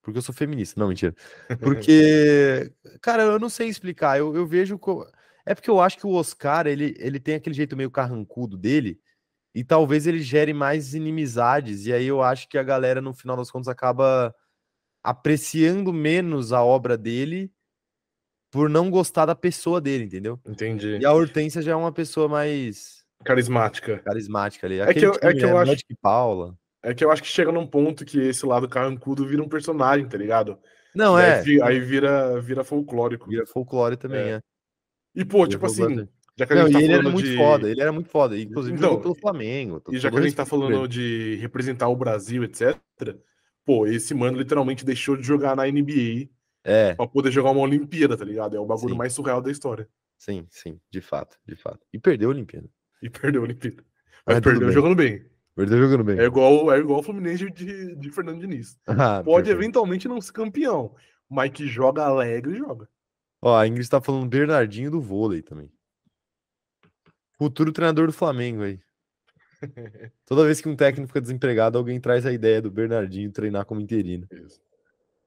Porque 0.00 0.16
eu 0.16 0.22
sou 0.22 0.34
feminista. 0.34 0.80
Não, 0.80 0.88
mentira. 0.88 1.14
Porque, 1.60 2.72
cara, 3.02 3.24
eu 3.24 3.38
não 3.38 3.50
sei 3.50 3.68
explicar. 3.68 4.18
Eu, 4.18 4.34
eu 4.34 4.46
vejo. 4.46 4.78
Co... 4.78 5.06
É 5.44 5.54
porque 5.54 5.68
eu 5.68 5.78
acho 5.78 5.98
que 5.98 6.06
o 6.06 6.14
Oscar, 6.14 6.66
ele, 6.66 6.96
ele 6.98 7.20
tem 7.20 7.34
aquele 7.34 7.54
jeito 7.54 7.76
meio 7.76 7.90
carrancudo 7.90 8.56
dele 8.56 8.98
e 9.54 9.62
talvez 9.62 10.06
ele 10.06 10.22
gere 10.22 10.54
mais 10.54 10.94
inimizades. 10.94 11.84
E 11.84 11.92
aí 11.92 12.06
eu 12.06 12.22
acho 12.22 12.48
que 12.48 12.56
a 12.56 12.62
galera, 12.62 13.02
no 13.02 13.12
final 13.12 13.36
das 13.36 13.50
contas, 13.50 13.68
acaba 13.68 14.34
apreciando 15.06 15.92
menos 15.92 16.52
a 16.52 16.62
obra 16.62 16.96
dele 16.98 17.50
por 18.50 18.68
não 18.68 18.90
gostar 18.90 19.26
da 19.26 19.34
pessoa 19.34 19.80
dele, 19.80 20.04
entendeu? 20.04 20.40
Entendi. 20.46 20.98
E 20.98 21.06
a 21.06 21.12
Hortência 21.12 21.62
já 21.62 21.72
é 21.72 21.76
uma 21.76 21.92
pessoa 21.92 22.28
mais 22.28 23.04
carismática. 23.24 23.98
Carismática 23.98 24.66
ali. 24.66 24.80
é 24.80 24.92
que 24.92 25.06
eu, 25.06 25.12
é 25.22 25.32
que 25.32 25.44
eu 25.44 25.48
né? 25.50 25.56
acho 25.58 25.70
Magic 25.70 25.96
Paula. 26.00 26.56
É 26.82 26.94
que 26.94 27.04
eu 27.04 27.10
acho 27.10 27.22
que 27.22 27.28
chega 27.28 27.52
num 27.52 27.66
ponto 27.66 28.04
que 28.04 28.18
esse 28.18 28.44
lado 28.46 28.68
carrancudo 28.68 29.26
vira 29.26 29.42
um 29.42 29.48
personagem, 29.48 30.08
tá 30.08 30.16
ligado? 30.16 30.58
Não, 30.94 31.18
E 31.18 31.22
é. 31.22 31.40
Aí, 31.40 31.62
aí 31.62 31.80
vira, 31.80 32.40
vira 32.40 32.64
folclórico. 32.64 33.28
Vira 33.28 33.46
folclore 33.46 33.96
também, 33.96 34.20
É. 34.20 34.30
é. 34.34 34.40
E, 35.14 35.24
pô, 35.24 35.38
Vira 35.38 35.50
tipo 35.50 35.66
folclore 35.68 35.94
assim, 35.94 36.08
já 36.38 36.46
que 36.46 36.52
a 36.52 36.56
Não, 36.56 36.66
gente 36.66 36.72
e 36.72 36.78
tá 36.78 36.82
ele 36.82 36.92
era 36.92 37.02
muito 37.10 37.28
de. 37.28 37.36
foda, 37.36 37.70
ele 37.70 37.80
era 37.80 37.92
muito 37.92 38.08
foda. 38.10 38.38
Inclusive 38.38 38.76
Então, 38.76 38.90
jogou 38.90 39.02
pelo 39.02 39.14
Flamengo. 39.14 39.82
E 39.90 39.98
já 39.98 40.10
que 40.10 40.18
a 40.18 40.22
gente 40.22 40.34
tá 40.34 40.44
falando 40.46 40.86
de 40.86 41.36
representar 41.36 41.88
o 41.88 41.96
Brasil, 41.96 42.44
etc. 42.44 42.78
Pô, 43.66 43.86
esse 43.86 44.14
mano 44.14 44.38
literalmente 44.38 44.84
deixou 44.84 45.16
de 45.16 45.24
jogar 45.26 45.54
na 45.56 45.66
NBA 45.66 46.28
É, 46.64 46.94
pra 46.94 47.06
poder 47.06 47.30
jogar 47.32 47.50
uma 47.50 47.60
Olimpíada, 47.60 48.16
tá 48.16 48.24
ligado? 48.24 48.56
É 48.56 48.60
o 48.60 48.64
bagulho 48.64 48.92
Sim. 48.92 48.98
mais 48.98 49.12
surreal 49.12 49.42
da 49.42 49.50
história. 49.50 49.88
sim, 50.16 50.46
sim, 50.50 50.80
de 50.90 51.00
fato, 51.02 51.36
de 51.44 51.54
fato. 51.56 51.80
E 51.92 51.98
perdeu 51.98 52.30
a 52.30 52.32
Olimpíada. 52.32 52.68
E 53.02 53.10
perdeu 53.10 53.42
a 53.42 53.44
Olimpíada. 53.44 53.84
Mas 54.24 54.36
Mas 54.36 54.40
perdeu 54.44 54.66
bem. 54.68 54.72
jogando 54.72 54.94
bem. 54.94 55.26
Perdeu 55.54 55.78
jogando 55.78 56.04
bem. 56.04 56.18
É 56.18 56.24
igual, 56.24 56.72
é 56.72 56.78
igual 56.78 57.00
o 57.00 57.02
Fluminense 57.02 57.50
de, 57.50 57.96
de 57.96 58.10
Fernando 58.10 58.40
Diniz. 58.40 58.78
Ah, 58.86 59.22
Pode 59.24 59.44
perfeito. 59.46 59.58
eventualmente 59.62 60.06
não 60.08 60.20
ser 60.20 60.32
campeão, 60.32 60.94
mas 61.28 61.50
que 61.50 61.66
joga 61.66 62.04
alegre, 62.04 62.56
joga. 62.58 62.88
Ó, 63.42 63.56
a 63.56 63.66
Ingrid 63.66 63.88
tá 63.90 64.00
falando 64.00 64.28
Bernardinho 64.28 64.90
do 64.90 65.00
vôlei 65.00 65.42
também. 65.42 65.70
Futuro 67.38 67.72
treinador 67.72 68.06
do 68.06 68.12
Flamengo 68.12 68.62
aí. 68.62 68.80
Toda 70.26 70.44
vez 70.44 70.60
que 70.60 70.68
um 70.68 70.76
técnico 70.76 71.08
fica 71.08 71.20
desempregado, 71.20 71.78
alguém 71.78 72.00
traz 72.00 72.26
a 72.26 72.32
ideia 72.32 72.60
do 72.60 72.70
Bernardinho 72.70 73.32
treinar 73.32 73.64
como 73.64 73.80
interino. 73.80 74.26
Isso. 74.30 74.60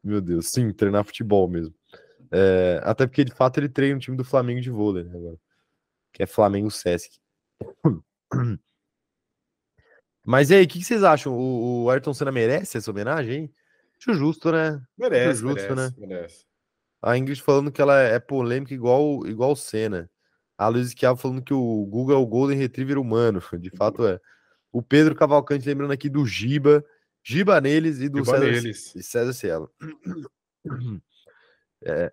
Meu 0.04 0.22
Deus, 0.22 0.48
sim, 0.50 0.72
treinar 0.72 1.04
futebol 1.04 1.48
mesmo. 1.48 1.74
É, 2.32 2.80
até 2.84 3.06
porque, 3.08 3.26
de 3.26 3.34
fato, 3.34 3.60
ele 3.60 3.70
treina 3.70 3.98
o 3.98 4.00
time 4.00 4.16
do 4.16 4.24
Flamengo 4.24 4.62
de 4.62 4.70
vôlei, 4.70 5.04
né, 5.04 5.12
agora. 5.16 5.38
Que 6.14 6.24
é 6.24 6.26
Flamengo 6.26 6.72
Sesc. 6.72 7.20
Mas 10.26 10.50
e 10.52 10.56
aí, 10.56 10.64
o 10.64 10.68
que, 10.68 10.80
que 10.80 10.86
vocês 10.86 11.04
acham? 11.04 11.36
O, 11.36 11.84
o 11.84 11.90
Ayrton 11.90 12.14
Senna 12.14 12.32
merece 12.32 12.78
essa 12.78 12.92
homenagem, 12.92 13.36
hein? 13.36 13.54
Acho 14.00 14.14
justo, 14.14 14.52
né? 14.52 14.82
Merece, 14.98 15.42
justo, 15.42 15.76
merece, 15.76 16.00
merece. 16.00 16.46
A 17.02 17.18
Ingrid 17.18 17.42
falando 17.42 17.72
que 17.72 17.82
ela 17.82 18.00
é 18.00 18.20
polêmica 18.20 18.74
igual, 18.74 19.26
igual 19.26 19.56
Senna. 19.56 20.10
A 20.60 20.68
Luiz 20.68 20.92
Chiavo 20.92 21.18
falando 21.18 21.42
que 21.42 21.54
o 21.54 21.86
Google 21.86 22.18
é 22.18 22.20
o 22.20 22.26
Golden 22.26 22.58
Retriever 22.58 23.00
humano. 23.00 23.42
De 23.58 23.70
fato 23.70 24.06
é. 24.06 24.20
O 24.74 24.82
Pedro 24.82 25.16
Cavalcante 25.16 25.66
lembrando 25.66 25.94
aqui 25.94 26.10
do 26.10 26.26
Giba. 26.26 26.84
Giba 27.24 27.62
neles 27.62 28.02
e 28.02 28.10
do 28.10 28.20
Giba 28.20 28.32
César, 28.40 28.52
neles. 28.52 28.96
e 28.96 29.02
César 29.02 29.34
Cielo. 29.34 29.72
É. 31.82 32.12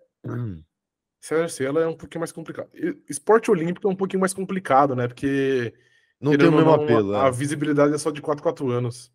César 1.19 1.49
Cielo 1.49 1.79
é 1.79 1.85
um 1.85 1.93
pouquinho 1.93 2.21
mais 2.21 2.31
complicado. 2.31 2.69
Esporte 3.09 3.51
olímpico 3.51 3.85
é 3.85 3.91
um 3.91 3.95
pouquinho 3.95 4.21
mais 4.21 4.33
complicado, 4.33 4.95
né? 4.95 5.09
Porque 5.09 5.73
Não 6.21 6.37
tem 6.37 6.47
o 6.47 6.53
mesmo 6.53 6.71
apelo. 6.71 7.13
A, 7.13 7.25
é. 7.25 7.27
a 7.27 7.29
visibilidade 7.29 7.93
é 7.93 7.97
só 7.97 8.09
de 8.09 8.21
4 8.21 8.41
4 8.41 8.71
anos. 8.71 9.11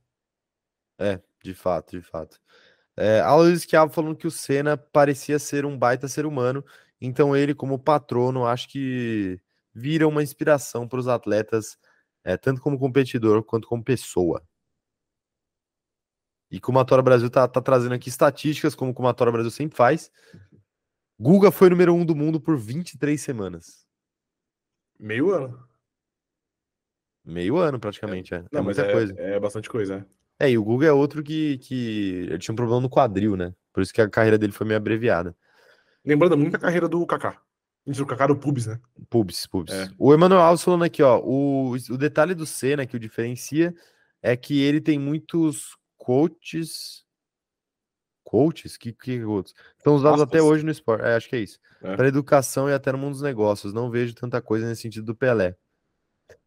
É, 0.98 1.18
de 1.42 1.54
fato, 1.54 1.96
de 1.96 2.02
fato. 2.02 2.38
É, 2.94 3.20
a 3.20 3.34
Luiz 3.34 3.62
Chiavo 3.62 3.94
falando 3.94 4.14
que 4.14 4.26
o 4.26 4.30
Senna 4.30 4.76
parecia 4.76 5.38
ser 5.38 5.64
um 5.64 5.78
baita 5.78 6.06
ser 6.06 6.26
humano, 6.26 6.62
então 7.04 7.36
ele, 7.36 7.52
como 7.52 7.80
patrono, 7.80 8.46
acho 8.46 8.68
que 8.68 9.40
vira 9.74 10.06
uma 10.06 10.22
inspiração 10.22 10.86
para 10.86 11.00
os 11.00 11.08
atletas, 11.08 11.76
é, 12.22 12.36
tanto 12.36 12.60
como 12.60 12.78
competidor 12.78 13.42
quanto 13.42 13.66
como 13.66 13.82
pessoa. 13.82 14.40
E 16.48 16.60
como 16.60 16.78
a 16.78 16.84
Tora 16.84 17.02
Brasil 17.02 17.28
tá, 17.28 17.48
tá 17.48 17.60
trazendo 17.60 17.96
aqui 17.96 18.08
estatísticas, 18.08 18.76
como, 18.76 18.94
como 18.94 19.08
a 19.08 19.14
Tora 19.14 19.32
Brasil 19.32 19.50
sempre 19.50 19.76
faz, 19.76 20.12
Guga 21.18 21.50
foi 21.50 21.68
número 21.68 21.92
um 21.92 22.04
do 22.04 22.14
mundo 22.14 22.40
por 22.40 22.56
23 22.56 23.20
semanas. 23.20 23.84
Meio 24.96 25.32
ano. 25.32 25.68
Meio 27.24 27.56
ano, 27.56 27.80
praticamente, 27.80 28.32
é. 28.32 28.38
É, 28.38 28.44
Não, 28.52 28.62
mas 28.62 28.76
muita 28.76 28.82
é, 28.82 28.92
coisa. 28.92 29.14
é 29.18 29.40
bastante 29.40 29.68
coisa, 29.68 29.98
né? 29.98 30.06
É, 30.38 30.50
e 30.50 30.56
o 30.56 30.62
Guga 30.62 30.86
é 30.86 30.92
outro 30.92 31.20
que, 31.20 31.58
que 31.58 32.26
ele 32.28 32.38
tinha 32.38 32.52
um 32.52 32.56
problema 32.56 32.80
no 32.80 32.90
quadril, 32.90 33.36
né? 33.36 33.52
Por 33.72 33.82
isso 33.82 33.92
que 33.92 34.00
a 34.00 34.08
carreira 34.08 34.38
dele 34.38 34.52
foi 34.52 34.66
meio 34.66 34.76
abreviada. 34.76 35.36
Lembrando 36.04 36.36
muito 36.36 36.56
a 36.56 36.58
carreira 36.58 36.88
do 36.88 37.04
Kaká. 37.06 37.40
O 37.86 38.06
Kaká 38.06 38.28
do 38.28 38.36
Pubs, 38.36 38.66
né? 38.66 38.80
Pubs, 39.10 39.46
pubs. 39.46 39.74
É. 39.74 39.90
O 39.98 40.14
Emanuel 40.14 40.40
Alves 40.40 40.62
falando 40.62 40.84
aqui, 40.84 41.02
ó, 41.02 41.20
o, 41.20 41.72
o 41.72 41.98
detalhe 41.98 42.34
do 42.34 42.46
Senna 42.46 42.86
que 42.86 42.96
o 42.96 43.00
diferencia 43.00 43.74
é 44.22 44.36
que 44.36 44.60
ele 44.60 44.80
tem 44.80 44.98
muitos 44.98 45.76
coaches. 45.96 47.04
Coaches? 48.22 48.76
Que, 48.76 48.92
que 48.92 49.24
outros? 49.24 49.54
Estão 49.76 49.96
usados 49.96 50.20
até 50.20 50.38
Aspas. 50.38 50.52
hoje 50.52 50.64
no 50.64 50.70
esporte. 50.70 51.04
É, 51.04 51.16
acho 51.16 51.28
que 51.28 51.36
é 51.36 51.40
isso. 51.40 51.58
É. 51.82 51.96
Para 51.96 52.06
educação 52.06 52.68
e 52.68 52.72
até 52.72 52.92
no 52.92 52.98
mundo 52.98 53.12
dos 53.12 53.22
negócios. 53.22 53.72
Não 53.72 53.90
vejo 53.90 54.14
tanta 54.14 54.40
coisa 54.40 54.66
nesse 54.66 54.82
sentido 54.82 55.06
do 55.06 55.14
Pelé. 55.16 55.56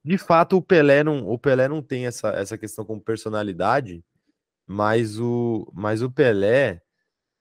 De 0.04 0.18
fato, 0.18 0.56
o 0.56 0.62
Pelé 0.62 1.04
não, 1.04 1.28
o 1.28 1.38
Pelé 1.38 1.68
não 1.68 1.82
tem 1.82 2.06
essa, 2.06 2.30
essa 2.30 2.58
questão 2.58 2.86
como 2.86 3.02
personalidade, 3.02 4.04
mas 4.66 5.20
o, 5.20 5.70
mas 5.74 6.02
o 6.02 6.10
Pelé 6.10 6.82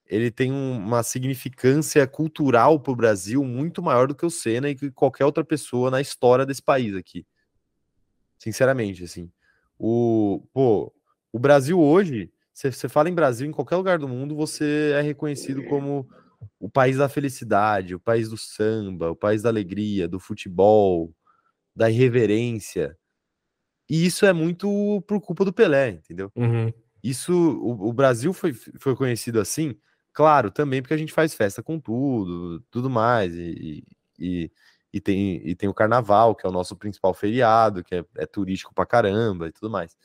ele 0.06 0.30
tem 0.30 0.52
um- 0.52 0.78
uma 0.78 1.02
significância 1.02 2.06
cultural 2.06 2.78
para 2.78 2.92
o 2.92 2.96
Brasil 2.96 3.42
muito 3.44 3.82
maior 3.82 4.06
do 4.06 4.14
que 4.14 4.26
o 4.26 4.30
Senna 4.30 4.68
e 4.70 4.74
que 4.74 4.90
qualquer 4.90 5.24
outra 5.24 5.44
pessoa 5.44 5.90
na 5.90 6.00
história 6.00 6.44
desse 6.44 6.62
país 6.62 6.94
aqui. 6.94 7.26
Sinceramente, 8.38 9.04
assim. 9.04 9.30
O, 9.78 10.46
pô, 10.52 10.92
o 11.32 11.38
Brasil 11.38 11.80
hoje, 11.80 12.30
você 12.52 12.88
fala 12.88 13.08
em 13.08 13.14
Brasil, 13.14 13.46
em 13.46 13.52
qualquer 13.52 13.76
lugar 13.76 13.98
do 13.98 14.08
mundo, 14.08 14.36
você 14.36 14.92
é 14.94 15.00
reconhecido 15.00 15.64
como 15.64 16.08
o 16.60 16.68
país 16.68 16.98
da 16.98 17.08
felicidade, 17.08 17.94
o 17.94 18.00
país 18.00 18.28
do 18.28 18.36
samba, 18.36 19.10
o 19.10 19.16
país 19.16 19.42
da 19.42 19.48
alegria, 19.48 20.06
do 20.06 20.20
futebol, 20.20 21.12
da 21.74 21.90
irreverência. 21.90 22.96
E 23.88 24.06
isso 24.06 24.24
é 24.24 24.32
muito 24.32 25.02
por 25.06 25.20
culpa 25.20 25.44
do 25.44 25.52
Pelé, 25.52 25.90
entendeu? 25.90 26.30
Uhum. 26.36 26.72
Isso, 27.02 27.32
o, 27.34 27.88
o 27.88 27.92
Brasil 27.92 28.32
foi, 28.32 28.52
foi 28.52 28.94
conhecido 28.96 29.40
assim, 29.40 29.76
claro, 30.14 30.50
também 30.50 30.80
porque 30.80 30.94
a 30.94 30.96
gente 30.98 31.12
faz 31.12 31.34
festa 31.34 31.62
com 31.62 31.78
tudo, 31.80 32.60
tudo 32.70 32.88
mais, 32.88 33.34
e, 33.34 33.84
e, 34.18 34.50
e 34.92 35.00
tem, 35.00 35.42
e 35.46 35.54
tem 35.56 35.68
o 35.68 35.74
carnaval, 35.74 36.34
que 36.36 36.46
é 36.46 36.48
o 36.48 36.52
nosso 36.52 36.76
principal 36.76 37.12
feriado, 37.12 37.84
que 37.84 37.96
é, 37.96 38.04
é 38.16 38.26
turístico 38.26 38.74
pra 38.74 38.86
caramba 38.86 39.48
e 39.48 39.52
tudo 39.52 39.70
mais. 39.70 39.96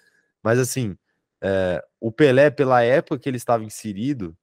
Mas 0.43 0.59
assim, 0.59 0.97
é, 1.41 1.83
o 1.99 2.11
Pelé, 2.11 2.49
pela 2.49 2.81
época 2.83 3.19
que 3.19 3.29
ele 3.29 3.37
estava 3.37 3.63
inserido, 3.63 4.35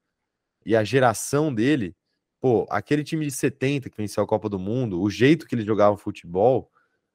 e 0.64 0.76
a 0.76 0.84
geração 0.84 1.55
dele, 1.55 1.94
pô, 2.40 2.66
aquele 2.70 3.05
time 3.05 3.24
de 3.26 3.32
70 3.32 3.90
que 3.90 3.97
venceu 3.97 4.22
a 4.22 4.26
Copa 4.26 4.48
do 4.48 4.59
Mundo, 4.59 5.01
o 5.01 5.10
jeito 5.10 5.47
que 5.47 5.55
eles 5.55 5.66
jogavam 5.66 5.97
futebol, 5.97 6.70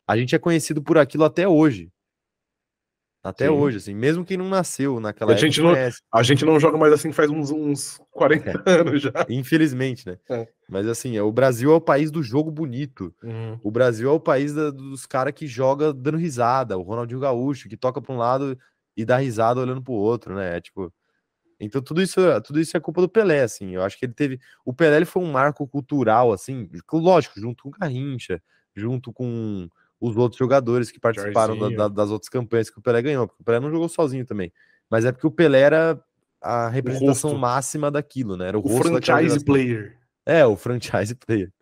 a 0.07 0.17
gente 0.17 0.35
é 0.35 0.39
conhecido 0.39 0.81
por 0.81 0.97
aquilo 0.97 1.25
até 1.25 1.47
hoje. 1.47 1.91
Até 3.23 3.45
Sim. 3.45 3.51
hoje, 3.51 3.77
assim, 3.77 3.93
mesmo 3.93 4.25
quem 4.25 4.35
não 4.35 4.49
nasceu 4.49 4.99
naquela 4.99 5.31
A 5.31 5.35
época 5.35 5.45
gente 5.47 5.61
não- 5.61 5.75
A 6.11 6.23
gente 6.23 6.43
não 6.43 6.59
joga 6.59 6.75
mais 6.77 6.91
assim 6.91 7.11
faz 7.11 7.29
uns, 7.29 7.51
uns 7.51 7.99
40 8.09 8.51
anos 8.65 9.01
já. 9.03 9.11
infelizmente, 9.29 10.07
né? 10.07 10.17
É. 10.29 10.47
Mas 10.67 10.87
assim, 10.87 11.15
é, 11.17 11.21
o 11.21 11.31
Brasil 11.31 11.71
é 11.71 11.75
o 11.75 11.81
país 11.81 12.09
do 12.09 12.23
jogo 12.23 12.49
bonito. 12.49 13.13
Uhum. 13.23 13.59
O 13.63 13.69
Brasil 13.69 14.09
é 14.09 14.11
o 14.13 14.19
país 14.19 14.53
da- 14.53 14.71
dos 14.71 15.05
caras 15.05 15.33
que 15.35 15.45
joga 15.45 15.93
dando 15.93 16.17
risada, 16.17 16.77
o 16.77 16.81
Ronaldinho 16.81 17.19
Gaúcho, 17.19 17.69
que 17.69 17.77
toca 17.77 18.01
para 18.01 18.13
um 18.13 18.17
lado 18.17 18.57
e 18.97 19.05
dá 19.05 19.17
risada 19.17 19.59
olhando 19.61 19.83
pro 19.83 19.93
outro, 19.93 20.33
né? 20.33 20.57
É 20.57 20.61
tipo, 20.61 20.91
então 21.59 21.79
tudo 21.79 22.01
isso, 22.01 22.19
tudo 22.43 22.59
isso 22.59 22.75
é 22.75 22.79
culpa 22.79 23.01
do 23.01 23.09
Pelé, 23.09 23.43
assim. 23.43 23.75
Eu 23.75 23.83
acho 23.83 23.99
que 23.99 24.05
ele 24.05 24.13
teve, 24.13 24.39
o 24.65 24.73
Pelé 24.73 24.95
ele 24.97 25.05
foi 25.05 25.21
um 25.21 25.31
marco 25.31 25.67
cultural, 25.67 26.33
assim, 26.33 26.67
lógico, 26.91 27.39
junto 27.39 27.61
com 27.63 27.69
o 27.69 27.73
Garrincha, 27.79 28.41
junto 28.75 29.13
com 29.13 29.69
os 30.01 30.17
outros 30.17 30.39
jogadores 30.39 30.91
que 30.91 30.99
participaram 30.99 31.55
da- 31.57 31.69
da- 31.77 31.87
das 31.87 32.09
outras 32.09 32.27
campanhas 32.27 32.69
que 32.71 32.79
o 32.79 32.81
Pelé 32.81 33.01
ganhou, 33.03 33.27
porque 33.27 33.41
o 33.43 33.45
Pelé 33.45 33.59
não 33.59 33.69
jogou 33.69 33.87
sozinho 33.87 34.25
também. 34.25 34.51
Mas 34.89 35.05
é 35.05 35.11
porque 35.11 35.27
o 35.27 35.31
Pelé 35.31 35.61
era 35.61 36.03
a 36.41 36.67
representação 36.67 37.37
máxima 37.37 37.91
daquilo, 37.91 38.35
né? 38.35 38.47
Era 38.47 38.57
o, 38.57 38.65
O 38.65 38.77
franchise 38.81 39.45
player. 39.45 39.97
É, 40.25 40.43
o 40.45 40.55
franchise 40.57 41.13
player. 41.25 41.53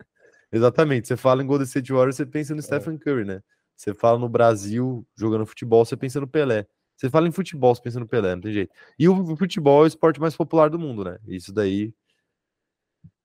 Exatamente. 0.50 1.06
Você 1.06 1.16
fala 1.16 1.42
em 1.42 1.46
Golden 1.46 1.66
State 1.66 1.92
Warriors, 1.92 2.16
você 2.16 2.24
pensa 2.26 2.54
É. 2.54 2.56
no 2.56 2.62
Stephen 2.62 2.96
Curry, 2.98 3.24
né? 3.24 3.42
Você 3.76 3.94
fala 3.94 4.18
no 4.18 4.28
Brasil 4.28 5.06
jogando 5.14 5.46
futebol, 5.46 5.84
você 5.84 5.96
pensa 5.96 6.18
no 6.20 6.26
Pelé. 6.26 6.66
Você 6.96 7.08
fala 7.08 7.28
em 7.28 7.32
futebol, 7.32 7.74
você 7.74 7.80
pensa 7.82 8.00
no 8.00 8.06
Pelé, 8.08 8.34
não 8.34 8.42
tem 8.42 8.52
jeito. 8.52 8.74
E 8.98 9.08
o 9.08 9.36
futebol 9.36 9.80
é 9.82 9.84
o 9.84 9.86
esporte 9.86 10.20
mais 10.20 10.36
popular 10.36 10.68
do 10.68 10.78
mundo, 10.78 11.04
né? 11.04 11.18
Isso 11.26 11.52
daí 11.52 11.94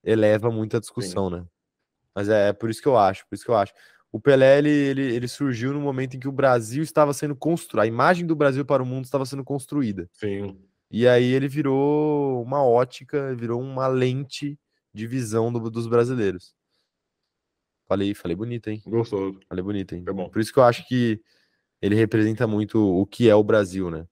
eleva 0.04 0.52
muito 0.52 0.78
a 0.78 0.80
discussão, 0.80 1.30
né? 1.30 1.46
Mas 2.14 2.30
é, 2.30 2.50
é 2.50 2.54
por 2.54 2.70
isso 2.70 2.82
que 2.82 2.88
eu 2.88 2.98
acho, 2.98 3.26
por 3.28 3.36
isso 3.36 3.44
que 3.44 3.52
eu 3.52 3.58
acho. 3.58 3.74
O 4.16 4.20
Pelé, 4.22 4.60
ele, 4.60 4.70
ele, 4.70 5.14
ele 5.14 5.28
surgiu 5.28 5.74
no 5.74 5.82
momento 5.82 6.16
em 6.16 6.20
que 6.22 6.28
o 6.28 6.32
Brasil 6.32 6.82
estava 6.82 7.12
sendo 7.12 7.36
construído, 7.36 7.84
a 7.84 7.86
imagem 7.86 8.26
do 8.26 8.34
Brasil 8.34 8.64
para 8.64 8.82
o 8.82 8.86
mundo 8.86 9.04
estava 9.04 9.26
sendo 9.26 9.44
construída. 9.44 10.10
Sim. 10.14 10.58
E 10.90 11.06
aí 11.06 11.34
ele 11.34 11.50
virou 11.50 12.42
uma 12.42 12.64
ótica, 12.64 13.36
virou 13.36 13.62
uma 13.62 13.88
lente 13.88 14.58
de 14.94 15.06
visão 15.06 15.52
do- 15.52 15.70
dos 15.70 15.86
brasileiros. 15.86 16.56
Falei, 17.90 18.14
falei 18.14 18.38
bonito, 18.38 18.70
hein? 18.70 18.82
Gostoso. 18.86 19.38
Falei 19.50 19.62
bonito, 19.62 19.94
hein? 19.94 20.06
É 20.08 20.14
bom. 20.14 20.30
Por 20.30 20.40
isso 20.40 20.54
que 20.54 20.60
eu 20.60 20.64
acho 20.64 20.88
que 20.88 21.20
ele 21.82 21.96
representa 21.96 22.48
muito 22.48 22.80
o 22.80 23.06
que 23.06 23.30
é 23.30 23.36
o 23.36 23.44
Brasil, 23.44 23.92
né? 23.92 24.08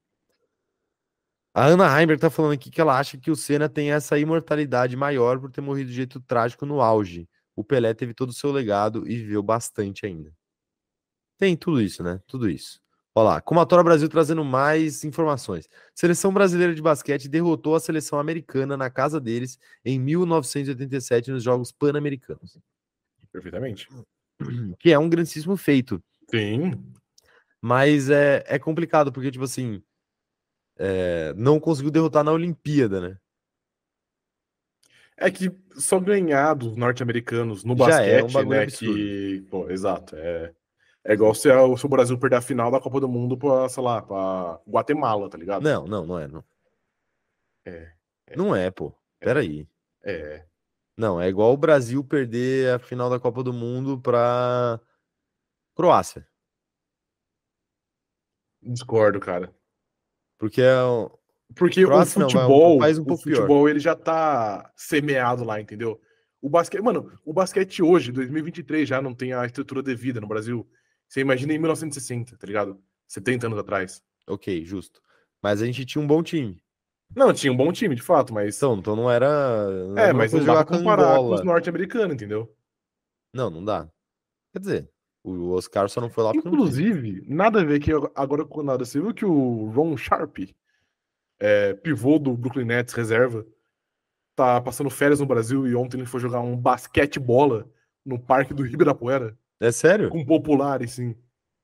A 1.54 1.68
Ana 1.68 1.88
Heimberg 1.88 2.20
tá 2.20 2.30
falando 2.30 2.52
aqui 2.52 2.70
que 2.70 2.82
ela 2.82 3.00
acha 3.00 3.18
que 3.18 3.32
o 3.32 3.38
Senna 3.38 3.70
tem 3.70 3.94
essa 3.94 4.20
imortalidade 4.20 4.98
maior 4.98 5.40
por 5.40 5.50
ter 5.50 5.62
morrido 5.62 5.90
de 5.92 5.96
jeito 5.96 6.20
trágico 6.20 6.66
no 6.66 6.82
auge. 6.82 7.26
O 7.56 7.64
Pelé 7.64 7.94
teve 7.94 8.14
todo 8.14 8.30
o 8.30 8.34
seu 8.34 8.52
legado 8.52 9.08
e 9.08 9.16
viveu 9.16 9.44
bastante 9.44 10.06
ainda. 10.06 10.34
Tem 11.38 11.56
tudo 11.56 11.82
isso, 11.82 12.04
né? 12.04 12.22
Tudo 12.28 12.50
isso. 12.50 12.82
Olha 13.16 13.26
lá, 13.26 13.42
Comatora 13.42 13.84
Brasil 13.84 14.10
trazendo 14.10 14.44
mais 14.44 15.04
informações. 15.04 15.70
Seleção 15.94 16.34
brasileira 16.34 16.74
de 16.74 16.82
basquete 16.82 17.30
derrotou 17.30 17.76
a 17.76 17.80
seleção 17.80 18.18
americana 18.18 18.76
na 18.76 18.90
casa 18.90 19.20
deles 19.22 19.60
em 19.86 20.00
1987 20.00 21.30
nos 21.30 21.44
Jogos 21.44 21.72
Pan-Americanos. 21.72 22.58
Perfeitamente. 23.32 23.88
Que 24.80 24.92
é 24.92 24.98
um 24.98 25.08
grandíssimo 25.08 25.56
feito. 25.56 26.04
Sim. 26.30 26.74
Mas 27.62 28.10
é, 28.10 28.44
é 28.48 28.58
complicado, 28.60 29.12
porque, 29.12 29.32
tipo 29.32 29.46
assim, 29.46 29.82
é, 30.76 31.34
não 31.38 31.60
conseguiu 31.60 31.92
derrotar 31.92 32.24
na 32.24 32.32
Olimpíada, 32.32 33.00
né? 33.00 33.18
É 35.18 35.30
que 35.32 35.52
só 35.76 36.00
ganhar 36.00 36.54
dos 36.56 36.76
norte-americanos 36.76 37.64
no 37.64 37.78
Já 37.78 38.02
é 38.04 38.24
um 38.24 38.28
basquete, 38.28 38.48
né? 38.50 38.64
absurdo. 38.64 38.94
Que, 38.96 39.42
pô, 39.50 39.70
exato. 39.70 40.16
É, 40.16 40.54
é 41.06 41.14
igual 41.14 41.34
se, 41.36 41.50
a- 41.52 41.78
se 41.78 41.86
o 41.86 41.90
Brasil 41.90 42.18
perder 42.18 42.38
a 42.38 42.42
final 42.42 42.72
da 42.72 42.80
Copa 42.80 43.00
do 43.00 43.08
Mundo 43.08 43.38
pra, 43.38 43.70
sei 43.70 43.84
lá, 43.84 44.02
pra 44.02 44.60
Guatemala, 44.68 45.30
tá 45.30 45.38
ligado? 45.38 45.62
Não, 45.64 45.86
não, 45.86 46.06
não 46.06 46.20
é. 46.20 46.28
Não 46.28 46.44
É, 47.66 47.94
é. 48.28 48.36
não 48.36 48.56
é 48.56 48.72
pô. 48.72 48.94
Peraí. 49.20 49.68
É. 50.04 50.46
Não, 50.98 51.20
é 51.22 51.28
igual 51.30 51.54
o 51.54 51.58
Brasil 51.58 52.04
perder 52.04 52.74
a 52.76 52.80
final 52.80 53.10
da 53.10 53.20
Copa 53.20 53.42
do 53.44 53.54
Mundo 53.54 54.00
pra 54.00 54.80
Croácia. 55.76 56.28
Discordo, 58.62 59.20
cara. 59.20 59.54
Porque 60.38 60.62
é. 60.62 60.74
Porque 61.56 61.86
o 61.86 61.90
não, 61.90 61.96
vai 61.96 62.06
um 62.06 62.08
futebol, 62.08 62.80
país 62.80 62.98
um 62.98 63.02
o 63.02 63.06
pouco 63.06 63.24
pior. 63.24 63.36
futebol 63.36 63.70
ele 63.70 63.80
já 63.80 63.96
tá 63.96 64.72
semeado 64.76 65.44
lá, 65.44 65.60
entendeu? 65.60 66.00
O 66.42 66.50
basquete, 66.50 66.82
mano, 66.82 67.12
o 67.24 67.32
basquete 67.32 67.82
hoje, 67.82 68.12
2023, 68.12 68.88
já 68.88 69.02
não 69.02 69.14
tem 69.14 69.34
a 69.34 69.46
estrutura 69.46 69.82
devida 69.82 70.20
no 70.20 70.28
Brasil. 70.28 70.68
Você 71.08 71.22
imagina 71.22 71.54
em 71.54 71.58
1960, 71.58 72.38
tá 72.38 72.48
ligado? 72.48 72.82
70 73.08 73.48
anos 73.48 73.60
atrás. 73.60 74.02
Ok, 74.28 74.64
justo. 74.66 75.02
Mas 75.42 75.62
a 75.62 75.66
gente 75.66 75.86
tinha 75.86 76.04
um 76.04 76.08
bom 76.08 76.24
time. 76.24 76.62
Não, 77.16 77.32
tinha 77.32 77.54
um 77.54 77.58
bom 77.58 77.72
time, 77.72 77.96
de 77.96 78.02
fato, 78.02 78.34
mas. 78.34 78.58
Então, 78.58 78.76
então 78.78 78.96
não 78.96 79.10
era. 79.10 79.86
não 79.88 79.98
é, 79.98 80.04
era 80.06 80.14
mas 80.14 80.34
não 80.34 80.44
dá 80.44 80.66
pra 80.66 80.78
comparar 80.78 81.18
com 81.18 81.34
os 81.34 81.44
norte-americanos, 81.44 82.16
entendeu? 82.16 82.52
Não, 83.34 83.50
não 83.50 83.64
dá. 83.64 83.88
Quer 84.52 84.60
dizer, 84.60 84.90
o 85.24 85.52
Oscar 85.52 85.88
só 85.90 86.02
não 86.02 86.10
foi 86.10 86.24
lá 86.24 86.34
não. 86.34 86.40
Inclusive, 86.40 87.24
nada 87.28 87.62
a 87.62 87.64
ver 87.64 87.80
que 87.80 87.92
agora 88.16 88.46
com 88.46 88.64
nada. 88.64 88.84
Você 88.84 89.00
viu 89.00 89.14
que 89.14 89.26
o 89.26 89.70
Ron 89.70 89.96
Sharp, 89.96 90.38
é, 91.46 91.74
pivô 91.74 92.18
do 92.18 92.36
Brooklyn 92.38 92.64
Nets, 92.66 92.94
reserva, 92.94 93.46
tá 94.36 94.62
passando 94.62 94.90
férias 94.90 95.20
no 95.20 95.26
Brasil 95.26 95.68
e 95.68 95.76
ontem 95.76 95.98
ele 95.98 96.06
foi 96.06 96.20
jogar 96.22 96.40
um 96.40 96.56
basquete 96.56 97.20
bola 97.20 97.70
no 98.06 98.18
parque 98.18 98.54
do 98.54 98.66
Ibirapuera 98.66 99.38
É 99.60 99.72
sério? 99.72 100.10
com 100.10 100.26
populares, 100.26 100.94
sim. 100.94 101.14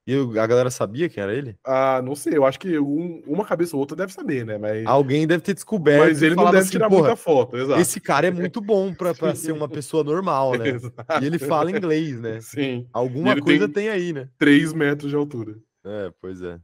E 0.07 0.15
a 0.39 0.47
galera 0.47 0.71
sabia 0.71 1.07
quem 1.07 1.21
era 1.21 1.33
ele? 1.33 1.55
Ah, 1.63 2.01
não 2.01 2.15
sei, 2.15 2.35
eu 2.35 2.43
acho 2.45 2.59
que 2.59 2.79
um- 2.79 3.21
uma 3.27 3.45
cabeça 3.45 3.75
ou 3.75 3.79
outra 3.79 3.95
deve 3.95 4.11
saber, 4.11 4.43
né? 4.45 4.57
Mas, 4.57 4.85
Alguém 4.85 5.27
deve 5.27 5.43
ter 5.43 5.53
descoberto. 5.53 5.99
mas 6.07 6.21
ele 6.23 6.33
não 6.35 6.45
deve 6.45 6.57
assim, 6.57 6.71
tirar 6.71 6.89
"Porra, 6.89 7.01
muita 7.01 7.15
foto, 7.15 7.55
exato. 7.55 7.79
Esse 7.79 7.99
cara 8.01 8.25
é 8.27 8.31
muito 8.31 8.59
bom 8.59 8.91
pra, 8.95 9.13
pra 9.13 9.35
ser 9.35 9.51
uma 9.51 9.69
pessoa 9.69 10.03
normal, 10.03 10.53
né? 10.57 10.65
E 11.23 11.25
ele 11.25 11.37
fala 11.37 11.69
inglês, 11.71 12.19
né? 12.19 12.41
Sim, 12.41 12.87
Alguma 12.91 13.39
coisa 13.39 13.65
tem- 13.67 13.73
tem... 13.85 13.89
aí, 13.89 14.11
né? 14.11 14.27
3 14.37 14.73
metros 14.73 15.09
de 15.11 15.15
altura. 15.15 15.55
É, 15.85 16.11
pois 16.19 16.41
é. 16.41 16.59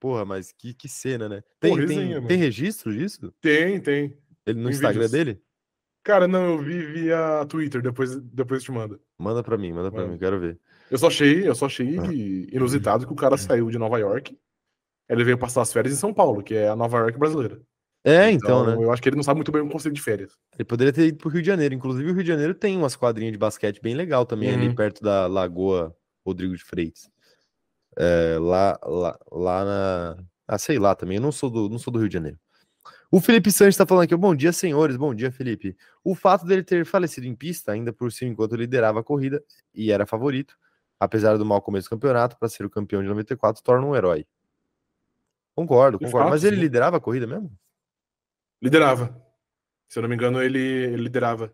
Porra, 0.00 0.24
mas 0.24 0.50
que, 0.50 0.72
que 0.74 0.88
cena, 0.88 1.28
né? 1.28 1.42
Tem, 1.60 1.70
Pô, 1.72 1.76
tem, 1.76 1.86
resenha, 1.86 2.26
tem 2.26 2.38
registro 2.38 2.92
disso? 2.92 3.32
Tem, 3.40 3.78
tem. 3.80 4.16
Ele 4.46 4.58
no 4.58 4.64
Tem 4.64 4.72
Instagram 4.72 5.02
vídeos. 5.02 5.10
dele? 5.12 5.42
Cara, 6.02 6.26
não, 6.26 6.52
eu 6.54 6.58
vi 6.62 6.78
via 6.86 7.44
Twitter, 7.46 7.82
depois, 7.82 8.16
depois 8.16 8.62
eu 8.62 8.64
te 8.64 8.72
mando. 8.72 8.98
Manda 9.18 9.42
pra 9.42 9.58
mim, 9.58 9.70
manda 9.72 9.90
pra 9.92 10.00
Manda. 10.00 10.12
mim, 10.14 10.18
quero 10.18 10.40
ver. 10.40 10.58
Eu 10.90 10.96
só 10.96 11.08
achei, 11.08 11.46
eu 11.46 11.54
só 11.54 11.66
achei 11.66 11.98
Ah. 11.98 12.06
inusitado 12.50 13.06
que 13.06 13.12
o 13.12 13.16
cara 13.16 13.36
saiu 13.36 13.68
de 13.70 13.78
Nova 13.78 13.98
York. 13.98 14.36
Ele 15.08 15.24
veio 15.24 15.36
passar 15.36 15.60
as 15.60 15.72
férias 15.72 15.92
em 15.92 15.96
São 15.98 16.14
Paulo, 16.14 16.42
que 16.42 16.54
é 16.54 16.68
a 16.68 16.74
Nova 16.76 16.98
York 16.98 17.18
brasileira. 17.18 17.60
É, 18.02 18.30
então, 18.30 18.64
né? 18.64 18.82
Eu 18.82 18.90
acho 18.90 19.02
que 19.02 19.08
ele 19.10 19.16
não 19.16 19.22
sabe 19.22 19.36
muito 19.38 19.52
bem 19.52 19.60
o 19.60 19.68
conceito 19.68 19.94
de 19.94 20.00
férias. 20.00 20.32
Ele 20.54 20.64
poderia 20.64 20.90
ter 20.92 21.06
ido 21.08 21.18
pro 21.18 21.28
Rio 21.28 21.42
de 21.42 21.46
Janeiro. 21.46 21.74
Inclusive, 21.74 22.10
o 22.10 22.14
Rio 22.14 22.22
de 22.22 22.28
Janeiro 22.28 22.54
tem 22.54 22.74
umas 22.78 22.96
quadrinhas 22.96 23.32
de 23.32 23.38
basquete 23.38 23.78
bem 23.82 23.94
legal 23.94 24.24
também, 24.24 24.54
ali 24.54 24.68
Uhum. 24.68 24.74
perto 24.74 25.02
da 25.02 25.26
Lagoa 25.26 25.94
Rodrigo 26.24 26.56
de 26.56 26.64
Freitas. 26.64 27.10
É, 28.02 28.38
lá, 28.38 28.78
lá, 28.82 29.18
lá 29.30 29.64
na. 29.64 30.24
Ah, 30.48 30.58
sei 30.58 30.78
lá 30.78 30.94
também. 30.94 31.16
Eu 31.16 31.22
não 31.22 31.30
sou 31.30 31.50
do, 31.50 31.68
não 31.68 31.78
sou 31.78 31.92
do 31.92 31.98
Rio 31.98 32.08
de 32.08 32.14
Janeiro. 32.14 32.38
O 33.10 33.20
Felipe 33.20 33.52
Sanches 33.52 33.74
está 33.74 33.84
falando 33.84 34.04
aqui. 34.04 34.16
Bom 34.16 34.34
dia, 34.34 34.52
senhores. 34.52 34.96
Bom 34.96 35.14
dia, 35.14 35.30
Felipe. 35.30 35.76
O 36.02 36.14
fato 36.14 36.46
dele 36.46 36.62
ter 36.62 36.86
falecido 36.86 37.26
em 37.26 37.34
pista, 37.34 37.72
ainda 37.72 37.92
por 37.92 38.10
cima, 38.10 38.30
enquanto 38.30 38.56
liderava 38.56 39.00
a 39.00 39.04
corrida 39.04 39.44
e 39.74 39.92
era 39.92 40.06
favorito, 40.06 40.56
apesar 40.98 41.36
do 41.36 41.44
mau 41.44 41.60
começo 41.60 41.88
do 41.88 41.90
campeonato, 41.90 42.38
para 42.38 42.48
ser 42.48 42.64
o 42.64 42.70
campeão 42.70 43.02
de 43.02 43.08
94, 43.08 43.62
torna 43.62 43.86
um 43.86 43.94
herói. 43.94 44.26
Concordo, 45.54 45.98
concordo. 45.98 46.18
fato, 46.18 46.30
Mas 46.30 46.42
ele 46.44 46.56
sim. 46.56 46.62
liderava 46.62 46.96
a 46.96 47.00
corrida 47.00 47.26
mesmo? 47.26 47.52
Liderava. 48.62 49.14
Se 49.88 49.98
eu 49.98 50.02
não 50.02 50.08
me 50.08 50.14
engano, 50.14 50.40
ele, 50.40 50.58
ele 50.58 51.02
liderava. 51.02 51.52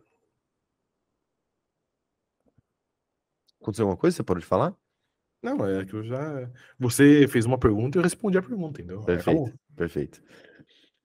Aconteceu 3.60 3.84
alguma 3.84 3.96
coisa? 3.96 4.16
Você 4.16 4.22
parou 4.22 4.40
de 4.40 4.46
falar? 4.46 4.76
Não, 5.42 5.66
é 5.66 5.84
que 5.84 5.94
eu 5.94 6.02
já. 6.02 6.50
Você 6.78 7.28
fez 7.28 7.44
uma 7.44 7.58
pergunta 7.58 7.96
e 7.96 7.98
eu 7.98 8.02
respondi 8.02 8.36
a 8.36 8.42
pergunta, 8.42 8.80
entendeu? 8.80 9.02
Perfeito, 9.02 9.40
acabou. 9.40 9.52
perfeito. 9.76 10.22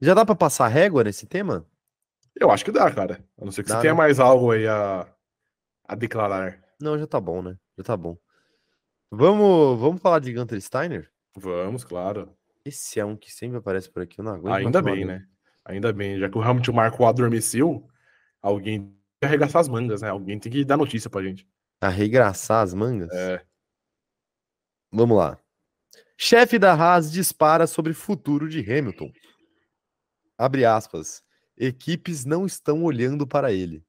Já 0.01 0.13
dá 0.13 0.25
para 0.25 0.35
passar 0.35 0.67
régua 0.67 1.03
nesse 1.03 1.27
tema? 1.27 1.65
Eu 2.39 2.49
acho 2.49 2.65
que 2.65 2.71
dá, 2.71 2.89
cara. 2.91 3.23
A 3.37 3.45
não 3.45 3.51
ser 3.51 3.63
que 3.63 3.69
Dá, 3.69 3.75
você 3.75 3.81
tenha 3.81 3.93
né? 3.93 3.97
mais 3.97 4.19
algo 4.19 4.51
aí 4.51 4.67
a, 4.67 5.07
a 5.87 5.95
declarar. 5.95 6.59
Não, 6.81 6.97
já 6.97 7.05
tá 7.05 7.19
bom, 7.19 7.41
né? 7.41 7.55
Já 7.77 7.83
tá 7.83 7.97
bom. 7.97 8.17
Vamos, 9.11 9.79
vamos 9.79 10.01
falar 10.01 10.19
de 10.19 10.33
Gunter 10.33 10.59
Steiner? 10.59 11.11
Vamos, 11.35 11.83
claro. 11.83 12.33
Esse 12.65 12.99
é 12.99 13.05
um 13.05 13.15
que 13.15 13.31
sempre 13.31 13.57
aparece 13.57 13.91
por 13.91 14.01
aqui, 14.01 14.19
eu 14.19 14.23
não 14.23 14.33
aguento 14.33 14.55
Ainda 14.55 14.81
bem, 14.81 15.05
né? 15.05 15.25
Ainda 15.65 15.93
bem. 15.93 16.17
Já 16.19 16.29
que 16.29 16.37
o 16.37 16.41
Hamilton 16.41 16.71
Marco 16.71 17.05
adormeceu, 17.05 17.87
alguém 18.41 18.81
tem 18.81 18.95
que 19.19 19.25
arregaçar 19.25 19.61
as 19.61 19.67
mangas, 19.67 20.01
né? 20.01 20.09
Alguém 20.09 20.39
tem 20.39 20.51
que 20.51 20.65
dar 20.65 20.77
notícia 20.77 21.09
pra 21.09 21.21
gente. 21.21 21.47
Arregraçar 21.79 22.63
as 22.63 22.73
mangas? 22.73 23.11
É. 23.11 23.43
Vamos 24.91 25.18
lá. 25.18 25.39
Chefe 26.18 26.59
da 26.59 26.73
Haas 26.73 27.11
dispara 27.11 27.65
sobre 27.65 27.93
futuro 27.93 28.47
de 28.47 28.59
Hamilton. 28.59 29.11
Abre 30.38 30.65
aspas. 30.65 31.23
Equipes 31.57 32.26
não 32.26 32.45
estão 32.45 32.84
olhando 32.84 33.26
para 33.26 33.51
ele. 33.51 33.84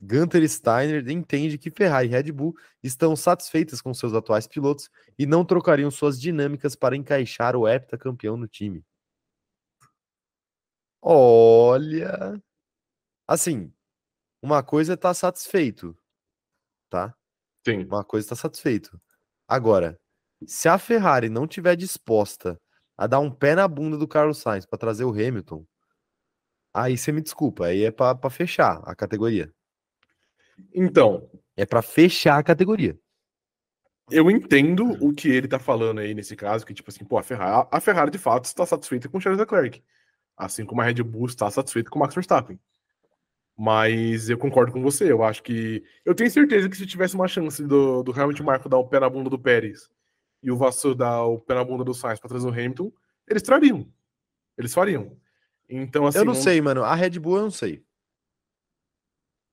Gunter 0.00 0.48
Steiner 0.48 1.08
entende 1.08 1.58
que 1.58 1.70
Ferrari 1.70 2.06
e 2.06 2.10
Red 2.10 2.30
Bull 2.30 2.54
estão 2.82 3.16
satisfeitas 3.16 3.80
com 3.80 3.92
seus 3.92 4.14
atuais 4.14 4.46
pilotos 4.46 4.88
e 5.18 5.26
não 5.26 5.44
trocariam 5.44 5.90
suas 5.90 6.20
dinâmicas 6.20 6.76
para 6.76 6.96
encaixar 6.96 7.56
o 7.56 7.66
heptacampeão 7.66 8.36
no 8.36 8.46
time. 8.46 8.84
Olha. 11.02 12.40
Assim, 13.26 13.72
uma 14.40 14.62
coisa 14.62 14.92
é 14.92 14.94
estar 14.94 15.14
satisfeito, 15.14 15.96
tá? 16.88 17.14
Sim. 17.66 17.84
Uma 17.84 18.04
coisa 18.04 18.24
está 18.24 18.36
satisfeito. 18.36 19.00
Agora, 19.46 19.98
se 20.46 20.68
a 20.68 20.78
Ferrari 20.78 21.28
não 21.28 21.46
tiver 21.46 21.76
disposta 21.76 22.60
a 22.96 23.06
dar 23.06 23.20
um 23.20 23.30
pé 23.30 23.54
na 23.54 23.66
bunda 23.66 23.96
do 23.96 24.08
Carlos 24.08 24.38
Sainz 24.38 24.66
para 24.66 24.78
trazer 24.78 25.04
o 25.04 25.10
Hamilton, 25.10 25.64
aí 26.72 26.96
você 26.96 27.12
me 27.12 27.20
desculpa, 27.20 27.66
aí 27.66 27.84
é 27.84 27.90
para 27.90 28.30
fechar 28.30 28.80
a 28.84 28.94
categoria. 28.94 29.52
Então, 30.74 31.30
É 31.56 31.64
para 31.66 31.82
fechar 31.82 32.38
a 32.38 32.42
categoria. 32.42 32.98
eu 34.10 34.30
entendo 34.30 34.84
o 35.04 35.12
que 35.12 35.28
ele 35.28 35.46
tá 35.48 35.58
falando 35.58 36.00
aí 36.00 36.14
nesse 36.14 36.34
caso, 36.34 36.64
que 36.64 36.72
tipo 36.74 36.90
assim, 36.90 37.04
pô, 37.04 37.18
a 37.18 37.22
Ferrari, 37.22 37.68
a 37.70 37.80
Ferrari 37.80 38.10
de 38.10 38.18
fato 38.18 38.46
está 38.46 38.64
satisfeita 38.64 39.08
com 39.08 39.18
o 39.18 39.20
Charles 39.20 39.40
Leclerc. 39.40 39.82
Assim 40.36 40.64
como 40.64 40.80
a 40.80 40.84
Red 40.84 41.02
Bull 41.02 41.26
está 41.26 41.50
satisfeita 41.50 41.90
com 41.90 41.98
o 41.98 42.00
Max 42.00 42.14
Verstappen. 42.14 42.58
Mas 43.56 44.30
eu 44.30 44.38
concordo 44.38 44.72
com 44.72 44.80
você, 44.82 45.10
eu 45.10 45.22
acho 45.24 45.42
que. 45.42 45.82
Eu 46.04 46.14
tenho 46.14 46.30
certeza 46.30 46.68
que 46.68 46.76
se 46.76 46.86
tivesse 46.86 47.16
uma 47.16 47.26
chance 47.28 47.62
do, 47.64 48.02
do 48.04 48.12
Hamilton 48.12 48.44
Marco 48.44 48.68
dar 48.68 48.78
o 48.78 48.88
pé 48.88 49.00
na 49.00 49.10
bunda 49.10 49.28
do 49.28 49.38
Pérez 49.38 49.90
e 50.42 50.50
o 50.50 50.56
Vassou 50.56 50.94
dar 50.94 51.22
o 51.24 51.38
pé 51.38 51.54
na 51.54 51.64
bunda 51.64 51.84
do 51.84 51.94
Sainz 51.94 52.20
para 52.20 52.28
trazer 52.28 52.46
o 52.46 52.50
Hamilton, 52.50 52.92
eles 53.26 53.42
trariam. 53.42 53.86
Eles 54.56 54.72
fariam. 54.74 55.16
Então, 55.68 56.06
assim. 56.06 56.18
eu 56.18 56.24
não 56.24 56.34
sei, 56.34 56.60
mano. 56.60 56.82
A 56.82 56.94
Red 56.94 57.18
Bull 57.18 57.36
eu 57.36 57.42
não 57.42 57.50
sei. 57.50 57.84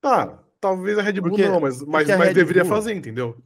Tá, 0.02 0.44
talvez 0.60 0.98
a 0.98 1.02
Red 1.02 1.20
Bull 1.20 1.32
Porque- 1.32 1.48
não, 1.48 1.60
mas, 1.60 1.82
mas, 1.82 2.08
mas 2.08 2.20
Red 2.28 2.34
deveria 2.34 2.64
Bull- 2.64 2.72
fazer, 2.74 2.94
entendeu? 2.94 3.38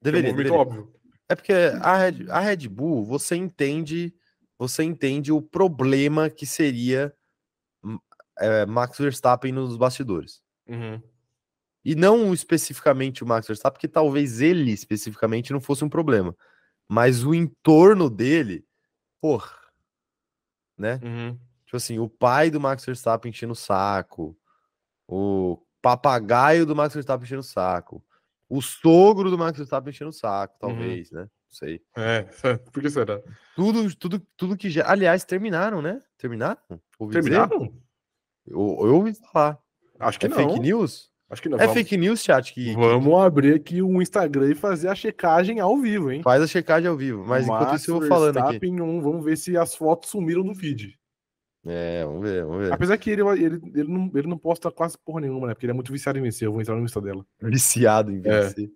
Deveria, 0.00 0.30
é 0.30 0.32
um 0.32 0.36
deveria. 0.36 0.58
óbvio. 0.58 0.92
É 1.28 1.34
porque 1.34 1.52
a 1.52 1.96
Red, 1.96 2.26
a 2.30 2.40
Red 2.40 2.68
Bull, 2.68 3.04
você 3.04 3.36
entende, 3.36 4.14
você 4.58 4.82
entende 4.82 5.30
o 5.30 5.42
problema 5.42 6.30
que 6.30 6.46
seria 6.46 7.14
hum, 7.84 7.98
é, 8.38 8.66
Max 8.66 8.98
Verstappen 8.98 9.52
nos 9.52 9.76
bastidores. 9.76 10.42
Uhum. 10.68 11.00
E 11.84 11.94
não 11.94 12.32
especificamente 12.34 13.22
o 13.22 13.26
Max 13.26 13.46
Verstappen, 13.46 13.74
porque 13.74 13.88
talvez 13.88 14.40
ele 14.40 14.72
especificamente 14.72 15.52
não 15.52 15.60
fosse 15.60 15.84
um 15.84 15.88
problema. 15.88 16.36
Mas 16.88 17.22
o 17.22 17.34
entorno 17.34 18.08
dele, 18.08 18.64
porra, 19.20 19.56
né? 20.76 21.00
Uhum. 21.02 21.38
Tipo 21.64 21.76
assim, 21.76 21.98
o 21.98 22.08
pai 22.08 22.50
do 22.50 22.60
Max 22.60 22.84
Verstappen 22.84 23.28
enchendo 23.30 23.52
o 23.52 23.56
saco, 23.56 24.36
o 25.06 25.60
papagaio 25.82 26.64
do 26.64 26.74
Max 26.74 26.94
Verstappen 26.94 27.24
enchendo 27.24 27.40
o 27.40 27.44
saco, 27.44 28.02
o 28.48 28.62
sogro 28.62 29.30
do 29.30 29.36
Max 29.36 29.58
Verstappen 29.58 29.90
enchendo 29.90 30.10
o 30.10 30.14
saco, 30.14 30.56
talvez, 30.58 31.10
né? 31.10 31.28
sei. 31.50 31.82
É, 31.96 32.22
por 32.72 32.82
que 32.82 32.90
será? 32.90 33.20
Tudo, 33.56 33.94
tudo, 33.96 34.20
tudo 34.36 34.56
que 34.56 34.70
já. 34.70 34.88
Aliás, 34.88 35.24
terminaram, 35.24 35.82
né? 35.82 36.00
Terminaram? 36.16 36.58
Ouvi 36.98 37.18
dizer? 37.18 37.30
Terminaram? 37.30 37.74
Eu, 38.46 38.56
eu 38.56 38.94
ouvi 38.94 39.14
falar. 39.32 39.58
Acho 39.98 40.18
que 40.18 40.26
É 40.26 40.28
não. 40.28 40.36
fake 40.36 40.60
news? 40.60 41.07
Acho 41.30 41.42
que 41.42 41.48
não. 41.48 41.58
É 41.58 41.66
vamos, 41.66 41.74
fake 41.74 41.96
news, 41.96 42.22
chat, 42.22 42.54
que, 42.54 42.64
que 42.64 42.74
vamos 42.74 43.20
abrir 43.20 43.54
aqui 43.54 43.82
o 43.82 44.00
Instagram 44.00 44.50
e 44.50 44.54
fazer 44.54 44.88
a 44.88 44.94
checagem 44.94 45.60
ao 45.60 45.76
vivo, 45.76 46.10
hein? 46.10 46.22
faz 46.22 46.42
a 46.42 46.46
checagem 46.46 46.88
ao 46.88 46.96
vivo. 46.96 47.22
Mas 47.26 47.44
enquanto 47.44 47.74
isso 47.76 47.90
eu 47.90 47.94
vou 48.00 48.08
Max 48.08 48.08
falando 48.08 48.38
aqui. 48.38 48.66
Um, 48.80 49.00
vamos 49.02 49.24
ver 49.24 49.36
se 49.36 49.56
as 49.56 49.74
fotos 49.74 50.08
sumiram 50.10 50.42
do 50.42 50.54
feed. 50.54 50.98
É, 51.66 52.02
vamos 52.04 52.22
ver, 52.22 52.44
vamos 52.44 52.64
ver. 52.64 52.72
Apesar 52.72 52.96
que 52.96 53.10
ele, 53.10 53.20
ele, 53.22 53.60
ele, 53.74 53.88
não, 53.92 54.10
ele 54.14 54.26
não 54.26 54.38
posta 54.38 54.70
quase 54.70 54.96
porra 54.96 55.20
nenhuma, 55.20 55.48
né? 55.48 55.54
Porque 55.54 55.66
ele 55.66 55.72
é 55.72 55.74
muito 55.74 55.92
viciado 55.92 56.18
em 56.18 56.22
vencer. 56.22 56.46
Eu 56.46 56.52
vou 56.52 56.62
entrar 56.62 56.74
no 56.76 56.82
Insta 56.84 57.00
dela. 57.00 57.26
Viciado 57.42 58.10
em 58.10 58.22
É. 58.24 58.40
vencer. 58.42 58.70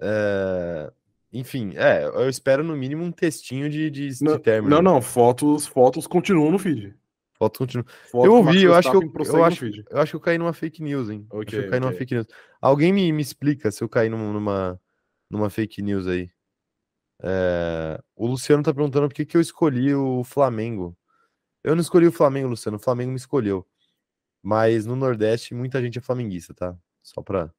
É, 0.00 0.92
Enfim, 1.32 1.72
é, 1.76 2.04
eu 2.06 2.28
espero 2.28 2.64
no 2.64 2.76
mínimo 2.76 3.04
um 3.04 3.12
textinho 3.12 3.68
de, 3.70 3.88
de, 3.90 4.08
de 4.08 4.24
Não, 4.24 4.38
término. 4.38 4.74
não, 4.74 4.82
não, 4.82 5.02
fotos, 5.02 5.66
fotos 5.66 6.06
continuam 6.06 6.50
no 6.50 6.58
feed. 6.58 6.94
Foto 7.38 7.58
continua. 7.58 7.84
Fotos 8.10 8.24
Eu 8.26 8.32
ouvi, 8.34 8.62
eu 8.62 8.74
acho 8.74 8.90
que 8.90 8.96
eu- 8.96 9.02
eu 9.02 9.44
acho-. 9.44 9.66
Eu 9.90 9.98
acho 9.98 10.12
que 10.12 10.16
eu 10.16 10.20
caí 10.20 10.38
numa 10.38 10.52
fake 10.52 10.82
news, 10.82 11.10
hein? 11.10 11.26
acho 11.30 11.46
que 11.46 11.56
Ok, 11.56 11.66
eu 11.66 11.70
caí 11.70 11.80
numa 11.80 11.90
ok. 11.90 11.98
fake 11.98 12.14
news. 12.14 12.26
Alguém 12.60 12.92
me, 12.92 13.12
me 13.12 13.20
explica 13.22 13.70
se 13.70 13.82
eu 13.84 13.88
caí 13.88 14.08
num- 14.08 14.32
numa, 14.32 14.80
numa 15.30 15.50
fake 15.50 15.82
news 15.82 16.06
aí. 16.06 16.30
É, 17.22 18.00
O 18.14 18.26
Luciano 18.26 18.62
tá 18.62 18.72
perguntando 18.72 19.08
por 19.08 19.14
que, 19.14 19.24
que 19.26 19.36
eu 19.36 19.40
escolhi 19.40 19.94
o 19.94 20.22
Flamengo. 20.24 20.96
Eu 21.64 21.74
não 21.74 21.82
escolhi 21.82 22.06
o 22.06 22.12
Flamengo, 22.12 22.48
Luciano. 22.48 22.76
O 22.76 22.80
Flamengo 22.80 23.10
me 23.10 23.16
escolheu. 23.16 23.66
Mas 24.42 24.86
no 24.86 24.94
Nordeste 24.96 25.54
muita 25.54 25.80
gente 25.82 25.98
é 25.98 26.02
flamenguista, 26.02 26.54
tá? 26.54 26.76
Só 27.02 27.20
pra 27.22 27.50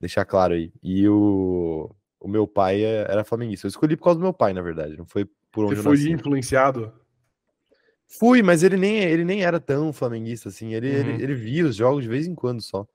deixar 0.00 0.24
claro 0.24 0.54
aí. 0.54 0.72
E 0.82 1.08
o, 1.08 1.94
o 2.20 2.28
meu 2.28 2.46
pai 2.46 2.82
é- 2.84 3.06
era 3.10 3.24
flamenguista. 3.24 3.66
Eu 3.66 3.70
escolhi 3.70 3.96
por 3.96 4.04
causa 4.04 4.18
do 4.18 4.22
meu 4.22 4.34
pai, 4.34 4.52
na 4.52 4.60
verdade. 4.62 4.96
Não 4.96 5.06
foi 5.06 5.24
por 5.50 5.64
onde 5.64 5.74
Você 5.76 5.80
eu 5.80 5.84
foi 5.84 5.92
nasci. 5.96 6.10
influenciado? 6.10 6.92
Fui, 8.18 8.42
mas 8.42 8.62
ele 8.62 8.76
nem, 8.76 8.98
ele 8.98 9.24
nem 9.24 9.42
era 9.44 9.60
tão 9.60 9.92
flamenguista 9.92 10.48
assim. 10.48 10.74
Ele, 10.74 10.88
ele, 10.88 11.12
Uhum. 11.12 11.20
ele 11.20 11.34
via 11.34 11.64
os 11.64 11.76
jogos 11.76 12.02
de 12.02 12.08
vez 12.08 12.26
em 12.26 12.34
quando 12.34 12.60
só. 12.60 12.86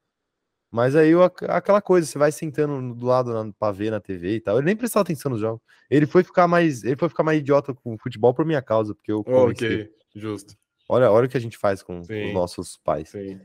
Mas 0.72 0.94
aí 0.96 1.12
eu, 1.12 1.24
aquela 1.24 1.82
coisa, 1.82 2.06
você 2.06 2.18
vai 2.18 2.32
sentando 2.34 2.94
do 2.94 3.06
lado 3.06 3.32
na, 3.34 3.54
pra 3.54 3.72
ver 3.72 3.92
na 3.92 4.00
TV 4.02 4.36
e 4.36 4.42
tal. 4.42 4.58
Ele 4.58 4.66
nem 4.66 4.76
prestava 4.76 5.04
atenção 5.04 5.32
nos 5.32 5.40
jogos. 5.40 5.62
Ele 5.90 6.06
foi 6.06 6.22
ficar 6.22 6.48
mais, 6.50 6.84
ele 6.84 6.98
foi 6.98 7.08
ficar 7.08 7.24
mais 7.24 7.40
idiota 7.40 7.74
com 7.74 7.94
o 7.94 7.98
futebol 7.98 8.34
por 8.34 8.46
minha 8.46 8.62
causa, 8.62 8.94
porque 8.94 9.12
eu 9.12 9.24
Oh, 9.26 9.44
ele. 9.46 9.52
ok, 9.52 9.90
justo. 10.16 10.54
Olha, 10.90 11.10
olha 11.10 11.28
o 11.28 11.30
que 11.30 11.38
a 11.38 11.42
gente 11.42 11.58
faz 11.58 11.82
com, 11.82 12.04
Sim. 12.04 12.28
os 12.28 12.34
nossos 12.34 12.78
pais. 12.84 13.10
Sim. 13.10 13.40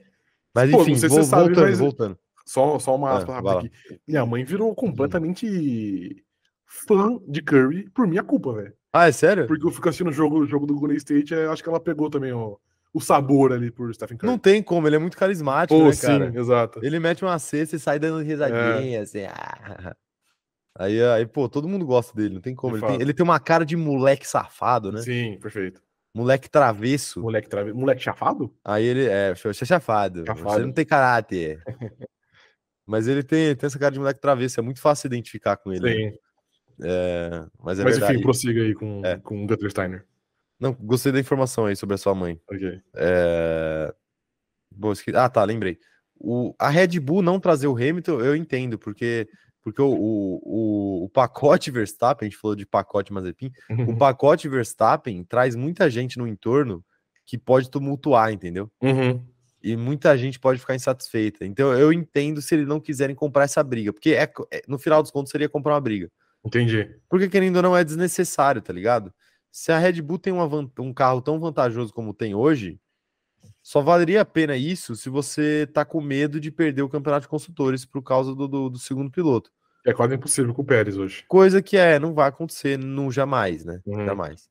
Mas 0.53 0.71
Pô, 0.73 0.83
enfim, 0.83 0.91
não 0.93 0.99
sei 0.99 1.09
se 1.09 1.15
vol- 1.15 1.25
você 1.25 1.31
sabe, 1.31 1.45
voltando, 1.45 1.65
mas- 1.69 1.79
voltando. 1.79 2.19
Só, 2.45 2.79
só 2.81 2.97
uma 2.97 3.11
Ah, 3.11 3.17
aspa 3.19 3.33
rápida 3.35 3.55
lá. 3.55 3.61
aqui. 3.61 3.71
Minha 4.09 4.27
mãe 4.27 4.43
virou 4.45 4.75
completamente 4.75 6.25
fã 6.67 7.17
de 7.29 7.41
Curry 7.43 7.89
por 7.91 8.09
minha 8.09 8.25
culpa, 8.25 8.53
velho. 8.55 8.75
Ah, 8.93 9.09
é 9.09 9.13
sério? 9.13 9.47
Porque 9.47 9.67
eu 9.67 9.71
fico 9.71 9.89
assistindo 9.89 10.09
o 10.11 10.13
jogo, 10.13 10.39
o 10.41 10.47
jogo 10.47 10.67
do 10.67 10.75
Golden 10.75 10.97
State, 10.97 11.33
eu 11.33 11.53
acho 11.53 11.63
que 11.63 11.69
ela 11.69 11.79
pegou 11.81 12.11
também 12.11 12.33
o, 12.33 12.59
o 12.93 13.01
sabor 13.01 13.53
ali 13.53 13.71
por 13.71 13.95
Stephen 13.95 14.17
Curry. 14.19 14.31
Não 14.31 14.39
tem 14.39 14.63
como, 14.63 14.87
ele 14.89 14.97
é 14.97 14.99
muito 14.99 15.17
carismático, 15.17 15.79
Pô, 15.79 15.87
né, 15.87 15.93
sim, 15.93 16.07
cara? 16.07 16.33
exato. 16.35 16.81
Ele 16.85 16.99
mete 16.99 17.25
uma 17.25 17.39
cesta 17.39 17.77
e 17.77 17.79
sai 17.79 17.99
dando 17.99 18.23
risadinha, 18.23 19.03
assim. 19.03 19.25
ah. 19.27 19.95
Aí, 20.79 21.03
aí, 21.03 21.27
pô, 21.27 21.49
todo 21.49 21.69
mundo 21.69 21.85
gosta 21.85 22.15
dele, 22.17 22.35
não 22.35 22.41
tem 22.41 22.55
como. 22.55 22.77
Ele 22.77 22.87
tem, 22.87 23.01
ele 23.01 23.15
tem 23.15 23.25
uma 23.25 23.39
cara 23.41 23.65
de 23.65 23.77
moleque 23.77 24.27
safado, 24.27 24.91
né? 24.91 25.03
Sim, 25.03 25.39
perfeito. 25.41 25.83
Moleque 26.15 26.49
travesso. 26.51 27.21
Moleque, 27.21 27.49
trave... 27.49 27.73
Moleque 27.73 28.03
chafado? 28.03 28.53
Aí 28.65 28.85
ele 28.85 29.05
é, 29.07 29.35
você 29.35 29.49
é 29.51 29.67
chafado. 29.67 30.21
Você 30.21 30.27
Chafado. 30.27 30.67
não 30.67 30.73
tem 30.73 30.85
caráter. 30.85 31.63
Mas 32.87 33.07
ele 33.07 33.23
tem, 33.23 33.55
tem 33.55 33.67
essa 33.69 33.79
cara 33.79 33.93
de 33.93 34.01
moleque 34.01 34.21
travesso, 34.21 34.59
é 34.59 34.63
muito 34.63 34.81
fácil 34.81 35.07
identificar 35.07 35.57
com 35.57 35.73
ele. 35.73 36.11
né? 36.11 36.17
É, 36.83 37.45
mas 37.63 37.79
é 37.79 37.85
Mas 37.85 37.93
verdade. 37.95 38.15
enfim, 38.15 38.23
prossiga 38.23 38.63
aí 38.63 38.75
com, 38.75 39.03
É. 39.05 39.17
com 39.19 39.45
o 39.45 39.47
Gunther 39.47 39.71
Steiner. 39.71 40.05
Não, 40.59 40.73
gostei 40.75 41.11
da 41.13 41.21
informação 41.21 41.67
aí 41.67 41.77
sobre 41.77 41.95
a 41.95 41.99
sua 41.99 42.15
mãe. 42.15 42.41
Ok. 42.51 42.81
É... 42.97 43.95
Bom, 44.71 44.93
esque- 44.93 45.15
Ah, 45.15 45.29
tá, 45.29 45.43
lembrei. 45.45 45.79
O... 46.19 46.55
A 46.59 46.69
Red 46.69 47.01
Bull 47.01 47.23
não 47.23 47.41
trazer 47.41 47.67
o 47.67 47.75
Hamilton, 47.77 48.21
eu 48.21 48.37
entendo, 48.37 48.79
porque, 48.79 49.27
porque 49.63 49.81
o, 49.81 49.89
o, 49.91 51.05
o, 51.05 51.09
pacote 51.09 51.71
Verstappen, 51.73 52.27
a 52.27 52.31
gente 52.31 52.39
falou 52.41 52.55
de 52.55 52.67
pacote 52.67 53.13
Mazepin, 53.13 53.51
o 53.89 53.97
pacote 53.97 54.49
Verstappen 54.49 55.25
traz 55.25 55.57
muita 55.57 55.89
gente 55.91 56.19
no 56.19 56.27
entorno 56.27 56.85
que 57.27 57.39
pode 57.39 57.71
tumultuar, 57.71 58.33
entendeu? 58.33 58.71
Uhum. 58.83 59.25
E 59.63 59.77
muita 59.77 60.17
gente 60.17 60.39
pode 60.39 60.59
ficar 60.59 60.75
insatisfeita. 60.75 61.45
Então 61.45 61.73
eu 61.77 61.93
entendo 61.93 62.41
se 62.43 62.55
eles 62.55 62.67
não 62.67 62.81
quiserem 62.81 63.15
comprar 63.15 63.45
essa 63.45 63.63
briga, 63.63 63.93
porque 63.93 64.11
é, 64.11 64.31
é- 64.51 64.63
no 64.69 64.79
final 64.79 65.03
dos 65.03 65.11
contos 65.11 65.31
seria 65.31 65.49
comprar 65.49 65.75
uma 65.75 65.81
briga. 65.81 66.11
Entendi. 66.45 66.89
Porque 67.09 67.29
querendo 67.29 67.57
ou 67.57 67.63
não 67.63 67.77
é 67.77 67.85
desnecessário, 67.85 68.63
tá 68.63 68.73
ligado? 68.73 69.13
Se 69.51 69.73
a 69.73 69.79
Red 69.79 70.01
Bull 70.01 70.19
tem 70.19 70.33
van- 70.33 70.71
um 70.79 70.93
carro 70.93 71.21
tão 71.21 71.39
vantajoso 71.39 71.93
como 71.93 72.15
tem 72.15 72.35
hoje, 72.35 72.81
só 73.63 73.83
valeria 73.83 74.23
a 74.23 74.25
pena 74.25 74.57
isso 74.57 74.97
se 74.97 75.09
você 75.09 75.67
tá 75.67 75.85
com 75.85 76.01
medo 76.01 76.41
de 76.41 76.51
perder 76.51 76.83
o 76.83 76.89
campeonato 76.89 77.23
de 77.23 77.29
construtores 77.29 77.85
por 77.85 78.03
causa 78.03 78.35
do, 78.35 78.49
do, 78.49 78.71
do 78.71 78.79
segundo 78.79 79.11
piloto. 79.11 79.51
É 79.85 79.93
quase 79.93 80.15
impossível 80.15 80.55
com 80.55 80.63
o 80.63 80.65
Pérez 80.65 80.97
hoje. 80.97 81.25
Coisa 81.27 81.63
que 81.63 81.77
é, 81.77 81.99
não 81.99 82.15
vai 82.15 82.29
acontecer 82.29 82.79
não 82.79 83.11
jamais, 83.11 83.65
né? 83.65 83.81
Uhum. 83.87 84.05
Jamais. 84.05 84.49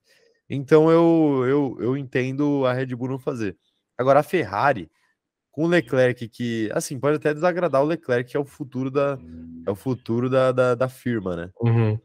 Então 0.49 0.89
eu, 0.89 1.45
eu, 1.47 1.77
eu 1.79 1.97
entendo 1.97 2.65
a 2.65 2.73
Red 2.73 2.87
Bull 2.95 3.09
não 3.09 3.19
fazer. 3.19 3.55
Agora 3.97 4.19
a 4.19 4.23
Ferrari, 4.23 4.89
com 5.51 5.65
o 5.65 5.67
Leclerc, 5.67 6.27
que 6.29 6.69
assim, 6.73 6.99
pode 6.99 7.17
até 7.17 7.33
desagradar 7.33 7.81
o 7.81 7.85
Leclerc, 7.85 8.31
que 8.31 8.37
é 8.37 8.39
o 8.39 8.45
futuro 8.45 8.91
da, 8.91 9.17
é 9.65 9.71
o 9.71 9.75
futuro 9.75 10.29
da, 10.29 10.51
da, 10.51 10.75
da 10.75 10.89
firma, 10.89 11.35
né? 11.35 11.49
Uhum. 11.61 11.99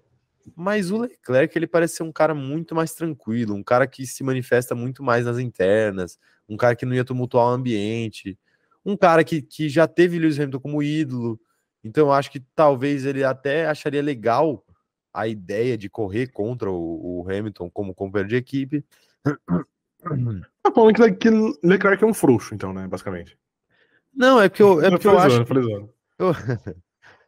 Mas 0.55 0.91
o 0.91 0.99
Leclerc, 0.99 1.57
ele 1.57 1.67
parece 1.67 1.97
ser 1.97 2.03
um 2.03 2.13
cara 2.13 2.35
muito 2.35 2.75
mais 2.75 2.93
tranquilo, 2.95 3.55
um 3.55 3.63
cara 3.63 3.87
que 3.87 4.07
se 4.07 4.23
manifesta 4.23 4.75
muito 4.75 5.03
mais 5.03 5.25
nas 5.25 5.39
internas, 5.39 6.19
um 6.49 6.57
cara 6.57 6.77
que 6.77 6.85
não 6.85 6.95
ia 6.95 7.05
tumultuar 7.05 7.47
o 7.47 7.51
ambiente, 7.51 8.39
um 8.85 8.97
cara 8.97 9.25
que, 9.25 9.41
que 9.41 9.69
já 9.69 9.87
teve 9.87 10.19
Lewis 10.19 10.39
Hamilton 10.39 10.61
como 10.61 10.83
ídolo. 10.83 11.41
Então 11.83 12.07
eu 12.07 12.13
acho 12.13 12.31
que 12.31 12.41
talvez 12.55 13.07
ele 13.07 13.25
até 13.25 13.67
acharia 13.67 14.03
legal 14.03 14.65
a 15.13 15.29
ideia 15.29 15.79
de 15.79 15.89
correr 15.89 16.27
contra 16.29 16.71
o, 16.71 17.23
o 17.23 17.31
Hamilton 17.31 17.71
como 17.71 17.95
companheiro 17.95 18.29
de 18.29 18.37
equipe. 18.37 18.85
Tá 20.63 20.73
falando 20.73 20.95
que, 20.95 21.13
que 21.13 21.31
Leclerc 21.63 22.03
é 22.03 22.07
um 22.07 22.15
frouxo, 22.15 22.55
então, 22.55 22.73
né? 22.73 22.87
Basicamente. 22.87 23.37
Não, 24.15 24.41
é 24.41 24.49
porque 24.49 24.63
eu, 24.63 24.83
é 24.83 24.91
porque 24.91 25.09
eu 25.09 25.19
acho 25.19 25.45
zoando. 25.45 25.91
Eu, 26.19 26.33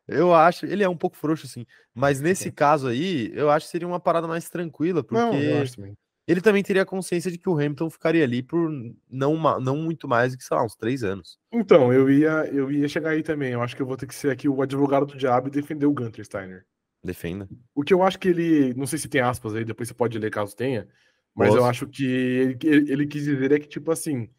eu 0.07 0.35
acho, 0.35 0.66
ele 0.66 0.85
é 0.85 0.89
um 0.89 0.97
pouco 0.97 1.16
frouxo, 1.16 1.48
sim. 1.48 1.66
Mas 1.94 2.20
nesse 2.20 2.53
caso 2.53 2.89
aí, 2.89 3.32
eu 3.35 3.51
acho 3.51 3.66
que 3.66 3.73
seria 3.73 3.89
uma 3.89 4.01
parada 4.01 4.28
mais 4.28 4.48
tranquila, 4.48 5.03
porque 5.03 5.20
Não, 5.20 5.32
também. 5.66 5.97
ele 6.28 6.40
também 6.40 6.62
teria 6.62 6.86
consciência 6.86 7.31
de 7.31 7.39
que 7.39 7.48
o 7.48 7.55
Hamilton 7.55 7.90
ficaria 7.90 8.23
ali 8.23 8.43
por 8.43 8.70
não, 9.11 9.36
não 9.61 9.77
muito 9.77 10.07
mais 10.07 10.32
do 10.32 10.39
que, 10.39 10.44
sei 10.44 10.57
lá, 10.57 10.65
uns 10.65 10.77
três 10.77 11.03
anos. 11.03 11.39
Então, 11.53 11.93
eu 11.93 12.09
ia, 12.09 12.48
eu 12.53 12.70
ia 12.70 12.89
chegar 12.89 13.11
aí 13.11 13.23
também. 13.23 13.53
Eu 13.53 13.62
acho 13.62 13.74
que 13.74 13.82
eu 13.82 13.86
vou 13.86 13.97
ter 13.97 14.07
que 14.07 14.15
ser 14.15 14.31
aqui 14.31 14.48
o 14.48 14.62
advogado 14.62 15.07
do 15.07 15.19
diabo 15.19 15.48
e 15.48 15.51
defender 15.51 15.86
o 15.86 15.93
Gunter 15.93 16.24
Steiner. 16.24 16.65
Defenda. 17.03 17.48
O 17.74 17.82
que 17.82 17.94
eu 17.94 18.03
acho 18.03 18.19
que 18.19 18.28
ele. 18.28 18.74
Não 18.74 18.86
sei 18.86 18.98
se 18.98 19.09
tem 19.09 19.20
aspas 19.20 19.55
aí, 19.55 19.65
depois 19.65 19.89
você 19.89 19.94
pode 19.94 20.19
ler 20.19 20.31
caso 20.31 20.57
tenha. 20.57 20.89
Mas 21.37 21.49
eu 21.49 21.57
Posso. 21.57 21.67
acho 21.67 21.87
que 21.87 22.05
ele, 22.05 22.59
ele 22.91 23.07
quis 23.07 23.25
dizer 23.25 23.53
é 23.53 23.61
que, 23.61 23.69
tipo 23.69 23.91
assim. 23.93 24.31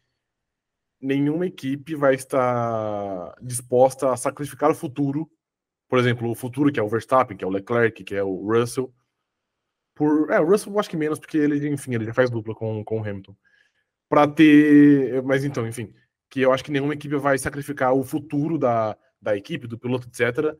Nenhuma 1.00 1.46
equipe 1.46 1.94
vai 1.94 2.16
estar 2.16 3.32
disposta 3.40 4.12
a 4.12 4.16
sacrificar 4.16 4.68
o 4.68 4.74
futuro. 4.74 5.30
Por 5.88 5.96
exemplo, 5.96 6.28
o 6.28 6.34
futuro 6.34 6.72
que 6.72 6.80
é 6.80 6.82
o 6.82 6.88
Verstappen, 6.88 7.36
que 7.36 7.44
é 7.44 7.46
o 7.46 7.50
Leclerc, 7.50 8.02
que 8.02 8.16
é 8.16 8.22
o 8.22 8.44
Russell. 8.44 8.92
Por, 9.94 10.28
é, 10.32 10.40
o 10.40 10.44
Russell 10.44 10.72
eu 10.72 10.80
acho 10.80 10.90
que 10.90 10.96
menos, 10.96 11.20
porque 11.20 11.38
ele, 11.38 11.68
enfim, 11.68 11.94
ele 11.94 12.04
já 12.04 12.12
faz 12.12 12.28
dupla 12.28 12.52
com, 12.52 12.82
com 12.82 13.00
o 13.00 13.04
Hamilton. 13.04 13.36
Pra 14.08 14.26
ter. 14.26 15.22
Mas 15.22 15.44
então, 15.44 15.68
enfim. 15.68 15.94
Que 16.28 16.40
eu 16.40 16.52
acho 16.52 16.64
que 16.64 16.72
nenhuma 16.72 16.94
equipe 16.94 17.14
vai 17.14 17.38
sacrificar 17.38 17.94
o 17.94 18.02
futuro 18.02 18.58
da, 18.58 18.96
da 19.22 19.36
equipe, 19.36 19.68
do 19.68 19.78
piloto, 19.78 20.08
etc., 20.08 20.56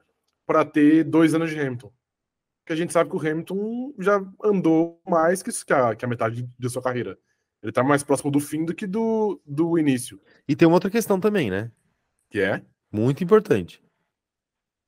para 0.46 0.64
ter 0.64 1.02
dois 1.02 1.34
anos 1.34 1.50
de 1.50 1.58
Hamilton. 1.58 1.92
Porque 2.68 2.74
a 2.74 2.84
gente 2.84 2.92
sabe 2.92 3.08
que 3.08 3.16
o 3.16 3.18
Hamilton 3.18 3.94
já 3.98 4.22
andou 4.44 5.00
mais 5.08 5.42
que, 5.42 5.50
que, 5.64 5.72
a, 5.72 5.94
que 5.94 6.04
a 6.04 6.08
metade 6.08 6.46
de, 6.58 6.68
sua 6.68 6.82
carreira. 6.82 7.16
Ele 7.62 7.72
tá 7.72 7.82
mais 7.82 8.02
próximo 8.02 8.30
do 8.30 8.38
fim 8.40 8.62
do 8.66 8.74
que 8.74 8.86
do, 8.86 9.40
do 9.46 9.78
início. 9.78 10.20
E 10.46 10.54
tem 10.54 10.68
uma 10.68 10.74
outra 10.74 10.90
questão 10.90 11.18
também, 11.18 11.50
né? 11.50 11.70
Que 12.30 12.40
é 12.40 12.60
Muito 12.92 13.24
importante. 13.24 13.82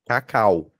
Cacau. 0.07 0.71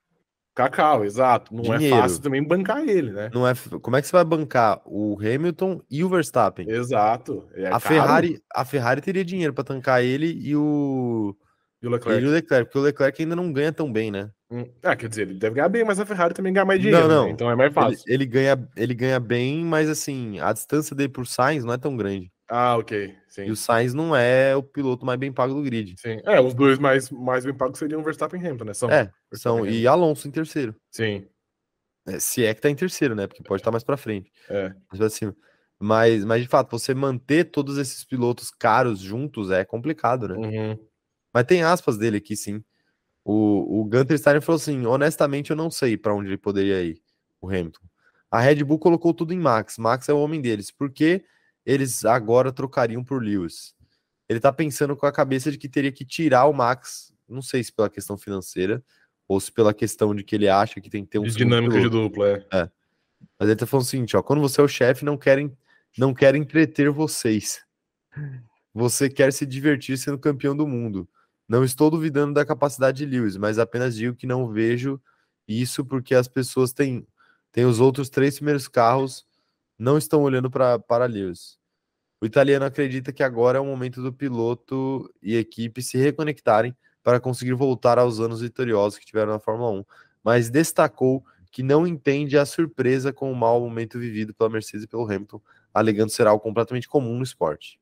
Cacau, 0.54 1.04
exato. 1.04 1.56
Não 1.56 1.64
Dinheiro. 1.64 1.96
é 1.96 2.02
fácil 2.02 2.22
também 2.22 2.44
bancar 2.44 2.88
ele, 2.88 3.12
né? 3.12 3.32
Não 3.34 3.48
é, 3.48 3.54
como 3.82 3.98
é 3.98 4.02
que 4.02 4.08
você 4.08 4.14
vai 4.14 4.24
bancar 4.24 4.80
o 4.86 5.18
Hamilton 5.20 5.82
e 5.90 6.04
o 6.04 6.10
Verstappen? 6.10 6.70
Exato. 6.70 7.50
É 7.56 7.66
a 7.66 7.70
caro. 7.72 7.82
Ferrari, 7.82 8.44
a 8.54 8.64
Ferrari 8.64 9.02
teria 9.02 9.26
dinheiro 9.26 9.56
para 9.56 9.64
tancar 9.64 10.04
ele 10.04 10.40
e 10.40 10.56
o 10.56 11.36
E 11.82 11.88
o 11.88 11.90
ele 11.90 11.96
Leclerc. 11.96 12.24
e 12.24 12.28
o 12.28 12.32
Leclerc, 12.32 12.66
porque 12.66 12.78
o 12.78 12.82
Leclerc 12.82 13.22
ainda 13.24 13.36
não 13.36 13.52
ganha 13.52 13.72
tão 13.74 13.92
bem, 13.92 14.12
né? 14.12 14.30
Hum, 14.52 14.66
Ah, 14.84 14.96
quer 14.96 15.10
dizer, 15.10 15.24
ele 15.24 15.40
deve 15.40 15.56
ganhar 15.56 15.70
bem, 15.70 15.84
mas 15.84 16.00
a 16.00 16.06
Ferrari 16.06 16.34
também 16.34 16.54
ganha 16.54 16.66
mais 16.66 16.80
dinheiro. 16.80 17.08
Não, 17.08 17.16
não. 17.16 17.26
né? 17.26 17.32
Então 17.32 17.50
é 17.50 17.56
mais 17.56 17.68
Ele, 17.68 17.74
fácil. 17.74 18.04
ele 18.08 18.26
ganha, 18.26 18.70
ele 18.76 18.94
ganha 18.94 19.20
bem, 19.20 19.64
mas 19.66 19.90
assim, 19.90 20.40
a 20.40 20.54
distância 20.54 20.96
dele 20.96 21.10
pro 21.10 21.26
Sainz 21.26 21.64
não 21.64 21.74
é 21.74 21.78
tão 21.78 21.96
grande. 21.98 22.32
Ah, 22.48 22.78
ok. 22.78 23.16
Sim. 23.30 23.46
E 23.46 23.52
o 23.52 23.56
Sainz 23.56 23.94
não 23.94 24.16
é 24.16 24.56
o 24.56 24.62
piloto 24.62 25.06
mais 25.06 25.18
bem 25.18 25.32
pago 25.32 25.54
do 25.54 25.62
grid. 25.64 25.96
Sim. 26.00 26.20
É, 26.26 26.40
os 26.42 26.54
dois 26.54 26.78
mais, 26.78 27.10
mais 27.10 27.46
bem 27.46 27.54
pagos 27.56 27.80
seriam 27.80 28.04
Verstappen 28.04 28.40
e 28.42 28.46
Hamilton, 28.46 28.66
né? 28.66 28.74
São. 28.74 28.92
É, 28.92 29.10
são 29.34 29.66
e 29.66 29.88
Alonso 29.88 30.28
em 30.28 30.32
terceiro. 30.32 30.76
Sim. 30.92 31.26
É, 32.08 32.20
se 32.20 32.44
é 32.46 32.54
que 32.54 32.60
tá 32.62 32.70
em 32.70 32.76
terceiro, 32.76 33.16
né? 33.16 33.26
Porque 33.26 33.42
pode 33.44 33.62
estar 33.62 33.72
mais 33.72 33.84
para 33.84 33.96
frente. 33.96 34.30
É. 34.50 34.70
Mais 34.70 34.98
pra 34.98 35.10
cima. 35.10 35.36
Mas, 35.80 36.26
mas, 36.26 36.42
de 36.44 36.48
fato, 36.48 36.70
você 36.72 36.94
manter 36.94 37.46
todos 37.46 37.78
esses 37.78 38.04
pilotos 38.04 38.52
caros 38.52 39.00
juntos 39.00 39.50
é 39.50 39.64
complicado, 39.66 40.28
né? 40.28 40.36
Uhum. 40.36 40.80
Mas 41.34 41.46
tem 41.46 41.64
aspas 41.64 41.98
dele 41.98 42.18
aqui, 42.18 42.36
sim. 42.36 42.64
O, 43.24 43.82
o 43.82 43.86
Gunter 43.86 44.18
Steiner 44.18 44.42
falou 44.42 44.58
assim: 44.58 44.86
honestamente, 44.86 45.52
eu 45.52 45.56
não 45.56 45.70
sei 45.70 45.98
para 45.98 46.14
onde 46.14 46.30
ele 46.30 46.38
poderia 46.38 46.82
ir, 46.82 47.02
o 47.40 47.48
Hamilton. 47.48 47.82
A 48.30 48.40
Red 48.40 48.64
Bull 48.64 48.80
colocou 48.80 49.14
tudo 49.14 49.34
em 49.34 49.40
Max. 49.40 49.78
Max 49.78 50.08
é 50.08 50.14
o 50.14 50.20
homem 50.20 50.42
deles. 50.42 50.72
Por 50.72 50.90
que 50.90 51.24
eles 51.66 52.06
agora 52.06 52.52
trocariam 52.52 53.04
por 53.04 53.22
Lewis? 53.22 53.76
Ele 54.28 54.40
tá 54.40 54.52
pensando 54.54 54.96
com 54.96 55.06
a 55.06 55.12
cabeça 55.12 55.52
de 55.52 55.58
que 55.58 55.68
teria 55.68 55.92
que 55.92 56.06
tirar 56.06 56.46
o 56.46 56.54
Max, 56.54 57.14
não 57.28 57.42
sei 57.42 57.62
se 57.62 57.74
pela 57.74 57.90
questão 57.90 58.18
financeira 58.18 58.82
ou 59.28 59.40
se 59.40 59.52
pela 59.52 59.74
questão 59.74 60.16
de 60.16 60.24
que 60.24 60.36
ele 60.36 60.48
acha 60.48 60.80
que 60.80 60.90
tem 60.90 61.04
que 61.04 61.12
ter 61.12 61.20
um 61.20 61.24
De 61.24 61.36
dinâmica 61.36 61.80
de 61.80 61.90
dupla, 61.90 62.46
é. 62.52 62.70
Mas 63.38 63.50
ele 63.50 63.56
tá 63.56 63.66
falando 63.66 63.86
o 63.86 63.90
seguinte, 63.90 64.16
ó, 64.16 64.24
quando 64.24 64.42
você 64.42 64.62
é 64.62 64.64
o 64.64 64.68
chefe, 64.68 65.06
não 65.06 65.18
querem 65.18 65.56
não 65.98 66.14
quer 66.14 66.36
entreter 66.36 66.90
vocês. 66.90 67.62
Você 68.74 69.10
quer 69.10 69.34
se 69.34 69.46
divertir 69.46 69.98
sendo 69.98 70.18
campeão 70.18 70.56
do 70.56 70.66
mundo. 70.66 71.08
Não 71.52 71.66
estou 71.66 71.92
duvidando 71.92 72.34
da 72.34 72.46
capacidade 72.46 73.00
de 73.00 73.06
Lewis, 73.06 73.36
mas 73.36 73.60
apenas 73.60 73.94
digo 73.94 74.16
que 74.16 74.26
não 74.26 74.48
vejo 74.48 75.02
isso 75.46 75.84
porque 75.84 76.16
as 76.16 76.26
pessoas 76.26 76.72
têm, 76.72 77.06
têm 77.52 77.66
os 77.66 77.82
outros 77.82 78.10
três 78.10 78.36
primeiros 78.36 78.70
carros, 78.70 79.28
não 79.78 79.98
estão 79.98 80.22
olhando 80.22 80.50
pra, 80.50 80.80
para 80.80 81.04
Lewis. 81.04 81.60
O 82.22 82.26
italiano 82.26 82.64
acredita 82.64 83.12
que 83.12 83.22
agora 83.22 83.58
é 83.58 83.62
o 83.62 83.66
momento 83.66 84.02
do 84.02 84.14
piloto 84.14 85.14
e 85.22 85.36
equipe 85.36 85.82
se 85.82 85.98
reconectarem 85.98 86.74
para 87.04 87.20
conseguir 87.20 87.52
voltar 87.52 88.00
aos 88.00 88.22
anos 88.22 88.40
vitoriosos 88.40 88.98
que 88.98 89.06
tiveram 89.06 89.34
na 89.34 89.40
Fórmula 89.40 89.72
1, 89.72 89.86
mas 90.24 90.50
destacou 90.50 91.22
que 91.52 91.62
não 91.62 91.86
entende 91.86 92.38
a 92.38 92.46
surpresa 92.46 93.12
com 93.12 93.30
o 93.30 93.36
mau 93.36 93.60
momento 93.60 94.00
vivido 94.00 94.34
pela 94.34 94.50
Mercedes 94.50 94.86
e 94.86 94.88
pelo 94.88 95.04
Hamilton, 95.04 95.42
alegando 95.74 96.14
ser 96.14 96.28
algo 96.28 96.42
completamente 96.42 96.88
comum 96.88 97.18
no 97.18 97.24
esporte. 97.24 97.78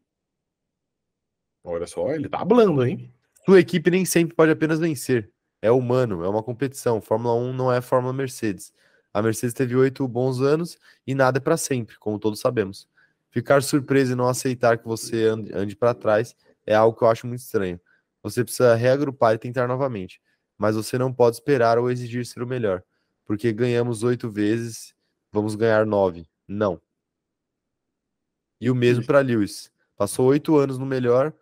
Olha 1.63 1.85
só, 1.85 2.09
ele 2.09 2.27
tá 2.27 2.39
hablando, 2.39 2.83
hein? 2.83 3.13
Sua 3.49 3.59
equipe 3.59 3.89
nem 3.89 4.05
sempre 4.05 4.35
pode 4.35 4.51
apenas 4.51 4.79
vencer. 4.79 5.31
É 5.59 5.71
humano, 5.71 6.23
é 6.23 6.29
uma 6.29 6.43
competição. 6.43 7.01
Fórmula 7.01 7.33
1 7.33 7.51
não 7.51 7.73
é 7.73 7.81
Fórmula 7.81 8.13
Mercedes. 8.13 8.71
A 9.11 9.23
Mercedes 9.23 9.55
teve 9.55 9.75
oito 9.75 10.07
bons 10.07 10.39
anos 10.39 10.77
e 11.07 11.15
nada 11.15 11.39
é 11.39 11.41
para 11.41 11.57
sempre, 11.57 11.97
como 11.97 12.19
todos 12.19 12.39
sabemos. 12.39 12.87
Ficar 13.31 13.63
surpreso 13.63 14.11
e 14.11 14.15
não 14.15 14.27
aceitar 14.27 14.77
que 14.77 14.85
você 14.85 15.23
ande, 15.23 15.51
ande 15.51 15.75
para 15.75 15.95
trás 15.95 16.35
é 16.63 16.75
algo 16.75 16.95
que 16.95 17.03
eu 17.03 17.07
acho 17.07 17.25
muito 17.25 17.39
estranho. 17.39 17.81
Você 18.21 18.43
precisa 18.43 18.75
reagrupar 18.75 19.33
e 19.33 19.39
tentar 19.39 19.67
novamente. 19.67 20.21
Mas 20.55 20.75
você 20.75 20.99
não 20.99 21.11
pode 21.11 21.37
esperar 21.37 21.79
ou 21.79 21.89
exigir 21.89 22.27
ser 22.27 22.43
o 22.43 22.47
melhor. 22.47 22.83
Porque 23.25 23.51
ganhamos 23.51 24.03
oito 24.03 24.29
vezes, 24.29 24.93
vamos 25.31 25.55
ganhar 25.55 25.87
nove. 25.87 26.29
Não. 26.47 26.79
E 28.61 28.69
o 28.69 28.75
mesmo 28.75 29.03
para 29.07 29.21
Lewis. 29.21 29.71
Passou 29.97 30.27
oito 30.27 30.55
anos 30.55 30.77
no 30.77 30.85
melhor 30.85 31.33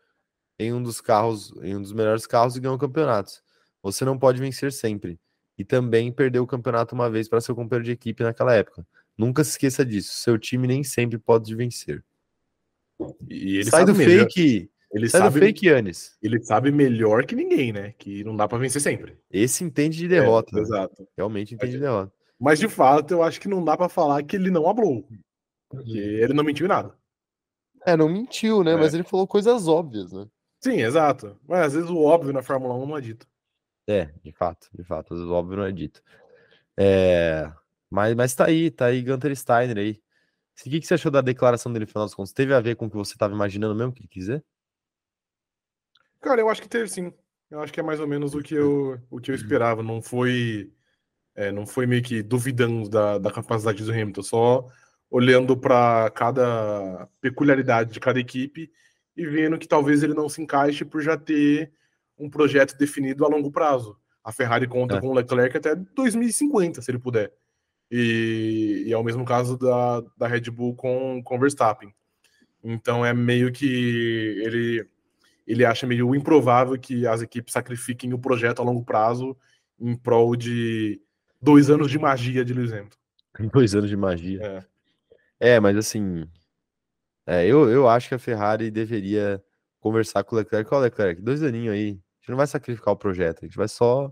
em 0.59 0.73
um 0.73 0.81
dos 0.81 0.99
carros, 1.01 1.53
em 1.61 1.75
um 1.75 1.81
dos 1.81 1.93
melhores 1.93 2.25
carros 2.25 2.55
e 2.55 2.59
ganhou 2.59 2.77
campeonatos. 2.77 3.41
Você 3.81 4.03
não 4.03 4.17
pode 4.17 4.39
vencer 4.39 4.71
sempre. 4.71 5.19
E 5.57 5.63
também 5.63 6.11
perdeu 6.11 6.43
o 6.43 6.47
campeonato 6.47 6.93
uma 6.93 7.09
vez 7.09 7.27
para 7.27 7.41
seu 7.41 7.55
companheiro 7.55 7.85
de 7.85 7.91
equipe 7.91 8.23
naquela 8.23 8.53
época. 8.53 8.85
Nunca 9.17 9.43
se 9.43 9.51
esqueça 9.51 9.85
disso. 9.85 10.13
Seu 10.13 10.37
time 10.37 10.67
nem 10.67 10.83
sempre 10.83 11.17
pode 11.17 11.55
vencer. 11.55 12.03
E 13.29 13.57
ele 13.57 13.69
sai 13.69 13.81
sabe 13.81 13.91
do 13.91 13.97
melhor. 13.97 14.23
fake. 14.25 14.69
Ele 14.93 15.09
sai 15.09 15.21
sabe, 15.21 15.39
do 15.39 15.45
fake 15.45 15.67
Yannis. 15.67 16.17
ele 16.21 16.41
sabe 16.43 16.71
melhor 16.71 17.25
que 17.25 17.35
ninguém, 17.35 17.73
né? 17.73 17.93
Que 17.97 18.23
não 18.23 18.35
dá 18.35 18.47
pra 18.47 18.57
vencer 18.57 18.81
sempre. 18.81 19.17
Esse 19.29 19.63
entende 19.63 19.97
de 19.97 20.07
derrota. 20.07 20.51
É, 20.53 20.55
né? 20.55 20.61
exato. 20.61 21.07
Realmente 21.15 21.55
entende 21.55 21.73
de 21.73 21.79
derrota. 21.79 22.13
Mas 22.39 22.59
de 22.59 22.69
fato, 22.69 23.11
eu 23.13 23.23
acho 23.23 23.41
que 23.41 23.47
não 23.47 23.63
dá 23.63 23.75
pra 23.75 23.89
falar 23.89 24.23
que 24.23 24.35
ele 24.35 24.49
não 24.49 24.69
hablou. 24.69 25.07
Porque 25.69 25.97
ele 25.97 26.33
não 26.33 26.43
mentiu 26.43 26.65
em 26.65 26.69
nada. 26.69 26.95
É, 27.85 27.97
não 27.97 28.07
mentiu, 28.07 28.63
né? 28.63 28.73
É. 28.73 28.75
Mas 28.77 28.93
ele 28.93 29.03
falou 29.03 29.27
coisas 29.27 29.67
óbvias, 29.67 30.13
né? 30.13 30.25
Sim, 30.59 30.81
exato. 30.81 31.39
Mas 31.47 31.67
às 31.67 31.73
vezes 31.73 31.89
o 31.89 32.03
óbvio 32.03 32.33
na 32.33 32.41
Fórmula 32.41 32.73
1 32.75 32.85
não 32.85 32.97
é 32.97 33.01
dito. 33.01 33.27
É, 33.87 34.05
de 34.23 34.31
fato, 34.31 34.67
de 34.73 34.83
fato, 34.83 35.13
às 35.13 35.19
vezes 35.19 35.31
óbvio 35.31 35.57
não 35.57 35.65
é 35.65 35.71
dito. 35.71 36.01
É, 36.75 37.51
mas, 37.89 38.15
mas 38.15 38.35
tá 38.35 38.45
aí, 38.45 38.69
tá 38.69 38.87
aí 38.87 39.01
Gunter 39.01 39.35
Steiner 39.35 39.77
aí. 39.77 40.01
O 40.59 40.69
que, 40.69 40.79
que 40.79 40.87
você 40.87 40.95
achou 40.95 41.11
da 41.11 41.21
declaração 41.21 41.71
dele, 41.71 41.85
no 41.85 41.91
final 41.91 42.05
das 42.05 42.15
contas? 42.15 42.33
Teve 42.33 42.53
a 42.53 42.59
ver 42.59 42.75
com 42.75 42.87
o 42.87 42.89
que 42.89 42.97
você 42.97 43.13
estava 43.13 43.33
imaginando 43.33 43.75
mesmo 43.75 43.93
que 43.93 44.01
ele 44.01 44.07
quiser? 44.07 44.43
Cara, 46.19 46.41
eu 46.41 46.49
acho 46.49 46.61
que 46.61 46.67
teve 46.67 46.89
sim. 46.89 47.13
Eu 47.49 47.61
acho 47.61 47.71
que 47.71 47.79
é 47.79 47.83
mais 47.83 47.99
ou 47.99 48.07
menos 48.07 48.33
o 48.33 48.41
que 48.41 48.55
eu, 48.55 48.99
o 49.09 49.19
que 49.19 49.31
eu 49.31 49.35
esperava. 49.35 49.83
Não 49.83 50.01
foi, 50.01 50.73
é, 51.35 51.51
não 51.51 51.65
foi 51.65 51.85
meio 51.85 52.03
que 52.03 52.23
duvidando 52.23 52.89
da, 52.89 53.17
da 53.19 53.31
capacidade 53.31 53.83
do 53.83 53.91
Hamilton, 53.91 54.23
só 54.23 54.67
olhando 55.09 55.55
para 55.55 56.09
cada 56.11 57.07
peculiaridade 57.21 57.93
de 57.93 57.99
cada 57.99 58.19
equipe 58.19 58.69
e 59.17 59.25
vendo 59.25 59.57
que 59.57 59.67
talvez 59.67 60.03
ele 60.03 60.13
não 60.13 60.29
se 60.29 60.41
encaixe 60.41 60.85
por 60.85 61.01
já 61.01 61.17
ter 61.17 61.71
um 62.17 62.29
projeto 62.29 62.77
definido 62.77 63.25
a 63.25 63.27
longo 63.27 63.51
prazo. 63.51 63.97
A 64.23 64.31
Ferrari 64.31 64.67
conta 64.67 64.97
É. 64.97 65.01
com 65.01 65.07
o 65.09 65.13
Leclerc 65.13 65.57
até 65.57 65.75
2050, 65.75 66.81
se 66.81 66.91
ele 66.91 66.99
puder. 66.99 67.33
E, 67.89 68.83
e 68.85 68.93
é 68.93 68.97
o 68.97 69.03
mesmo 69.03 69.25
caso 69.25 69.57
da, 69.57 70.01
da 70.17 70.27
Red 70.27 70.51
Bull 70.51 70.75
com 70.75 71.23
o 71.25 71.39
Verstappen. 71.39 71.93
Então 72.63 73.05
é 73.05 73.13
meio 73.13 73.51
que 73.51 74.41
ele 74.43 74.87
ele 75.47 75.63
acha 75.63 75.87
meio 75.87 76.13
improvável 76.13 76.77
que 76.77 77.07
as 77.07 77.21
equipes 77.21 77.53
sacrifiquem 77.53 78.13
o 78.13 78.19
projeto 78.19 78.61
a 78.61 78.65
longo 78.65 78.83
prazo 78.83 79.35
em 79.79 79.95
prol 79.95 80.35
de 80.35 80.99
dois 81.41 81.69
anos 81.69 81.89
de 81.89 81.97
magia 81.97 82.43
de 82.43 82.53
Lewis 82.53 82.73
Hamilton. 82.73 82.97
Dois 83.53 83.73
anos 83.73 83.89
de 83.89 83.95
magia. 83.95 84.41
É. 85.39 85.55
É, 85.55 85.59
mas 85.59 85.77
assim, 85.77 86.27
é, 87.27 87.45
eu, 87.45 87.69
eu 87.69 87.87
acho 87.89 88.09
que 88.09 88.15
a 88.15 88.19
Ferrari 88.19 88.71
deveria 88.71 89.43
conversar 89.79 90.23
com 90.23 90.35
o 90.35 90.39
Leclerc. 90.39 90.73
Ó, 90.73 90.79
Leclerc, 90.79 91.21
dois 91.21 91.43
aninhos 91.43 91.73
aí. 91.75 91.89
A 91.89 91.93
gente 92.21 92.29
não 92.29 92.37
vai 92.37 92.47
sacrificar 92.47 92.93
o 92.93 92.97
projeto, 92.97 93.39
a 93.43 93.45
gente 93.47 93.57
vai 93.57 93.67
só 93.67 94.11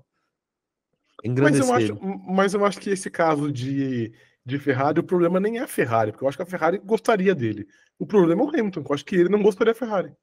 Mas 1.19 1.31
engrandecer 1.31 1.73
eu, 1.73 1.79
ele. 1.79 1.93
acho, 1.93 2.01
mas 2.27 2.53
eu 2.53 2.65
acho 2.65 2.79
que 2.79 2.89
esse 2.89 3.09
caso 3.09 3.51
de, 3.51 4.13
de 4.45 4.59
Ferrari, 4.59 4.99
o 4.99 5.03
problema 5.03 5.39
nem 5.39 5.57
é 5.57 5.61
a 5.61 5.67
Ferrari, 5.67 6.11
porque 6.11 6.23
eu 6.23 6.29
acho 6.29 6.37
que 6.37 6.43
a 6.43 6.45
Ferrari 6.45 6.77
gostaria 6.79 7.33
dele. 7.35 7.67
O 7.99 8.05
problema 8.05 8.41
é 8.43 8.45
o 8.45 8.49
Hamilton, 8.49 8.83
que 8.83 8.91
eu 8.91 8.95
acho 8.95 9.05
que 9.05 9.15
ele 9.15 9.29
não 9.29 9.41
gostaria 9.41 9.73
da 9.73 9.79
Ferrari. 9.79 10.13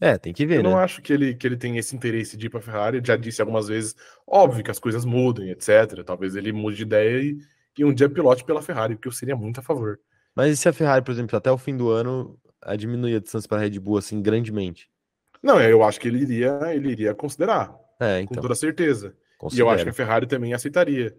É, 0.00 0.18
tem 0.18 0.32
que 0.32 0.44
ver, 0.46 0.58
Eu 0.58 0.62
né? 0.62 0.70
não 0.70 0.78
acho 0.78 1.00
que 1.02 1.12
ele, 1.12 1.34
que 1.34 1.46
ele 1.46 1.56
tem 1.56 1.76
esse 1.78 1.94
interesse 1.94 2.36
de 2.36 2.46
ir 2.46 2.50
para 2.50 2.58
a 2.60 2.62
Ferrari. 2.62 2.96
Ele 2.98 3.06
já 3.06 3.16
disse 3.16 3.40
algumas 3.40 3.68
vezes, 3.68 3.94
óbvio 4.26 4.62
que 4.64 4.70
as 4.70 4.78
coisas 4.78 5.04
mudem, 5.04 5.50
etc. 5.50 6.02
Talvez 6.04 6.34
ele 6.36 6.52
mude 6.52 6.76
de 6.78 6.82
ideia 6.82 7.22
e, 7.22 7.38
e 7.78 7.84
um 7.84 7.94
dia 7.94 8.08
pilote 8.08 8.44
pela 8.44 8.62
Ferrari, 8.62 8.96
porque 8.96 9.08
eu 9.08 9.12
seria 9.12 9.36
muito 9.36 9.60
a 9.60 9.62
favor. 9.62 9.98
Mas 10.34 10.52
e 10.52 10.56
se 10.56 10.68
a 10.68 10.72
Ferrari, 10.72 11.04
por 11.04 11.12
exemplo, 11.12 11.36
até 11.36 11.50
o 11.50 11.58
fim 11.58 11.76
do 11.76 11.90
ano, 11.90 12.38
a 12.62 12.74
diminuir 12.76 13.16
a 13.16 13.20
distância 13.20 13.48
para 13.48 13.58
a 13.58 13.60
Red 13.60 13.78
Bull 13.78 13.98
assim 13.98 14.20
grandemente? 14.22 14.88
Não, 15.42 15.60
eu 15.60 15.82
acho 15.84 16.00
que 16.00 16.08
ele 16.08 16.18
iria, 16.22 16.58
ele 16.74 16.90
iria 16.90 17.14
considerar, 17.14 17.74
É, 18.00 18.18
com 18.24 18.32
então. 18.32 18.42
toda 18.42 18.54
certeza. 18.54 19.14
E 19.52 19.58
eu 19.58 19.68
acho 19.68 19.84
que 19.84 19.90
a 19.90 19.94
Ferrari 19.94 20.26
também 20.26 20.54
aceitaria. 20.54 21.14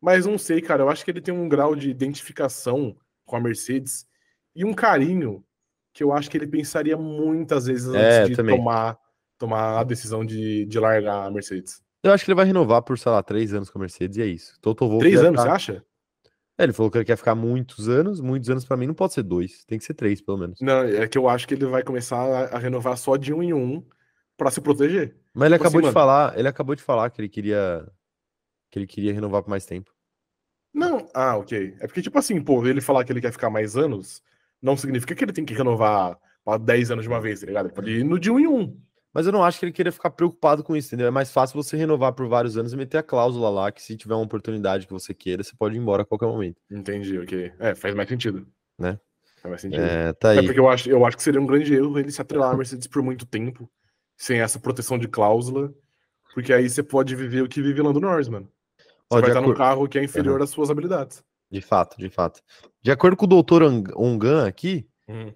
Mas 0.00 0.24
não 0.26 0.38
sei, 0.38 0.60
cara, 0.62 0.82
eu 0.82 0.88
acho 0.88 1.04
que 1.04 1.10
ele 1.10 1.20
tem 1.20 1.32
um 1.34 1.48
grau 1.48 1.76
de 1.76 1.90
identificação 1.90 2.96
com 3.24 3.36
a 3.36 3.40
Mercedes 3.40 4.06
e 4.54 4.64
um 4.64 4.72
carinho 4.72 5.44
que 5.92 6.02
eu 6.02 6.12
acho 6.12 6.30
que 6.30 6.36
ele 6.38 6.46
pensaria 6.46 6.96
muitas 6.96 7.66
vezes 7.66 7.92
É, 7.94 8.18
antes 8.20 8.30
de 8.30 8.36
também. 8.36 8.56
tomar, 8.56 8.98
tomar 9.38 9.78
a 9.80 9.84
decisão 9.84 10.24
de, 10.24 10.64
de 10.66 10.78
largar 10.78 11.26
a 11.26 11.30
Mercedes. 11.30 11.82
Eu 12.02 12.12
acho 12.12 12.24
que 12.24 12.30
ele 12.30 12.36
vai 12.36 12.44
renovar 12.46 12.82
por, 12.82 12.98
sei 12.98 13.10
lá, 13.12 13.22
três 13.22 13.52
anos 13.52 13.68
com 13.70 13.78
a 13.78 13.80
Mercedes 13.82 14.16
e 14.16 14.22
é 14.22 14.26
isso. 14.26 14.58
Toto 14.60 14.86
Wolff 14.88 15.00
Três 15.00 15.20
anos, 15.20 15.40
você 15.40 15.44
ficar- 15.46 15.54
acha? 15.56 15.84
É, 16.58 16.64
ele 16.64 16.72
falou 16.72 16.90
que 16.90 16.98
ele 16.98 17.04
quer 17.04 17.16
ficar 17.16 17.34
muitos 17.34 17.88
anos. 17.88 18.20
Muitos 18.20 18.48
anos 18.48 18.64
pra 18.64 18.76
mim 18.76 18.86
não 18.86 18.94
pode 18.94 19.12
ser 19.12 19.22
dois, 19.22 19.64
tem 19.64 19.78
que 19.78 19.84
ser 19.84 19.94
três, 19.94 20.20
pelo 20.20 20.38
menos. 20.38 20.58
Não, 20.60 20.80
é 20.82 21.06
que 21.06 21.18
eu 21.18 21.28
acho 21.28 21.46
que 21.46 21.54
ele 21.54 21.66
vai 21.66 21.82
começar 21.82 22.18
a, 22.18 22.56
a 22.56 22.58
renovar 22.58 22.96
só 22.96 23.16
de 23.16 23.32
um 23.32 23.42
em 23.42 23.52
um 23.52 23.84
para 24.36 24.50
se 24.50 24.60
proteger. 24.60 25.16
Mas 25.34 25.46
ele 25.46 25.54
Tipo 25.56 25.64
acabou 25.64 25.78
assim, 25.78 25.78
de 25.78 25.82
mano. 25.82 25.92
falar, 25.92 26.38
ele 26.38 26.48
acabou 26.48 26.74
de 26.74 26.82
falar 26.82 27.10
que 27.10 27.20
ele 27.20 27.28
queria 27.28 27.86
que 28.70 28.78
ele 28.78 28.86
queria 28.86 29.12
renovar 29.12 29.42
por 29.42 29.50
mais 29.50 29.64
tempo. 29.66 29.92
Não, 30.72 31.08
ah, 31.14 31.36
ok. 31.36 31.74
É 31.80 31.86
porque, 31.86 32.02
tipo 32.02 32.18
assim, 32.18 32.40
pô, 32.42 32.66
ele 32.66 32.80
falar 32.80 33.04
que 33.04 33.12
ele 33.12 33.20
quer 33.20 33.32
ficar 33.32 33.48
mais 33.48 33.76
anos, 33.76 34.22
não 34.60 34.76
significa 34.76 35.14
que 35.14 35.24
ele 35.24 35.32
tem 35.32 35.44
que 35.44 35.54
renovar 35.54 36.18
para 36.44 36.58
10 36.58 36.90
anos 36.90 37.04
de 37.04 37.08
uma 37.08 37.20
vez, 37.20 37.40
tá 37.40 37.46
ligado? 37.46 37.66
Ele 37.66 37.74
pode 37.74 37.90
ir 37.90 38.04
no 38.04 38.18
de 38.18 38.30
um 38.30 38.38
em 38.38 38.46
um. 38.46 38.80
Mas 39.16 39.24
eu 39.24 39.32
não 39.32 39.42
acho 39.42 39.58
que 39.58 39.64
ele 39.64 39.72
queria 39.72 39.90
ficar 39.90 40.10
preocupado 40.10 40.62
com 40.62 40.76
isso, 40.76 40.88
entendeu? 40.88 41.06
É 41.06 41.10
mais 41.10 41.32
fácil 41.32 41.56
você 41.56 41.74
renovar 41.74 42.12
por 42.12 42.28
vários 42.28 42.58
anos 42.58 42.74
e 42.74 42.76
meter 42.76 42.98
a 42.98 43.02
cláusula 43.02 43.48
lá 43.48 43.72
que 43.72 43.80
se 43.82 43.96
tiver 43.96 44.12
uma 44.12 44.22
oportunidade 44.24 44.86
que 44.86 44.92
você 44.92 45.14
queira, 45.14 45.42
você 45.42 45.56
pode 45.56 45.74
ir 45.74 45.78
embora 45.78 46.02
a 46.02 46.04
qualquer 46.04 46.26
momento. 46.26 46.60
Entendi, 46.70 47.18
ok. 47.18 47.50
É, 47.58 47.74
faz 47.74 47.94
mais 47.94 48.10
sentido. 48.10 48.46
Né? 48.78 49.00
Faz 49.40 49.50
mais 49.50 49.62
sentido. 49.62 49.80
É, 49.82 50.12
tá 50.12 50.34
É 50.34 50.40
aí. 50.40 50.44
porque 50.44 50.60
eu 50.60 50.68
acho, 50.68 50.90
eu 50.90 51.06
acho 51.06 51.16
que 51.16 51.22
seria 51.22 51.40
um 51.40 51.46
grande 51.46 51.72
erro 51.74 51.98
ele 51.98 52.10
se 52.10 52.20
atrelar 52.20 52.52
à 52.52 52.56
Mercedes 52.58 52.86
por 52.86 53.02
muito 53.02 53.24
tempo, 53.24 53.70
sem 54.18 54.40
essa 54.40 54.60
proteção 54.60 54.98
de 54.98 55.08
cláusula, 55.08 55.72
porque 56.34 56.52
aí 56.52 56.68
você 56.68 56.82
pode 56.82 57.16
viver 57.16 57.40
o 57.40 57.48
que 57.48 57.62
vive 57.62 57.80
Lando 57.80 58.00
Norris, 58.00 58.28
mano. 58.28 58.50
Você 58.78 58.84
Ó, 59.12 59.20
vai 59.22 59.30
estar 59.30 59.40
num 59.40 59.46
acor- 59.46 59.56
carro 59.56 59.88
que 59.88 59.98
é 59.98 60.04
inferior 60.04 60.42
às 60.42 60.50
suas 60.50 60.68
habilidades. 60.68 61.24
De 61.50 61.62
fato, 61.62 61.96
de 61.96 62.10
fato. 62.10 62.42
De 62.82 62.90
acordo 62.90 63.16
com 63.16 63.24
o 63.24 63.28
doutor 63.28 63.62
Ongan 63.62 64.46
aqui, 64.46 64.86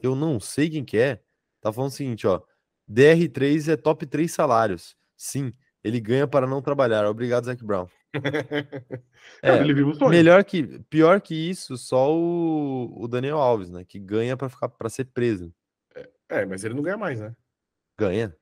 eu 0.03 0.15
não 0.15 0.39
sei 0.39 0.69
quem 0.69 0.85
que 0.85 0.99
é, 0.99 1.23
tá 1.63 1.73
falando 1.73 1.93
o 1.93 1.95
seguinte, 1.95 2.27
ó. 2.27 2.43
DR3 2.91 3.73
é 3.73 3.77
top 3.77 4.07
3 4.07 4.33
salários. 4.33 4.97
Sim, 5.17 5.53
ele 5.85 6.01
ganha 6.01 6.27
para 6.27 6.47
não 6.47 6.61
trabalhar. 6.61 7.07
Obrigado, 7.07 7.45
Zac 7.45 7.65
Brown. 7.65 7.87
É, 9.43 9.59
sonho. 9.95 10.11
melhor 10.11 10.43
que, 10.45 10.81
pior 10.91 11.21
que 11.21 11.35
isso, 11.35 11.77
só 11.77 12.13
o, 12.13 13.03
o 13.03 13.07
Daniel 13.07 13.39
Alves, 13.39 13.71
né? 13.71 13.85
Que 13.85 13.99
ganha 13.99 14.37
pra 14.37 14.49
ficar 14.49 14.69
para 14.69 14.89
ser 14.89 15.05
preso. 15.05 15.55
É, 16.29 16.45
mas 16.45 16.65
ele 16.65 16.75
não 16.75 16.83
ganha 16.83 16.97
mais, 16.97 17.21
né? 17.21 17.35
Ganha. 17.99 18.35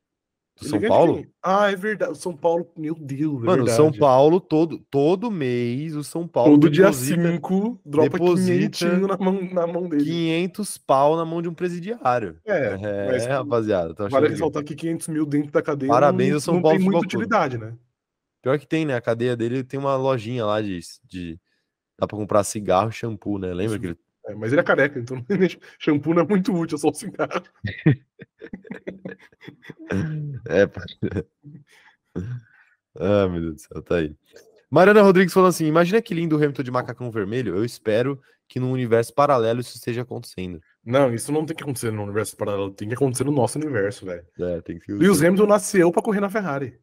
Do 0.61 0.69
São 0.69 0.81
Paulo? 0.81 1.15
quem? 1.15 1.31
Ah, 1.43 1.71
é 1.71 1.77
verdade. 1.77 2.13
O 2.13 2.15
São 2.15 2.37
Paulo, 2.37 2.69
meu 2.77 2.95
Deus, 2.95 3.43
é 3.43 3.47
Mano, 3.47 3.65
verdade. 3.65 3.77
São 3.77 3.93
Paulo 3.93 4.41
todo 4.41 4.79
todo 4.91 5.31
mês, 5.31 5.95
o 5.95 6.03
São 6.03 6.27
Paulo 6.27 6.53
Todo 6.55 6.69
dia 6.71 6.85
deposita 6.85 7.23
5, 7.33 7.81
dropa 7.87 8.11
deposita 8.11 8.79
500 8.79 9.09
na 9.09 9.17
mão, 9.17 9.41
na 9.53 9.67
mão 9.67 9.89
dele. 9.89 10.05
500 10.05 10.79
pau 10.79 11.17
na 11.17 11.25
mão 11.25 11.41
de 11.41 11.49
um 11.49 11.55
presidiário. 11.55 12.39
É, 12.45 12.79
É, 12.83 13.07
mas 13.07 13.27
rapaziada. 13.27 13.95
vale 14.09 14.29
ressaltar 14.29 14.65
que 14.65 14.75
500 14.75 15.09
mil 15.09 15.25
dentro 15.27 15.53
da 15.53 15.63
cadeia 15.63 15.89
Parabéns 15.91 16.31
não, 16.31 16.37
ao 16.37 16.41
São 16.41 16.55
não 16.55 16.63
Paulo 16.63 16.77
tem 16.77 16.85
muita 16.85 17.05
utilidade, 17.05 17.59
né? 17.59 17.75
Pior 18.43 18.59
que 18.59 18.67
tem, 18.67 18.85
né? 18.85 18.95
A 18.95 19.01
cadeia 19.01 19.37
dele 19.37 19.65
tem 19.65 19.79
uma 19.79 19.97
lojinha 19.97 20.45
lá 20.45 20.61
de, 20.63 20.81
de 21.05 21.39
dá 21.99 22.07
pra 22.07 22.17
comprar 22.19 22.45
cigarro 22.45 22.91
e 22.91 22.93
shampoo, 22.93 23.39
né? 23.39 23.49
Lembra 23.55 23.77
Isso. 23.77 23.81
que 23.81 23.87
ele 23.89 23.99
É, 24.29 24.35
mas 24.35 24.53
ele 24.53 24.61
é 24.61 24.65
careca, 24.65 24.99
então 24.99 25.25
shampoo 25.79 26.13
não 26.13 26.23
é 26.23 26.27
muito 26.27 26.53
útil, 26.55 26.77
é 26.77 26.79
só 26.79 26.89
o 26.89 26.95
cigarro. 26.95 27.43
É. 30.49 30.67
pá. 30.67 30.83
ah, 32.97 33.29
meu 33.29 33.41
Deus 33.41 33.55
do 33.55 33.61
céu, 33.61 33.83
tá 33.83 33.97
aí. 33.97 34.15
Mariana 34.71 35.03
Rodrigues 35.03 35.33
falando 35.33 35.51
assim: 35.51 35.67
imagina 35.67 36.03
que 36.03 36.15
lindo 36.15 36.37
o 36.37 36.39
Hamilton 36.39 36.63
de 36.63 36.71
macacão 36.71 37.11
vermelho. 37.11 37.57
Eu 37.57 37.65
espero 37.65 38.21
que 38.47 38.61
num 38.61 38.71
universo 38.71 39.15
paralelo 39.15 39.61
isso 39.61 39.77
esteja 39.77 40.03
acontecendo. 40.03 40.61
Não, 40.85 41.13
isso 41.13 41.33
não 41.33 41.45
tem 41.45 41.57
que 41.57 41.63
acontecer 41.63 41.91
no 41.91 42.03
universo 42.03 42.37
paralelo, 42.37 42.71
tem 42.71 42.89
que 42.89 42.95
acontecer 42.95 43.25
no 43.25 43.33
nosso 43.33 43.59
universo, 43.59 44.07
velho. 44.07 44.25
É, 44.39 44.61
tem 44.61 44.79
que. 44.79 44.93
Lewis 44.93 45.23
Hamilton 45.23 45.47
nasceu 45.47 45.91
pra 45.91 46.03
correr 46.03 46.21
na 46.21 46.31
Ferrari. 46.31 46.79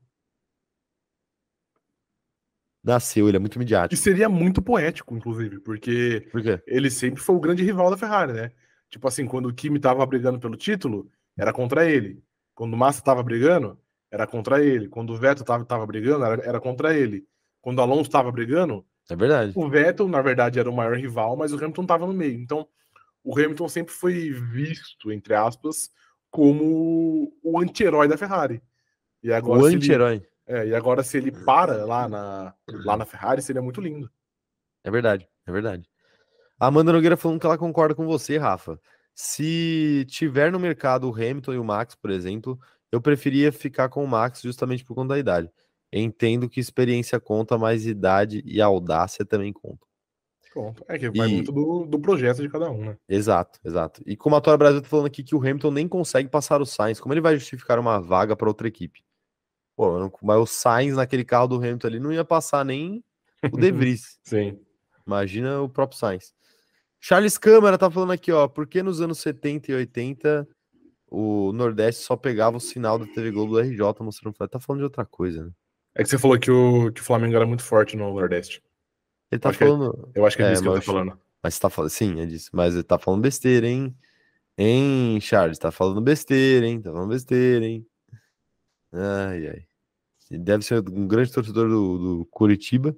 Nasceu, 2.86 3.28
ele 3.28 3.38
é 3.38 3.40
muito 3.40 3.56
E 3.56 3.60
midiático. 3.60 3.96
seria 4.02 4.30
muito 4.30 4.62
poético, 4.62 5.16
inclusive, 5.16 5.60
porque 5.60 6.28
Por 6.32 6.42
ele 6.68 6.90
sempre 6.92 7.22
foi 7.22 7.36
o 7.36 7.40
grande 7.40 7.64
rival 7.64 7.90
da 7.90 7.98
Ferrari, 7.98 8.34
né? 8.34 8.52
Tipo 8.90 9.08
assim, 9.08 9.26
quando 9.26 9.48
o 9.50 9.54
Kimi 9.54 9.80
tava 9.80 10.06
brigando 10.06 10.40
pelo 10.40 10.56
título, 10.56 11.10
era 11.38 11.52
contra 11.52 11.90
ele. 11.90 12.24
Quando 12.54 12.74
o 12.74 12.78
Massa 12.78 13.02
tava 13.04 13.24
brigando, 13.24 13.78
era 14.12 14.28
contra 14.28 14.64
ele. 14.64 14.88
Quando 14.88 15.12
o 15.12 15.18
Vettel 15.18 15.44
tava, 15.44 15.66
tava 15.66 15.86
brigando, 15.86 16.24
era, 16.24 16.44
era 16.46 16.60
contra 16.62 16.96
ele. 16.96 17.26
Quando 17.60 17.80
o 17.80 17.82
Alonso 17.82 18.10
tava 18.10 18.32
brigando, 18.32 18.86
É 19.10 19.16
verdade. 19.16 19.52
o 19.56 19.68
Vettel, 19.68 20.08
na 20.08 20.22
verdade, 20.22 20.60
era 20.60 20.70
o 20.70 20.76
maior 20.76 20.96
rival, 20.96 21.36
mas 21.36 21.52
o 21.52 21.58
Hamilton 21.58 21.86
tava 21.86 22.06
no 22.06 22.14
meio. 22.14 22.40
Então, 22.40 22.68
o 23.24 23.34
Hamilton 23.34 23.68
sempre 23.68 23.94
foi 23.94 24.30
visto, 24.32 25.12
entre 25.12 25.34
aspas, 25.34 25.90
como 26.30 27.34
o 27.44 27.60
anti-herói 27.60 28.08
da 28.08 28.18
Ferrari. 28.18 28.62
E 29.24 29.34
agora, 29.34 29.64
O 29.64 29.66
anti-herói. 29.66 30.22
É, 30.48 30.68
e 30.68 30.76
agora, 30.76 31.04
se 31.04 31.18
ele 31.18 31.32
para 31.32 31.86
lá 31.86 32.08
na, 32.08 32.54
lá 32.68 32.98
na 32.98 33.06
Ferrari, 33.06 33.42
seria 33.42 33.62
muito 33.62 33.82
lindo. 33.82 34.10
É 34.84 34.92
verdade, 34.92 35.28
é 35.46 35.52
verdade. 35.52 35.90
A 36.60 36.68
Amanda 36.68 36.94
Nogueira 36.94 37.18
falando 37.18 37.40
que 37.40 37.46
ela 37.46 37.58
concorda 37.58 37.96
com 37.96 38.06
você, 38.06 38.38
Rafa. 38.38 38.80
Se 39.14 40.06
tiver 40.10 40.52
no 40.52 40.60
mercado 40.60 41.10
o 41.10 41.14
Hamilton 41.14 41.54
e 41.54 41.58
o 41.58 41.64
Max, 41.64 41.96
por 41.96 42.12
exemplo, 42.12 42.60
eu 42.92 43.02
preferia 43.02 43.52
ficar 43.52 43.90
com 43.90 44.04
o 44.04 44.08
Max 44.08 44.42
justamente 44.42 44.84
por 44.84 44.94
conta 44.96 45.14
da 45.16 45.20
idade. 45.20 45.50
Entendo 45.92 46.50
que 46.50 46.60
experiência 46.60 47.20
conta, 47.20 47.58
mas 47.58 47.86
idade 47.86 48.42
e 48.46 48.62
audácia 48.62 49.26
também 49.26 49.54
contam. 49.54 49.88
Pronto. 50.54 50.84
É 50.88 50.98
que 50.98 51.10
vai 51.10 51.28
E- 51.28 51.34
muito 51.34 51.52
do, 51.52 51.86
do 51.86 52.00
projeto 52.00 52.42
de 52.42 52.50
cada 52.50 52.70
um, 52.70 52.86
né? 52.86 52.98
Exato, 53.08 53.60
exato. 53.64 54.02
E 54.06 54.16
como 54.16 54.36
a 54.36 54.42
Tora 54.42 54.58
Brasil 54.58 54.82
tá 54.82 54.88
falando 54.88 55.08
aqui 55.08 55.24
que 55.24 55.36
o 55.36 55.40
Hamilton 55.40 55.72
nem 55.72 55.88
consegue 55.88 56.30
passar 56.30 56.62
o 56.62 56.66
Sainz, 56.66 57.00
como 57.00 57.14
ele 57.14 57.22
vai 57.22 57.36
justificar 57.38 57.80
uma 57.80 58.00
vaga 58.00 58.36
para 58.36 58.48
outra 58.48 58.68
equipe? 58.68 59.05
Pô, 59.76 60.00
não- 60.00 60.12
mas 60.24 60.38
o 60.38 60.46
Sainz 60.46 60.96
naquele 60.96 61.26
carro 61.26 61.48
do 61.48 61.56
Hamilton 61.58 61.88
ali 61.88 62.00
não 62.00 62.14
ia 62.14 62.24
passar 62.24 62.64
nem 62.64 63.04
o 63.52 63.58
De 63.58 63.72
Vries. 63.72 64.20
Sim. 64.24 64.60
Imagina 65.06 65.62
o 65.62 65.70
próprio 65.70 66.00
Sainz. 66.00 66.34
Charles 67.00 67.38
Câmara 67.38 67.78
tá 67.78 67.92
falando 67.92 68.12
aqui, 68.12 68.32
ó. 68.32 68.48
Por 68.48 68.66
que 68.66 68.82
nos 68.82 69.02
anos 69.02 69.20
70 69.20 69.72
e 69.72 69.76
80 69.76 70.48
o 71.08 71.52
Nordeste 71.54 72.02
só 72.04 72.16
pegava 72.16 72.58
o 72.58 72.60
sinal 72.60 72.98
da 72.98 73.06
TV 73.06 73.32
Globo 73.32 73.54
do 73.54 73.60
RJ 73.60 73.80
mostrando 74.02 74.34
flat? 74.36 74.50
Tá 74.52 74.60
falando 74.60 74.80
de 74.80 74.86
outra 74.86 75.06
coisa, 75.06 75.44
né? 75.46 75.52
É 75.94 76.04
que 76.04 76.10
você 76.10 76.18
falou 76.18 76.40
que 76.40 76.50
o, 76.50 76.92
que 76.92 77.02
o 77.02 77.04
Flamengo 77.04 77.36
era 77.36 77.46
muito 77.46 77.64
forte 77.64 77.96
no 77.96 78.12
Nordeste. 78.14 78.64
Ele 79.32 79.40
tá 79.40 79.50
Acho 79.50 79.64
é- 79.64 79.68
falando. 79.68 80.12
Eu 80.16 80.26
acho 80.26 80.36
que 80.36 80.44
é, 80.44 80.48
É, 80.48 80.50
disso 80.52 80.64
que 80.64 80.70
ele 80.70 80.76
tá 80.80 80.82
falando. 80.82 81.20
Mas 81.44 81.60
tá 81.60 81.70
falando. 81.70 81.90
Sim, 81.92 82.20
é 82.22 82.26
disso. 82.26 82.50
Mas 82.54 82.74
ele 82.74 82.84
tá 82.84 82.98
falando 82.98 83.22
besteira, 83.22 83.68
hein? 83.68 83.96
Hein, 84.58 85.20
Charles? 85.22 85.60
Tá 85.60 85.72
falando 85.72 86.02
besteira, 86.02 86.66
hein? 86.66 86.82
Tá 86.82 86.92
falando 86.92 87.10
besteira, 87.10 87.66
hein? 87.66 87.86
Ai, 88.96 89.48
ai. 89.48 89.68
Ele 90.32 90.44
deve 90.44 90.64
ser 90.64 90.80
um 90.90 91.08
grande 91.08 91.32
torcedor 91.32 91.70
do, 91.70 91.98
do 91.98 92.26
Curitiba. 92.26 92.96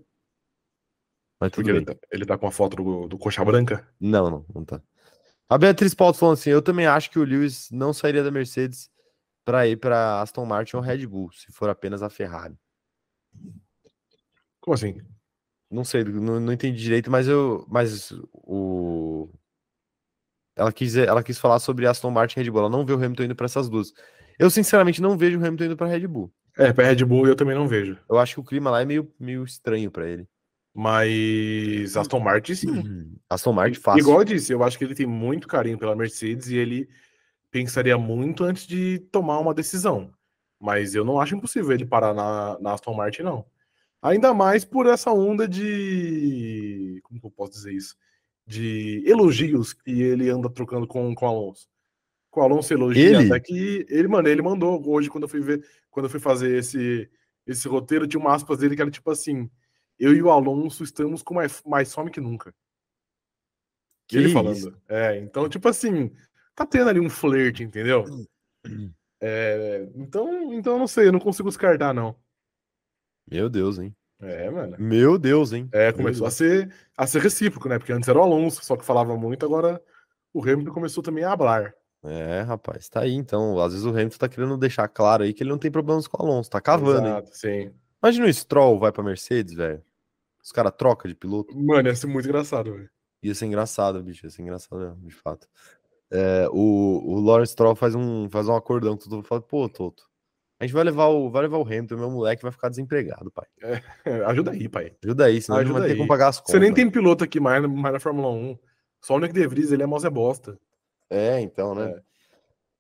Mas 1.40 1.52
Porque 1.52 1.69
ele 1.69 1.86
tá, 1.86 1.95
ele 2.11 2.26
tá 2.26 2.38
com 2.38 2.48
a 2.48 2.52
foto 2.52 2.78
do, 2.78 3.07
do 3.07 3.18
Coxa 3.18 3.44
Branca. 3.44 3.88
Não, 3.99 4.30
não, 4.30 4.45
não 4.53 4.65
tá. 4.65 4.82
A 5.49 5.57
Beatriz 5.57 5.94
Paulo 5.94 6.14
falando 6.14 6.34
assim: 6.36 6.49
eu 6.49 6.61
também 6.61 6.86
acho 6.86 7.10
que 7.10 7.19
o 7.19 7.24
Lewis 7.24 7.69
não 7.72 7.94
sairia 7.94 8.24
da 8.24 8.32
Mercedes 8.32 8.90
para 9.45 9.68
ir 9.68 9.78
para 9.78 10.22
Aston 10.22 10.45
Martin 10.45 10.78
ou 10.78 10.82
Red 10.82 11.06
Bull, 11.06 11.32
se 11.32 11.52
for 11.52 11.69
apenas 11.69 12.02
a 12.02 12.10
Ferrari. 12.10 12.57
Como 14.60 14.74
assim? 14.74 15.02
Não 15.69 15.84
sei, 15.84 16.03
não, 16.03 16.40
não 16.40 16.53
entendi 16.53 16.82
direito, 16.82 17.11
mas 17.11 17.28
eu. 17.28 17.65
Mas 17.69 18.11
o. 18.34 19.30
Ela 20.56 20.72
quis, 20.74 20.95
ela 20.95 21.22
quis 21.22 21.38
falar 21.38 21.60
sobre 21.60 21.86
Aston 21.86 22.10
Martin 22.10 22.40
e 22.40 22.44
Red 22.44 22.49
Bull. 22.52 22.61
Ela 22.61 22.69
não 22.69 22.86
vê 22.86 22.94
o 22.94 22.95
Hamilton 22.95 23.24
indo 23.24 23.36
para 23.36 23.45
essas 23.45 23.69
duas. 23.69 23.94
Eu, 24.38 24.49
sinceramente, 24.49 25.01
não 25.01 25.18
vejo 25.18 25.39
o 25.39 25.45
Hamilton 25.45 25.65
indo 25.65 25.77
para 25.77 25.88
Red 25.88 26.07
Bull. 26.07 26.31
É, 26.57 26.73
pra 26.73 26.85
Red 26.88 27.05
Bull 27.05 27.27
eu 27.27 27.35
também 27.35 27.55
não 27.55 27.68
vejo. 27.68 27.97
Eu 28.09 28.18
acho 28.18 28.35
que 28.35 28.39
o 28.39 28.43
clima 28.43 28.72
lá 28.72 28.81
é 28.81 28.85
meio, 28.85 29.11
meio 29.19 29.43
estranho 29.43 29.91
para 29.91 30.07
ele. 30.07 30.27
Mas 30.73 31.97
Aston 31.97 32.19
Martin, 32.19 32.53
sim. 32.53 33.15
Aston 33.27 33.51
Martin 33.51 33.80
fácil. 33.80 33.99
Igual 33.99 34.19
eu 34.19 34.26
disse, 34.26 34.53
eu 34.53 34.64
acho 34.64 34.77
que 34.77 34.84
ele 34.84 34.93
tem 34.93 35.07
muito 35.07 35.47
carinho 35.47 35.77
pela 35.77 35.95
Mercedes 35.95 36.49
e 36.49 36.55
ele 36.55 36.88
pensaria 37.49 37.97
muito 37.97 38.43
antes 38.43 38.68
de 38.68 38.99
tomar 39.11 39.39
uma 39.39 39.55
decisão. 39.55 40.11
Mas 40.59 40.93
eu 40.93 41.03
não 41.03 41.19
acho 41.19 41.35
impossível 41.35 41.72
ele 41.72 41.85
parar 41.85 42.14
na, 42.14 42.59
na 42.59 42.73
Aston 42.73 42.93
Martin, 42.93 43.23
não. 43.23 43.45
Ainda 44.01 44.34
mais 44.34 44.64
por 44.64 44.85
essa 44.85 45.11
onda 45.11 45.47
de. 45.47 46.99
Como 47.03 47.19
que 47.19 47.26
eu 47.26 47.31
posso 47.31 47.53
dizer 47.53 47.73
isso? 47.73 47.95
De 48.45 49.03
elogios 49.05 49.73
que 49.73 50.01
ele 50.01 50.30
anda 50.30 50.49
trocando 50.49 50.88
com, 50.88 51.14
com 51.15 51.26
o 51.26 51.27
Alonso. 51.27 51.68
O 52.39 52.43
Alonso 52.43 52.73
elogia, 52.73 53.19
Ele? 53.19 53.27
até 53.27 53.39
que 53.39 53.85
ele, 53.89 54.07
mano, 54.07 54.27
ele 54.27 54.41
mandou 54.41 54.81
hoje, 54.88 55.09
quando 55.09 55.23
eu 55.23 55.30
fui 55.30 55.39
ver, 55.39 55.65
quando 55.89 56.05
eu 56.05 56.09
fui 56.09 56.19
fazer 56.19 56.57
esse, 56.57 57.09
esse 57.45 57.68
roteiro, 57.68 58.07
tinha 58.07 58.19
uma 58.19 58.34
aspas 58.34 58.59
dele 58.59 58.76
que 58.76 58.81
era 58.81 58.91
tipo 58.91 59.09
assim: 59.09 59.49
Eu 59.97 60.14
e 60.14 60.22
o 60.22 60.30
Alonso 60.30 60.84
estamos 60.84 61.23
com 61.23 61.34
mais, 61.34 61.61
mais 61.65 61.93
fome 61.93 62.11
que 62.11 62.22
nunca. 62.22 62.53
Que 64.07 64.18
ele 64.18 64.26
isso? 64.26 64.34
falando. 64.34 64.81
É, 64.88 65.18
então, 65.18 65.49
tipo 65.49 65.68
assim, 65.68 66.11
tá 66.55 66.65
tendo 66.65 66.89
ali 66.89 66.99
um 66.99 67.09
flerte, 67.09 67.64
entendeu? 67.64 68.05
É, 69.19 69.88
então, 69.95 70.53
então 70.53 70.73
eu 70.73 70.80
não 70.80 70.88
sei, 70.88 71.07
eu 71.07 71.11
não 71.11 71.19
consigo 71.19 71.49
descartar, 71.49 71.93
não. 71.93 72.15
Meu 73.30 73.49
Deus, 73.49 73.80
hein? 73.80 73.95
É, 74.19 74.49
mano. 74.49 74.76
Meu 74.80 75.18
Deus, 75.18 75.53
hein? 75.53 75.68
É, 75.72 75.91
começou 75.91 76.26
a 76.26 76.31
ser, 76.31 76.73
a 76.95 77.05
ser 77.05 77.22
recíproco, 77.22 77.68
né? 77.68 77.77
Porque 77.77 77.91
antes 77.91 78.07
era 78.07 78.19
o 78.19 78.23
Alonso, 78.23 78.64
só 78.64 78.76
que 78.76 78.85
falava 78.85 79.15
muito, 79.18 79.45
agora 79.45 79.81
o 80.34 80.41
Hamilton 80.41 80.72
começou 80.72 81.03
também 81.03 81.23
a 81.23 81.31
hablar. 81.31 81.73
É, 82.07 82.41
rapaz, 82.41 82.88
tá 82.88 83.01
aí 83.01 83.13
então. 83.13 83.59
Às 83.59 83.73
vezes 83.73 83.85
o 83.85 83.89
Hamilton 83.89 84.17
tá 84.17 84.29
querendo 84.29 84.57
deixar 84.57 84.88
claro 84.88 85.23
aí 85.23 85.34
que 85.34 85.43
ele 85.43 85.49
não 85.49 85.57
tem 85.57 85.69
problemas 85.69 86.07
com 86.07 86.23
o 86.23 86.25
Alonso, 86.25 86.49
tá 86.49 86.61
cavando, 86.61 87.07
hein? 87.07 87.13
Exato, 87.13 87.29
sim. 87.34 87.71
Imagina 88.01 88.27
o 88.27 88.34
Stroll 88.34 88.79
vai 88.79 88.91
pra 88.91 89.03
Mercedes, 89.03 89.53
velho. 89.53 89.84
Os 90.41 90.51
caras 90.51 90.71
trocam 90.77 91.09
de 91.09 91.15
piloto. 91.15 91.53
Mano, 91.57 91.89
ia 91.89 91.95
ser 91.95 92.07
muito 92.07 92.27
engraçado, 92.27 92.71
velho. 92.71 92.89
Ia 93.21 93.35
ser 93.35 93.47
engraçado, 93.47 94.01
bicho. 94.01 94.25
Ia 94.25 94.29
ser 94.29 94.41
engraçado 94.41 94.79
mesmo, 94.79 95.07
de 95.07 95.13
fato. 95.13 95.47
É, 96.09 96.47
o, 96.51 97.01
o 97.05 97.19
Lawrence 97.19 97.51
Stroll 97.51 97.75
faz 97.75 97.93
um, 97.93 98.29
faz 98.29 98.47
um 98.47 98.55
acordão 98.55 98.95
com 98.95 99.03
todo 99.03 99.15
mundo. 99.17 99.27
Fala, 99.27 99.41
pô, 99.41 99.67
Toto, 99.67 100.03
a 100.59 100.65
gente 100.65 100.73
vai 100.73 100.84
levar 100.84 101.07
o, 101.07 101.29
vai 101.29 101.41
levar 101.41 101.57
o 101.57 101.63
Hamilton, 101.63 101.97
meu 101.97 102.09
moleque 102.09 102.41
vai 102.41 102.51
ficar 102.51 102.69
desempregado, 102.69 103.29
pai. 103.31 103.45
É, 103.61 103.81
ajuda 104.25 104.51
aí, 104.51 104.69
pai. 104.69 104.95
Ajuda 105.03 105.25
aí, 105.25 105.41
senão 105.41 105.57
a 105.57 105.61
gente 105.61 105.67
não 105.67 105.79
vai 105.79 105.81
Ajuda 105.81 105.88
ter 105.88 105.91
aí. 105.93 105.97
como 105.97 106.07
pagar 106.07 106.29
as 106.29 106.39
contas. 106.39 106.53
Você 106.53 106.59
nem 106.59 106.73
tem 106.73 106.89
piloto 106.89 107.23
aqui 107.23 107.39
mais, 107.39 107.61
mais 107.65 107.93
na 107.93 107.99
Fórmula 107.99 108.29
1. 108.29 108.57
Só 109.01 109.15
o 109.15 109.19
Nick 109.19 109.34
De 109.34 109.45
Vries, 109.47 109.71
ele 109.71 109.84
é 109.84 109.99
Zé 109.99 110.09
Bosta. 110.09 110.57
É, 111.09 111.39
então, 111.39 111.73
né? 111.73 111.91
É. 111.91 112.01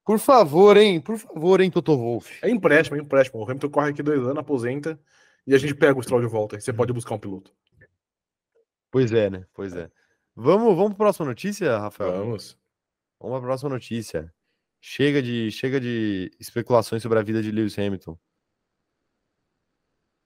Por 0.05 0.19
favor, 0.19 0.77
hein? 0.77 1.01
Por 1.01 1.17
favor, 1.17 1.59
hein, 1.59 1.69
Toto 1.69 1.97
Wolff. 1.97 2.39
É 2.41 2.49
empréstimo, 2.49 2.97
é 2.97 3.01
empréstimo. 3.01 3.41
O 3.41 3.43
Hamilton 3.43 3.69
corre 3.69 3.89
aqui 3.89 4.01
dois 4.01 4.21
anos, 4.21 4.37
aposenta, 4.37 4.99
e 5.45 5.53
a 5.53 5.57
gente 5.57 5.75
pega 5.75 5.99
o 5.99 6.01
Stroll 6.03 6.21
de 6.21 6.27
volta. 6.27 6.59
Você 6.59 6.71
pode 6.71 6.93
buscar 6.93 7.15
um 7.15 7.19
piloto. 7.19 7.53
Pois 8.89 9.11
é, 9.11 9.29
né? 9.29 9.45
Pois 9.53 9.75
é. 9.75 9.91
Vamos, 10.35 10.75
vamos 10.75 10.89
para 10.89 11.05
próxima 11.05 11.25
notícia, 11.25 11.77
Rafael? 11.77 12.11
Vamos. 12.11 12.57
Vamos 13.19 13.37
para 13.37 13.45
a 13.45 13.49
próxima 13.49 13.69
notícia. 13.69 14.33
Chega 14.79 15.21
de, 15.21 15.51
chega 15.51 15.79
de 15.79 16.31
especulações 16.39 17.01
sobre 17.01 17.19
a 17.19 17.23
vida 17.23 17.41
de 17.41 17.51
Lewis 17.51 17.77
Hamilton. 17.77 18.17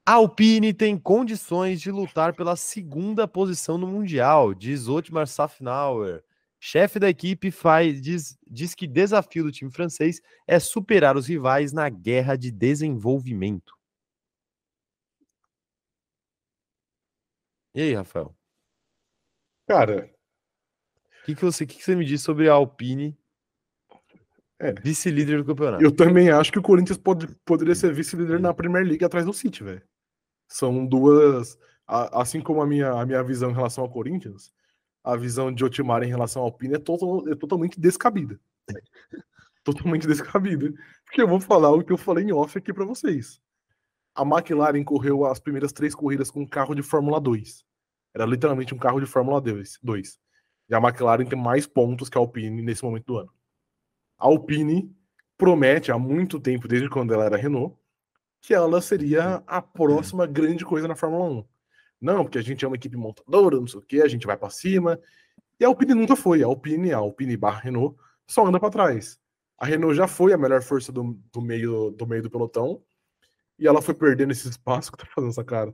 A 0.06 0.14
Alpine 0.14 0.74
tem 0.74 0.98
condições 0.98 1.80
de 1.80 1.90
lutar 1.90 2.36
pela 2.36 2.56
segunda 2.56 3.28
posição 3.28 3.78
no 3.78 3.88
Mundial, 3.88 4.54
diz 4.54 4.88
Otmar 4.88 5.28
Safnauer. 5.28 6.24
Chefe 6.64 7.00
da 7.00 7.10
equipe 7.10 7.50
faz, 7.50 8.00
diz, 8.00 8.38
diz 8.48 8.76
que 8.76 8.86
desafio 8.86 9.44
do 9.44 9.52
time 9.52 9.72
francês 9.72 10.22
é 10.46 10.60
superar 10.60 11.18
os 11.18 11.26
rivais 11.26 11.74
na 11.74 11.90
guerra 11.90 12.36
de 12.36 12.52
desenvolvimento. 12.52 13.74
E 17.74 17.82
aí, 17.82 17.94
Rafael? 17.96 18.36
Cara, 19.68 20.12
O 21.22 21.26
que, 21.26 21.34
que, 21.36 21.42
você, 21.44 21.66
que, 21.66 21.78
que 21.78 21.84
você 21.84 21.96
me 21.96 22.06
diz 22.06 22.22
sobre 22.22 22.48
a 22.48 22.54
Alpine, 22.54 23.18
É. 24.60 24.72
vice-líder 24.74 25.38
do 25.40 25.46
campeonato? 25.46 25.84
eu 25.84 25.92
também 25.96 26.30
acho 26.30 26.52
que 26.52 26.60
o 26.60 26.64
Corinthians 26.64 26.98
pode, 27.00 27.28
poderia 27.44 27.74
ser 27.74 27.92
vice-líder 27.92 28.40
na 28.40 28.54
Premier 28.54 28.86
League 28.86 29.04
atrás 29.04 29.26
do 29.26 29.34
City, 29.34 29.64
velho. 29.64 29.82
São 30.48 30.86
duas. 30.86 31.58
a- 31.88 32.22
assim 32.22 32.40
como 32.40 32.62
a 32.62 32.68
minha, 32.68 32.92
a 32.92 33.06
minha 33.06 33.24
visão 33.24 33.50
em 33.50 33.54
relação 33.56 33.84
ao 33.84 33.90
Corinthians, 33.90 34.54
a 35.04 35.16
visão 35.16 35.52
de 35.52 35.64
Otimar 35.64 36.04
em 36.04 36.08
relação 36.10 36.42
ao 36.42 36.48
Alpine 36.48 36.76
é, 36.76 36.80
total- 36.80 37.28
é 37.28 37.36
totalmente 37.36 37.80
descabida. 37.80 38.40
totalmente 39.64 40.08
descabida. 40.08 40.74
Porque 41.06 41.22
eu 41.22 41.28
vou 41.28 41.40
falar 41.40 41.72
o 41.72 41.84
que 41.84 41.92
eu 41.94 41.98
falei 41.98 42.26
em 42.26 42.32
off 42.34 42.58
aqui 42.58 42.74
pra 42.74 42.86
vocês. 42.86 43.40
A 44.16 44.24
McLaren 44.24 44.84
correu 44.84 45.26
as 45.26 45.40
primeiras 45.40 45.72
três 45.72 45.96
corridas 45.96 46.30
com 46.30 46.42
um 46.42 46.48
carro 46.48 46.76
de 46.76 46.84
Fórmula 46.84 47.20
2. 47.20 47.66
Era 48.14 48.26
literalmente 48.26 48.74
um 48.74 48.78
carro 48.78 49.00
de 49.00 49.06
Fórmula 49.06 49.40
2. 49.40 49.80
2. 49.82 50.20
E 50.70 50.76
a 50.76 50.80
McLaren 50.80 51.26
tem 51.26 51.40
mais 51.40 51.66
pontos 51.66 52.10
que 52.10 52.18
a 52.18 52.22
Alpine 52.22 52.62
nesse 52.62 52.84
momento 52.84 53.06
do 53.06 53.18
ano. 53.18 53.34
A 54.20 54.26
Alpine 54.28 54.94
promete 55.38 55.92
há 55.92 55.98
muito 55.98 56.40
tempo, 56.40 56.68
desde 56.68 56.90
quando 56.90 57.14
ela 57.14 57.26
era 57.26 57.38
Renault, 57.38 57.76
que 58.42 58.54
ela 58.54 58.82
seria 58.82 59.42
a 59.48 59.62
próxima 59.62 60.26
grande 60.28 60.66
coisa 60.66 60.88
na 60.88 60.96
Fórmula 60.96 61.26
1. 61.26 61.46
Não, 62.02 62.24
porque 62.24 62.40
a 62.40 62.42
gente 62.42 62.66
é 62.66 62.68
uma 62.68 62.76
equipe 62.76 62.98
montadora, 62.98 63.58
não 63.58 63.68
sei 63.68 63.80
o 63.80 63.84
que, 63.84 64.02
a 64.02 64.08
gente 64.08 64.26
vai 64.26 64.36
pra 64.36 64.50
cima. 64.50 65.00
E 65.60 65.64
a 65.64 65.68
Alpine 65.68 65.94
nunca 65.94 66.16
foi. 66.16 66.42
A 66.42 66.48
Alpine, 66.48 66.92
a 66.92 66.98
Alpine 66.98 67.38
barra 67.38 67.60
Renault, 67.60 67.96
só 68.28 68.46
anda 68.46 68.60
pra 68.60 68.72
trás. 68.72 69.20
A 69.60 69.66
Renault 69.66 69.96
já 69.96 70.08
foi 70.08 70.34
a 70.34 70.38
melhor 70.38 70.64
força 70.64 70.92
do, 70.92 71.20
do 71.32 71.40
meio, 71.40 71.92
do 71.92 72.08
meio 72.08 72.24
do 72.24 72.32
pelotão. 72.32 72.82
E 73.60 73.68
ela 73.68 73.80
foi 73.80 73.94
perdendo 73.94 74.32
esse 74.32 74.50
espaço 74.50 74.92
que 74.92 74.98
tá 74.98 75.06
fazendo 75.14 75.30
essa 75.30 75.44
cara. 75.44 75.72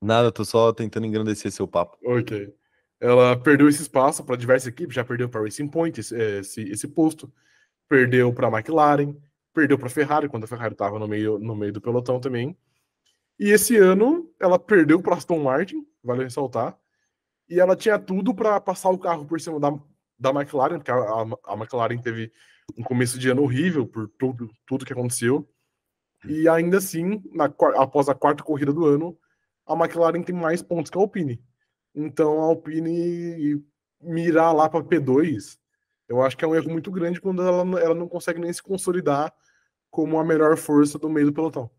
Nada, 0.00 0.30
tô 0.30 0.44
só 0.44 0.72
tentando 0.72 1.06
engrandecer 1.06 1.50
seu 1.50 1.66
papo. 1.66 1.98
Ok. 2.04 2.54
Ela 3.00 3.36
perdeu 3.36 3.68
esse 3.68 3.82
espaço 3.82 4.22
para 4.22 4.36
diversas 4.36 4.68
equipes, 4.68 4.94
já 4.94 5.04
perdeu 5.04 5.28
para 5.28 5.42
Racing 5.42 5.66
Point 5.66 5.98
esse, 5.98 6.16
esse, 6.16 6.62
esse 6.62 6.86
posto, 6.86 7.32
perdeu 7.88 8.32
para 8.32 8.46
a 8.46 8.50
McLaren, 8.50 9.16
perdeu 9.52 9.76
para 9.76 9.88
a 9.88 9.90
Ferrari, 9.90 10.28
quando 10.28 10.44
a 10.44 10.46
Ferrari 10.46 10.74
estava 10.74 11.00
no 11.00 11.08
meio, 11.08 11.38
no 11.40 11.56
meio 11.56 11.72
do 11.72 11.80
pelotão 11.80 12.20
também. 12.20 12.56
E 13.38 13.50
esse 13.50 13.76
ano 13.76 14.30
ela 14.40 14.58
perdeu 14.58 15.00
para 15.02 15.16
Aston 15.16 15.42
Martin, 15.42 15.86
vale 16.02 16.24
ressaltar, 16.24 16.78
e 17.48 17.60
ela 17.60 17.76
tinha 17.76 17.98
tudo 17.98 18.34
para 18.34 18.60
passar 18.60 18.90
o 18.90 18.98
carro 18.98 19.26
por 19.26 19.40
cima 19.40 19.58
da, 19.58 19.70
da 20.18 20.30
McLaren, 20.30 20.78
porque 20.78 20.90
a, 20.90 20.96
a, 20.96 21.54
McLaren 21.54 21.98
teve 21.98 22.32
um 22.76 22.82
começo 22.82 23.18
de 23.18 23.28
ano 23.28 23.42
horrível 23.42 23.86
por 23.86 24.08
tudo, 24.18 24.48
tudo 24.66 24.84
que 24.86 24.92
aconteceu. 24.92 25.48
E 26.24 26.48
ainda 26.48 26.78
assim, 26.78 27.22
na, 27.32 27.46
após 27.76 28.08
a 28.08 28.14
quarta 28.14 28.44
corrida 28.44 28.72
do 28.72 28.86
ano, 28.86 29.18
a 29.66 29.74
McLaren 29.74 30.22
tem 30.22 30.34
mais 30.34 30.62
pontos 30.62 30.90
que 30.90 30.96
a 30.96 31.00
Alpine. 31.00 31.42
Então 31.94 32.40
a 32.40 32.44
Alpine 32.44 33.62
mirar 34.00 34.54
lá 34.54 34.68
para 34.68 34.84
P2, 34.84 35.58
eu 36.08 36.22
acho 36.22 36.36
que 36.36 36.44
é 36.44 36.48
um 36.48 36.54
erro 36.54 36.70
muito 36.70 36.90
grande 36.90 37.20
quando 37.20 37.42
ela, 37.42 37.80
ela 37.80 37.94
não 37.94 38.08
consegue 38.08 38.40
nem 38.40 38.52
se 38.52 38.62
consolidar 38.62 39.32
como 39.90 40.18
a 40.18 40.24
melhor 40.24 40.56
força 40.56 40.98
do 40.98 41.08
meio 41.08 41.26
do 41.26 41.32
pelotão. 41.32 41.70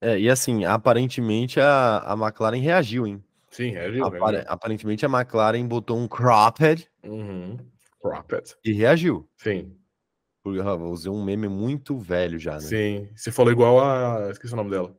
É, 0.00 0.18
e 0.18 0.30
assim, 0.30 0.64
aparentemente 0.64 1.58
a, 1.60 1.98
a 1.98 2.12
McLaren 2.14 2.60
reagiu, 2.60 3.06
hein? 3.06 3.22
Sim, 3.50 3.74
é 3.74 3.88
Apare- 4.00 4.44
aparentemente 4.46 5.04
a 5.04 5.08
McLaren 5.08 5.66
botou 5.66 5.98
um 5.98 6.06
cropped 6.06 6.88
Uhum. 7.02 7.56
Cropped. 8.00 8.54
e 8.64 8.72
reagiu. 8.72 9.28
Sim, 9.36 9.76
Porque, 10.42 10.60
ó, 10.60 10.74
eu 10.74 10.90
usei 10.90 11.10
um 11.10 11.24
meme 11.24 11.48
muito 11.48 11.98
velho 11.98 12.38
já, 12.38 12.54
né? 12.54 12.60
sim. 12.60 13.08
Você 13.16 13.32
falou 13.32 13.50
igual 13.50 13.80
a. 13.80 14.30
Esqueci 14.30 14.52
o 14.52 14.56
nome 14.56 14.70
dela. 14.70 14.96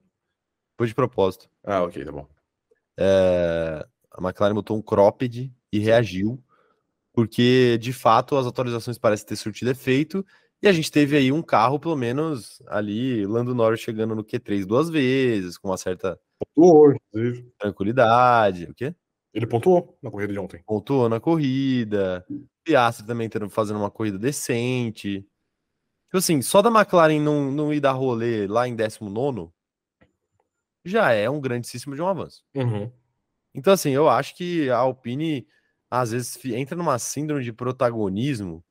Foi 0.77 0.87
de 0.87 0.95
propósito. 0.95 1.49
Ah, 1.63 1.83
ok, 1.83 2.03
tá 2.03 2.11
bom. 2.11 2.27
É, 2.97 3.85
a 4.11 4.21
McLaren 4.21 4.53
botou 4.53 4.77
um 4.77 4.81
cropped 4.81 5.51
e 5.71 5.79
reagiu, 5.79 6.43
porque 7.13 7.77
de 7.77 7.93
fato 7.93 8.35
as 8.35 8.45
atualizações 8.45 8.97
parecem 8.97 9.27
ter 9.27 9.35
surtido 9.37 9.71
efeito, 9.71 10.25
e 10.61 10.67
a 10.67 10.71
gente 10.73 10.91
teve 10.91 11.15
aí 11.17 11.31
um 11.31 11.41
carro, 11.41 11.79
pelo 11.79 11.95
menos 11.95 12.61
ali, 12.67 13.25
Lando 13.25 13.55
Norris 13.55 13.79
chegando 13.79 14.15
no 14.15 14.23
Q3 14.23 14.65
duas 14.65 14.89
vezes, 14.89 15.57
com 15.57 15.69
uma 15.69 15.77
certa 15.77 16.19
Pontuou, 16.55 16.93
inclusive. 16.93 17.51
tranquilidade. 17.57 18.65
O 18.65 18.73
quê? 18.73 18.93
Ele 19.33 19.45
pontuou 19.45 19.97
na 20.01 20.09
corrida 20.09 20.33
de 20.33 20.39
ontem. 20.39 20.63
Pontuou 20.65 21.07
na 21.09 21.19
corrida. 21.19 22.25
Piastri 22.63 23.05
também 23.05 23.29
tendo, 23.29 23.49
fazendo 23.49 23.77
uma 23.77 23.91
corrida 23.91 24.17
decente. 24.17 25.21
Tipo 26.07 26.17
assim, 26.17 26.41
só 26.41 26.61
da 26.61 26.69
McLaren 26.69 27.19
não, 27.21 27.51
não 27.51 27.73
ir 27.73 27.79
dar 27.79 27.91
rolê 27.91 28.47
lá 28.47 28.67
em 28.67 28.75
19 28.75 29.51
já 30.85 31.11
é 31.11 31.29
um 31.29 31.39
grandíssimo 31.39 31.95
de 31.95 32.01
um 32.01 32.07
avanço. 32.07 32.43
Uhum. 32.55 32.91
Então, 33.53 33.73
assim, 33.73 33.91
eu 33.91 34.09
acho 34.09 34.35
que 34.35 34.69
a 34.69 34.77
Alpine 34.77 35.47
às 35.89 36.11
vezes 36.11 36.37
entra 36.45 36.75
numa 36.75 36.97
síndrome 36.99 37.43
de 37.43 37.53
protagonismo 37.53 38.63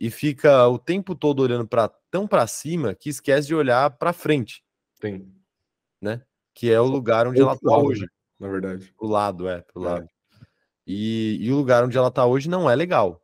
e 0.00 0.10
fica 0.10 0.66
o 0.68 0.78
tempo 0.78 1.14
todo 1.14 1.40
olhando 1.40 1.66
para 1.66 1.88
tão 2.10 2.26
para 2.26 2.46
cima 2.46 2.94
que 2.94 3.08
esquece 3.10 3.48
de 3.48 3.54
olhar 3.54 3.90
para 3.98 4.12
frente, 4.12 4.62
Tem. 5.00 5.32
que 6.54 6.70
é 6.70 6.80
o 6.80 6.86
lugar 6.86 7.26
onde 7.26 7.40
ela 7.40 7.56
pro 7.56 7.68
tá 7.70 7.76
lado, 7.76 7.86
hoje. 7.88 8.00
né? 8.02 8.06
Na 8.38 8.48
verdade. 8.48 8.94
Pro 8.96 9.06
lado, 9.08 9.48
é, 9.48 9.60
pro 9.62 9.84
É. 9.84 9.88
lado. 9.88 10.08
E, 10.86 11.38
e 11.40 11.52
o 11.52 11.56
lugar 11.56 11.84
onde 11.84 11.98
ela 11.98 12.10
tá 12.10 12.24
hoje 12.24 12.48
não 12.48 12.68
é 12.70 12.74
legal. 12.74 13.22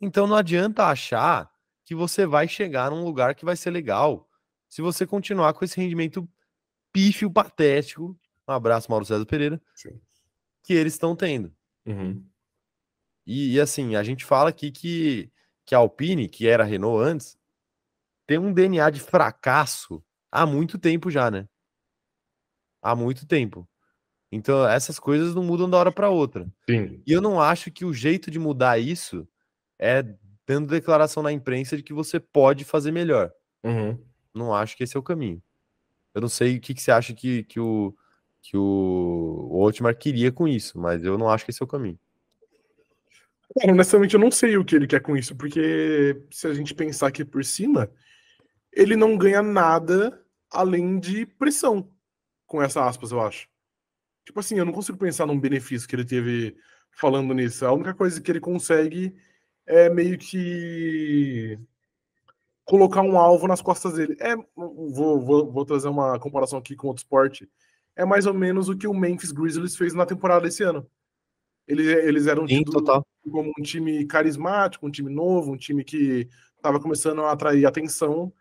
Então 0.00 0.26
não 0.26 0.36
adianta 0.36 0.84
achar 0.86 1.50
que 1.84 1.94
você 1.94 2.26
vai 2.26 2.46
chegar 2.46 2.90
num 2.90 3.04
lugar 3.04 3.34
que 3.34 3.44
vai 3.44 3.56
ser 3.56 3.70
legal 3.70 4.28
se 4.68 4.82
você 4.82 5.06
continuar 5.06 5.52
com 5.54 5.64
esse 5.64 5.80
rendimento 5.80 6.28
pífio 6.92 7.30
patético. 7.30 8.18
Um 8.48 8.52
abraço, 8.52 8.90
Mauro 8.90 9.04
César 9.04 9.24
Pereira, 9.26 9.60
Sim. 9.74 10.00
que 10.62 10.72
eles 10.74 10.92
estão 10.94 11.16
tendo. 11.16 11.52
Uhum. 11.86 12.24
E, 13.26 13.54
e, 13.54 13.60
assim, 13.60 13.94
a 13.96 14.02
gente 14.02 14.24
fala 14.24 14.50
aqui 14.50 14.70
que, 14.70 15.30
que 15.70 15.74
a 15.76 15.78
Alpine, 15.78 16.28
que 16.28 16.48
era 16.48 16.64
a 16.64 16.66
Renault 16.66 17.00
antes, 17.00 17.38
tem 18.26 18.38
um 18.38 18.52
DNA 18.52 18.90
de 18.90 18.98
fracasso 18.98 20.02
há 20.28 20.44
muito 20.44 20.76
tempo 20.76 21.12
já, 21.12 21.30
né? 21.30 21.48
Há 22.82 22.96
muito 22.96 23.24
tempo. 23.24 23.68
Então, 24.32 24.66
essas 24.66 24.98
coisas 24.98 25.32
não 25.32 25.44
mudam 25.44 25.70
da 25.70 25.76
hora 25.76 25.92
para 25.92 26.10
outra. 26.10 26.52
Sim. 26.68 27.00
E 27.06 27.12
eu 27.12 27.20
não 27.20 27.40
acho 27.40 27.70
que 27.70 27.84
o 27.84 27.94
jeito 27.94 28.32
de 28.32 28.38
mudar 28.40 28.80
isso 28.80 29.28
é 29.78 30.02
dando 30.44 30.66
declaração 30.66 31.22
na 31.22 31.30
imprensa 31.30 31.76
de 31.76 31.84
que 31.84 31.92
você 31.92 32.18
pode 32.18 32.64
fazer 32.64 32.90
melhor. 32.90 33.32
Uhum. 33.62 33.96
Não 34.34 34.52
acho 34.52 34.76
que 34.76 34.82
esse 34.82 34.96
é 34.96 34.98
o 34.98 35.04
caminho. 35.04 35.40
Eu 36.12 36.20
não 36.20 36.28
sei 36.28 36.56
o 36.56 36.60
que, 36.60 36.74
que 36.74 36.82
você 36.82 36.90
acha 36.90 37.14
que, 37.14 37.44
que 37.44 37.60
o 37.60 37.94
que 38.42 38.56
o, 38.56 39.48
o 39.52 39.62
Otmar 39.62 39.96
queria 39.96 40.32
com 40.32 40.48
isso, 40.48 40.80
mas 40.80 41.04
eu 41.04 41.16
não 41.16 41.28
acho 41.28 41.44
que 41.44 41.52
esse 41.52 41.62
é 41.62 41.64
o 41.64 41.68
caminho. 41.68 41.98
Cara, 43.58 43.72
honestamente, 43.72 44.14
eu 44.14 44.20
não 44.20 44.30
sei 44.30 44.56
o 44.56 44.64
que 44.64 44.76
ele 44.76 44.86
quer 44.86 45.00
com 45.00 45.16
isso, 45.16 45.34
porque 45.34 46.22
se 46.30 46.46
a 46.46 46.54
gente 46.54 46.74
pensar 46.74 47.08
aqui 47.08 47.24
por 47.24 47.44
cima, 47.44 47.90
ele 48.72 48.94
não 48.94 49.16
ganha 49.16 49.42
nada 49.42 50.24
além 50.50 50.98
de 50.98 51.26
pressão 51.26 51.88
com 52.46 52.62
essa 52.62 52.86
aspas, 52.86 53.12
eu 53.12 53.20
acho. 53.20 53.48
Tipo 54.24 54.40
assim, 54.40 54.58
eu 54.58 54.64
não 54.64 54.72
consigo 54.72 54.98
pensar 54.98 55.26
num 55.26 55.38
benefício 55.38 55.88
que 55.88 55.96
ele 55.96 56.04
teve 56.04 56.56
falando 56.92 57.32
nisso. 57.34 57.64
A 57.66 57.72
única 57.72 57.94
coisa 57.94 58.20
que 58.20 58.30
ele 58.30 58.40
consegue 58.40 59.14
é 59.66 59.88
meio 59.88 60.18
que 60.18 61.58
colocar 62.64 63.02
um 63.02 63.18
alvo 63.18 63.48
nas 63.48 63.60
costas 63.60 63.94
dele. 63.94 64.16
É, 64.20 64.36
vou, 64.54 65.20
vou, 65.20 65.50
vou 65.50 65.64
trazer 65.64 65.88
uma 65.88 66.18
comparação 66.18 66.58
aqui 66.58 66.76
com 66.76 66.88
outro 66.88 67.02
esporte. 67.02 67.48
É 67.96 68.04
mais 68.04 68.26
ou 68.26 68.34
menos 68.34 68.68
o 68.68 68.76
que 68.76 68.86
o 68.86 68.94
Memphis 68.94 69.32
Grizzlies 69.32 69.76
fez 69.76 69.94
na 69.94 70.06
temporada 70.06 70.42
desse 70.42 70.62
ano. 70.62 70.86
Eles, 71.66 71.86
eles 71.86 72.26
eram 72.26 72.46
Sim, 72.46 72.58
tidos 72.58 72.74
total. 72.74 73.06
Como 73.28 73.50
um 73.58 73.62
time 73.62 74.06
carismático, 74.06 74.86
um 74.86 74.90
time 74.90 75.12
novo, 75.12 75.52
um 75.52 75.56
time 75.56 75.84
que 75.84 76.28
estava 76.56 76.80
começando 76.80 77.22
a 77.22 77.32
atrair 77.32 77.66
atenção. 77.66 78.32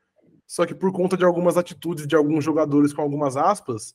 Só 0.45 0.65
que 0.65 0.75
por 0.75 0.91
conta 0.91 1.17
de 1.17 1.25
algumas 1.25 1.57
atitudes 1.57 2.07
de 2.07 2.15
alguns 2.15 2.43
jogadores 2.43 2.93
com 2.93 3.01
algumas 3.01 3.37
aspas, 3.37 3.93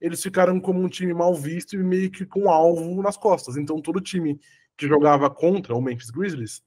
eles 0.00 0.22
ficaram 0.22 0.60
como 0.60 0.80
um 0.80 0.88
time 0.88 1.14
mal 1.14 1.34
visto 1.34 1.76
e 1.76 1.78
meio 1.78 2.10
que 2.10 2.26
com 2.26 2.50
alvo 2.50 3.02
nas 3.02 3.16
costas. 3.16 3.56
Então 3.56 3.80
todo 3.80 4.00
time 4.00 4.40
que 4.76 4.88
jogava 4.88 5.30
contra 5.30 5.74
o 5.74 5.80
Memphis 5.80 6.10
Grizzlies 6.10 6.62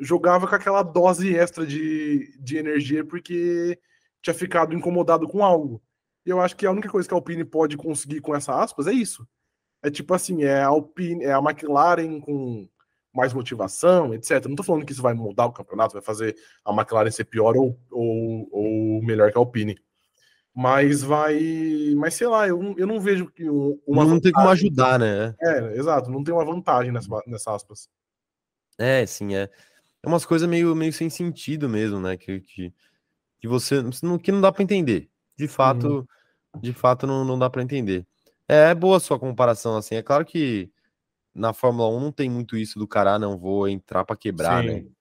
jogava 0.00 0.48
com 0.48 0.54
aquela 0.54 0.82
dose 0.82 1.34
extra 1.36 1.66
de, 1.66 2.36
de 2.40 2.56
energia 2.56 3.04
porque 3.04 3.78
tinha 4.22 4.34
ficado 4.34 4.74
incomodado 4.74 5.28
com 5.28 5.44
algo. 5.44 5.82
E 6.24 6.30
eu 6.30 6.40
acho 6.40 6.56
que 6.56 6.66
a 6.66 6.70
única 6.70 6.88
coisa 6.88 7.06
que 7.06 7.14
a 7.14 7.16
Alpine 7.16 7.44
pode 7.44 7.76
conseguir 7.76 8.20
com 8.20 8.34
essa 8.34 8.60
aspas 8.60 8.86
é 8.86 8.92
isso. 8.92 9.26
É 9.82 9.90
tipo 9.90 10.12
assim, 10.14 10.42
é 10.44 10.60
a 10.62 10.66
Alpine, 10.68 11.24
é 11.24 11.32
a 11.32 11.38
McLaren 11.38 12.20
com 12.20 12.68
mais 13.14 13.32
motivação, 13.32 14.14
etc. 14.14 14.46
Não 14.46 14.54
tô 14.54 14.62
falando 14.62 14.84
que 14.84 14.92
isso 14.92 15.02
vai 15.02 15.14
mudar 15.14 15.46
o 15.46 15.52
campeonato, 15.52 15.94
vai 15.94 16.02
fazer 16.02 16.36
a 16.64 16.72
McLaren 16.72 17.10
ser 17.10 17.24
pior 17.24 17.56
ou, 17.56 17.78
ou, 17.90 18.48
ou 18.52 19.02
melhor 19.02 19.30
que 19.32 19.38
a 19.38 19.40
Alpine. 19.40 19.76
Mas 20.54 21.02
vai. 21.02 21.38
Mas 21.96 22.14
sei 22.14 22.26
lá, 22.26 22.46
eu, 22.46 22.74
eu 22.76 22.86
não 22.86 23.00
vejo 23.00 23.26
que 23.30 23.48
um- 23.48 23.80
uma. 23.86 24.04
não 24.04 24.20
tem 24.20 24.32
como 24.32 24.44
vantagem- 24.46 24.68
ajudar, 24.68 24.98
né? 24.98 25.34
É, 25.40 25.76
exato, 25.78 26.10
não 26.10 26.22
tem 26.24 26.34
uma 26.34 26.44
vantagem 26.44 26.92
nessa, 26.92 27.08
nessa 27.26 27.54
aspas. 27.54 27.88
É, 28.78 29.06
sim, 29.06 29.34
é. 29.34 29.48
É 30.02 30.08
umas 30.08 30.24
coisas 30.24 30.48
meio, 30.48 30.74
meio 30.74 30.92
sem 30.92 31.08
sentido 31.10 31.68
mesmo, 31.68 32.00
né? 32.00 32.16
Que, 32.16 32.40
que, 32.40 32.72
que 33.40 33.46
você. 33.48 33.82
não- 34.02 34.18
Que 34.18 34.32
não 34.32 34.40
dá 34.40 34.50
para 34.50 34.62
entender. 34.62 35.08
De 35.38 35.46
fato, 35.48 36.06
de 36.60 36.72
fato, 36.72 37.06
não, 37.06 37.24
não 37.24 37.38
dá 37.38 37.48
para 37.48 37.62
entender. 37.62 38.04
É 38.52 38.74
boa 38.74 38.96
a 38.96 39.00
sua 39.00 39.16
comparação, 39.16 39.76
assim. 39.76 39.94
É 39.94 40.02
claro 40.02 40.24
que 40.24 40.72
na 41.32 41.52
Fórmula 41.52 41.88
1 41.88 42.00
não 42.00 42.10
tem 42.10 42.28
muito 42.28 42.56
isso 42.56 42.80
do 42.80 42.88
cara, 42.88 43.14
ah, 43.14 43.18
não 43.18 43.38
vou 43.38 43.68
entrar 43.68 44.04
para 44.04 44.16
quebrar, 44.16 44.64
né? 44.64 44.80
Sim. 44.80 44.92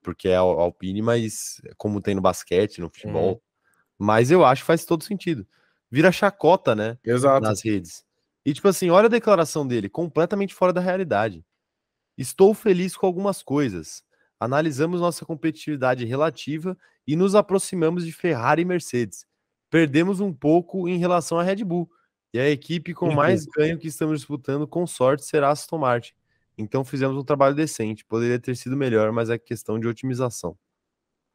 Porque 0.00 0.28
é 0.28 0.36
a 0.36 0.40
Alpine, 0.40 1.02
mas 1.02 1.60
como 1.76 2.00
tem 2.00 2.14
no 2.14 2.20
basquete, 2.20 2.80
no 2.80 2.88
futebol. 2.88 3.32
Uhum. 3.32 3.40
Mas 3.98 4.30
eu 4.30 4.44
acho 4.44 4.62
que 4.62 4.66
faz 4.66 4.84
todo 4.84 5.02
sentido. 5.02 5.44
Vira 5.90 6.12
chacota, 6.12 6.76
né? 6.76 6.96
Exato. 7.04 7.40
nas 7.40 7.60
redes. 7.64 8.04
E 8.46 8.54
tipo 8.54 8.68
assim, 8.68 8.88
olha 8.88 9.06
a 9.06 9.10
declaração 9.10 9.66
dele, 9.66 9.88
completamente 9.88 10.54
fora 10.54 10.72
da 10.72 10.80
realidade. 10.80 11.44
Estou 12.16 12.54
feliz 12.54 12.96
com 12.96 13.04
algumas 13.04 13.42
coisas. 13.42 14.04
Analisamos 14.38 15.00
nossa 15.00 15.24
competitividade 15.24 16.04
relativa 16.04 16.78
e 17.04 17.16
nos 17.16 17.34
aproximamos 17.34 18.06
de 18.06 18.12
Ferrari 18.12 18.62
e 18.62 18.64
Mercedes. 18.64 19.26
Perdemos 19.68 20.20
um 20.20 20.32
pouco 20.32 20.88
em 20.88 20.98
relação 20.98 21.36
à 21.36 21.42
Red 21.42 21.64
Bull. 21.64 21.90
E 22.32 22.38
a 22.40 22.48
equipe 22.48 22.94
com 22.94 23.12
mais 23.12 23.44
ganho 23.44 23.78
que 23.78 23.88
estamos 23.88 24.18
disputando, 24.18 24.66
com 24.66 24.86
sorte, 24.86 25.24
será 25.24 25.48
a 25.48 25.50
Aston 25.50 25.78
Martin. 25.78 26.14
Então 26.56 26.84
fizemos 26.84 27.16
um 27.16 27.24
trabalho 27.24 27.54
decente. 27.54 28.04
Poderia 28.04 28.38
ter 28.38 28.56
sido 28.56 28.76
melhor, 28.76 29.12
mas 29.12 29.28
é 29.28 29.38
questão 29.38 29.78
de 29.78 29.86
otimização. 29.86 30.56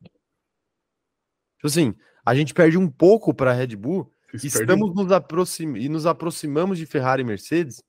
Tipo 0.02 1.68
assim, 1.68 1.96
a 2.26 2.36
gente 2.36 2.54
perde 2.54 2.78
um 2.78 2.90
pouco 2.90 3.34
para 3.34 3.52
a 3.52 3.54
Red 3.54 3.76
Bull 3.76 4.12
Vocês 4.32 4.56
Estamos 4.56 4.94
nos 4.94 5.12
aproxim... 5.12 5.76
e 5.76 5.90
nos 5.90 6.06
aproximamos 6.06 6.78
de 6.78 6.86
Ferrari 6.86 7.22
e 7.22 7.26
Mercedes. 7.26 7.84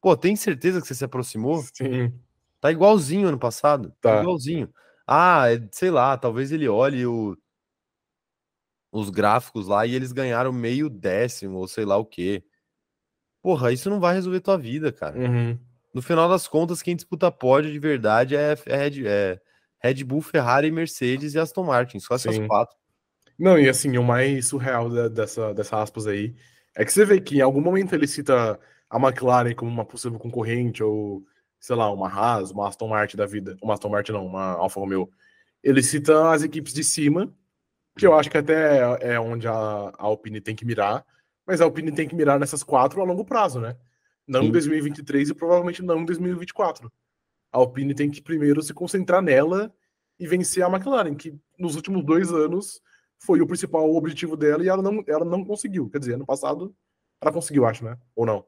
Pô, 0.00 0.16
tem 0.16 0.34
certeza 0.36 0.80
que 0.80 0.86
você 0.86 0.94
se 0.94 1.04
aproximou? 1.04 1.62
Sim. 1.74 2.12
Tá 2.60 2.70
igualzinho 2.70 3.28
ano 3.28 3.38
passado. 3.38 3.92
Tá. 4.00 4.20
igualzinho. 4.20 4.72
Ah, 5.06 5.52
é- 5.52 5.68
sei 5.72 5.90
lá, 5.90 6.16
talvez 6.16 6.52
ele 6.52 6.68
olhe 6.68 7.04
o- 7.06 7.36
os 8.92 9.10
gráficos 9.10 9.66
lá 9.66 9.86
e 9.86 9.94
eles 9.94 10.12
ganharam 10.12 10.52
meio 10.52 10.88
décimo, 10.88 11.58
ou 11.58 11.68
sei 11.68 11.84
lá 11.84 11.96
o 11.96 12.04
quê. 12.04 12.42
Porra, 13.42 13.72
isso 13.72 13.88
não 13.88 14.00
vai 14.00 14.14
resolver 14.14 14.40
tua 14.40 14.58
vida, 14.58 14.92
cara. 14.92 15.18
Uhum. 15.18 15.58
No 15.94 16.02
final 16.02 16.28
das 16.28 16.46
contas, 16.46 16.82
quem 16.82 16.94
disputa 16.94 17.30
pódio 17.30 17.72
de 17.72 17.78
verdade 17.78 18.36
é, 18.36 18.56
é 18.66 18.76
Red, 18.76 19.06
é 19.06 19.40
Red 19.82 20.04
Bull, 20.04 20.20
Ferrari, 20.20 20.70
Mercedes 20.70 21.34
e 21.34 21.38
Aston 21.38 21.64
Martin. 21.64 21.98
Só 21.98 22.14
essas 22.14 22.36
Sim. 22.36 22.46
quatro. 22.46 22.76
Não, 23.38 23.58
e 23.58 23.68
assim, 23.68 23.96
o 23.96 24.04
mais 24.04 24.48
surreal 24.48 24.90
dessa, 25.08 25.54
dessa 25.54 25.80
aspas 25.80 26.06
aí 26.06 26.34
é 26.76 26.84
que 26.84 26.92
você 26.92 27.04
vê 27.04 27.20
que 27.20 27.38
em 27.38 27.40
algum 27.40 27.60
momento 27.60 27.94
ele 27.94 28.06
cita 28.06 28.60
a 28.88 28.98
McLaren 28.98 29.54
como 29.54 29.70
uma 29.70 29.84
possível 29.84 30.18
concorrente, 30.18 30.82
ou 30.82 31.24
sei 31.58 31.74
lá, 31.74 31.90
uma 31.90 32.08
Haas, 32.08 32.50
uma 32.50 32.68
Aston 32.68 32.88
Martin 32.88 33.16
da 33.16 33.26
vida. 33.26 33.56
Uma 33.62 33.74
Aston 33.74 33.88
Martin 33.88 34.12
não, 34.12 34.26
uma 34.26 34.52
Alfa 34.52 34.78
Romeo. 34.78 35.10
Ele 35.62 35.82
cita 35.82 36.30
as 36.30 36.42
equipes 36.42 36.72
de 36.72 36.84
cima, 36.84 37.32
que 37.96 38.06
eu 38.06 38.14
acho 38.14 38.30
que 38.30 38.38
até 38.38 38.80
é 39.00 39.20
onde 39.20 39.46
a, 39.46 39.52
a 39.52 39.94
Alpine 39.98 40.40
tem 40.40 40.54
que 40.54 40.64
mirar, 40.64 41.04
mas 41.46 41.60
a 41.60 41.64
Alpine 41.64 41.92
tem 41.92 42.08
que 42.08 42.14
mirar 42.14 42.38
nessas 42.38 42.62
quatro 42.62 43.00
a 43.00 43.04
longo 43.04 43.24
prazo, 43.24 43.60
né? 43.60 43.76
Não 44.26 44.42
em 44.42 44.46
Sim. 44.46 44.52
2023 44.52 45.30
e 45.30 45.34
provavelmente 45.34 45.82
não 45.82 46.00
em 46.00 46.04
2024. 46.04 46.90
A 47.52 47.58
Alpine 47.58 47.94
tem 47.94 48.10
que 48.10 48.22
primeiro 48.22 48.62
se 48.62 48.72
concentrar 48.72 49.20
nela 49.20 49.74
e 50.18 50.26
vencer 50.26 50.62
a 50.62 50.68
McLaren, 50.68 51.14
que 51.14 51.36
nos 51.58 51.74
últimos 51.74 52.04
dois 52.04 52.32
anos 52.32 52.80
foi 53.18 53.40
o 53.40 53.46
principal 53.46 53.92
objetivo 53.94 54.36
dela 54.36 54.62
e 54.62 54.68
ela 54.68 54.82
não, 54.82 55.02
ela 55.06 55.24
não 55.24 55.44
conseguiu. 55.44 55.90
Quer 55.90 55.98
dizer, 55.98 56.14
ano 56.14 56.26
passado 56.26 56.74
ela 57.20 57.32
conseguiu, 57.32 57.66
acho, 57.66 57.84
né? 57.84 57.98
Ou 58.14 58.24
não? 58.24 58.46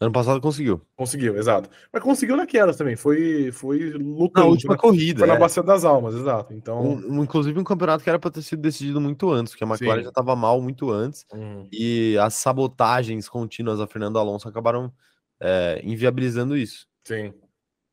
Ano 0.00 0.10
passado 0.12 0.40
conseguiu. 0.40 0.82
Conseguiu, 0.96 1.36
exato. 1.38 1.70
Mas 1.92 2.02
conseguiu 2.02 2.36
naquelas 2.36 2.76
também. 2.76 2.96
Foi, 2.96 3.50
foi 3.52 3.90
Na 3.90 3.98
lutando. 3.98 4.48
última 4.48 4.74
né? 4.74 4.78
corrida. 4.78 5.20
Foi 5.20 5.28
na 5.28 5.34
é. 5.34 5.38
Bacia 5.38 5.62
das 5.62 5.84
Almas, 5.84 6.14
exato. 6.14 6.52
Então. 6.52 6.82
Um- 6.82 7.22
inclusive 7.22 7.58
um 7.58 7.64
campeonato 7.64 8.02
que 8.02 8.10
era 8.10 8.18
para 8.18 8.30
ter 8.30 8.42
sido 8.42 8.60
decidido 8.60 9.00
muito 9.00 9.30
antes, 9.30 9.52
porque 9.52 9.64
a 9.64 9.66
McLaren 9.68 9.98
Sim. 9.98 10.02
já 10.04 10.08
estava 10.10 10.34
mal 10.36 10.60
muito 10.60 10.90
antes, 10.90 11.24
Uhum. 11.32 11.68
e 11.72 12.18
as 12.20 12.34
sabotagens 12.34 13.28
contínuas 13.28 13.80
a 13.80 13.86
Fernando 13.86 14.18
Alonso 14.18 14.48
acabaram 14.48 14.92
é, 15.40 15.80
inviabilizando 15.84 16.56
isso. 16.56 16.86
Sim. 17.06 17.32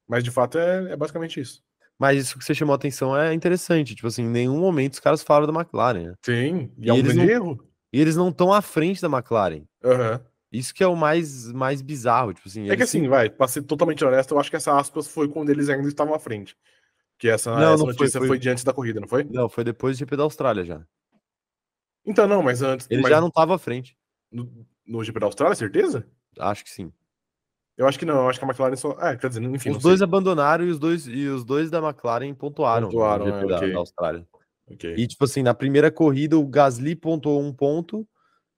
Mas 0.08 0.24
de 0.24 0.32
fato 0.32 0.58
é, 0.58 0.92
é 0.94 0.96
basicamente 0.98 1.40
isso. 1.40 1.62
Mas 2.00 2.18
isso 2.20 2.38
que 2.38 2.44
você 2.44 2.54
chamou 2.56 2.74
a 2.74 2.76
atenção 2.78 3.16
é 3.18 3.32
interessante, 3.34 3.94
tipo 3.96 4.08
assim, 4.08 4.24
em 4.24 4.30
nenhum 4.30 4.60
momento 4.60 4.94
os 4.94 5.00
caras 5.00 5.22
falaram 5.22 5.52
da 5.54 5.60
McLaren, 5.60 6.08
né? 6.08 6.14
Sim. 6.26 6.72
E, 6.80 6.88
E 6.88 6.90
é 6.90 6.94
um 6.94 7.02
não- 7.04 7.24
erro. 7.24 7.68
E 7.94 8.00
eles 8.02 8.16
não 8.16 8.30
estão 8.30 8.52
à 8.54 8.62
frente 8.62 9.02
da 9.02 9.08
McLaren. 9.08 9.64
Aham. 9.84 10.22
Isso 10.52 10.74
que 10.74 10.84
é 10.84 10.88
o 10.88 10.96
mais, 10.96 11.50
mais 11.52 11.82
bizarro, 11.82 12.34
tipo 12.34 12.48
assim. 12.50 12.70
É 12.70 12.76
que 12.76 12.84
assim, 12.84 13.02
sim- 13.02 13.08
vai, 13.08 13.30
pra 13.30 13.48
ser 13.48 13.62
totalmente 13.64 14.04
honesto, 14.04 14.32
eu 14.34 14.40
acho 14.40 14.50
que 14.50 14.56
essa 14.58 14.78
aspas 14.78 15.08
foi 15.08 15.30
quando 15.30 15.50
eles 15.50 15.70
ainda 15.70 15.88
estavam 15.88 16.14
à 16.14 16.20
frente. 16.20 16.58
Que 17.18 17.30
essa, 17.30 17.52
Não, 17.52 17.60
essa 17.60 17.70
não 17.70 17.78
foi, 17.78 17.86
notícia 17.94 18.20
foi, 18.20 18.28
foi- 18.28 18.40
de 18.40 18.50
antes 18.50 18.64
da 18.64 18.74
corrida, 18.74 19.00
não 19.00 19.08
foi? 19.08 19.24
Não, 19.24 19.48
foi 19.48 19.64
depois 19.64 19.96
do 19.96 20.00
GP 20.00 20.18
da 20.18 20.24
Austrália 20.24 20.66
já. 20.66 20.82
Então, 22.06 22.28
não, 22.28 22.42
mas 22.42 22.62
antes. 22.62 22.88
Ele 22.90 23.02
mas 23.02 23.12
já 23.12 23.22
não 23.22 23.28
estava 23.28 23.56
à 23.56 23.58
frente. 23.58 23.96
no, 24.32 24.66
no 24.86 25.04
GP 25.04 25.20
da 25.20 25.28
Austrália, 25.28 25.56
certeza? 25.56 26.06
Acho 26.40 26.64
que 26.64 26.70
sim. 26.70 26.92
Eu 27.78 27.88
acho 27.88 27.98
que 27.98 28.06
não, 28.06 28.16
eu 28.24 28.30
acho 28.30 28.38
que 28.40 28.46
a 28.46 28.48
McLaren 28.48 28.76
só. 28.76 28.92
É, 29.00 29.16
quer 29.16 29.30
dizer, 29.30 29.42
enfim. 29.44 29.72
os 29.72 29.78
dois 29.82 30.00
sei. 30.00 30.04
abandonaram 30.06 30.66
e 30.66 30.70
os 30.70 30.78
dois, 30.80 31.08
e 31.08 31.28
os 31.28 31.46
dois 31.46 31.70
da 31.72 31.80
McLaren 31.80 32.34
pontuaram, 32.34 32.90
Pontuaram, 32.90 33.26
no 33.26 33.32
GP 33.32 33.46
é, 33.46 33.48
da, 33.48 33.58
ok. 33.58 33.72
da 33.74 33.80
Austrália. 33.80 34.28
Ok. 34.70 34.96
E, 34.98 35.08
tipo 35.08 35.24
assim, 35.26 35.42
na 35.42 35.54
primeira 35.54 35.90
corrida 35.92 36.38
o 36.38 36.46
Gasly 36.46 36.96
pontuou 36.96 37.42
um 37.42 37.54
ponto 37.54 38.08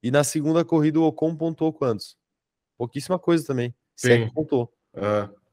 e 0.04 0.12
na 0.12 0.24
segunda 0.24 0.66
corrida 0.66 1.00
o 1.00 1.04
Ocon 1.04 1.34
pontuou 1.34 1.72
quantos? 1.72 2.18
Pouquíssima 2.78 3.18
coisa 3.18 3.48
também. 3.48 3.74
Se 3.96 4.12
é 4.12 4.18
Sim. 4.18 4.34
pontuou. 4.34 4.72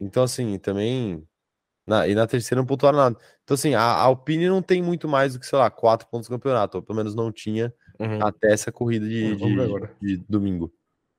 Então, 0.00 0.24
assim, 0.24 0.58
também. 0.58 1.24
Na, 1.86 2.06
e 2.06 2.14
na 2.14 2.26
terceira 2.26 2.60
não 2.60 2.66
pontuaram 2.66 2.98
nada. 2.98 3.16
Então, 3.44 3.54
assim, 3.54 3.74
a, 3.74 3.80
a 3.80 4.02
Alpine 4.02 4.48
não 4.48 4.60
tem 4.60 4.82
muito 4.82 5.08
mais 5.08 5.34
do 5.34 5.40
que, 5.40 5.46
sei 5.46 5.58
lá, 5.58 5.70
quatro 5.70 6.08
pontos 6.08 6.28
do 6.28 6.32
campeonato. 6.32 6.78
Ou 6.78 6.82
pelo 6.82 6.96
menos 6.96 7.14
não 7.14 7.30
tinha 7.30 7.72
uhum. 7.98 8.24
até 8.24 8.52
essa 8.52 8.72
corrida 8.72 9.08
de, 9.08 9.36
de, 9.36 9.86
de 10.00 10.16
domingo. 10.28 10.72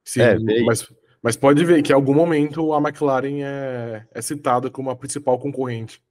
Sim, 0.03 0.21
é, 0.21 0.39
mas, 0.65 0.91
mas 1.21 1.37
pode 1.37 1.63
ver 1.63 1.81
que 1.83 1.91
em 1.91 1.95
algum 1.95 2.13
momento 2.13 2.73
a 2.73 2.79
McLaren 2.79 3.43
é, 3.43 4.07
é 4.11 4.21
citada 4.21 4.69
como 4.69 4.89
a 4.89 4.95
principal 4.95 5.39
concorrente. 5.39 6.03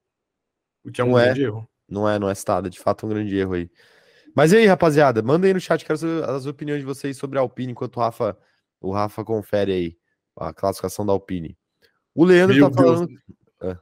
O 0.84 0.90
que 0.90 1.00
é 1.00 1.04
um 1.04 1.10
Não 1.10 1.18
é. 1.18 1.24
grande 1.26 1.42
erro. 1.42 1.68
Não 1.88 2.08
é, 2.08 2.18
não 2.18 2.30
é 2.30 2.34
citada, 2.34 2.70
de 2.70 2.78
fato, 2.78 3.04
é 3.04 3.06
um 3.06 3.10
grande 3.10 3.36
erro 3.36 3.54
aí. 3.54 3.70
Mas 4.34 4.52
e 4.52 4.56
aí, 4.58 4.66
rapaziada? 4.66 5.22
Manda 5.22 5.46
aí 5.46 5.52
no 5.54 5.60
chat, 5.60 5.84
quero 5.84 5.98
saber 5.98 6.24
as 6.24 6.46
opiniões 6.46 6.80
de 6.80 6.86
vocês 6.86 7.16
sobre 7.16 7.38
a 7.38 7.42
Alpine, 7.42 7.72
enquanto 7.72 7.96
o 7.96 8.00
Rafa, 8.00 8.38
o 8.80 8.92
Rafa 8.92 9.24
confere 9.24 9.72
aí 9.72 9.98
a 10.36 10.52
classificação 10.52 11.04
da 11.04 11.12
Alpine. 11.12 11.56
O 12.14 12.24
Leandro 12.24 12.56
Meu 12.56 12.70
tá 12.70 12.76
falando. 12.82 13.08
É. 13.62 13.76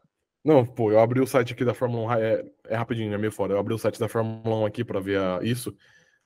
Não, 0.44 0.64
pô, 0.64 0.90
eu 0.92 1.00
abri 1.00 1.20
o 1.20 1.26
site 1.26 1.52
aqui 1.52 1.64
da 1.64 1.74
Fórmula 1.74 2.16
1, 2.16 2.20
é, 2.20 2.44
é 2.68 2.76
rapidinho, 2.76 3.12
é 3.12 3.18
meio 3.18 3.32
fora. 3.32 3.54
Eu 3.54 3.58
abri 3.58 3.74
o 3.74 3.78
site 3.78 3.98
da 4.00 4.08
Fórmula 4.08 4.56
1 4.62 4.66
aqui 4.66 4.84
pra 4.84 5.00
ver 5.00 5.18
a- 5.20 5.40
isso. 5.42 5.76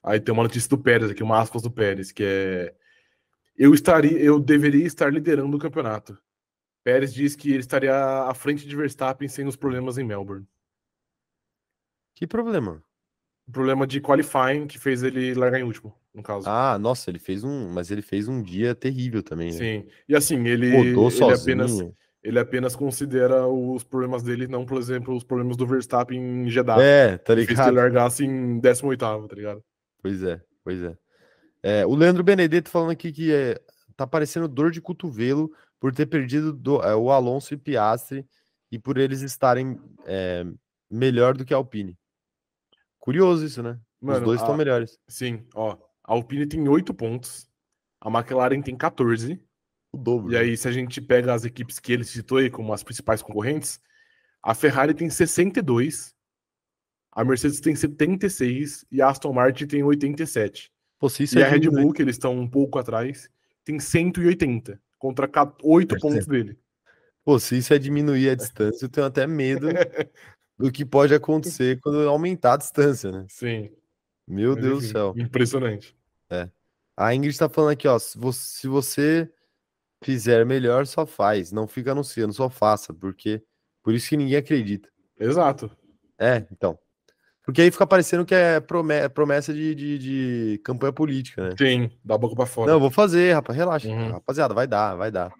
Aí 0.01 0.19
tem 0.19 0.33
uma 0.33 0.43
notícia 0.43 0.69
do 0.69 0.77
Pérez 0.77 1.09
aqui, 1.11 1.23
uma 1.23 1.39
aspas 1.39 1.61
do 1.61 1.71
Pérez, 1.71 2.11
que 2.11 2.23
é 2.25 2.73
eu 3.55 3.73
estaria, 3.73 4.17
eu 4.19 4.39
deveria 4.39 4.85
estar 4.85 5.11
liderando 5.13 5.55
o 5.55 5.59
campeonato. 5.59 6.17
Pérez 6.83 7.13
diz 7.13 7.35
que 7.35 7.49
ele 7.51 7.59
estaria 7.59 7.95
à 7.95 8.33
frente 8.33 8.67
de 8.67 8.75
Verstappen 8.75 9.27
sem 9.27 9.45
os 9.47 9.55
problemas 9.55 9.97
em 9.97 10.03
Melbourne. 10.03 10.45
Que 12.15 12.27
problema? 12.27 12.83
O 13.47 13.51
problema 13.51 13.85
de 13.85 13.99
qualifying 13.99 14.67
que 14.67 14.79
fez 14.79 15.03
ele 15.03 15.33
largar 15.33 15.59
em 15.59 15.63
último, 15.63 15.93
no 16.13 16.23
caso. 16.23 16.47
Ah, 16.47 16.77
nossa, 16.79 17.09
ele 17.09 17.19
fez 17.19 17.43
um. 17.43 17.69
Mas 17.71 17.91
ele 17.91 18.01
fez 18.01 18.27
um 18.27 18.41
dia 18.41 18.73
terrível 18.73 19.21
também, 19.21 19.51
né? 19.51 19.57
Sim. 19.57 19.87
E 20.07 20.15
assim, 20.15 20.47
ele, 20.47 20.71
Rodou 20.75 21.07
ele 21.09 21.17
sozinho. 21.17 21.63
apenas 21.63 21.93
ele 22.23 22.39
apenas 22.39 22.73
considera 22.73 23.45
os 23.45 23.83
problemas 23.83 24.23
dele, 24.23 24.47
não, 24.47 24.65
por 24.65 24.77
exemplo, 24.77 25.13
os 25.13 25.25
problemas 25.25 25.57
do 25.57 25.67
Verstappen 25.67 26.17
em 26.17 26.49
Jeddah. 26.49 26.81
É, 26.81 27.17
tá 27.17 27.35
que 27.35 27.45
fez 27.45 27.47
que 27.47 27.51
ele 27.53 27.71
ligado? 27.71 27.75
largasse 27.75 28.23
em 28.23 28.61
18º, 28.61 29.27
tá 29.27 29.35
ligado? 29.35 29.61
Pois 30.01 30.23
é, 30.23 30.41
pois 30.63 30.81
é. 30.81 30.97
É, 31.61 31.85
o 31.85 31.93
Leandro 31.93 32.23
Benedetto 32.23 32.69
falando 32.69 32.91
aqui 32.91 33.11
que 33.11 33.29
é, 33.33 33.59
tá 33.97 34.07
parecendo 34.07 34.47
dor 34.47 34.71
de 34.71 34.79
cotovelo 34.79 35.51
por 35.81 35.93
ter 35.93 36.05
perdido 36.05 36.53
do- 36.53 36.81
é, 36.81 36.95
o 36.95 37.11
Alonso 37.11 37.53
e 37.53 37.57
Piastri 37.57 38.25
e 38.71 38.79
por 38.79 38.97
eles 38.97 39.19
estarem 39.21 39.77
é, 40.05 40.45
melhor 40.89 41.35
do 41.35 41.43
que 41.43 41.53
a 41.53 41.57
Alpine. 41.57 41.97
Curioso 43.03 43.45
isso, 43.45 43.61
né? 43.61 43.71
Os 44.01 44.07
Mano, 44.07 44.25
dois 44.27 44.39
estão 44.39 44.55
melhores. 44.55 44.97
Sim, 45.09 45.45
ó. 45.53 45.73
A 46.05 46.13
Alpine 46.13 46.47
tem 46.47 46.65
8 46.69 46.93
pontos, 46.93 47.49
a 47.99 48.09
McLaren 48.09 48.61
tem 48.61 48.77
14. 48.77 49.43
O 49.91 49.97
dobro. 49.97 50.31
E 50.31 50.35
né? 50.35 50.39
aí, 50.39 50.55
se 50.55 50.69
a 50.69 50.71
gente 50.71 51.01
pega 51.01 51.33
as 51.33 51.43
equipes 51.43 51.79
que 51.79 51.91
ele 51.91 52.05
citou 52.05 52.37
aí 52.37 52.49
como 52.49 52.71
as 52.73 52.81
principais 52.81 53.21
concorrentes, 53.21 53.77
a 54.41 54.55
Ferrari 54.55 54.93
tem 54.93 55.09
62, 55.09 56.15
a 57.11 57.25
Mercedes 57.25 57.59
tem 57.59 57.75
76 57.75 58.85
e 58.89 59.01
a 59.01 59.09
Aston 59.09 59.33
Martin 59.33 59.67
tem 59.67 59.83
87. 59.83 60.71
Pô, 60.97 61.09
se 61.09 61.23
isso 61.23 61.37
E 61.37 61.41
é 61.41 61.45
a 61.45 61.49
Red 61.49 61.59
diminuir- 61.59 61.83
Bull, 61.83 61.93
que 61.93 62.01
eles 62.01 62.15
estão 62.15 62.39
um 62.39 62.47
pouco 62.49 62.79
atrás, 62.79 63.29
tem 63.65 63.81
180 63.81 64.81
contra 64.97 65.29
8 65.61 65.97
pontos 65.99 66.25
dele. 66.25 66.57
Pô, 67.25 67.37
se 67.37 67.57
isso 67.57 67.73
é 67.73 67.77
diminuir 67.79 68.29
a 68.29 68.35
distância, 68.35 68.85
eu 68.85 68.89
tenho 68.89 69.05
até 69.07 69.27
medo 69.27 69.67
do 70.57 70.71
que 70.71 70.85
pode 70.85 71.13
acontecer 71.13 71.79
quando 71.81 72.07
aumentar 72.07 72.53
a 72.53 72.57
distância, 72.57 73.11
né? 73.11 73.25
Sim. 73.29 73.69
Meu 74.27 74.53
mas 74.53 74.61
Deus 74.63 74.79
do 74.79 74.83
enfim, 74.85 74.91
céu. 74.93 75.13
Impressionante. 75.17 75.95
A 76.95 77.13
Ingrid 77.15 77.37
tá 77.37 77.49
falando 77.49 77.71
aqui, 77.71 77.87
ó. 77.87 77.97
Se 77.97 78.17
você, 78.17 78.39
se 78.59 78.67
você 78.67 79.31
fizer 80.03 80.45
melhor, 80.45 80.85
só 80.85 81.05
faz. 81.05 81.51
Não 81.51 81.67
fica 81.67 81.91
anunciando, 81.91 82.33
só 82.33 82.49
faça, 82.49 82.93
porque 82.93 83.41
por 83.81 83.93
isso 83.93 84.07
que 84.09 84.17
ninguém 84.17 84.37
acredita. 84.37 84.89
Exato. 85.19 85.71
É, 86.19 86.45
então. 86.51 86.77
Porque 87.41 87.61
aí 87.61 87.71
fica 87.71 87.85
parecendo 87.85 88.25
que 88.25 88.33
é 88.33 88.59
prome- 88.59 89.09
promessa 89.09 89.53
de, 89.53 89.75
de, 89.75 89.97
de 89.97 90.61
campanha 90.63 90.93
política, 90.93 91.49
né? 91.49 91.55
Sim, 91.57 91.91
dá 92.03 92.15
a 92.15 92.17
boca 92.17 92.35
pra 92.35 92.45
fora. 92.45 92.71
Não, 92.71 92.79
vou 92.79 92.91
fazer, 92.91 93.33
rapaz, 93.33 93.57
relaxa. 93.57 93.89
Uhum. 93.89 94.11
Rapaziada, 94.11 94.53
vai 94.53 94.67
dar, 94.67 94.95
vai 94.95 95.11
dar. 95.11 95.33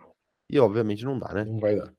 E 0.49 0.59
obviamente 0.59 1.05
não 1.05 1.17
dá, 1.17 1.33
né? 1.33 1.45
Não 1.45 1.59
vai 1.59 1.75
dar. 1.77 1.93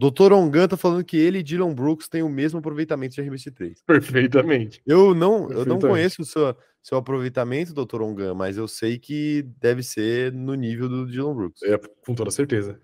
Doutor 0.00 0.32
Ongan 0.32 0.66
tá 0.66 0.78
falando 0.78 1.04
que 1.04 1.14
ele 1.18 1.40
e 1.40 1.42
Dylan 1.42 1.74
Brooks 1.74 2.08
têm 2.08 2.22
o 2.22 2.28
mesmo 2.28 2.58
aproveitamento 2.58 3.14
de 3.14 3.20
RBC3. 3.22 3.74
Perfeitamente. 3.84 4.80
Eu 4.86 5.14
não, 5.14 5.34
eu 5.34 5.40
não 5.40 5.48
Perfeitamente. 5.48 5.86
conheço 5.88 6.22
o 6.22 6.24
seu, 6.24 6.56
seu 6.82 6.96
aproveitamento, 6.96 7.74
Doutor 7.74 8.00
Ongan, 8.00 8.32
mas 8.32 8.56
eu 8.56 8.66
sei 8.66 8.98
que 8.98 9.42
deve 9.60 9.82
ser 9.82 10.32
no 10.32 10.54
nível 10.54 10.88
do 10.88 11.06
Dylan 11.06 11.34
Brooks. 11.34 11.62
É, 11.64 11.76
com 11.76 12.14
toda 12.14 12.30
certeza. 12.30 12.80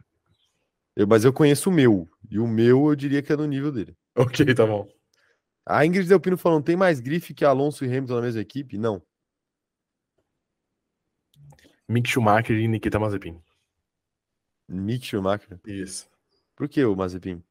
Eu- 0.95 1.07
mas 1.07 1.25
eu 1.25 1.33
conheço 1.33 1.71
o 1.71 1.73
meu. 1.73 2.07
E 2.31 2.39
o 2.39 2.47
meu 2.47 2.89
eu 2.91 2.95
diria 2.95 3.23
que 3.23 3.33
é 3.33 3.37
no 3.37 3.47
nível 3.47 3.73
dele. 3.73 3.97
Ok, 4.15 4.55
tá 4.55 4.67
bom. 4.67 4.87
A 5.65 5.87
Ingrid 5.87 6.07
Delpino 6.07 6.37
falando, 6.37 6.65
tem 6.65 6.77
mais 6.77 7.01
grife 7.01 7.33
que 7.33 7.47
Alonso 7.47 7.83
e 7.83 7.89
Hamilton 7.89 8.15
na 8.17 8.21
mesma 8.23 8.43
equipe? 8.43 8.77
Não. 8.77 9.03
Mick 11.89 12.09
Schumacher 12.11 12.59
e 12.59 12.69
Nikita 12.69 12.99
Mazepin. 12.99 13.41
Mick 14.69 15.07
Schumacher. 15.07 15.59
Isso. 15.67 16.07
Por 16.57 16.69
que 16.69 16.85
o 16.85 16.97
Mazepin? 16.97 17.43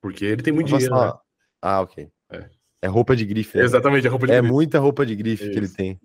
Porque 0.00 0.24
ele 0.24 0.42
tem 0.42 0.52
muito 0.52 0.68
dinheiro, 0.68 0.94
né? 0.94 1.12
Ah, 1.60 1.80
ok. 1.82 2.10
É. 2.30 2.48
É 2.82 2.86
roupa 2.86 3.14
de 3.16 3.24
grife, 3.26 3.56
né? 3.58 3.64
Exatamente, 3.64 4.06
a 4.06 4.10
roupa 4.10 4.26
de 4.26 4.32
É 4.32 4.38
grife. 4.40 4.52
muita 4.52 4.78
roupa 4.78 5.04
de 5.04 5.14
grife 5.16 5.50
que 5.50 5.58
ele 5.58 5.68
tem. 5.68 6.00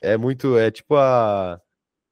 É 0.00 0.16
muito. 0.16 0.58
É 0.58 0.70
tipo 0.70 0.96
a. 0.96 1.60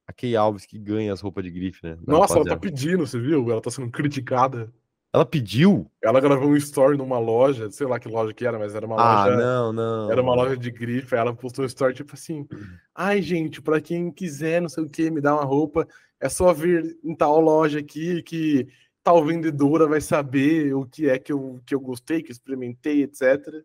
A 0.07 0.13
Kay 0.13 0.35
Alves 0.35 0.65
que 0.65 0.77
ganha 0.79 1.13
as 1.13 1.21
roupas 1.21 1.43
de 1.43 1.51
grife, 1.51 1.79
né? 1.85 1.97
Nossa, 2.05 2.33
ela 2.33 2.43
tá 2.45 2.55
rapaziada. 2.55 2.59
pedindo, 2.59 3.05
você 3.07 3.19
viu? 3.19 3.49
Ela 3.51 3.61
tá 3.61 3.69
sendo 3.69 3.89
criticada. 3.91 4.73
Ela 5.13 5.25
pediu? 5.25 5.89
Ela 6.01 6.19
gravou 6.19 6.49
um 6.49 6.55
story 6.55 6.97
numa 6.97 7.19
loja, 7.19 7.69
sei 7.69 7.85
lá 7.85 7.99
que 7.99 8.07
loja 8.09 8.33
que 8.33 8.45
era, 8.45 8.57
mas 8.57 8.73
era 8.73 8.85
uma 8.85 8.95
Ah, 8.95 9.25
loja. 9.25 9.37
não, 9.37 9.73
não. 9.73 10.11
Era 10.11 10.21
uma 10.21 10.33
loja 10.33 10.57
de 10.57 10.71
grife, 10.71 11.15
ela 11.15 11.33
postou 11.35 11.63
um 11.63 11.67
story 11.67 11.93
tipo 11.93 12.13
assim: 12.13 12.47
Ai, 12.95 13.21
gente, 13.21 13.61
pra 13.61 13.79
quem 13.79 14.09
quiser, 14.11 14.61
não 14.61 14.69
sei 14.69 14.83
o 14.83 14.89
que, 14.89 15.11
me 15.11 15.21
dá 15.21 15.33
uma 15.33 15.43
roupa, 15.45 15.85
é 16.21 16.29
só 16.29 16.53
vir 16.53 16.97
em 17.03 17.15
tal 17.15 17.41
loja 17.41 17.79
aqui 17.79 18.21
que 18.21 18.67
tal 19.03 19.25
vendedora 19.25 19.87
vai 19.87 19.99
saber 19.99 20.73
o 20.75 20.85
que 20.85 21.09
é 21.09 21.17
que 21.17 21.33
eu, 21.33 21.59
que 21.65 21.73
eu 21.73 21.79
gostei, 21.79 22.21
que 22.21 22.31
experimentei, 22.31 23.01
etc. 23.01 23.63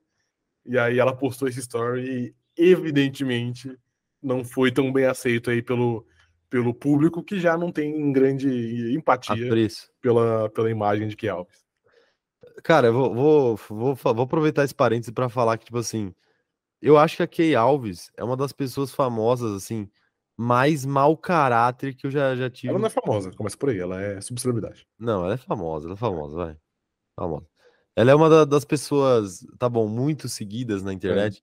E 0.64 0.78
aí 0.78 0.98
ela 0.98 1.14
postou 1.14 1.46
esse 1.46 1.60
story 1.60 2.08
e, 2.08 2.34
evidentemente, 2.56 3.78
não 4.22 4.42
foi 4.42 4.72
tão 4.72 4.90
bem 4.90 5.04
aceito 5.04 5.50
aí 5.50 5.62
pelo, 5.62 6.06
pelo 6.48 6.72
público 6.72 7.22
que 7.22 7.38
já 7.38 7.58
não 7.58 7.70
tem 7.70 8.10
grande 8.10 8.94
empatia 8.96 9.46
Apreço. 9.46 9.90
pela, 10.00 10.48
pela 10.48 10.70
imagem 10.70 11.08
de 11.08 11.16
que 11.16 11.28
Alves. 11.28 11.64
Cara, 12.64 12.86
eu 12.86 12.94
vou, 12.94 13.14
vou, 13.14 13.56
vou, 13.56 13.94
vou 13.94 14.22
aproveitar 14.22 14.64
esse 14.64 14.74
parênteses 14.74 15.12
pra 15.12 15.28
falar 15.28 15.58
que, 15.58 15.66
tipo 15.66 15.76
assim, 15.78 16.14
eu 16.80 16.96
acho 16.96 17.18
que 17.18 17.22
a 17.22 17.26
Kay 17.26 17.54
Alves 17.54 18.10
é 18.16 18.24
uma 18.24 18.36
das 18.36 18.52
pessoas 18.52 18.94
famosas, 18.94 19.52
assim, 19.52 19.90
mais 20.36 20.84
mau 20.84 21.16
caráter 21.16 21.94
que 21.94 22.06
eu 22.06 22.10
já, 22.10 22.36
já 22.36 22.50
tive. 22.50 22.68
Ela 22.70 22.78
não 22.78 22.86
é 22.86 22.90
famosa, 22.90 23.30
começa 23.32 23.56
por 23.56 23.70
aí, 23.70 23.78
ela 23.78 24.00
é 24.00 24.20
subcelebridade. 24.20 24.86
Não, 24.98 25.24
ela 25.24 25.34
é 25.34 25.38
famosa, 25.38 25.86
ela 25.86 25.94
é 25.94 25.98
famosa, 25.98 26.36
vai. 26.36 26.56
Famosa. 27.18 27.46
Ela 27.96 28.10
é 28.10 28.14
uma 28.14 28.28
da- 28.28 28.44
das 28.44 28.64
pessoas, 28.64 29.46
tá 29.58 29.68
bom, 29.68 29.88
muito 29.88 30.28
seguidas 30.28 30.82
na 30.82 30.92
internet. 30.92 31.42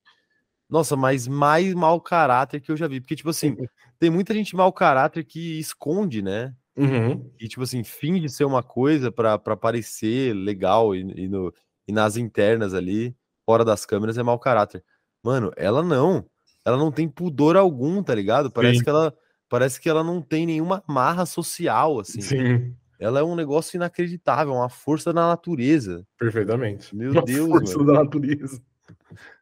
Nossa, 0.70 0.96
mas 0.96 1.28
mais 1.28 1.74
mau 1.74 2.00
caráter 2.00 2.62
que 2.62 2.72
eu 2.72 2.78
já 2.78 2.88
vi. 2.88 3.00
Porque, 3.02 3.16
tipo 3.16 3.30
assim, 3.30 3.56
tem 4.00 4.10
muita 4.10 4.34
gente 4.34 4.56
mau 4.56 4.72
caráter 4.72 5.24
que 5.24 5.60
esconde, 5.60 6.22
né? 6.22 6.56
Uhum. 6.76 7.32
E, 7.40 7.48
tipo 7.48 7.64
assim, 7.64 7.84
finge 7.84 8.30
ser 8.30 8.46
uma 8.46 8.64
coisa 8.64 9.12
pra, 9.12 9.38
pra 9.38 9.56
parecer 9.58 10.34
legal 10.34 10.96
e, 10.96 11.02
e 11.24 11.28
no, 11.28 11.54
e 11.88 11.92
nas 11.92 12.18
internas 12.18 12.74
ali, 12.74 13.16
fora 13.46 13.64
das 13.66 13.86
câmeras, 13.86 14.18
é 14.18 14.24
mau 14.24 14.40
caráter. 14.40 14.84
Mano, 15.24 15.52
ela 15.56 15.84
não. 15.84 16.26
Ela 16.66 16.78
não 16.78 16.92
tem 16.92 17.08
pudor 17.10 17.56
algum, 17.58 18.02
tá 18.02 18.14
ligado? 18.16 18.52
Parece 18.52 18.78
Sim. 18.80 18.84
que 18.84 18.90
ela. 18.90 19.14
Parece 19.50 19.80
que 19.80 19.88
ela 19.88 20.04
não 20.04 20.20
tem 20.22 20.46
nenhuma 20.48 20.84
marra 20.88 21.26
social, 21.28 22.00
assim. 22.00 22.22
Sim, 22.22 22.76
Ela 23.00 23.20
é 23.20 23.24
um 23.24 23.36
negócio 23.36 23.76
inacreditável, 23.78 24.54
uma 24.54 24.70
força 24.70 25.14
da 25.14 25.28
natureza. 25.28 26.04
perfeitamente. 26.18 26.96
Meu 26.96 27.12
Uma 27.12 27.22
Deus, 27.22 27.50
força 27.50 27.78
mano. 27.78 27.94
da 27.94 28.04
natureza, 28.04 28.60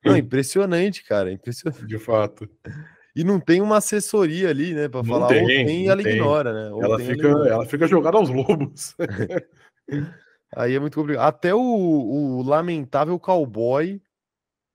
Não, 0.03 0.18
impressionante, 0.18 1.03
cara, 1.06 1.31
impressionante. 1.31 1.85
de 1.85 1.98
fato. 1.98 2.49
E 3.15 3.23
não 3.23 3.39
tem 3.39 3.61
uma 3.61 3.77
assessoria 3.77 4.49
ali, 4.49 4.73
né, 4.73 4.89
pra 4.89 5.02
Não 5.02 5.06
falar, 5.10 5.27
ou 5.27 5.30
tem, 5.30 5.65
tem 5.65 5.84
e 5.84 5.85
não 5.85 5.91
ela 5.93 6.03
tem. 6.03 6.14
ignora, 6.14 6.53
né? 6.53 6.72
Ou 6.73 6.84
Ela 6.84 6.98
tem, 6.98 7.06
fica, 7.07 7.27
ignora. 7.27 7.49
ela 7.49 7.65
fica 7.65 7.88
jogada 7.88 8.18
aos 8.18 8.30
lobos. 8.30 8.95
Aí 10.56 10.76
é 10.76 10.80
muito 10.80 10.95
complicado. 10.95 11.26
Até 11.26 11.53
o, 11.56 11.60
o 11.60 12.41
lamentável 12.43 13.18
cowboy, 13.19 14.02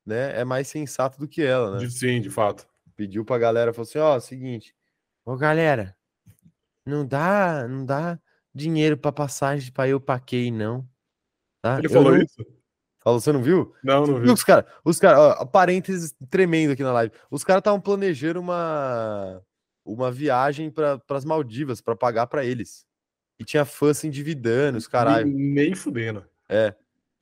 né, 0.07 0.39
é 0.41 0.45
mais 0.45 0.69
sensato 0.69 1.19
do 1.19 1.27
que 1.29 1.43
ela, 1.43 1.79
né? 1.81 1.89
Sim, 1.91 2.21
de 2.21 2.31
fato. 2.31 2.67
Pediu 2.95 3.25
pra 3.25 3.37
galera, 3.39 3.73
falou 3.75 3.87
assim, 3.89 3.99
ó, 3.99 4.19
seguinte, 4.21 4.75
ô 5.25 5.37
galera, 5.37 5.95
não 6.87 7.05
dá, 7.07 7.67
não 7.69 7.85
dá 7.85 8.19
dinheiro 8.55 8.97
pra 8.97 9.13
passagem 9.13 9.71
pra 9.73 9.89
eu 9.89 10.01
Key, 10.25 10.51
não. 10.51 10.89
Tá? 11.61 11.79
Ele 11.79 11.87
Eu 11.89 11.91
falou 11.91 12.13
não- 12.13 12.23
isso? 12.23 12.37
Falou, 13.03 13.21
você 13.21 13.33
não 13.33 13.43
viu? 13.43 13.73
Não, 13.85 14.01
não 14.07 14.15
Viu 14.17 14.25
vi. 14.25 14.31
os 14.31 14.43
caras, 14.43 14.65
os 14.85 14.99
caras, 14.99 15.19
ó, 15.39 15.45
parênteses 15.45 16.15
tremendo 16.31 16.73
aqui 16.73 16.83
na 16.83 16.93
live. 16.93 17.13
Os 17.31 17.45
caras 17.45 17.61
estavam 17.61 17.81
planejando 17.81 18.41
uma 18.41 19.43
uma 19.85 20.11
viagem 20.11 20.69
para 20.71 21.01
as 21.11 21.25
Maldivas 21.25 21.81
para 21.81 21.95
pagar 21.95 22.27
para 22.27 22.45
eles. 22.45 22.85
E 23.39 23.45
tinha 23.45 23.65
fã 23.65 23.95
se 23.95 24.09
endividando, 24.09 24.77
os 24.79 24.89
caralho. 24.89 25.27
Nem, 25.29 25.37
nem 25.67 25.75
fudendo. 25.77 26.25
É. 26.49 26.75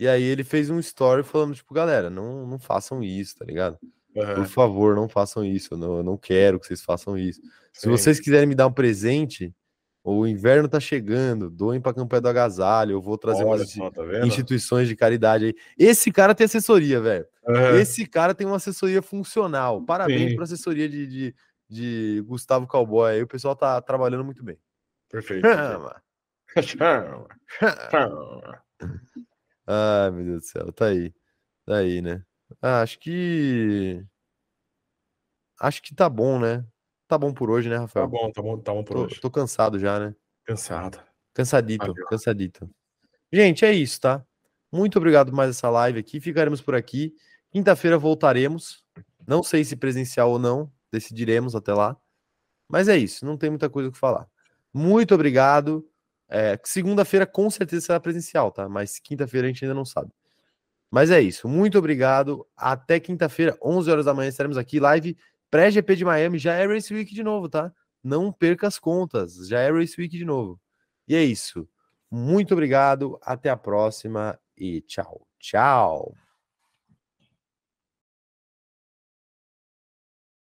E 0.05 0.09
aí 0.09 0.23
ele 0.23 0.45
fez 0.45 0.69
um 0.69 0.79
story 0.81 1.23
falando 1.23 1.55
tipo, 1.55 1.73
galera, 1.73 2.11
não, 2.11 2.47
não 2.47 2.59
façam 2.59 3.03
isso, 3.03 3.39
tá 3.39 3.45
ligado? 3.47 3.79
Por 4.13 4.23
Aham, 4.23 4.45
favor, 4.45 4.95
não 4.95 5.09
façam 5.09 5.43
isso. 5.43 5.73
Eu 5.73 5.79
não, 5.79 5.97
eu 5.97 6.03
não 6.03 6.19
quero 6.19 6.61
que 6.61 6.67
vocês 6.67 6.83
façam 6.83 7.17
isso. 7.17 7.41
Se 7.73 7.85
sim. 7.85 7.89
vocês 7.89 8.21
quiserem 8.21 8.47
me 8.47 8.55
dar 8.55 8.67
um 8.67 8.73
presente, 8.73 9.55
o 10.05 10.27
inverno 10.27 10.69
tá 10.69 10.79
chegando, 10.79 11.49
doem 11.49 11.81
pra 11.81 11.95
campanha 11.95 12.21
do 12.21 12.29
agasalho, 12.29 12.93
eu 12.93 13.01
vou 13.01 13.17
trazer 13.17 13.45
Olha 13.45 13.63
umas 13.63 13.71
só, 13.71 13.91
tá 13.91 14.27
instituições 14.27 14.89
de 14.89 14.95
caridade 14.95 15.47
aí. 15.47 15.55
Esse 15.79 16.13
cara 16.13 16.35
tem 16.35 16.45
assessoria, 16.45 17.01
velho. 17.01 17.27
Aham, 17.49 17.77
Esse 17.79 18.05
cara 18.05 18.35
tem 18.35 18.47
uma 18.47 18.57
assessoria 18.57 19.01
funcional. 19.01 19.81
Parabéns 19.87 20.33
Sim. 20.33 20.37
para 20.37 20.45
assessoria 20.45 20.87
de, 20.87 21.07
de, 21.07 21.35
de 21.67 22.23
Gustavo 22.27 22.67
Cowboy. 22.67 23.13
Aí 23.13 23.23
o 23.23 23.27
pessoal 23.27 23.57
tá 23.57 23.81
trabalhando 23.81 24.23
muito 24.23 24.45
bem. 24.45 24.59
Perfeito. 25.09 25.47
Chama. 26.63 27.27
Chama. 27.91 28.63
Ai, 29.67 30.11
meu 30.11 30.25
Deus 30.25 30.43
do 30.43 30.47
céu. 30.47 30.73
Tá 30.73 30.87
aí. 30.87 31.13
Tá 31.67 31.77
aí, 31.79 32.03
né? 32.03 32.23
Ah, 32.61 32.83
acho 32.83 32.99
que. 32.99 34.05
Acho 35.61 35.83
que 35.83 35.95
tá 35.95 36.09
bom, 36.09 36.39
né? 36.39 36.65
Tá 37.07 37.17
bom 37.19 37.33
por 37.33 37.51
hoje, 37.51 37.69
né, 37.69 37.77
Tá 37.77 37.83
Rafael? 37.83 38.09
bom, 38.09 38.31
tá 38.33 38.43
bom, 38.43 38.59
tá 38.59 38.73
bom 38.73 38.83
por 38.83 38.95
Tô, 38.97 39.03
hoje. 39.05 39.21
tô 39.21 39.31
cansado 39.31 39.79
já, 39.79 39.99
né? 40.01 40.15
Cansado. 40.45 41.01
Cansadito, 41.35 41.87
Valeu. 41.87 42.07
cansadito. 42.07 42.71
Gente, 43.33 43.65
é 43.65 43.73
isso, 43.73 44.01
tá? 44.01 44.25
Muito 44.73 44.99
obrigado 44.99 45.31
por 45.31 45.37
mais 45.37 45.51
essa 45.51 45.69
live 45.71 45.99
aqui. 45.99 46.21
Ficaremos 46.21 46.61
por 46.61 46.75
aqui. 46.75 47.15
Quinta-feira 47.51 47.99
voltaremos. 47.99 48.85
Não 49.27 49.43
sei 49.43 49.65
se 49.65 49.77
presencial 49.77 50.31
ou 50.31 50.39
não. 50.39 50.73
Decidiremos 50.93 51.55
até 51.55 51.73
lá. 51.73 51.97
Mas 52.69 52.89
é 52.89 52.97
isso. 52.97 53.25
Não 53.25 53.37
tem 53.37 53.51
muita 53.51 53.69
coisa 53.71 53.89
o 53.89 53.93
que 53.93 53.99
falar. 53.99 54.29
Muito 54.73 55.15
obrigado. 55.15 55.89
É, 56.29 56.59
Segunda-feira 56.65 57.27
com 57.27 57.49
certeza 57.51 57.87
será 57.87 58.01
presencial, 58.01 58.51
tá? 58.51 58.69
Mas 58.69 58.99
quinta-feira 58.99 59.47
a 59.47 59.51
gente 59.51 59.65
ainda 59.65 59.75
não 59.75 59.85
sabe. 59.85 60.11
Mas 60.91 61.11
é 61.11 61.21
isso. 61.21 61.49
Muito 61.49 61.79
obrigado. 61.79 62.47
Até 62.57 63.01
quinta-feira, 63.01 63.59
11 63.63 63.91
horas 63.91 64.05
da 64.05 64.15
manhã, 64.15 64.29
estaremos 64.29 64.57
aqui. 64.57 64.79
Live 64.79 65.17
pré-GP 65.51 65.97
de 65.97 66.05
Miami. 66.05 66.39
Já 66.39 66.55
é 66.55 66.67
Race 66.67 66.93
Week 66.93 67.13
de 67.13 67.23
novo, 67.23 67.49
tá? 67.49 67.73
Não 68.03 68.33
perca 68.33 68.67
as 68.67 68.79
contas. 68.79 69.49
Já 69.49 69.61
é 69.61 69.71
Race 69.71 70.01
Week 70.01 70.17
de 70.17 70.25
novo. 70.25 70.61
E 71.07 71.15
é 71.15 71.23
isso. 71.25 71.69
Muito 72.11 72.53
obrigado. 72.53 73.19
Até 73.23 73.51
a 73.51 73.57
próxima 73.57 74.39
e 74.57 74.81
tchau. 74.83 75.27
Tchau. 75.39 76.24